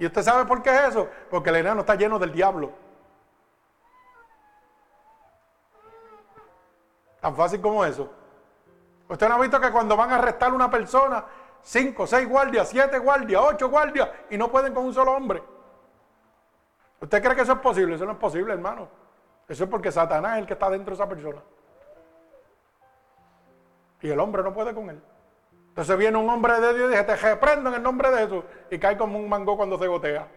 ¿Y 0.01 0.07
usted 0.07 0.21
sabe 0.21 0.47
por 0.47 0.63
qué 0.63 0.71
es 0.71 0.81
eso? 0.89 1.09
Porque 1.31 1.51
el 1.51 1.57
enano 1.57 1.83
está 1.83 1.95
lleno 1.95 2.19
del 2.19 2.33
diablo. 2.33 2.73
Tan 7.21 7.37
fácil 7.37 7.61
como 7.61 7.85
eso. 7.85 8.11
Usted 9.09 9.29
no 9.29 9.37
ha 9.37 9.41
visto 9.41 9.61
que 9.61 9.71
cuando 9.71 9.97
van 9.97 10.11
a 10.11 10.17
arrestar 10.17 10.51
a 10.51 10.55
una 10.55 10.69
persona, 10.69 11.25
cinco, 11.63 12.05
seis 12.05 12.29
guardias, 12.29 12.69
siete 12.69 12.99
guardias, 12.99 13.43
ocho 13.45 13.71
guardias, 13.71 14.11
y 14.29 14.37
no 14.37 14.51
pueden 14.51 14.75
con 14.75 14.87
un 14.87 14.93
solo 14.93 15.13
hombre. 15.13 15.41
¿Usted 17.01 17.23
cree 17.23 17.37
que 17.37 17.43
eso 17.43 17.53
es 17.53 17.61
posible? 17.61 17.95
Eso 17.95 18.07
no 18.07 18.13
es 18.13 18.19
posible, 18.19 18.53
hermano. 18.53 18.89
Eso 19.47 19.63
es 19.63 19.71
porque 19.71 19.93
Satanás 19.93 20.33
es 20.33 20.39
el 20.41 20.47
que 20.49 20.55
está 20.55 20.69
dentro 20.69 20.97
de 20.97 21.01
esa 21.01 21.09
persona. 21.09 21.41
Y 24.07 24.11
el 24.13 24.21
hombre 24.21 24.41
no 24.45 24.55
puede 24.55 24.73
con 24.73 24.89
él. 24.89 25.03
Entonces 25.71 25.99
viene 25.99 26.17
un 26.17 26.31
hombre 26.31 26.61
de 26.61 26.75
Dios 26.75 26.87
y 26.87 26.91
dice, 26.93 27.03
te 27.03 27.17
reprendo 27.17 27.71
en 27.71 27.75
el 27.75 27.83
nombre 27.83 28.09
de 28.13 28.19
Jesús. 28.19 28.45
Y 28.71 28.79
cae 28.79 28.97
como 28.97 29.19
un 29.19 29.29
mango 29.29 29.57
cuando 29.57 29.77
se 29.81 29.89
gotea. 29.89 30.29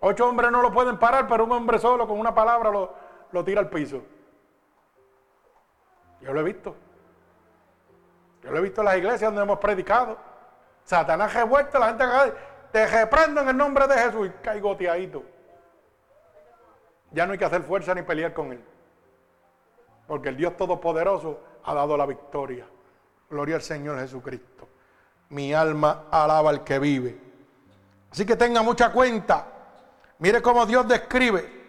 Ocho 0.00 0.28
hombres 0.28 0.52
no 0.52 0.60
lo 0.60 0.70
pueden 0.70 0.98
parar, 0.98 1.26
pero 1.26 1.44
un 1.44 1.52
hombre 1.52 1.78
solo 1.78 2.06
con 2.06 2.20
una 2.20 2.34
palabra 2.34 2.70
lo, 2.70 3.44
tira 3.44 3.62
al 3.62 3.70
piso. 3.70 4.02
Yo 6.20 6.34
lo 6.34 6.40
he 6.40 6.42
visto. 6.42 6.76
Yo 8.42 8.50
lo 8.50 8.58
he 8.58 8.60
visto 8.60 8.82
en 8.82 8.84
las 8.84 8.98
iglesias 8.98 9.22
donde 9.22 9.44
hemos 9.44 9.58
predicado. 9.58 10.18
Satanás 10.84 11.32
revuelta, 11.32 11.78
la 11.78 11.88
gente 11.88 12.04
cae. 12.04 12.34
Te 12.70 12.86
reprendo 12.86 13.40
en 13.40 13.48
el 13.48 13.56
nombre 13.56 13.86
de 13.86 13.94
Jesús 13.94 14.26
y 14.26 14.30
cae 14.42 14.60
goteadito. 14.60 15.22
Ya 17.12 17.24
no 17.24 17.32
hay 17.32 17.38
que 17.38 17.46
hacer 17.46 17.62
fuerza 17.62 17.94
ni 17.94 18.02
pelear 18.02 18.34
con 18.34 18.52
él. 18.52 18.62
Porque 20.06 20.28
el 20.28 20.36
Dios 20.36 20.54
Todopoderoso 20.54 21.51
ha 21.64 21.74
dado 21.74 21.96
la 21.96 22.06
victoria. 22.06 22.66
Gloria 23.30 23.56
al 23.56 23.62
Señor 23.62 23.98
Jesucristo. 23.98 24.68
Mi 25.30 25.54
alma 25.54 26.04
alaba 26.10 26.50
al 26.50 26.64
que 26.64 26.78
vive. 26.78 27.18
Así 28.10 28.26
que 28.26 28.36
tenga 28.36 28.62
mucha 28.62 28.92
cuenta. 28.92 29.46
Mire 30.18 30.42
cómo 30.42 30.66
Dios 30.66 30.86
describe. 30.86 31.62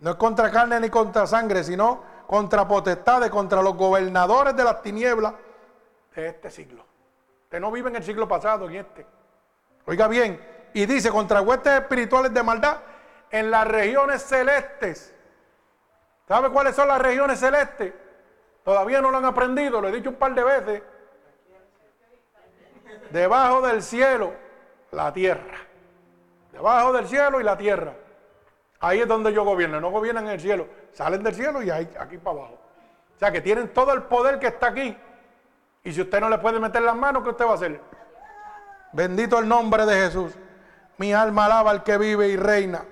No 0.00 0.10
es 0.10 0.16
contra 0.16 0.50
carne 0.50 0.80
ni 0.80 0.88
contra 0.88 1.26
sangre, 1.26 1.62
sino 1.62 2.02
contra 2.26 2.66
potestades, 2.66 3.30
contra 3.30 3.62
los 3.62 3.76
gobernadores 3.76 4.56
de 4.56 4.64
las 4.64 4.80
tinieblas 4.82 5.34
de 6.14 6.28
este 6.28 6.50
siglo. 6.50 6.84
Usted 7.44 7.60
no 7.60 7.70
vive 7.70 7.90
en 7.90 7.96
el 7.96 8.02
siglo 8.02 8.26
pasado, 8.26 8.68
en 8.68 8.76
este. 8.76 9.06
Oiga 9.84 10.08
bien, 10.08 10.40
y 10.72 10.86
dice 10.86 11.10
contra 11.10 11.42
huestes 11.42 11.74
espirituales 11.74 12.32
de 12.32 12.42
maldad 12.42 12.78
en 13.30 13.50
las 13.50 13.66
regiones 13.66 14.22
celestes. 14.22 15.14
¿Sabe 16.26 16.50
cuáles 16.50 16.74
son 16.74 16.88
las 16.88 17.00
regiones 17.00 17.38
celestes? 17.38 17.92
Todavía 18.64 19.00
no 19.00 19.10
lo 19.10 19.18
han 19.18 19.24
aprendido, 19.24 19.80
lo 19.80 19.88
he 19.88 19.92
dicho 19.92 20.10
un 20.10 20.16
par 20.16 20.34
de 20.34 20.44
veces. 20.44 20.82
Debajo 23.10 23.60
del 23.62 23.82
cielo, 23.82 24.32
la 24.92 25.12
tierra. 25.12 25.58
Debajo 26.52 26.92
del 26.92 27.08
cielo 27.08 27.40
y 27.40 27.44
la 27.44 27.56
tierra. 27.56 27.94
Ahí 28.80 29.00
es 29.00 29.08
donde 29.08 29.32
yo 29.32 29.44
gobierno. 29.44 29.80
No 29.80 29.90
gobiernan 29.90 30.26
en 30.26 30.32
el 30.32 30.40
cielo. 30.40 30.66
Salen 30.92 31.22
del 31.22 31.34
cielo 31.34 31.62
y 31.62 31.70
aquí 31.70 32.18
para 32.18 32.38
abajo. 32.38 32.58
O 33.14 33.18
sea 33.18 33.30
que 33.30 33.40
tienen 33.40 33.72
todo 33.72 33.92
el 33.92 34.02
poder 34.04 34.38
que 34.38 34.48
está 34.48 34.68
aquí. 34.68 34.96
Y 35.84 35.92
si 35.92 36.00
usted 36.00 36.20
no 36.20 36.28
le 36.28 36.38
puede 36.38 36.60
meter 36.60 36.82
las 36.82 36.96
manos, 36.96 37.22
¿qué 37.22 37.30
usted 37.30 37.44
va 37.44 37.52
a 37.52 37.54
hacer? 37.54 37.80
Bendito 38.92 39.38
el 39.38 39.48
nombre 39.48 39.86
de 39.86 39.94
Jesús. 39.94 40.32
Mi 40.98 41.12
alma 41.12 41.46
alaba 41.46 41.70
al 41.70 41.82
que 41.82 41.98
vive 41.98 42.28
y 42.28 42.36
reina. 42.36 42.84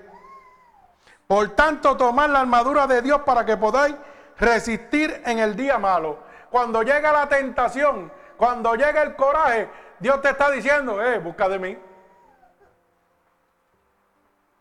Por 1.26 1.50
tanto, 1.50 1.96
tomad 1.96 2.30
la 2.30 2.40
armadura 2.40 2.86
de 2.86 3.02
Dios 3.02 3.22
para 3.22 3.44
que 3.44 3.56
podáis 3.56 3.94
resistir 4.40 5.22
en 5.26 5.38
el 5.38 5.54
día 5.54 5.78
malo. 5.78 6.18
Cuando 6.50 6.82
llega 6.82 7.12
la 7.12 7.28
tentación, 7.28 8.10
cuando 8.36 8.74
llega 8.74 9.02
el 9.02 9.14
coraje, 9.14 9.68
Dios 9.98 10.20
te 10.22 10.30
está 10.30 10.50
diciendo, 10.50 11.04
eh, 11.04 11.18
busca 11.18 11.48
de 11.48 11.58
mí. 11.58 11.78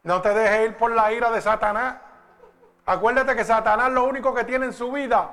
No 0.03 0.21
te 0.21 0.33
dejes 0.33 0.69
ir 0.69 0.77
por 0.77 0.91
la 0.91 1.11
ira 1.11 1.31
de 1.31 1.41
Satanás. 1.41 1.95
Acuérdate 2.85 3.35
que 3.35 3.43
Satanás 3.43 3.91
lo 3.91 4.03
único 4.03 4.33
que 4.33 4.43
tiene 4.43 4.65
en 4.65 4.73
su 4.73 4.91
vida 4.91 5.31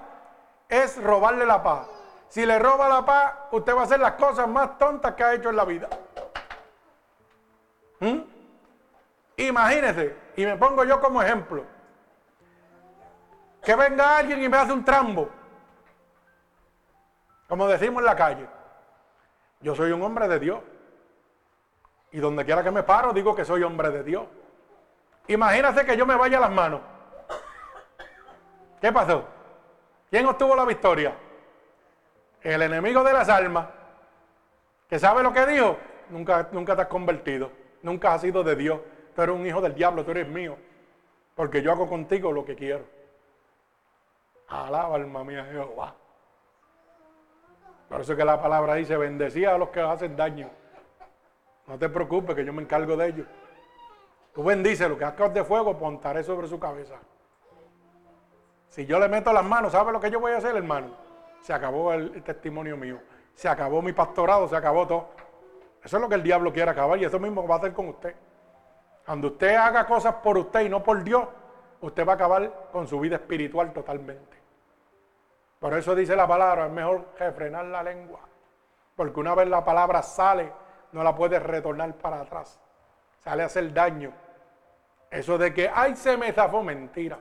es 0.68 1.02
robarle 1.02 1.47
la 1.47 1.62
paz. 1.62 1.86
Si 2.28 2.44
le 2.44 2.59
roba 2.59 2.89
la 2.89 3.05
paz, 3.05 3.35
usted 3.52 3.74
va 3.74 3.82
a 3.82 3.85
hacer 3.85 4.01
las 4.01 4.12
cosas 4.12 4.48
más 4.48 4.78
tontas 4.78 5.14
que 5.14 5.24
ha 5.24 5.35
hecho 5.35 5.51
en 5.51 5.56
la 5.56 5.64
vida. 5.64 5.89
¿Mm? 8.01 8.18
Imagínese, 9.39 10.16
y 10.36 10.44
me 10.44 10.56
pongo 10.56 10.85
yo 10.85 11.01
como 11.01 11.23
ejemplo, 11.23 11.64
que 13.67 13.75
venga 13.75 14.19
alguien 14.19 14.41
y 14.45 14.49
me 14.49 14.57
hace 14.59 14.73
un 14.73 14.85
trambo, 14.85 15.29
como 17.49 17.67
decimos 17.67 18.01
en 18.01 18.07
la 18.07 18.15
calle. 18.15 18.47
Yo 19.61 19.75
soy 19.75 19.91
un 19.91 20.01
hombre 20.03 20.29
de 20.29 20.39
Dios. 20.39 20.61
Y 22.13 22.19
donde 22.19 22.45
quiera 22.45 22.63
que 22.63 22.71
me 22.71 22.85
paro, 22.85 23.13
digo 23.13 23.35
que 23.35 23.45
soy 23.45 23.65
hombre 23.65 23.91
de 23.91 24.05
Dios. 24.05 24.25
Imagínate 25.27 25.85
que 25.85 25.97
yo 25.97 26.07
me 26.07 26.15
vaya 26.15 26.39
a 26.39 26.43
las 26.43 26.53
manos. 26.53 26.81
¿Qué 28.81 28.93
pasó? 28.93 29.25
¿Quién 30.11 30.27
obtuvo 30.27 30.55
la 30.55 30.65
victoria? 30.65 31.17
El 32.43 32.63
enemigo 32.63 33.03
de 33.03 33.13
las 33.15 33.29
almas. 33.29 33.67
¿Que 34.89 35.01
sabe 35.01 35.25
lo 35.25 35.33
que 35.33 35.45
dijo? 35.45 35.77
Nunca, 36.11 36.49
nunca 36.53 36.77
te 36.77 36.83
has 36.83 36.89
convertido. 36.89 37.51
Nunca 37.83 38.15
has 38.15 38.21
sido 38.21 38.45
de 38.45 38.55
Dios. 38.55 38.79
Tú 39.17 39.23
eres 39.23 39.35
un 39.35 39.45
hijo 39.45 39.61
del 39.61 39.75
diablo, 39.75 40.05
tú 40.05 40.13
eres 40.13 40.29
mío. 40.29 40.57
Porque 41.35 41.63
yo 41.63 41.73
hago 41.73 41.89
contigo 41.89 42.31
lo 42.31 42.45
que 42.45 42.55
quiero. 42.55 42.95
Alaba 44.48 44.94
alma 44.97 45.24
mía 45.24 45.44
Jehová. 45.51 45.94
Por 47.89 48.01
eso 48.01 48.16
que 48.16 48.24
la 48.24 48.40
palabra 48.40 48.74
dice, 48.74 48.97
bendecía 48.97 49.55
a 49.55 49.59
los 49.59 49.70
que 49.70 49.81
hacen 49.81 50.16
daño. 50.16 50.51
No 51.66 51.78
te 51.78 51.89
preocupes 51.89 52.35
que 52.35 52.44
yo 52.44 52.52
me 52.52 52.62
encargo 52.62 52.97
de 52.97 53.09
ellos. 53.09 53.27
Tú 54.35 54.44
bendice 54.44 54.89
lo 54.89 54.98
que 54.98 55.05
hagas 55.05 55.32
de 55.32 55.44
fuego, 55.44 55.78
pontaré 55.78 56.23
sobre 56.23 56.47
su 56.47 56.59
cabeza. 56.59 56.97
Si 58.68 58.85
yo 58.85 58.98
le 58.98 59.09
meto 59.09 59.32
las 59.32 59.44
manos, 59.44 59.73
¿sabe 59.73 59.93
lo 59.93 60.01
que 60.01 60.10
yo 60.10 60.20
voy 60.20 60.32
a 60.32 60.36
hacer, 60.36 60.55
hermano? 60.55 60.89
Se 61.40 61.52
acabó 61.52 61.93
el, 61.93 62.23
testimonio 62.23 62.77
mío. 62.77 63.01
Se 63.35 63.48
acabó 63.48 63.81
mi 63.81 63.93
pastorado, 63.93 64.48
se 64.48 64.56
acabó 64.56 64.86
todo. 64.86 65.09
Eso 65.82 65.97
es 65.97 66.02
lo 66.02 66.09
que 66.09 66.16
el 66.16 66.23
diablo 66.23 66.52
quiere 66.52 66.70
acabar 66.70 66.98
y 66.98 67.05
eso 67.05 67.18
mismo 67.18 67.47
va 67.47 67.55
a 67.55 67.59
hacer 67.59 67.73
con 67.73 67.89
usted. 67.89 68.14
Cuando 69.05 69.28
usted 69.28 69.55
haga 69.55 69.86
cosas 69.86 70.16
por 70.16 70.36
usted 70.36 70.60
y 70.62 70.68
no 70.68 70.82
por 70.82 71.02
Dios, 71.02 71.27
usted 71.81 72.06
va 72.06 72.12
a 72.12 72.14
acabar 72.16 72.68
con 72.73 72.86
su 72.86 72.98
vida 73.01 73.16
espiritual 73.16 73.73
totalmente. 73.73 74.36
Por 75.59 75.74
eso 75.74 75.95
dice 75.95 76.15
la 76.15 76.27
palabra, 76.27 76.66
es 76.66 76.73
mejor 76.73 77.09
refrenar 77.19 77.65
la 77.66 77.83
lengua. 77.83 78.20
Porque 78.95 79.20
una 79.20 79.35
vez 79.35 79.49
la 79.49 79.65
palabra 79.65 80.03
sale, 80.03 80.53
no 80.93 81.03
la 81.03 81.15
puedes 81.15 81.43
retornar 81.43 81.95
para 81.95 82.20
atrás. 82.20 82.61
Sale 83.23 83.43
a 83.43 83.47
hacer 83.47 83.73
daño. 83.73 84.12
Eso 85.11 85.39
de 85.39 85.53
que, 85.53 85.70
ay, 85.73 85.97
se 85.97 86.16
me 86.16 86.33
zafó, 86.33 86.62
mentira. 86.62 87.19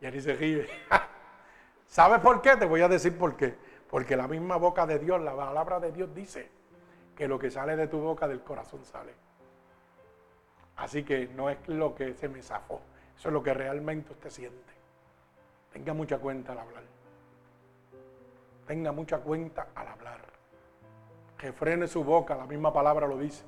Y 0.00 0.06
él 0.06 0.22
se 0.22 0.34
ríe. 0.34 0.68
¿Sabes 1.86 2.20
por 2.20 2.40
qué? 2.42 2.56
Te 2.56 2.66
voy 2.66 2.82
a 2.82 2.88
decir 2.88 3.16
por 3.16 3.36
qué. 3.36 3.56
Porque 3.88 4.16
la 4.16 4.28
misma 4.28 4.56
boca 4.56 4.86
de 4.86 4.98
Dios, 4.98 5.20
la 5.20 5.34
palabra 5.34 5.80
de 5.80 5.92
Dios 5.92 6.14
dice 6.14 6.50
que 7.16 7.26
lo 7.26 7.38
que 7.38 7.50
sale 7.50 7.76
de 7.76 7.88
tu 7.88 7.98
boca 8.00 8.28
del 8.28 8.42
corazón 8.42 8.84
sale. 8.84 9.14
Así 10.76 11.04
que 11.04 11.28
no 11.28 11.48
es 11.48 11.56
lo 11.68 11.94
que 11.94 12.14
se 12.14 12.28
me 12.28 12.42
zafó, 12.42 12.82
eso 13.16 13.28
es 13.28 13.32
lo 13.32 13.42
que 13.42 13.54
realmente 13.54 14.12
usted 14.12 14.30
siente. 14.30 14.75
Tenga 15.76 15.92
mucha 15.92 16.16
cuenta 16.16 16.52
al 16.52 16.58
hablar. 16.60 16.82
Tenga 18.66 18.92
mucha 18.92 19.18
cuenta 19.18 19.68
al 19.74 19.88
hablar. 19.88 20.22
Que 21.36 21.52
frene 21.52 21.86
su 21.86 22.02
boca, 22.02 22.34
la 22.34 22.46
misma 22.46 22.72
palabra 22.72 23.06
lo 23.06 23.18
dice. 23.18 23.44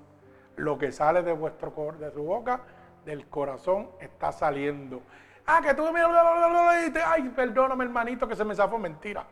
Lo 0.57 0.77
que 0.77 0.93
sale 0.93 1.23
de 1.23 1.33
vuestro 1.33 1.73
de 1.99 2.11
su 2.13 2.23
boca, 2.23 2.61
del 3.07 3.29
corazón, 3.29 3.93
está 3.99 4.31
saliendo. 4.31 5.01
Ah, 5.47 5.63
que 5.65 5.73
tú 5.73 5.91
me 5.91 6.03
ay, 6.03 7.31
perdóname, 7.31 7.85
hermanito, 7.85 8.29
que 8.29 8.37
se 8.37 8.45
me 8.45 8.55
zafó 8.55 8.79
mentira. 8.79 9.25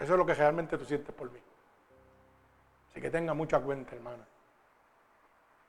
Eso 0.00 0.14
es 0.14 0.18
lo 0.18 0.26
que 0.26 0.34
realmente 0.34 0.76
tú 0.76 0.84
sientes 0.84 1.14
por 1.14 1.30
mí. 1.30 1.38
Así 2.90 3.00
que 3.00 3.10
tenga 3.10 3.32
mucha 3.32 3.60
cuenta, 3.60 3.94
hermana. 3.94 4.26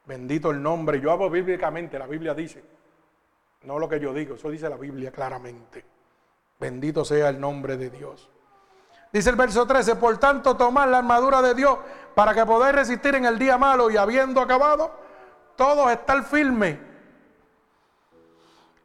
Bendito 0.03 0.49
el 0.49 0.63
nombre. 0.63 0.99
Yo 0.99 1.11
hablo 1.11 1.30
bíblicamente, 1.30 1.99
la 1.99 2.07
Biblia 2.07 2.34
dice. 2.34 2.63
No 3.65 3.77
lo 3.77 3.88
que 3.88 3.99
yo 3.99 4.15
digo, 4.15 4.34
eso 4.34 4.49
dice 4.49 4.67
la 4.67 4.77
Biblia 4.77 5.11
claramente. 5.11 5.98
Bendito 6.60 7.06
sea 7.06 7.30
el 7.30 7.40
nombre 7.40 7.77
de 7.77 7.90
Dios. 7.90 8.30
Dice 9.11 9.30
el 9.30 9.36
verso 9.36 9.65
13, 9.65 9.95
por 9.95 10.18
tanto 10.18 10.56
tomad 10.56 10.90
la 10.90 10.99
armadura 10.99 11.41
de 11.41 11.56
Dios 11.56 11.80
para 12.14 12.34
que 12.34 12.45
podáis 12.45 12.76
resistir 12.76 13.15
en 13.15 13.26
el 13.26 13.40
día 13.40 13.57
malo 13.57 13.90
y 13.90 13.98
habiendo 13.98 14.41
acabado, 14.41 14.91
todos 15.56 15.91
estar 15.91 16.23
firmes. 16.23 16.77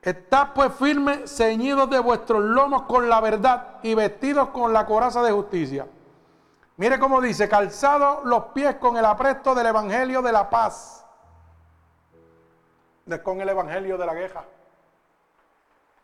Estad 0.00 0.52
pues 0.54 0.72
firmes, 0.74 1.34
ceñidos 1.34 1.90
de 1.90 1.98
vuestros 1.98 2.42
lomos 2.42 2.82
con 2.82 3.08
la 3.08 3.20
verdad 3.20 3.78
y 3.82 3.94
vestidos 3.94 4.48
con 4.50 4.72
la 4.72 4.86
coraza 4.86 5.22
de 5.22 5.32
justicia. 5.32 5.86
Mire 6.76 6.98
cómo 6.98 7.20
dice, 7.20 7.48
calzados 7.48 8.24
los 8.24 8.44
pies 8.54 8.76
con 8.76 8.96
el 8.96 9.04
apresto 9.04 9.54
del 9.54 9.66
Evangelio 9.66 10.22
de 10.22 10.32
la 10.32 10.48
paz 10.48 11.04
con 13.22 13.40
el 13.40 13.48
evangelio 13.48 13.98
de 13.98 14.06
la 14.06 14.14
queja. 14.14 14.44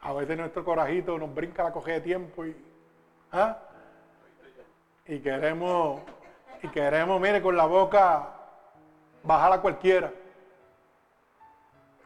A 0.02 0.12
veces 0.12 0.36
nuestro 0.36 0.64
corajito 0.64 1.18
nos 1.18 1.34
brinca 1.34 1.62
la 1.62 1.72
coge 1.72 1.92
de 1.92 2.00
tiempo 2.00 2.46
y, 2.46 2.56
¿ah? 3.32 3.58
y 5.06 5.18
queremos, 5.20 6.00
y 6.62 6.68
queremos, 6.68 7.20
mire, 7.20 7.42
con 7.42 7.56
la 7.56 7.66
boca 7.66 8.34
bajar 9.22 9.52
a 9.52 9.60
cualquiera. 9.60 10.12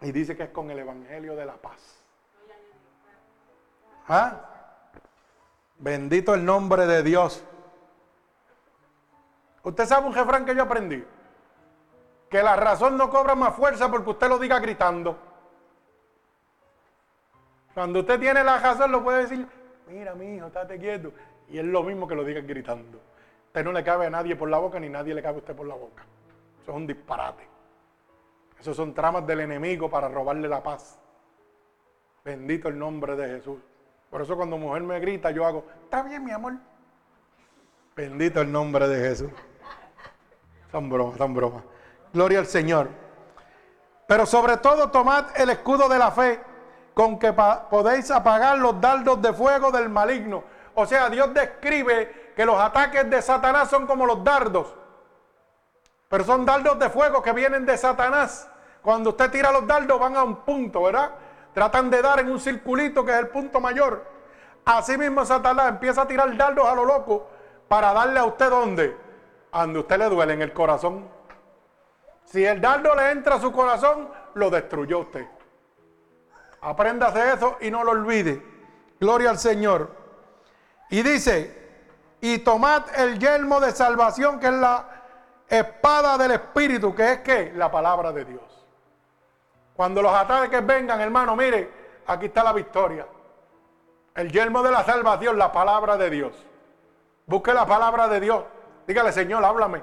Y 0.01 0.13
dice 0.13 0.37
que 0.37 0.45
es 0.45 0.51
con 0.51 0.71
el 0.71 0.79
evangelio 0.79 1.37
de 1.37 1.47
la 1.47 1.55
paz. 1.55 2.03
¿Ah? 4.09 4.41
Bendito 5.79 6.35
el 6.35 6.45
nombre 6.45 6.87
de 6.87 7.03
Dios. 7.03 7.45
Usted 9.63 9.87
sabe 9.87 10.07
un 10.07 10.15
refrán 10.15 10.45
que 10.45 10.55
yo 10.55 10.63
aprendí 10.63 11.05
que 12.35 12.43
la 12.43 12.57
razón 12.57 12.97
no 12.97 13.11
cobra 13.11 13.37
más 13.37 13.55
fuerza 13.55 13.89
porque 13.89 14.11
usted 14.11 14.29
lo 14.29 14.41
diga 14.41 14.59
gritando. 14.59 15.17
Cuando 17.75 18.01
usted 18.01 18.21
tiene 18.21 18.45
la 18.45 18.59
razón, 18.59 18.93
lo 18.93 19.03
puede 19.03 19.23
decir, 19.23 19.47
mira, 19.89 20.15
mi 20.15 20.37
hijo, 20.37 20.47
estate 20.47 20.79
quieto. 20.79 21.13
Y 21.49 21.59
es 21.59 21.65
lo 21.65 21.83
mismo 21.83 22.07
que 22.07 22.15
lo 22.15 22.25
diga 22.25 22.41
gritando. 22.41 23.01
Usted 23.49 23.65
no 23.65 23.73
le 23.73 23.83
cabe 23.83 24.07
a 24.07 24.11
nadie 24.11 24.37
por 24.37 24.49
la 24.49 24.59
boca, 24.59 24.79
ni 24.79 24.89
nadie 24.89 25.13
le 25.13 25.23
cabe 25.23 25.37
a 25.37 25.39
usted 25.39 25.55
por 25.55 25.67
la 25.67 25.75
boca. 25.75 26.05
Eso 26.63 26.71
es 26.71 26.77
un 26.77 26.87
disparate. 26.87 27.47
Esos 28.61 28.77
son 28.77 28.95
tramas 28.95 29.27
del 29.27 29.41
enemigo 29.41 29.91
para 29.91 30.09
robarle 30.09 30.49
la 30.49 30.63
paz. 30.63 30.99
Bendito 32.25 32.69
el 32.69 32.79
nombre 32.79 33.17
de 33.17 33.29
Jesús. 33.29 33.59
Por 34.09 34.23
eso 34.23 34.37
cuando 34.37 34.57
mujer 34.57 34.83
me 34.83 34.99
grita, 35.01 35.33
yo 35.33 35.45
hago, 35.45 35.67
está 35.83 36.03
bien, 36.03 36.25
mi 36.25 36.31
amor. 36.31 36.55
Bendito 37.97 38.41
el 38.41 38.51
nombre 38.51 38.89
de 38.89 39.09
Jesús. 39.09 39.31
Son 40.71 40.89
bromas, 40.89 41.19
son 41.19 41.35
bromas. 41.35 41.63
Gloria 42.13 42.39
al 42.39 42.47
Señor. 42.47 42.89
Pero 44.07 44.25
sobre 44.25 44.57
todo 44.59 44.91
tomad 44.91 45.27
el 45.37 45.51
escudo 45.51 45.89
de 45.89 45.99
la 45.99 46.11
fe 46.11 46.41
con 46.95 47.19
que 47.19 47.33
podéis 47.33 48.11
apagar 48.11 48.59
los 48.59 48.81
dardos 48.81 49.21
de 49.21 49.33
fuego 49.33 49.71
del 49.73 49.89
maligno. 49.89 50.45
O 50.75 50.87
sea, 50.87 51.11
Dios 51.11 51.35
describe 51.35 52.33
que 52.35 52.47
los 52.47 52.59
ataques 52.59 53.11
de 53.11 53.21
Satanás 53.21 53.69
son 53.69 53.87
como 53.87 54.07
los 54.07 54.23
dardos. 54.23 54.75
Pero 56.09 56.25
son 56.25 56.47
dardos 56.47 56.79
de 56.79 56.89
fuego 56.89 57.21
que 57.23 57.33
vienen 57.33 57.67
de 57.67 57.77
Satanás. 57.77 58.49
Cuando 58.83 59.11
usted 59.11 59.31
tira 59.31 59.51
los 59.51 59.67
dardos 59.67 59.99
van 59.99 60.17
a 60.17 60.23
un 60.23 60.37
punto, 60.37 60.83
¿verdad? 60.83 61.11
Tratan 61.53 61.91
de 61.91 62.03
dar 62.03 62.21
en 62.21 62.31
un 62.31 62.39
circulito 62.39 63.05
que 63.05 63.13
es 63.13 63.19
el 63.19 63.29
punto 63.29 63.61
mayor. 63.61 64.05
Así 64.65 64.97
mismo 64.97 65.25
Satanás 65.25 65.69
empieza 65.69 66.03
a 66.03 66.07
tirar 66.07 66.37
dardos 66.37 66.67
a 66.67 66.75
lo 66.75 66.85
loco 66.85 67.29
para 67.69 67.93
darle 67.93 68.21
a 68.21 68.25
usted 68.25 68.51
dónde? 68.51 68.97
A 69.53 69.63
donde 69.63 69.81
usted 69.81 69.99
le 69.99 70.09
duele 70.09 70.35
en 70.35 70.43
el 70.43 70.53
corazón. 70.53 71.09
Si 72.25 72.45
el 72.45 72.61
dardo 72.61 72.95
le 72.95 73.11
entra 73.11 73.37
a 73.37 73.41
su 73.41 73.53
corazón, 73.53 74.09
lo 74.35 74.51
destruyó 74.51 75.01
usted. 75.01 75.27
Apréndase 76.65 77.35
eso 77.35 77.59
y 77.61 77.71
no 77.71 77.85
lo 77.85 77.91
olvide. 77.93 78.43
Gloria 78.99 79.31
al 79.31 79.39
Señor. 79.39 79.91
Y 80.89 81.03
dice, 81.03 81.63
y 82.23 82.39
tomad 82.39 82.85
el 82.97 83.19
yelmo 83.19 83.61
de 83.61 83.71
salvación, 83.73 84.41
que 84.41 84.47
es 84.47 84.53
la 84.55 84.89
espada 85.47 86.17
del 86.17 86.33
Espíritu, 86.33 86.95
que 86.95 87.21
es 87.23 87.55
la 87.55 87.71
palabra 87.71 88.13
de 88.13 88.25
Dios. 88.25 88.67
Cuando 89.77 90.01
los 90.01 90.15
ataques 90.15 90.65
vengan, 90.65 91.01
hermano, 91.01 91.37
mire, 91.37 91.71
aquí 92.07 92.27
está 92.27 92.43
la 92.43 92.55
victoria. 92.55 93.07
El 94.15 94.33
yelmo 94.33 94.63
de 94.63 94.71
la 94.71 94.85
salvación, 94.85 95.37
la 95.37 95.53
palabra 95.53 95.99
de 95.99 96.09
Dios. 96.09 96.47
Busque 97.27 97.53
la 97.53 97.67
palabra 97.67 98.09
de 98.09 98.21
Dios. 98.21 98.45
Dígale, 98.87 99.13
Señor, 99.13 99.45
háblame. 99.45 99.83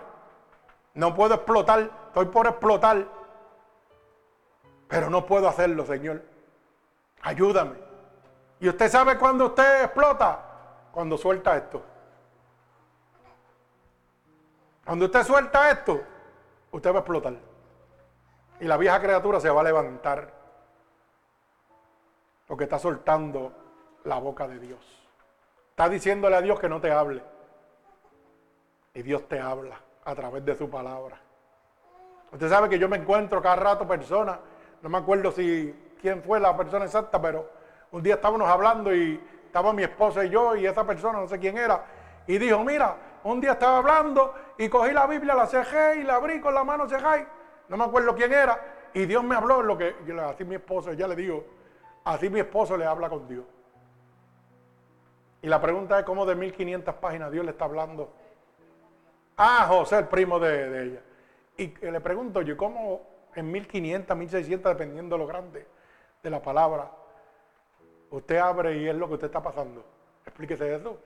No 0.96 1.14
puedo 1.14 1.36
explotar, 1.36 1.92
estoy 2.08 2.26
por 2.26 2.48
explotar. 2.48 3.06
Pero 4.88 5.10
no 5.10 5.26
puedo 5.28 5.48
hacerlo, 5.48 5.86
Señor. 5.86 6.31
Ayúdame. 7.22 7.76
¿Y 8.60 8.70
usted 8.70 8.90
sabe 8.90 9.18
cuando 9.18 9.48
usted 9.48 9.84
explota? 9.84 10.40
Cuando 10.92 11.18
suelta 11.18 11.58
esto. 11.58 11.84
Cuando 14.86 15.06
usted 15.06 15.24
suelta 15.24 15.72
esto, 15.72 16.02
usted 16.72 16.92
va 16.92 16.98
a 16.98 17.00
explotar. 17.00 17.34
Y 18.60 18.66
la 18.66 18.78
vieja 18.78 19.02
criatura 19.02 19.40
se 19.40 19.50
va 19.50 19.62
a 19.62 19.64
levantar. 19.64 20.34
Porque 22.48 22.66
está 22.66 22.78
soltando 22.78 23.52
la 24.04 24.20
boca 24.20 24.48
de 24.48 24.60
Dios. 24.60 24.80
Está 25.70 25.88
diciéndole 25.90 26.36
a 26.36 26.42
Dios 26.42 26.60
que 26.60 26.70
no 26.70 26.82
te 26.82 26.92
hable. 26.92 27.24
Y 28.94 29.02
Dios 29.04 29.28
te 29.28 29.40
habla 29.40 29.80
a 30.04 30.16
través 30.16 30.44
de 30.44 30.56
su 30.56 30.70
palabra. 30.70 31.20
Usted 32.32 32.50
sabe 32.50 32.70
que 32.70 32.80
yo 32.80 32.90
me 32.90 32.98
encuentro 32.98 33.42
cada 33.42 33.56
rato 33.56 33.88
personas, 33.88 34.40
no 34.82 34.90
me 34.90 34.98
acuerdo 34.98 35.32
si 35.32 35.76
quién 36.02 36.22
fue 36.24 36.40
la 36.40 36.56
persona 36.56 36.86
exacta, 36.86 37.22
pero 37.22 37.50
un 37.92 38.02
día 38.02 38.16
estábamos 38.16 38.50
hablando 38.50 38.94
y 38.94 39.22
estaba 39.46 39.74
mi 39.74 39.84
esposa 39.84 40.26
y 40.26 40.30
yo 40.30 40.56
y 40.56 40.66
esa 40.66 40.86
persona, 40.86 41.20
no 41.20 41.28
sé 41.28 41.40
quién 41.40 41.58
era, 41.58 41.84
y 42.28 42.38
dijo, 42.38 42.64
mira, 42.64 42.96
un 43.24 43.40
día 43.40 43.52
estaba 43.52 43.78
hablando 43.78 44.34
y 44.58 44.70
cogí 44.70 44.92
la 44.92 45.06
Biblia, 45.08 45.36
la 45.36 45.48
cejé 45.48 45.98
y 45.98 46.04
la 46.04 46.16
abrí 46.16 46.40
con 46.40 46.54
la 46.54 46.64
mano 46.64 46.88
cejé, 46.88 47.28
no 47.70 47.78
me 47.78 47.84
acuerdo 47.84 48.16
quién 48.16 48.34
era, 48.34 48.60
y 48.94 49.06
Dios 49.06 49.24
me 49.24 49.36
habló 49.36 49.62
lo 49.62 49.78
que, 49.78 49.96
así 50.28 50.44
mi 50.44 50.56
esposo, 50.56 50.94
ya 50.94 51.08
le 51.08 51.16
digo, 51.16 51.46
así 52.06 52.30
mi 52.30 52.40
esposo 52.40 52.78
le 52.78 52.86
habla 52.86 53.10
con 53.10 53.28
Dios. 53.28 53.46
Y 55.42 55.48
la 55.48 55.60
pregunta 55.60 56.00
es 56.00 56.06
cómo 56.06 56.26
de 56.26 56.36
1500 56.36 56.96
páginas 56.96 57.32
Dios 57.32 57.44
le 57.44 57.52
está 57.52 57.66
hablando 57.66 58.14
Ah, 59.44 59.66
José, 59.68 59.98
el 59.98 60.08
primo 60.08 60.40
de, 60.40 60.84
ella. 60.84 61.02
Y 61.58 61.74
le 61.84 62.00
pregunto 62.00 62.44
yo, 62.44 62.56
¿cómo 62.56 63.02
en 63.34 63.52
1500, 63.52 64.16
1600, 64.16 64.72
dependiendo 64.72 65.16
de 65.16 65.20
lo 65.20 65.28
grande 65.28 65.68
de 66.24 66.30
la 66.30 66.42
palabra, 66.42 66.92
usted 68.10 68.38
abre 68.38 68.78
y 68.78 68.88
es 68.88 68.96
lo 68.96 69.08
que 69.08 69.16
usted 69.16 69.28
está 69.28 69.42
pasando? 69.42 69.86
Explíquese 70.26 70.76
eso. 70.76 70.98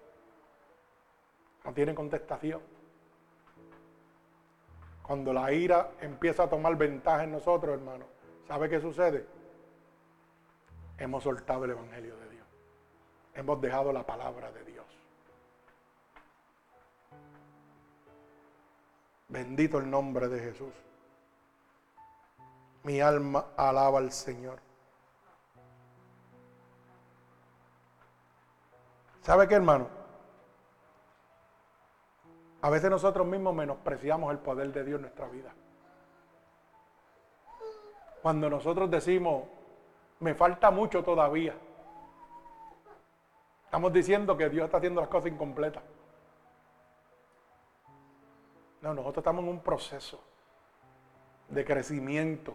No 1.63 1.73
tiene 1.73 1.95
contestación. 1.95 2.61
Cuando 5.01 5.33
la 5.33 5.51
ira 5.51 5.91
empieza 6.01 6.43
a 6.43 6.49
tomar 6.49 6.75
ventaja 6.75 7.23
en 7.23 7.31
nosotros, 7.31 7.75
hermano, 7.75 8.05
¿sabe 8.47 8.69
qué 8.69 8.79
sucede? 8.79 9.25
Hemos 10.97 11.23
soltado 11.23 11.65
el 11.65 11.71
Evangelio 11.71 12.15
de 12.17 12.29
Dios. 12.29 12.47
Hemos 13.33 13.61
dejado 13.61 13.91
la 13.93 14.05
palabra 14.05 14.51
de 14.51 14.63
Dios. 14.63 14.85
Bendito 19.27 19.79
el 19.79 19.89
nombre 19.89 20.27
de 20.27 20.39
Jesús. 20.39 20.73
Mi 22.83 23.01
alma 23.01 23.47
alaba 23.57 23.99
al 23.99 24.11
Señor. 24.11 24.59
¿Sabe 29.25 29.47
qué, 29.47 29.55
hermano? 29.55 29.87
A 32.61 32.69
veces 32.69 32.91
nosotros 32.91 33.25
mismos 33.25 33.55
menospreciamos 33.55 34.31
el 34.31 34.37
poder 34.37 34.71
de 34.71 34.83
Dios 34.83 34.97
en 34.97 35.01
nuestra 35.01 35.27
vida. 35.27 35.51
Cuando 38.21 38.51
nosotros 38.51 38.91
decimos, 38.91 39.45
me 40.19 40.35
falta 40.35 40.69
mucho 40.69 41.03
todavía, 41.03 41.55
estamos 43.63 43.91
diciendo 43.91 44.37
que 44.37 44.47
Dios 44.47 44.65
está 44.65 44.77
haciendo 44.77 45.01
las 45.01 45.09
cosas 45.09 45.31
incompletas. 45.31 45.81
No, 48.81 48.93
nosotros 48.93 49.23
estamos 49.23 49.43
en 49.43 49.49
un 49.49 49.59
proceso 49.59 50.21
de 51.49 51.65
crecimiento. 51.65 52.53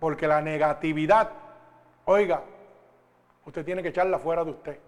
Porque 0.00 0.26
la 0.26 0.42
negatividad, 0.42 1.30
oiga, 2.04 2.42
usted 3.46 3.64
tiene 3.64 3.80
que 3.80 3.90
echarla 3.90 4.18
fuera 4.18 4.44
de 4.44 4.50
usted. 4.50 4.80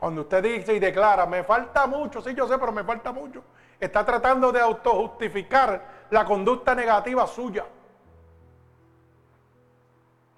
Cuando 0.00 0.22
usted 0.22 0.42
dice 0.42 0.72
y 0.72 0.78
declara, 0.78 1.26
me 1.26 1.44
falta 1.44 1.86
mucho, 1.86 2.22
sí 2.22 2.32
yo 2.34 2.48
sé, 2.48 2.56
pero 2.56 2.72
me 2.72 2.82
falta 2.84 3.12
mucho, 3.12 3.44
está 3.78 4.02
tratando 4.02 4.50
de 4.50 4.58
autojustificar 4.58 6.06
la 6.08 6.24
conducta 6.24 6.74
negativa 6.74 7.26
suya. 7.26 7.66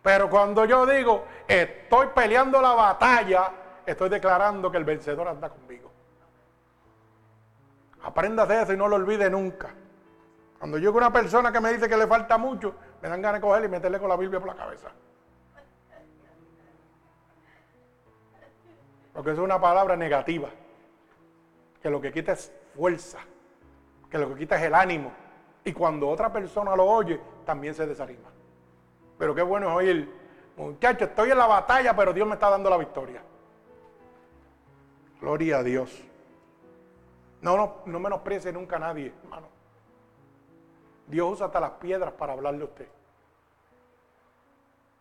Pero 0.03 0.29
cuando 0.29 0.65
yo 0.65 0.85
digo, 0.85 1.27
estoy 1.47 2.09
peleando 2.13 2.61
la 2.61 2.75
batalla, 2.75 3.53
estoy 3.87 4.09
declarando 4.09 4.69
que 4.69 4.79
el 4.79 4.85
vencedor 4.85 5.29
anda 5.29 5.49
conmigo. 5.49 5.93
Aprenda 8.03 8.45
de 8.45 8.63
eso 8.63 8.73
y 8.73 8.77
no 8.77 8.89
lo 8.89 8.97
olvide 8.97 9.31
nunca. 9.31 9.73
Cuando 10.59 10.77
yo 10.77 10.91
una 10.91 11.13
persona 11.13 11.53
que 11.53 11.61
me 11.61 11.73
dice 11.73 11.89
que 11.89 11.97
le 11.97 12.09
falta 12.09 12.37
mucho, 12.37 12.75
me 13.01 13.09
dan 13.09 13.23
ganas 13.23 13.41
de 13.41 13.47
coger 13.47 13.65
y 13.65 13.69
meterle 13.69 14.01
con 14.01 14.09
la 14.09 14.17
Biblia 14.17 14.41
por 14.41 14.49
la 14.49 14.57
cabeza. 14.57 14.89
Porque 19.13 19.33
es 19.33 19.39
una 19.39 19.61
palabra 19.61 19.97
negativa. 19.97 20.49
Que 21.83 21.91
lo 21.91 22.01
que 22.01 22.13
quita 22.13 22.33
es 22.33 22.53
fuerza. 22.75 23.19
Que 24.11 24.19
lo 24.19 24.29
que 24.31 24.41
quita 24.41 24.57
es 24.57 24.63
el 24.63 24.75
ánimo. 24.75 25.13
Y 25.65 25.73
cuando 25.73 26.09
otra 26.09 26.33
persona 26.33 26.75
lo 26.75 26.85
oye, 26.85 27.21
también 27.45 27.75
se 27.75 27.87
desanima. 27.87 28.31
Pero 29.19 29.35
qué 29.35 29.43
bueno 29.43 29.69
es 29.71 29.77
oír, 29.77 30.13
muchacho, 30.57 31.05
estoy 31.05 31.31
en 31.31 31.39
la 31.39 31.47
batalla, 31.47 31.95
pero 31.95 32.13
Dios 32.13 32.27
me 32.27 32.35
está 32.35 32.51
dando 32.51 32.69
la 32.69 32.77
victoria. 32.77 33.23
Gloria 35.21 35.59
a 35.59 35.63
Dios. 35.63 36.03
No, 37.41 37.57
no, 37.57 37.77
no 37.87 38.01
menosprecie 38.01 38.53
nunca 38.53 38.77
a 38.77 38.81
nadie, 38.81 39.13
hermano. 39.23 39.47
Dios 41.07 41.33
usa 41.33 41.47
hasta 41.47 41.61
las 41.61 41.73
piedras 41.73 42.13
para 42.13 42.33
hablarle 42.33 42.63
a 42.63 42.67
usted. 42.67 42.89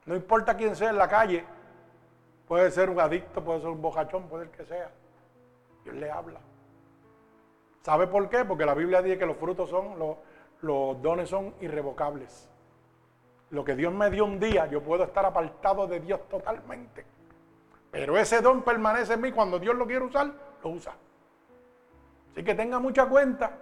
No 0.05 0.15
importa 0.15 0.55
quién 0.55 0.75
sea 0.75 0.89
en 0.89 0.97
la 0.97 1.07
calle, 1.07 1.45
Puede 2.51 2.69
ser 2.69 2.89
un 2.89 2.99
adicto, 2.99 3.41
puede 3.41 3.61
ser 3.61 3.69
un 3.69 3.81
bojachón, 3.81 4.27
puede 4.27 4.47
ser 4.47 4.57
que 4.57 4.65
sea. 4.65 4.91
Dios 5.85 5.95
le 5.95 6.11
habla. 6.11 6.41
¿Sabe 7.81 8.07
por 8.07 8.27
qué? 8.27 8.43
Porque 8.43 8.65
la 8.65 8.73
Biblia 8.73 9.01
dice 9.01 9.17
que 9.17 9.25
los 9.25 9.37
frutos 9.37 9.69
son, 9.69 9.97
los, 9.97 10.17
los 10.59 11.01
dones 11.01 11.29
son 11.29 11.55
irrevocables. 11.61 12.49
Lo 13.51 13.63
que 13.63 13.73
Dios 13.77 13.93
me 13.93 14.09
dio 14.09 14.25
un 14.25 14.37
día, 14.37 14.65
yo 14.65 14.83
puedo 14.83 15.05
estar 15.05 15.25
apartado 15.25 15.87
de 15.87 16.01
Dios 16.01 16.27
totalmente. 16.27 17.05
Pero 17.89 18.17
ese 18.17 18.41
don 18.41 18.63
permanece 18.63 19.13
en 19.13 19.21
mí. 19.21 19.31
Cuando 19.31 19.57
Dios 19.57 19.73
lo 19.73 19.87
quiere 19.87 20.03
usar, 20.03 20.29
lo 20.61 20.71
usa. 20.71 20.91
Así 22.33 22.43
que 22.43 22.53
tenga 22.53 22.79
mucha 22.79 23.05
cuenta 23.05 23.59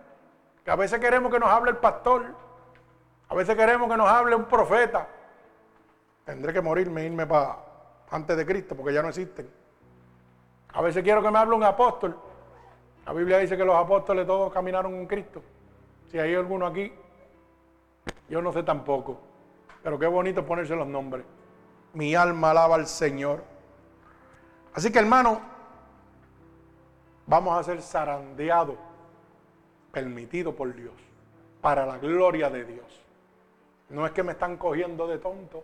que 0.66 0.72
a 0.72 0.76
veces 0.76 1.00
queremos 1.00 1.32
que 1.32 1.38
nos 1.38 1.50
hable 1.50 1.70
el 1.70 1.78
pastor, 1.78 2.26
a 3.28 3.36
veces 3.36 3.56
queremos 3.56 3.88
que 3.88 3.98
nos 3.98 4.10
hable 4.10 4.36
un 4.36 4.46
profeta. 4.46 5.08
Tendré 6.26 6.52
que 6.54 6.62
morirme, 6.62 7.06
irme 7.06 7.28
para 7.28 7.69
antes 8.12 8.36
de 8.38 8.46
Cristo, 8.46 8.76
porque 8.76 8.94
ya 8.94 9.02
no 9.02 9.10
existen. 9.10 9.50
A 10.74 10.82
veces 10.82 11.04
quiero 11.04 11.22
que 11.22 11.32
me 11.32 11.40
hable 11.40 11.56
un 11.56 11.64
apóstol. 11.64 12.18
La 13.06 13.14
Biblia 13.14 13.40
dice 13.40 13.58
que 13.58 13.66
los 13.66 13.76
apóstoles 13.76 14.26
todos 14.28 14.52
caminaron 14.54 14.92
con 14.92 15.08
Cristo. 15.08 15.42
Si 16.12 16.20
hay 16.20 16.36
alguno 16.36 16.66
aquí, 16.66 16.92
yo 18.30 18.42
no 18.42 18.52
sé 18.52 18.64
tampoco. 18.64 19.20
Pero 19.84 19.98
qué 19.98 20.08
bonito 20.08 20.46
ponerse 20.46 20.76
los 20.76 20.88
nombres. 20.88 21.26
Mi 21.94 22.14
alma 22.16 22.52
alaba 22.52 22.76
al 22.76 22.88
Señor. 22.88 23.44
Así 24.74 24.92
que 24.92 25.00
hermano, 25.00 25.42
vamos 27.26 27.58
a 27.58 27.64
ser 27.64 27.82
zarandeados, 27.82 28.78
permitido 29.92 30.56
por 30.56 30.74
Dios, 30.76 30.94
para 31.62 31.86
la 31.86 31.98
gloria 31.98 32.50
de 32.50 32.66
Dios. 32.66 33.02
No 33.90 34.06
es 34.06 34.12
que 34.12 34.22
me 34.22 34.34
están 34.34 34.58
cogiendo 34.58 35.08
de 35.08 35.18
tonto 35.18 35.64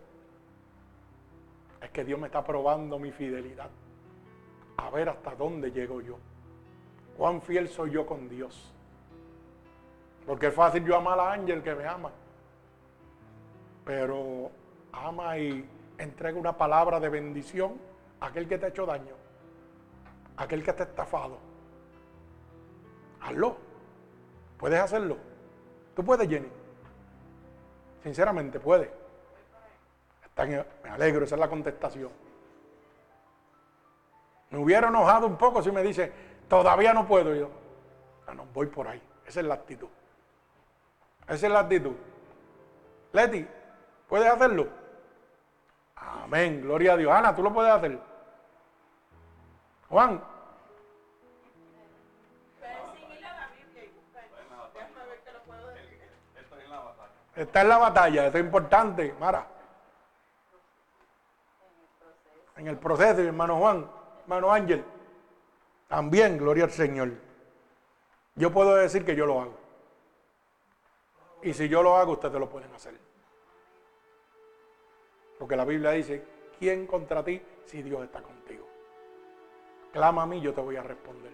es 1.80 1.90
que 1.90 2.04
Dios 2.04 2.18
me 2.18 2.26
está 2.26 2.44
probando 2.44 2.98
mi 2.98 3.12
fidelidad. 3.12 3.70
A 4.76 4.90
ver 4.90 5.08
hasta 5.08 5.34
dónde 5.34 5.70
llego 5.70 6.00
yo. 6.00 6.18
Cuán 7.16 7.40
fiel 7.40 7.68
soy 7.68 7.92
yo 7.92 8.06
con 8.06 8.28
Dios. 8.28 8.72
Porque 10.26 10.48
es 10.48 10.54
fácil 10.54 10.84
yo 10.84 10.96
amar 10.96 11.18
a 11.18 11.32
Ángel 11.32 11.62
que 11.62 11.74
me 11.74 11.86
ama. 11.86 12.10
Pero 13.84 14.50
ama 14.92 15.38
y 15.38 15.68
entrega 15.98 16.38
una 16.38 16.56
palabra 16.56 16.98
de 17.00 17.08
bendición 17.08 17.74
a 18.20 18.26
aquel 18.26 18.48
que 18.48 18.58
te 18.58 18.66
ha 18.66 18.68
hecho 18.68 18.84
daño. 18.84 19.14
A 20.36 20.42
aquel 20.44 20.62
que 20.62 20.72
te 20.72 20.82
ha 20.82 20.86
estafado. 20.86 21.38
Hazlo. 23.20 23.56
Puedes 24.58 24.80
hacerlo. 24.80 25.16
Tú 25.94 26.04
puedes, 26.04 26.28
Jenny. 26.28 26.48
Sinceramente, 28.02 28.60
puedes 28.60 28.90
me 30.44 30.90
alegro, 30.90 31.24
esa 31.24 31.34
es 31.34 31.40
la 31.40 31.48
contestación. 31.48 32.10
Me 34.50 34.58
hubiera 34.58 34.88
enojado 34.88 35.26
un 35.26 35.36
poco 35.36 35.62
si 35.62 35.72
me 35.72 35.82
dice, 35.82 36.12
todavía 36.48 36.92
no 36.92 37.06
puedo 37.06 37.34
yo. 37.34 37.50
No, 38.26 38.34
no, 38.34 38.46
voy 38.52 38.66
por 38.66 38.86
ahí. 38.86 39.02
Esa 39.26 39.40
es 39.40 39.46
la 39.46 39.54
actitud. 39.54 39.88
Esa 41.26 41.46
es 41.46 41.52
la 41.52 41.60
actitud. 41.60 41.94
Leti, 43.12 43.46
¿puedes 44.08 44.30
hacerlo? 44.30 44.68
Amén, 45.96 46.60
gloria 46.60 46.92
a 46.92 46.96
Dios. 46.96 47.12
Ana, 47.12 47.34
tú 47.34 47.42
lo 47.42 47.52
puedes 47.52 47.72
hacer. 47.72 47.98
Juan. 49.88 50.22
Está 57.34 57.60
en 57.60 57.68
la 57.68 57.76
batalla, 57.76 58.26
esto 58.26 58.38
es 58.38 58.44
importante, 58.44 59.14
Mara 59.20 59.55
en 62.56 62.66
el 62.68 62.78
proceso, 62.78 63.20
hermano 63.20 63.58
Juan, 63.58 63.88
hermano 64.22 64.52
Ángel, 64.52 64.84
también, 65.88 66.38
gloria 66.38 66.64
al 66.64 66.70
Señor. 66.70 67.12
Yo 68.34 68.52
puedo 68.52 68.74
decir 68.74 69.04
que 69.04 69.14
yo 69.14 69.24
lo 69.26 69.40
hago. 69.40 69.54
Y 71.42 71.54
si 71.54 71.68
yo 71.68 71.82
lo 71.82 71.96
hago, 71.96 72.12
ustedes 72.12 72.40
lo 72.40 72.48
pueden 72.48 72.72
hacer. 72.74 72.94
Porque 75.38 75.56
la 75.56 75.64
Biblia 75.64 75.90
dice, 75.90 76.24
¿quién 76.58 76.86
contra 76.86 77.22
ti 77.22 77.40
si 77.66 77.82
Dios 77.82 78.02
está 78.02 78.20
contigo? 78.22 78.66
Clama 79.92 80.22
a 80.22 80.26
mí, 80.26 80.40
yo 80.40 80.52
te 80.52 80.60
voy 80.60 80.76
a 80.76 80.82
responder. 80.82 81.32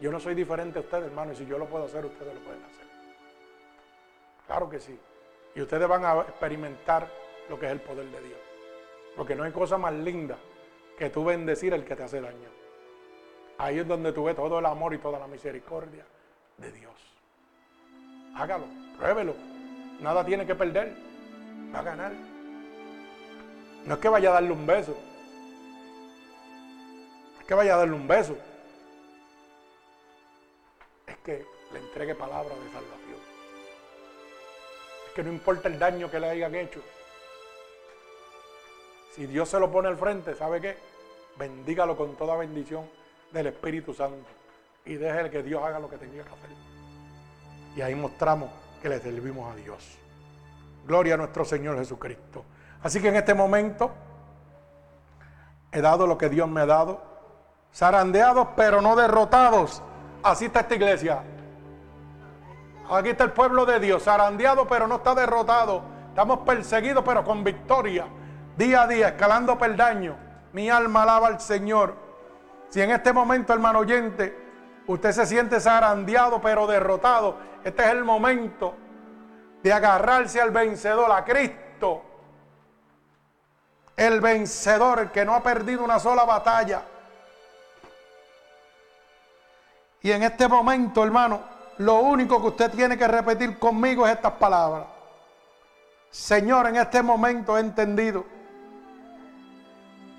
Yo 0.00 0.10
no 0.10 0.20
soy 0.20 0.34
diferente 0.34 0.78
a 0.78 0.82
ustedes, 0.82 1.06
hermano, 1.06 1.32
y 1.32 1.36
si 1.36 1.46
yo 1.46 1.58
lo 1.58 1.66
puedo 1.66 1.84
hacer, 1.84 2.04
ustedes 2.04 2.34
lo 2.34 2.40
pueden 2.40 2.62
hacer. 2.64 2.86
Claro 4.46 4.70
que 4.70 4.78
sí. 4.78 4.98
Y 5.54 5.62
ustedes 5.62 5.88
van 5.88 6.04
a 6.04 6.20
experimentar 6.22 7.08
lo 7.48 7.58
que 7.58 7.66
es 7.66 7.72
el 7.72 7.80
poder 7.80 8.06
de 8.06 8.20
Dios. 8.20 8.45
Porque 9.16 9.34
no 9.34 9.44
hay 9.44 9.52
cosa 9.52 9.78
más 9.78 9.94
linda 9.94 10.36
que 10.98 11.10
tú 11.10 11.24
bendecir 11.24 11.72
al 11.72 11.84
que 11.84 11.96
te 11.96 12.02
hace 12.02 12.20
daño. 12.20 12.48
Ahí 13.58 13.78
es 13.78 13.88
donde 13.88 14.12
tú 14.12 14.24
ves 14.24 14.36
todo 14.36 14.58
el 14.58 14.66
amor 14.66 14.92
y 14.94 14.98
toda 14.98 15.18
la 15.18 15.26
misericordia 15.26 16.04
de 16.58 16.72
Dios. 16.72 16.94
Hágalo, 18.34 18.66
pruébelo. 18.98 19.34
Nada 20.00 20.24
tiene 20.24 20.46
que 20.46 20.54
perder. 20.54 20.94
Va 21.74 21.78
a 21.78 21.82
ganar. 21.82 22.12
No 23.86 23.94
es 23.94 24.00
que 24.00 24.08
vaya 24.08 24.30
a 24.30 24.34
darle 24.34 24.52
un 24.52 24.66
beso. 24.66 24.96
Es 27.40 27.46
que 27.46 27.54
vaya 27.54 27.74
a 27.74 27.78
darle 27.78 27.94
un 27.94 28.06
beso. 28.06 28.36
Es 31.06 31.16
que 31.18 31.46
le 31.72 31.78
entregue 31.78 32.14
palabra 32.14 32.54
de 32.54 32.70
salvación. 32.72 33.20
Es 35.06 35.12
que 35.14 35.22
no 35.22 35.32
importa 35.32 35.68
el 35.68 35.78
daño 35.78 36.10
que 36.10 36.20
le 36.20 36.28
hayan 36.28 36.54
hecho. 36.54 36.82
Si 39.16 39.26
Dios 39.26 39.48
se 39.48 39.58
lo 39.58 39.70
pone 39.70 39.88
al 39.88 39.96
frente, 39.96 40.34
¿sabe 40.34 40.60
qué? 40.60 40.76
Bendígalo 41.38 41.96
con 41.96 42.16
toda 42.16 42.36
bendición 42.36 42.84
del 43.32 43.46
Espíritu 43.46 43.94
Santo. 43.94 44.28
Y 44.84 44.96
déjele 44.96 45.30
que 45.30 45.42
Dios 45.42 45.62
haga 45.64 45.78
lo 45.78 45.88
que 45.88 45.96
tenga 45.96 46.22
que 46.22 46.28
hacer. 46.28 46.50
Y 47.74 47.80
ahí 47.80 47.94
mostramos 47.94 48.50
que 48.82 48.90
le 48.90 49.00
servimos 49.00 49.50
a 49.50 49.56
Dios. 49.56 49.98
Gloria 50.86 51.14
a 51.14 51.16
nuestro 51.16 51.46
Señor 51.46 51.78
Jesucristo. 51.78 52.44
Así 52.82 53.00
que 53.00 53.08
en 53.08 53.16
este 53.16 53.32
momento 53.32 53.90
he 55.72 55.80
dado 55.80 56.06
lo 56.06 56.18
que 56.18 56.28
Dios 56.28 56.46
me 56.46 56.60
ha 56.60 56.66
dado. 56.66 57.02
Zarandeados 57.74 58.48
pero 58.54 58.82
no 58.82 58.96
derrotados. 58.96 59.82
Así 60.22 60.44
está 60.44 60.60
esta 60.60 60.74
iglesia. 60.74 61.22
Aquí 62.90 63.08
está 63.08 63.24
el 63.24 63.32
pueblo 63.32 63.64
de 63.64 63.80
Dios, 63.80 64.04
zarandeado 64.04 64.68
pero 64.68 64.86
no 64.86 64.96
está 64.96 65.14
derrotado. 65.14 65.82
Estamos 66.10 66.40
perseguidos 66.40 67.02
pero 67.02 67.24
con 67.24 67.42
victoria. 67.42 68.06
Día 68.56 68.82
a 68.82 68.86
día, 68.86 69.08
escalando 69.08 69.58
peldaño. 69.58 70.16
Mi 70.52 70.70
alma 70.70 71.02
alaba 71.02 71.28
al 71.28 71.40
Señor. 71.40 71.94
Si 72.70 72.80
en 72.80 72.90
este 72.90 73.12
momento, 73.12 73.52
hermano 73.52 73.80
oyente, 73.80 74.36
usted 74.86 75.12
se 75.12 75.26
siente 75.26 75.60
zarandeado 75.60 76.40
pero 76.40 76.66
derrotado, 76.66 77.36
este 77.62 77.84
es 77.84 77.90
el 77.90 78.04
momento 78.04 78.74
de 79.62 79.72
agarrarse 79.72 80.40
al 80.40 80.50
vencedor, 80.52 81.12
a 81.12 81.24
Cristo. 81.24 82.02
El 83.94 84.20
vencedor, 84.20 85.00
el 85.00 85.10
que 85.10 85.24
no 85.24 85.34
ha 85.34 85.42
perdido 85.42 85.84
una 85.84 85.98
sola 85.98 86.24
batalla. 86.24 86.82
Y 90.00 90.12
en 90.12 90.22
este 90.22 90.48
momento, 90.48 91.04
hermano, 91.04 91.40
lo 91.78 92.00
único 92.00 92.40
que 92.40 92.48
usted 92.48 92.70
tiene 92.70 92.96
que 92.96 93.08
repetir 93.08 93.58
conmigo 93.58 94.06
es 94.06 94.14
estas 94.14 94.32
palabras. 94.32 94.86
Señor, 96.10 96.68
en 96.68 96.76
este 96.76 97.02
momento 97.02 97.58
he 97.58 97.60
entendido 97.60 98.35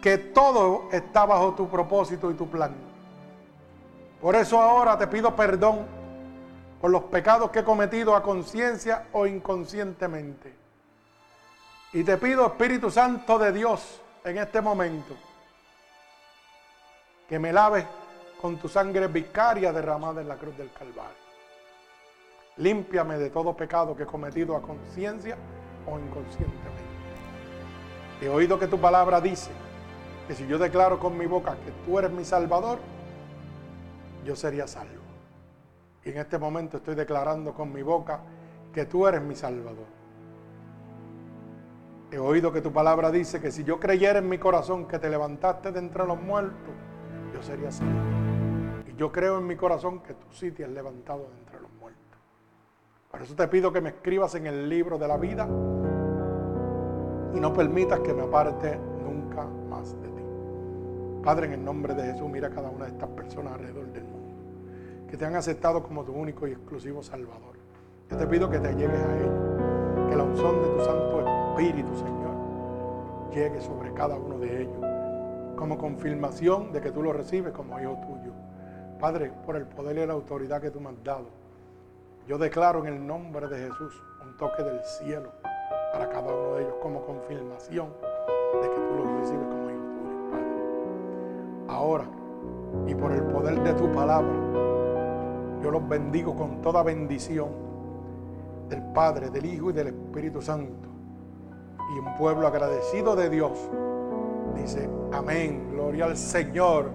que 0.01 0.17
todo 0.17 0.89
está 0.91 1.25
bajo 1.25 1.53
tu 1.53 1.67
propósito 1.69 2.29
y 2.29 2.35
tu 2.35 2.49
plan. 2.49 2.75
Por 4.21 4.35
eso 4.35 4.61
ahora 4.61 4.97
te 4.97 5.07
pido 5.07 5.35
perdón 5.35 5.85
por 6.81 6.91
los 6.91 7.03
pecados 7.03 7.49
que 7.51 7.59
he 7.59 7.63
cometido 7.63 8.15
a 8.15 8.21
conciencia 8.21 9.07
o 9.13 9.25
inconscientemente. 9.25 10.53
Y 11.93 12.03
te 12.03 12.17
pido, 12.17 12.45
Espíritu 12.45 12.91
Santo 12.91 13.39
de 13.39 13.51
Dios, 13.51 14.01
en 14.23 14.37
este 14.37 14.61
momento, 14.61 15.15
que 17.27 17.39
me 17.39 17.51
laves 17.51 17.85
con 18.41 18.57
tu 18.57 18.69
sangre 18.69 19.07
vicaria 19.07 19.73
derramada 19.73 20.21
en 20.21 20.27
la 20.27 20.35
cruz 20.35 20.55
del 20.57 20.71
Calvario. 20.71 21.27
Límpiame 22.57 23.17
de 23.17 23.29
todo 23.29 23.55
pecado 23.55 23.95
que 23.95 24.03
he 24.03 24.07
cometido 24.07 24.55
a 24.55 24.61
conciencia 24.61 25.37
o 25.85 25.97
inconscientemente. 25.97 26.83
He 28.21 28.29
oído 28.29 28.57
que 28.59 28.67
tu 28.67 28.79
palabra 28.79 29.21
dice 29.21 29.51
que 30.27 30.35
si 30.35 30.45
yo 30.45 30.59
declaro 30.59 30.99
con 30.99 31.17
mi 31.17 31.25
boca 31.25 31.55
que 31.63 31.71
tú 31.85 31.97
eres 31.97 32.11
mi 32.11 32.25
Salvador, 32.25 32.79
yo 34.25 34.35
sería 34.35 34.67
salvo. 34.67 35.01
Y 36.03 36.09
en 36.09 36.17
este 36.17 36.37
momento 36.37 36.77
estoy 36.77 36.95
declarando 36.95 37.53
con 37.53 37.71
mi 37.71 37.81
boca 37.81 38.19
que 38.73 38.85
tú 38.85 39.07
eres 39.07 39.21
mi 39.21 39.35
Salvador. 39.35 39.85
He 42.11 42.19
oído 42.19 42.51
que 42.51 42.61
tu 42.61 42.71
palabra 42.71 43.09
dice 43.09 43.41
que 43.41 43.51
si 43.51 43.63
yo 43.63 43.79
creyera 43.79 44.19
en 44.19 44.27
mi 44.27 44.37
corazón 44.37 44.85
que 44.85 44.99
te 44.99 45.09
levantaste 45.09 45.71
de 45.71 45.79
entre 45.79 46.05
los 46.05 46.21
muertos, 46.21 46.73
yo 47.33 47.41
sería 47.41 47.71
salvo. 47.71 47.93
Y 48.85 48.95
yo 48.95 49.11
creo 49.11 49.37
en 49.37 49.47
mi 49.47 49.55
corazón 49.55 50.01
que 50.01 50.13
tú 50.13 50.27
sí 50.31 50.51
te 50.51 50.63
has 50.63 50.69
levantado 50.69 51.29
de 51.29 51.37
entre 51.39 51.61
los 51.61 51.71
muertos. 51.79 52.19
Por 53.11 53.21
eso 53.21 53.33
te 53.35 53.47
pido 53.47 53.71
que 53.71 53.81
me 53.81 53.89
escribas 53.89 54.35
en 54.35 54.47
el 54.47 54.67
libro 54.69 54.97
de 54.97 55.07
la 55.07 55.17
vida 55.17 55.45
y 57.33 57.39
no 57.39 57.53
permitas 57.53 57.99
que 58.01 58.13
me 58.13 58.23
aparte 58.23 58.79
más 59.45 59.99
de 60.01 60.07
ti. 60.09 60.23
Padre, 61.23 61.47
en 61.47 61.53
el 61.53 61.65
nombre 61.65 61.93
de 61.93 62.03
Jesús, 62.03 62.29
mira 62.29 62.47
a 62.47 62.51
cada 62.51 62.69
una 62.69 62.85
de 62.85 62.91
estas 62.91 63.09
personas 63.09 63.53
alrededor 63.53 63.87
del 63.91 64.03
mundo 64.03 64.17
que 65.09 65.15
te 65.15 65.25
han 65.25 65.35
aceptado 65.35 65.83
como 65.83 66.03
tu 66.03 66.11
único 66.11 66.47
y 66.47 66.51
exclusivo 66.51 67.01
Salvador. 67.01 67.55
Yo 68.09 68.17
te 68.17 68.27
pido 68.27 68.49
que 68.49 68.59
te 68.59 68.73
llegues 68.73 68.99
a 68.99 69.17
ellos, 69.17 70.09
que 70.09 70.15
la 70.15 70.23
unción 70.23 70.61
de 70.61 70.67
tu 70.67 70.79
Santo 70.83 71.25
Espíritu, 71.51 71.95
Señor, 71.95 73.31
llegue 73.33 73.61
sobre 73.61 73.93
cada 73.93 74.15
uno 74.17 74.37
de 74.37 74.63
ellos, 74.63 75.55
como 75.55 75.77
confirmación 75.77 76.71
de 76.71 76.81
que 76.81 76.91
tú 76.91 77.01
lo 77.01 77.13
recibes 77.13 77.53
como 77.53 77.79
hijo 77.79 77.97
tuyo. 78.05 78.33
Padre, 78.99 79.31
por 79.45 79.55
el 79.55 79.65
poder 79.65 79.97
y 79.97 80.05
la 80.05 80.13
autoridad 80.13 80.61
que 80.61 80.71
tú 80.71 80.81
me 80.81 80.89
has 80.89 81.03
dado, 81.03 81.27
yo 82.27 82.37
declaro 82.37 82.85
en 82.85 82.93
el 82.93 83.07
nombre 83.07 83.47
de 83.47 83.69
Jesús 83.69 84.01
un 84.21 84.35
toque 84.37 84.63
del 84.63 84.83
cielo 84.83 85.31
para 85.93 86.09
cada 86.09 86.33
uno 86.33 86.55
de 86.55 86.63
ellos 86.63 86.75
como 86.81 87.05
confirmación 87.05 87.93
de 88.61 88.69
que 88.69 88.75
tú 88.75 88.95
los 88.95 89.19
recibes 89.19 89.47
como 89.47 89.69
hijo 89.69 89.83
tuyo, 89.97 90.31
Padre. 90.31 91.67
Ahora, 91.67 92.05
y 92.87 92.95
por 92.95 93.11
el 93.11 93.23
poder 93.23 93.61
de 93.63 93.73
tu 93.73 93.91
palabra, 93.91 94.33
yo 95.61 95.71
los 95.71 95.87
bendigo 95.87 96.35
con 96.35 96.61
toda 96.61 96.83
bendición 96.83 97.49
del 98.69 98.81
Padre, 98.93 99.29
del 99.29 99.45
Hijo 99.45 99.69
y 99.69 99.73
del 99.73 99.87
Espíritu 99.87 100.41
Santo. 100.41 100.87
Y 101.95 101.99
un 101.99 102.15
pueblo 102.15 102.47
agradecido 102.47 103.15
de 103.15 103.29
Dios 103.29 103.51
dice, 104.55 104.89
amén, 105.11 105.69
gloria 105.71 106.05
al 106.05 106.17
Señor. 106.17 106.89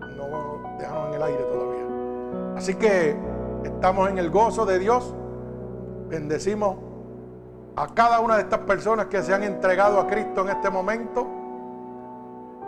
No 0.00 0.78
dejaron 0.78 1.08
en 1.08 1.14
el 1.14 1.22
aire 1.22 1.42
todavía. 1.44 2.56
Así 2.56 2.74
que 2.74 3.16
estamos 3.64 4.10
en 4.10 4.18
el 4.18 4.30
gozo 4.30 4.66
de 4.66 4.78
Dios. 4.78 5.14
Bendecimos 6.08 6.76
a 7.76 7.88
cada 7.94 8.20
una 8.20 8.36
de 8.36 8.42
estas 8.42 8.60
personas 8.60 9.06
que 9.06 9.22
se 9.22 9.32
han 9.32 9.42
entregado 9.42 9.98
a 9.98 10.06
Cristo 10.06 10.42
en 10.42 10.50
este 10.50 10.70
momento. 10.70 11.26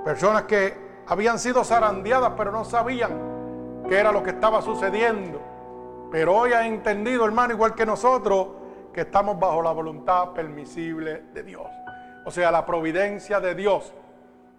Personas 0.04 0.44
que 0.44 0.76
habían 1.06 1.38
sido 1.38 1.64
zarandeadas 1.64 2.32
pero 2.36 2.50
no 2.50 2.64
sabían 2.64 3.84
qué 3.88 3.98
era 3.98 4.12
lo 4.12 4.22
que 4.22 4.30
estaba 4.30 4.62
sucediendo. 4.62 5.40
Pero 6.10 6.34
hoy 6.34 6.52
ha 6.52 6.66
entendido, 6.66 7.24
hermano, 7.24 7.54
igual 7.54 7.74
que 7.74 7.84
nosotros, 7.84 8.48
que 8.92 9.02
estamos 9.02 9.38
bajo 9.38 9.60
la 9.62 9.72
voluntad 9.72 10.30
permisible 10.30 11.24
de 11.34 11.42
Dios. 11.42 11.66
O 12.24 12.30
sea, 12.30 12.50
la 12.50 12.64
providencia 12.64 13.40
de 13.40 13.54
Dios, 13.54 13.92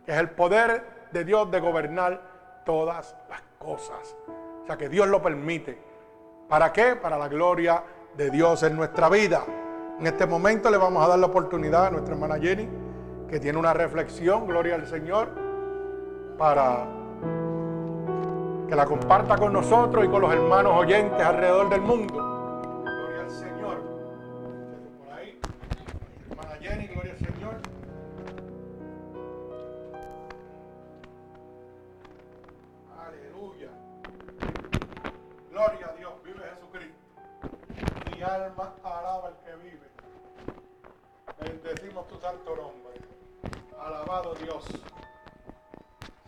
que 0.06 0.12
es 0.12 0.18
el 0.18 0.30
poder 0.30 1.08
de 1.12 1.24
Dios 1.24 1.50
de 1.50 1.60
gobernar 1.60 2.62
todas 2.66 3.16
las 3.30 3.42
cosas. 3.58 4.16
O 4.64 4.66
sea, 4.66 4.78
que 4.78 4.90
Dios 4.90 5.08
lo 5.08 5.22
permite. 5.22 5.82
¿Para 6.50 6.72
qué? 6.74 6.96
Para 6.96 7.18
la 7.18 7.28
gloria 7.28 7.84
de 8.16 8.30
Dios 8.30 8.62
en 8.64 8.76
nuestra 8.76 9.10
vida. 9.10 9.44
En 10.00 10.08
este 10.08 10.26
momento 10.26 10.70
le 10.70 10.78
vamos 10.78 11.04
a 11.04 11.08
dar 11.08 11.20
la 11.20 11.28
oportunidad 11.28 11.88
a 11.88 11.92
nuestra 11.92 12.14
hermana 12.16 12.38
Jenny, 12.38 12.68
que 13.30 13.40
tiene 13.40 13.58
una 13.58 13.74
reflexión, 13.74 14.46
gloria 14.46 14.76
al 14.76 14.86
Señor, 14.88 15.30
para 16.38 16.86
que 18.68 18.76
la 18.76 18.86
comparta 18.86 19.38
con 19.38 19.54
nosotros 19.54 20.04
y 20.04 20.10
con 20.10 20.22
los 20.22 20.34
hermanos 20.34 20.74
oyentes 20.76 21.22
alrededor 21.26 21.70
del 21.70 21.82
mundo. 21.82 22.14
Gloria 22.84 23.22
al 23.22 23.30
Señor. 23.32 23.78
Por 25.06 25.14
ahí, 25.14 25.40
hermana 26.30 26.56
Jenny, 26.60 26.88
gloria 26.88 27.14
al 27.14 27.20
Señor. 27.20 27.56
Aleluya. 33.08 33.70
Gloria 35.52 35.88
a 35.88 35.98
Dios, 35.98 36.12
alma 38.26 38.74
alaba 38.84 39.28
al 39.28 39.38
que 39.44 39.56
vive. 39.56 39.88
Bendecimos 41.40 42.08
tu 42.08 42.20
santo 42.20 42.56
nombre. 42.56 43.00
Alabado 43.80 44.34
Dios. 44.36 44.66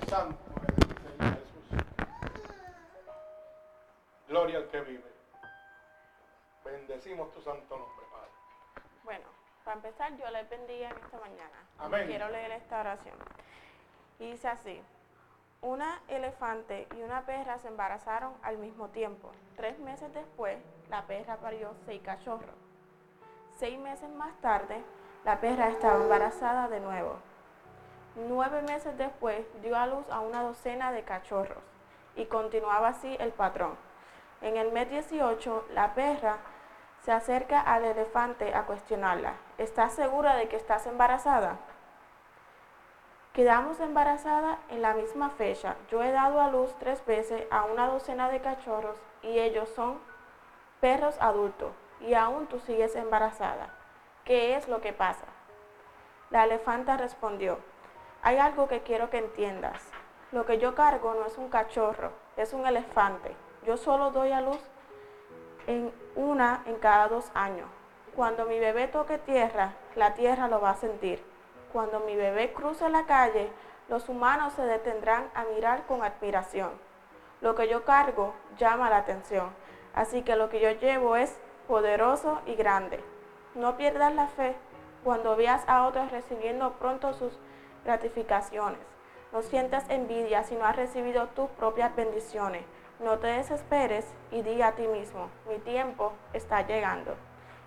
Santo 0.08 0.38
Gloria 4.28 4.58
al 4.58 4.68
que 4.68 4.82
vive. 4.82 5.12
Bendecimos 6.64 7.32
tu 7.34 7.42
santo 7.42 7.78
nombre, 7.78 8.06
Padre. 8.12 8.84
Bueno, 9.04 9.26
para 9.64 9.78
empezar, 9.78 10.18
yo 10.18 10.30
les 10.32 10.50
bendiga 10.50 10.90
en 10.90 10.98
esta 10.98 11.18
mañana. 11.18 11.68
Amén. 11.80 12.08
Quiero 12.08 12.30
leer 12.30 12.52
esta 12.52 12.82
oración. 12.82 13.16
Y 14.20 14.32
dice 14.32 14.48
así. 14.50 14.82
Una 15.62 16.02
elefante 16.08 16.88
y 16.96 17.02
una 17.02 17.26
perra 17.26 17.58
se 17.58 17.68
embarazaron 17.68 18.34
al 18.44 18.60
mismo 18.60 18.90
tiempo. 18.90 19.32
Tres 19.56 19.80
meses 19.80 20.14
después, 20.14 20.58
la 20.90 21.08
perra 21.08 21.38
parió 21.38 21.74
seis 21.86 22.02
cachorros. 22.04 22.56
Seis 23.56 23.80
meses 23.80 24.10
más 24.12 24.40
tarde, 24.40 24.84
la 25.26 25.42
perra 25.42 25.70
estaba 25.70 26.04
embarazada 26.04 26.68
de 26.68 26.80
nuevo. 26.80 27.16
Nueve 28.16 28.62
meses 28.62 28.96
después, 28.98 29.46
dio 29.64 29.76
a 29.76 29.88
luz 29.88 30.06
a 30.12 30.20
una 30.20 30.44
docena 30.44 30.92
de 30.92 31.04
cachorros. 31.04 31.64
Y 32.16 32.26
continuaba 32.26 32.90
así 32.90 33.18
el 33.20 33.32
patrón. 33.32 33.76
En 34.42 34.58
el 34.58 34.72
mes 34.72 34.90
18, 34.92 35.70
la 35.74 35.96
perra 35.96 36.38
se 37.04 37.12
acerca 37.12 37.62
al 37.62 37.84
elefante 37.84 38.54
a 38.54 38.66
cuestionarla. 38.66 39.34
¿Estás 39.58 39.94
segura 39.94 40.36
de 40.36 40.50
que 40.50 40.56
estás 40.56 40.86
embarazada? 40.86 41.58
Quedamos 43.38 43.80
embarazadas 43.80 44.58
en 44.72 44.82
la 44.82 44.96
misma 44.96 45.30
fecha. 45.30 45.76
Yo 45.92 46.02
he 46.02 46.12
dado 46.12 46.42
a 46.42 46.50
luz 46.50 46.74
tres 46.80 47.06
veces 47.06 47.46
a 47.52 47.66
una 47.66 47.86
docena 47.86 48.30
de 48.30 48.42
cachorros 48.42 48.98
y 49.22 49.38
ellos 49.38 49.70
son 49.76 50.00
perros 50.82 51.16
adultos 51.20 51.72
y 52.02 52.16
aún 52.16 52.48
tú 52.48 52.58
sigues 52.58 52.96
embarazada. 52.96 53.70
¿Qué 54.26 54.56
es 54.56 54.68
lo 54.68 54.82
que 54.82 54.92
pasa? 54.92 55.26
La 56.32 56.46
elefanta 56.46 56.98
respondió, 56.98 57.60
hay 58.24 58.38
algo 58.38 58.68
que 58.68 58.82
quiero 58.82 59.12
que 59.12 59.20
entiendas. 59.20 59.84
Lo 60.32 60.48
que 60.48 60.58
yo 60.58 60.74
cargo 60.74 61.14
no 61.14 61.28
es 61.28 61.38
un 61.38 61.50
cachorro, 61.50 62.14
es 62.38 62.54
un 62.54 62.66
elefante. 62.66 63.36
Yo 63.68 63.78
solo 63.78 64.10
doy 64.10 64.32
a 64.32 64.42
luz 64.42 64.60
en 65.68 65.94
una 66.16 66.64
en 66.66 66.78
cada 66.78 67.08
dos 67.08 67.30
años. 67.36 67.70
Cuando 68.16 68.46
mi 68.46 68.58
bebé 68.58 68.88
toque 68.88 69.20
tierra, 69.20 69.74
la 69.94 70.16
tierra 70.16 70.48
lo 70.48 70.60
va 70.60 70.72
a 70.72 70.76
sentir. 70.78 71.24
Cuando 71.74 72.00
mi 72.02 72.16
bebé 72.16 72.54
cruce 72.54 72.90
la 72.90 73.06
calle, 73.06 73.50
los 73.90 74.10
humanos 74.10 74.54
se 74.54 74.64
detendrán 74.64 75.30
a 75.34 75.44
mirar 75.46 75.86
con 75.86 76.04
admiración. 76.04 76.72
Lo 77.42 77.56
que 77.56 77.68
yo 77.68 77.86
cargo 77.86 78.34
llama 78.58 78.90
la 78.90 78.98
atención, 78.98 79.50
así 79.94 80.24
que 80.24 80.36
lo 80.36 80.50
que 80.50 80.60
yo 80.60 80.72
llevo 80.72 81.16
es 81.16 81.38
poderoso 81.68 82.42
y 82.46 82.56
grande. 82.56 83.04
No 83.56 83.78
pierdas 83.78 84.14
la 84.16 84.28
fe 84.28 84.56
cuando 85.04 85.36
veas 85.36 85.64
a 85.68 85.86
otros 85.86 86.12
recibiendo 86.12 86.74
pronto 86.74 87.14
sus 87.14 87.38
gratificaciones. 87.86 88.80
No 89.32 89.42
sientas 89.42 89.90
envidia 89.90 90.44
si 90.44 90.56
no 90.56 90.66
has 90.66 90.76
recibido 90.76 91.28
tus 91.28 91.50
propias 91.52 91.96
bendiciones. 91.96 92.64
No 93.00 93.20
te 93.20 93.28
desesperes 93.28 94.06
y 94.32 94.42
di 94.42 94.62
a 94.62 94.72
ti 94.72 94.88
mismo, 94.88 95.30
mi 95.48 95.60
tiempo 95.60 96.14
está 96.34 96.66
llegando. 96.66 97.16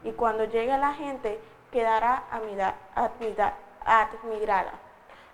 Y 0.03 0.13
cuando 0.13 0.45
llegue 0.45 0.77
la 0.79 0.95
gente, 0.95 1.41
quedará 1.71 2.25
admirada. 3.85 4.73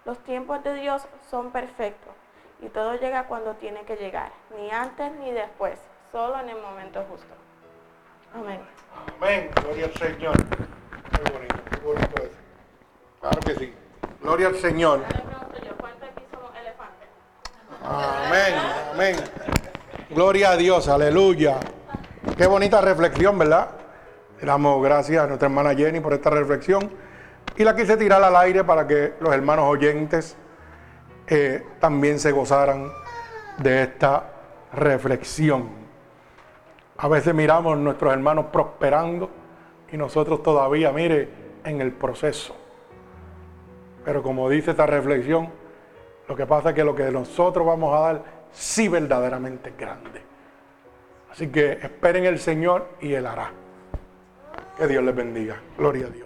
Los 0.05 0.18
tiempos 0.24 0.62
de 0.62 0.74
Dios 0.74 1.06
son 1.31 1.51
perfectos 1.51 2.14
y 2.60 2.68
todo 2.68 2.94
llega 2.94 3.24
cuando 3.24 3.55
tiene 3.55 3.82
que 3.82 3.97
llegar, 3.97 4.31
ni 4.56 4.70
antes 4.70 5.12
ni 5.18 5.32
después, 5.32 5.78
solo 6.12 6.39
en 6.40 6.48
el 6.48 6.62
momento 6.62 7.05
justo. 7.10 7.35
Amén. 8.35 8.60
Amén. 9.18 9.51
Gloria 9.62 9.86
al 9.86 9.94
Señor. 9.94 10.36
Qué 10.36 11.32
bonito, 11.32 11.55
qué 11.70 11.77
bonito 11.81 12.23
eso. 12.23 12.36
Claro 13.20 13.40
que 13.40 13.55
sí. 13.56 13.74
Gloria 14.20 14.48
al 14.48 14.56
Señor. 14.56 15.01
Amén, 17.89 18.55
amén. 18.93 19.16
Gloria 20.10 20.51
a 20.51 20.56
Dios, 20.56 20.89
aleluya. 20.89 21.59
Qué 22.36 22.47
bonita 22.47 22.81
reflexión, 22.81 23.39
¿verdad? 23.39 23.70
Le 24.40 24.47
damos 24.47 24.82
gracias 24.82 25.23
a 25.23 25.27
nuestra 25.27 25.47
hermana 25.47 25.74
Jenny 25.74 26.01
por 26.01 26.12
esta 26.12 26.31
reflexión 26.31 26.90
y 27.56 27.64
la 27.64 27.74
quise 27.74 27.96
tirar 27.96 28.22
al 28.22 28.36
aire 28.36 28.64
para 28.64 28.86
que 28.86 29.14
los 29.20 29.32
hermanos 29.32 29.66
oyentes 29.66 30.36
eh, 31.26 31.64
también 31.80 32.18
se 32.18 32.32
gozaran 32.32 32.90
de 33.58 33.82
esta 33.82 34.30
reflexión. 34.72 35.68
A 36.98 37.08
veces 37.08 37.34
miramos 37.34 37.74
a 37.74 37.76
nuestros 37.76 38.12
hermanos 38.12 38.46
prosperando 38.52 39.30
y 39.90 39.96
nosotros 39.96 40.42
todavía, 40.42 40.92
mire, 40.92 41.28
en 41.64 41.80
el 41.80 41.92
proceso. 41.92 42.54
Pero 44.04 44.22
como 44.22 44.48
dice 44.48 44.70
esta 44.70 44.86
reflexión, 44.86 45.50
lo 46.28 46.36
que 46.36 46.46
pasa 46.46 46.70
es 46.70 46.74
que 46.74 46.84
lo 46.84 46.94
que 46.94 47.10
nosotros 47.10 47.66
vamos 47.66 47.94
a 47.94 48.00
dar 48.00 48.24
sí 48.52 48.88
verdaderamente 48.88 49.70
es 49.70 49.76
grande. 49.76 50.22
Así 51.30 51.48
que 51.48 51.72
esperen 51.72 52.24
el 52.24 52.38
Señor 52.38 52.88
y 53.00 53.12
Él 53.12 53.26
hará. 53.26 53.50
Que 54.76 54.86
Dios 54.86 55.02
les 55.02 55.14
bendiga. 55.14 55.56
Gloria 55.76 56.06
a 56.06 56.10
Dios. 56.10 56.26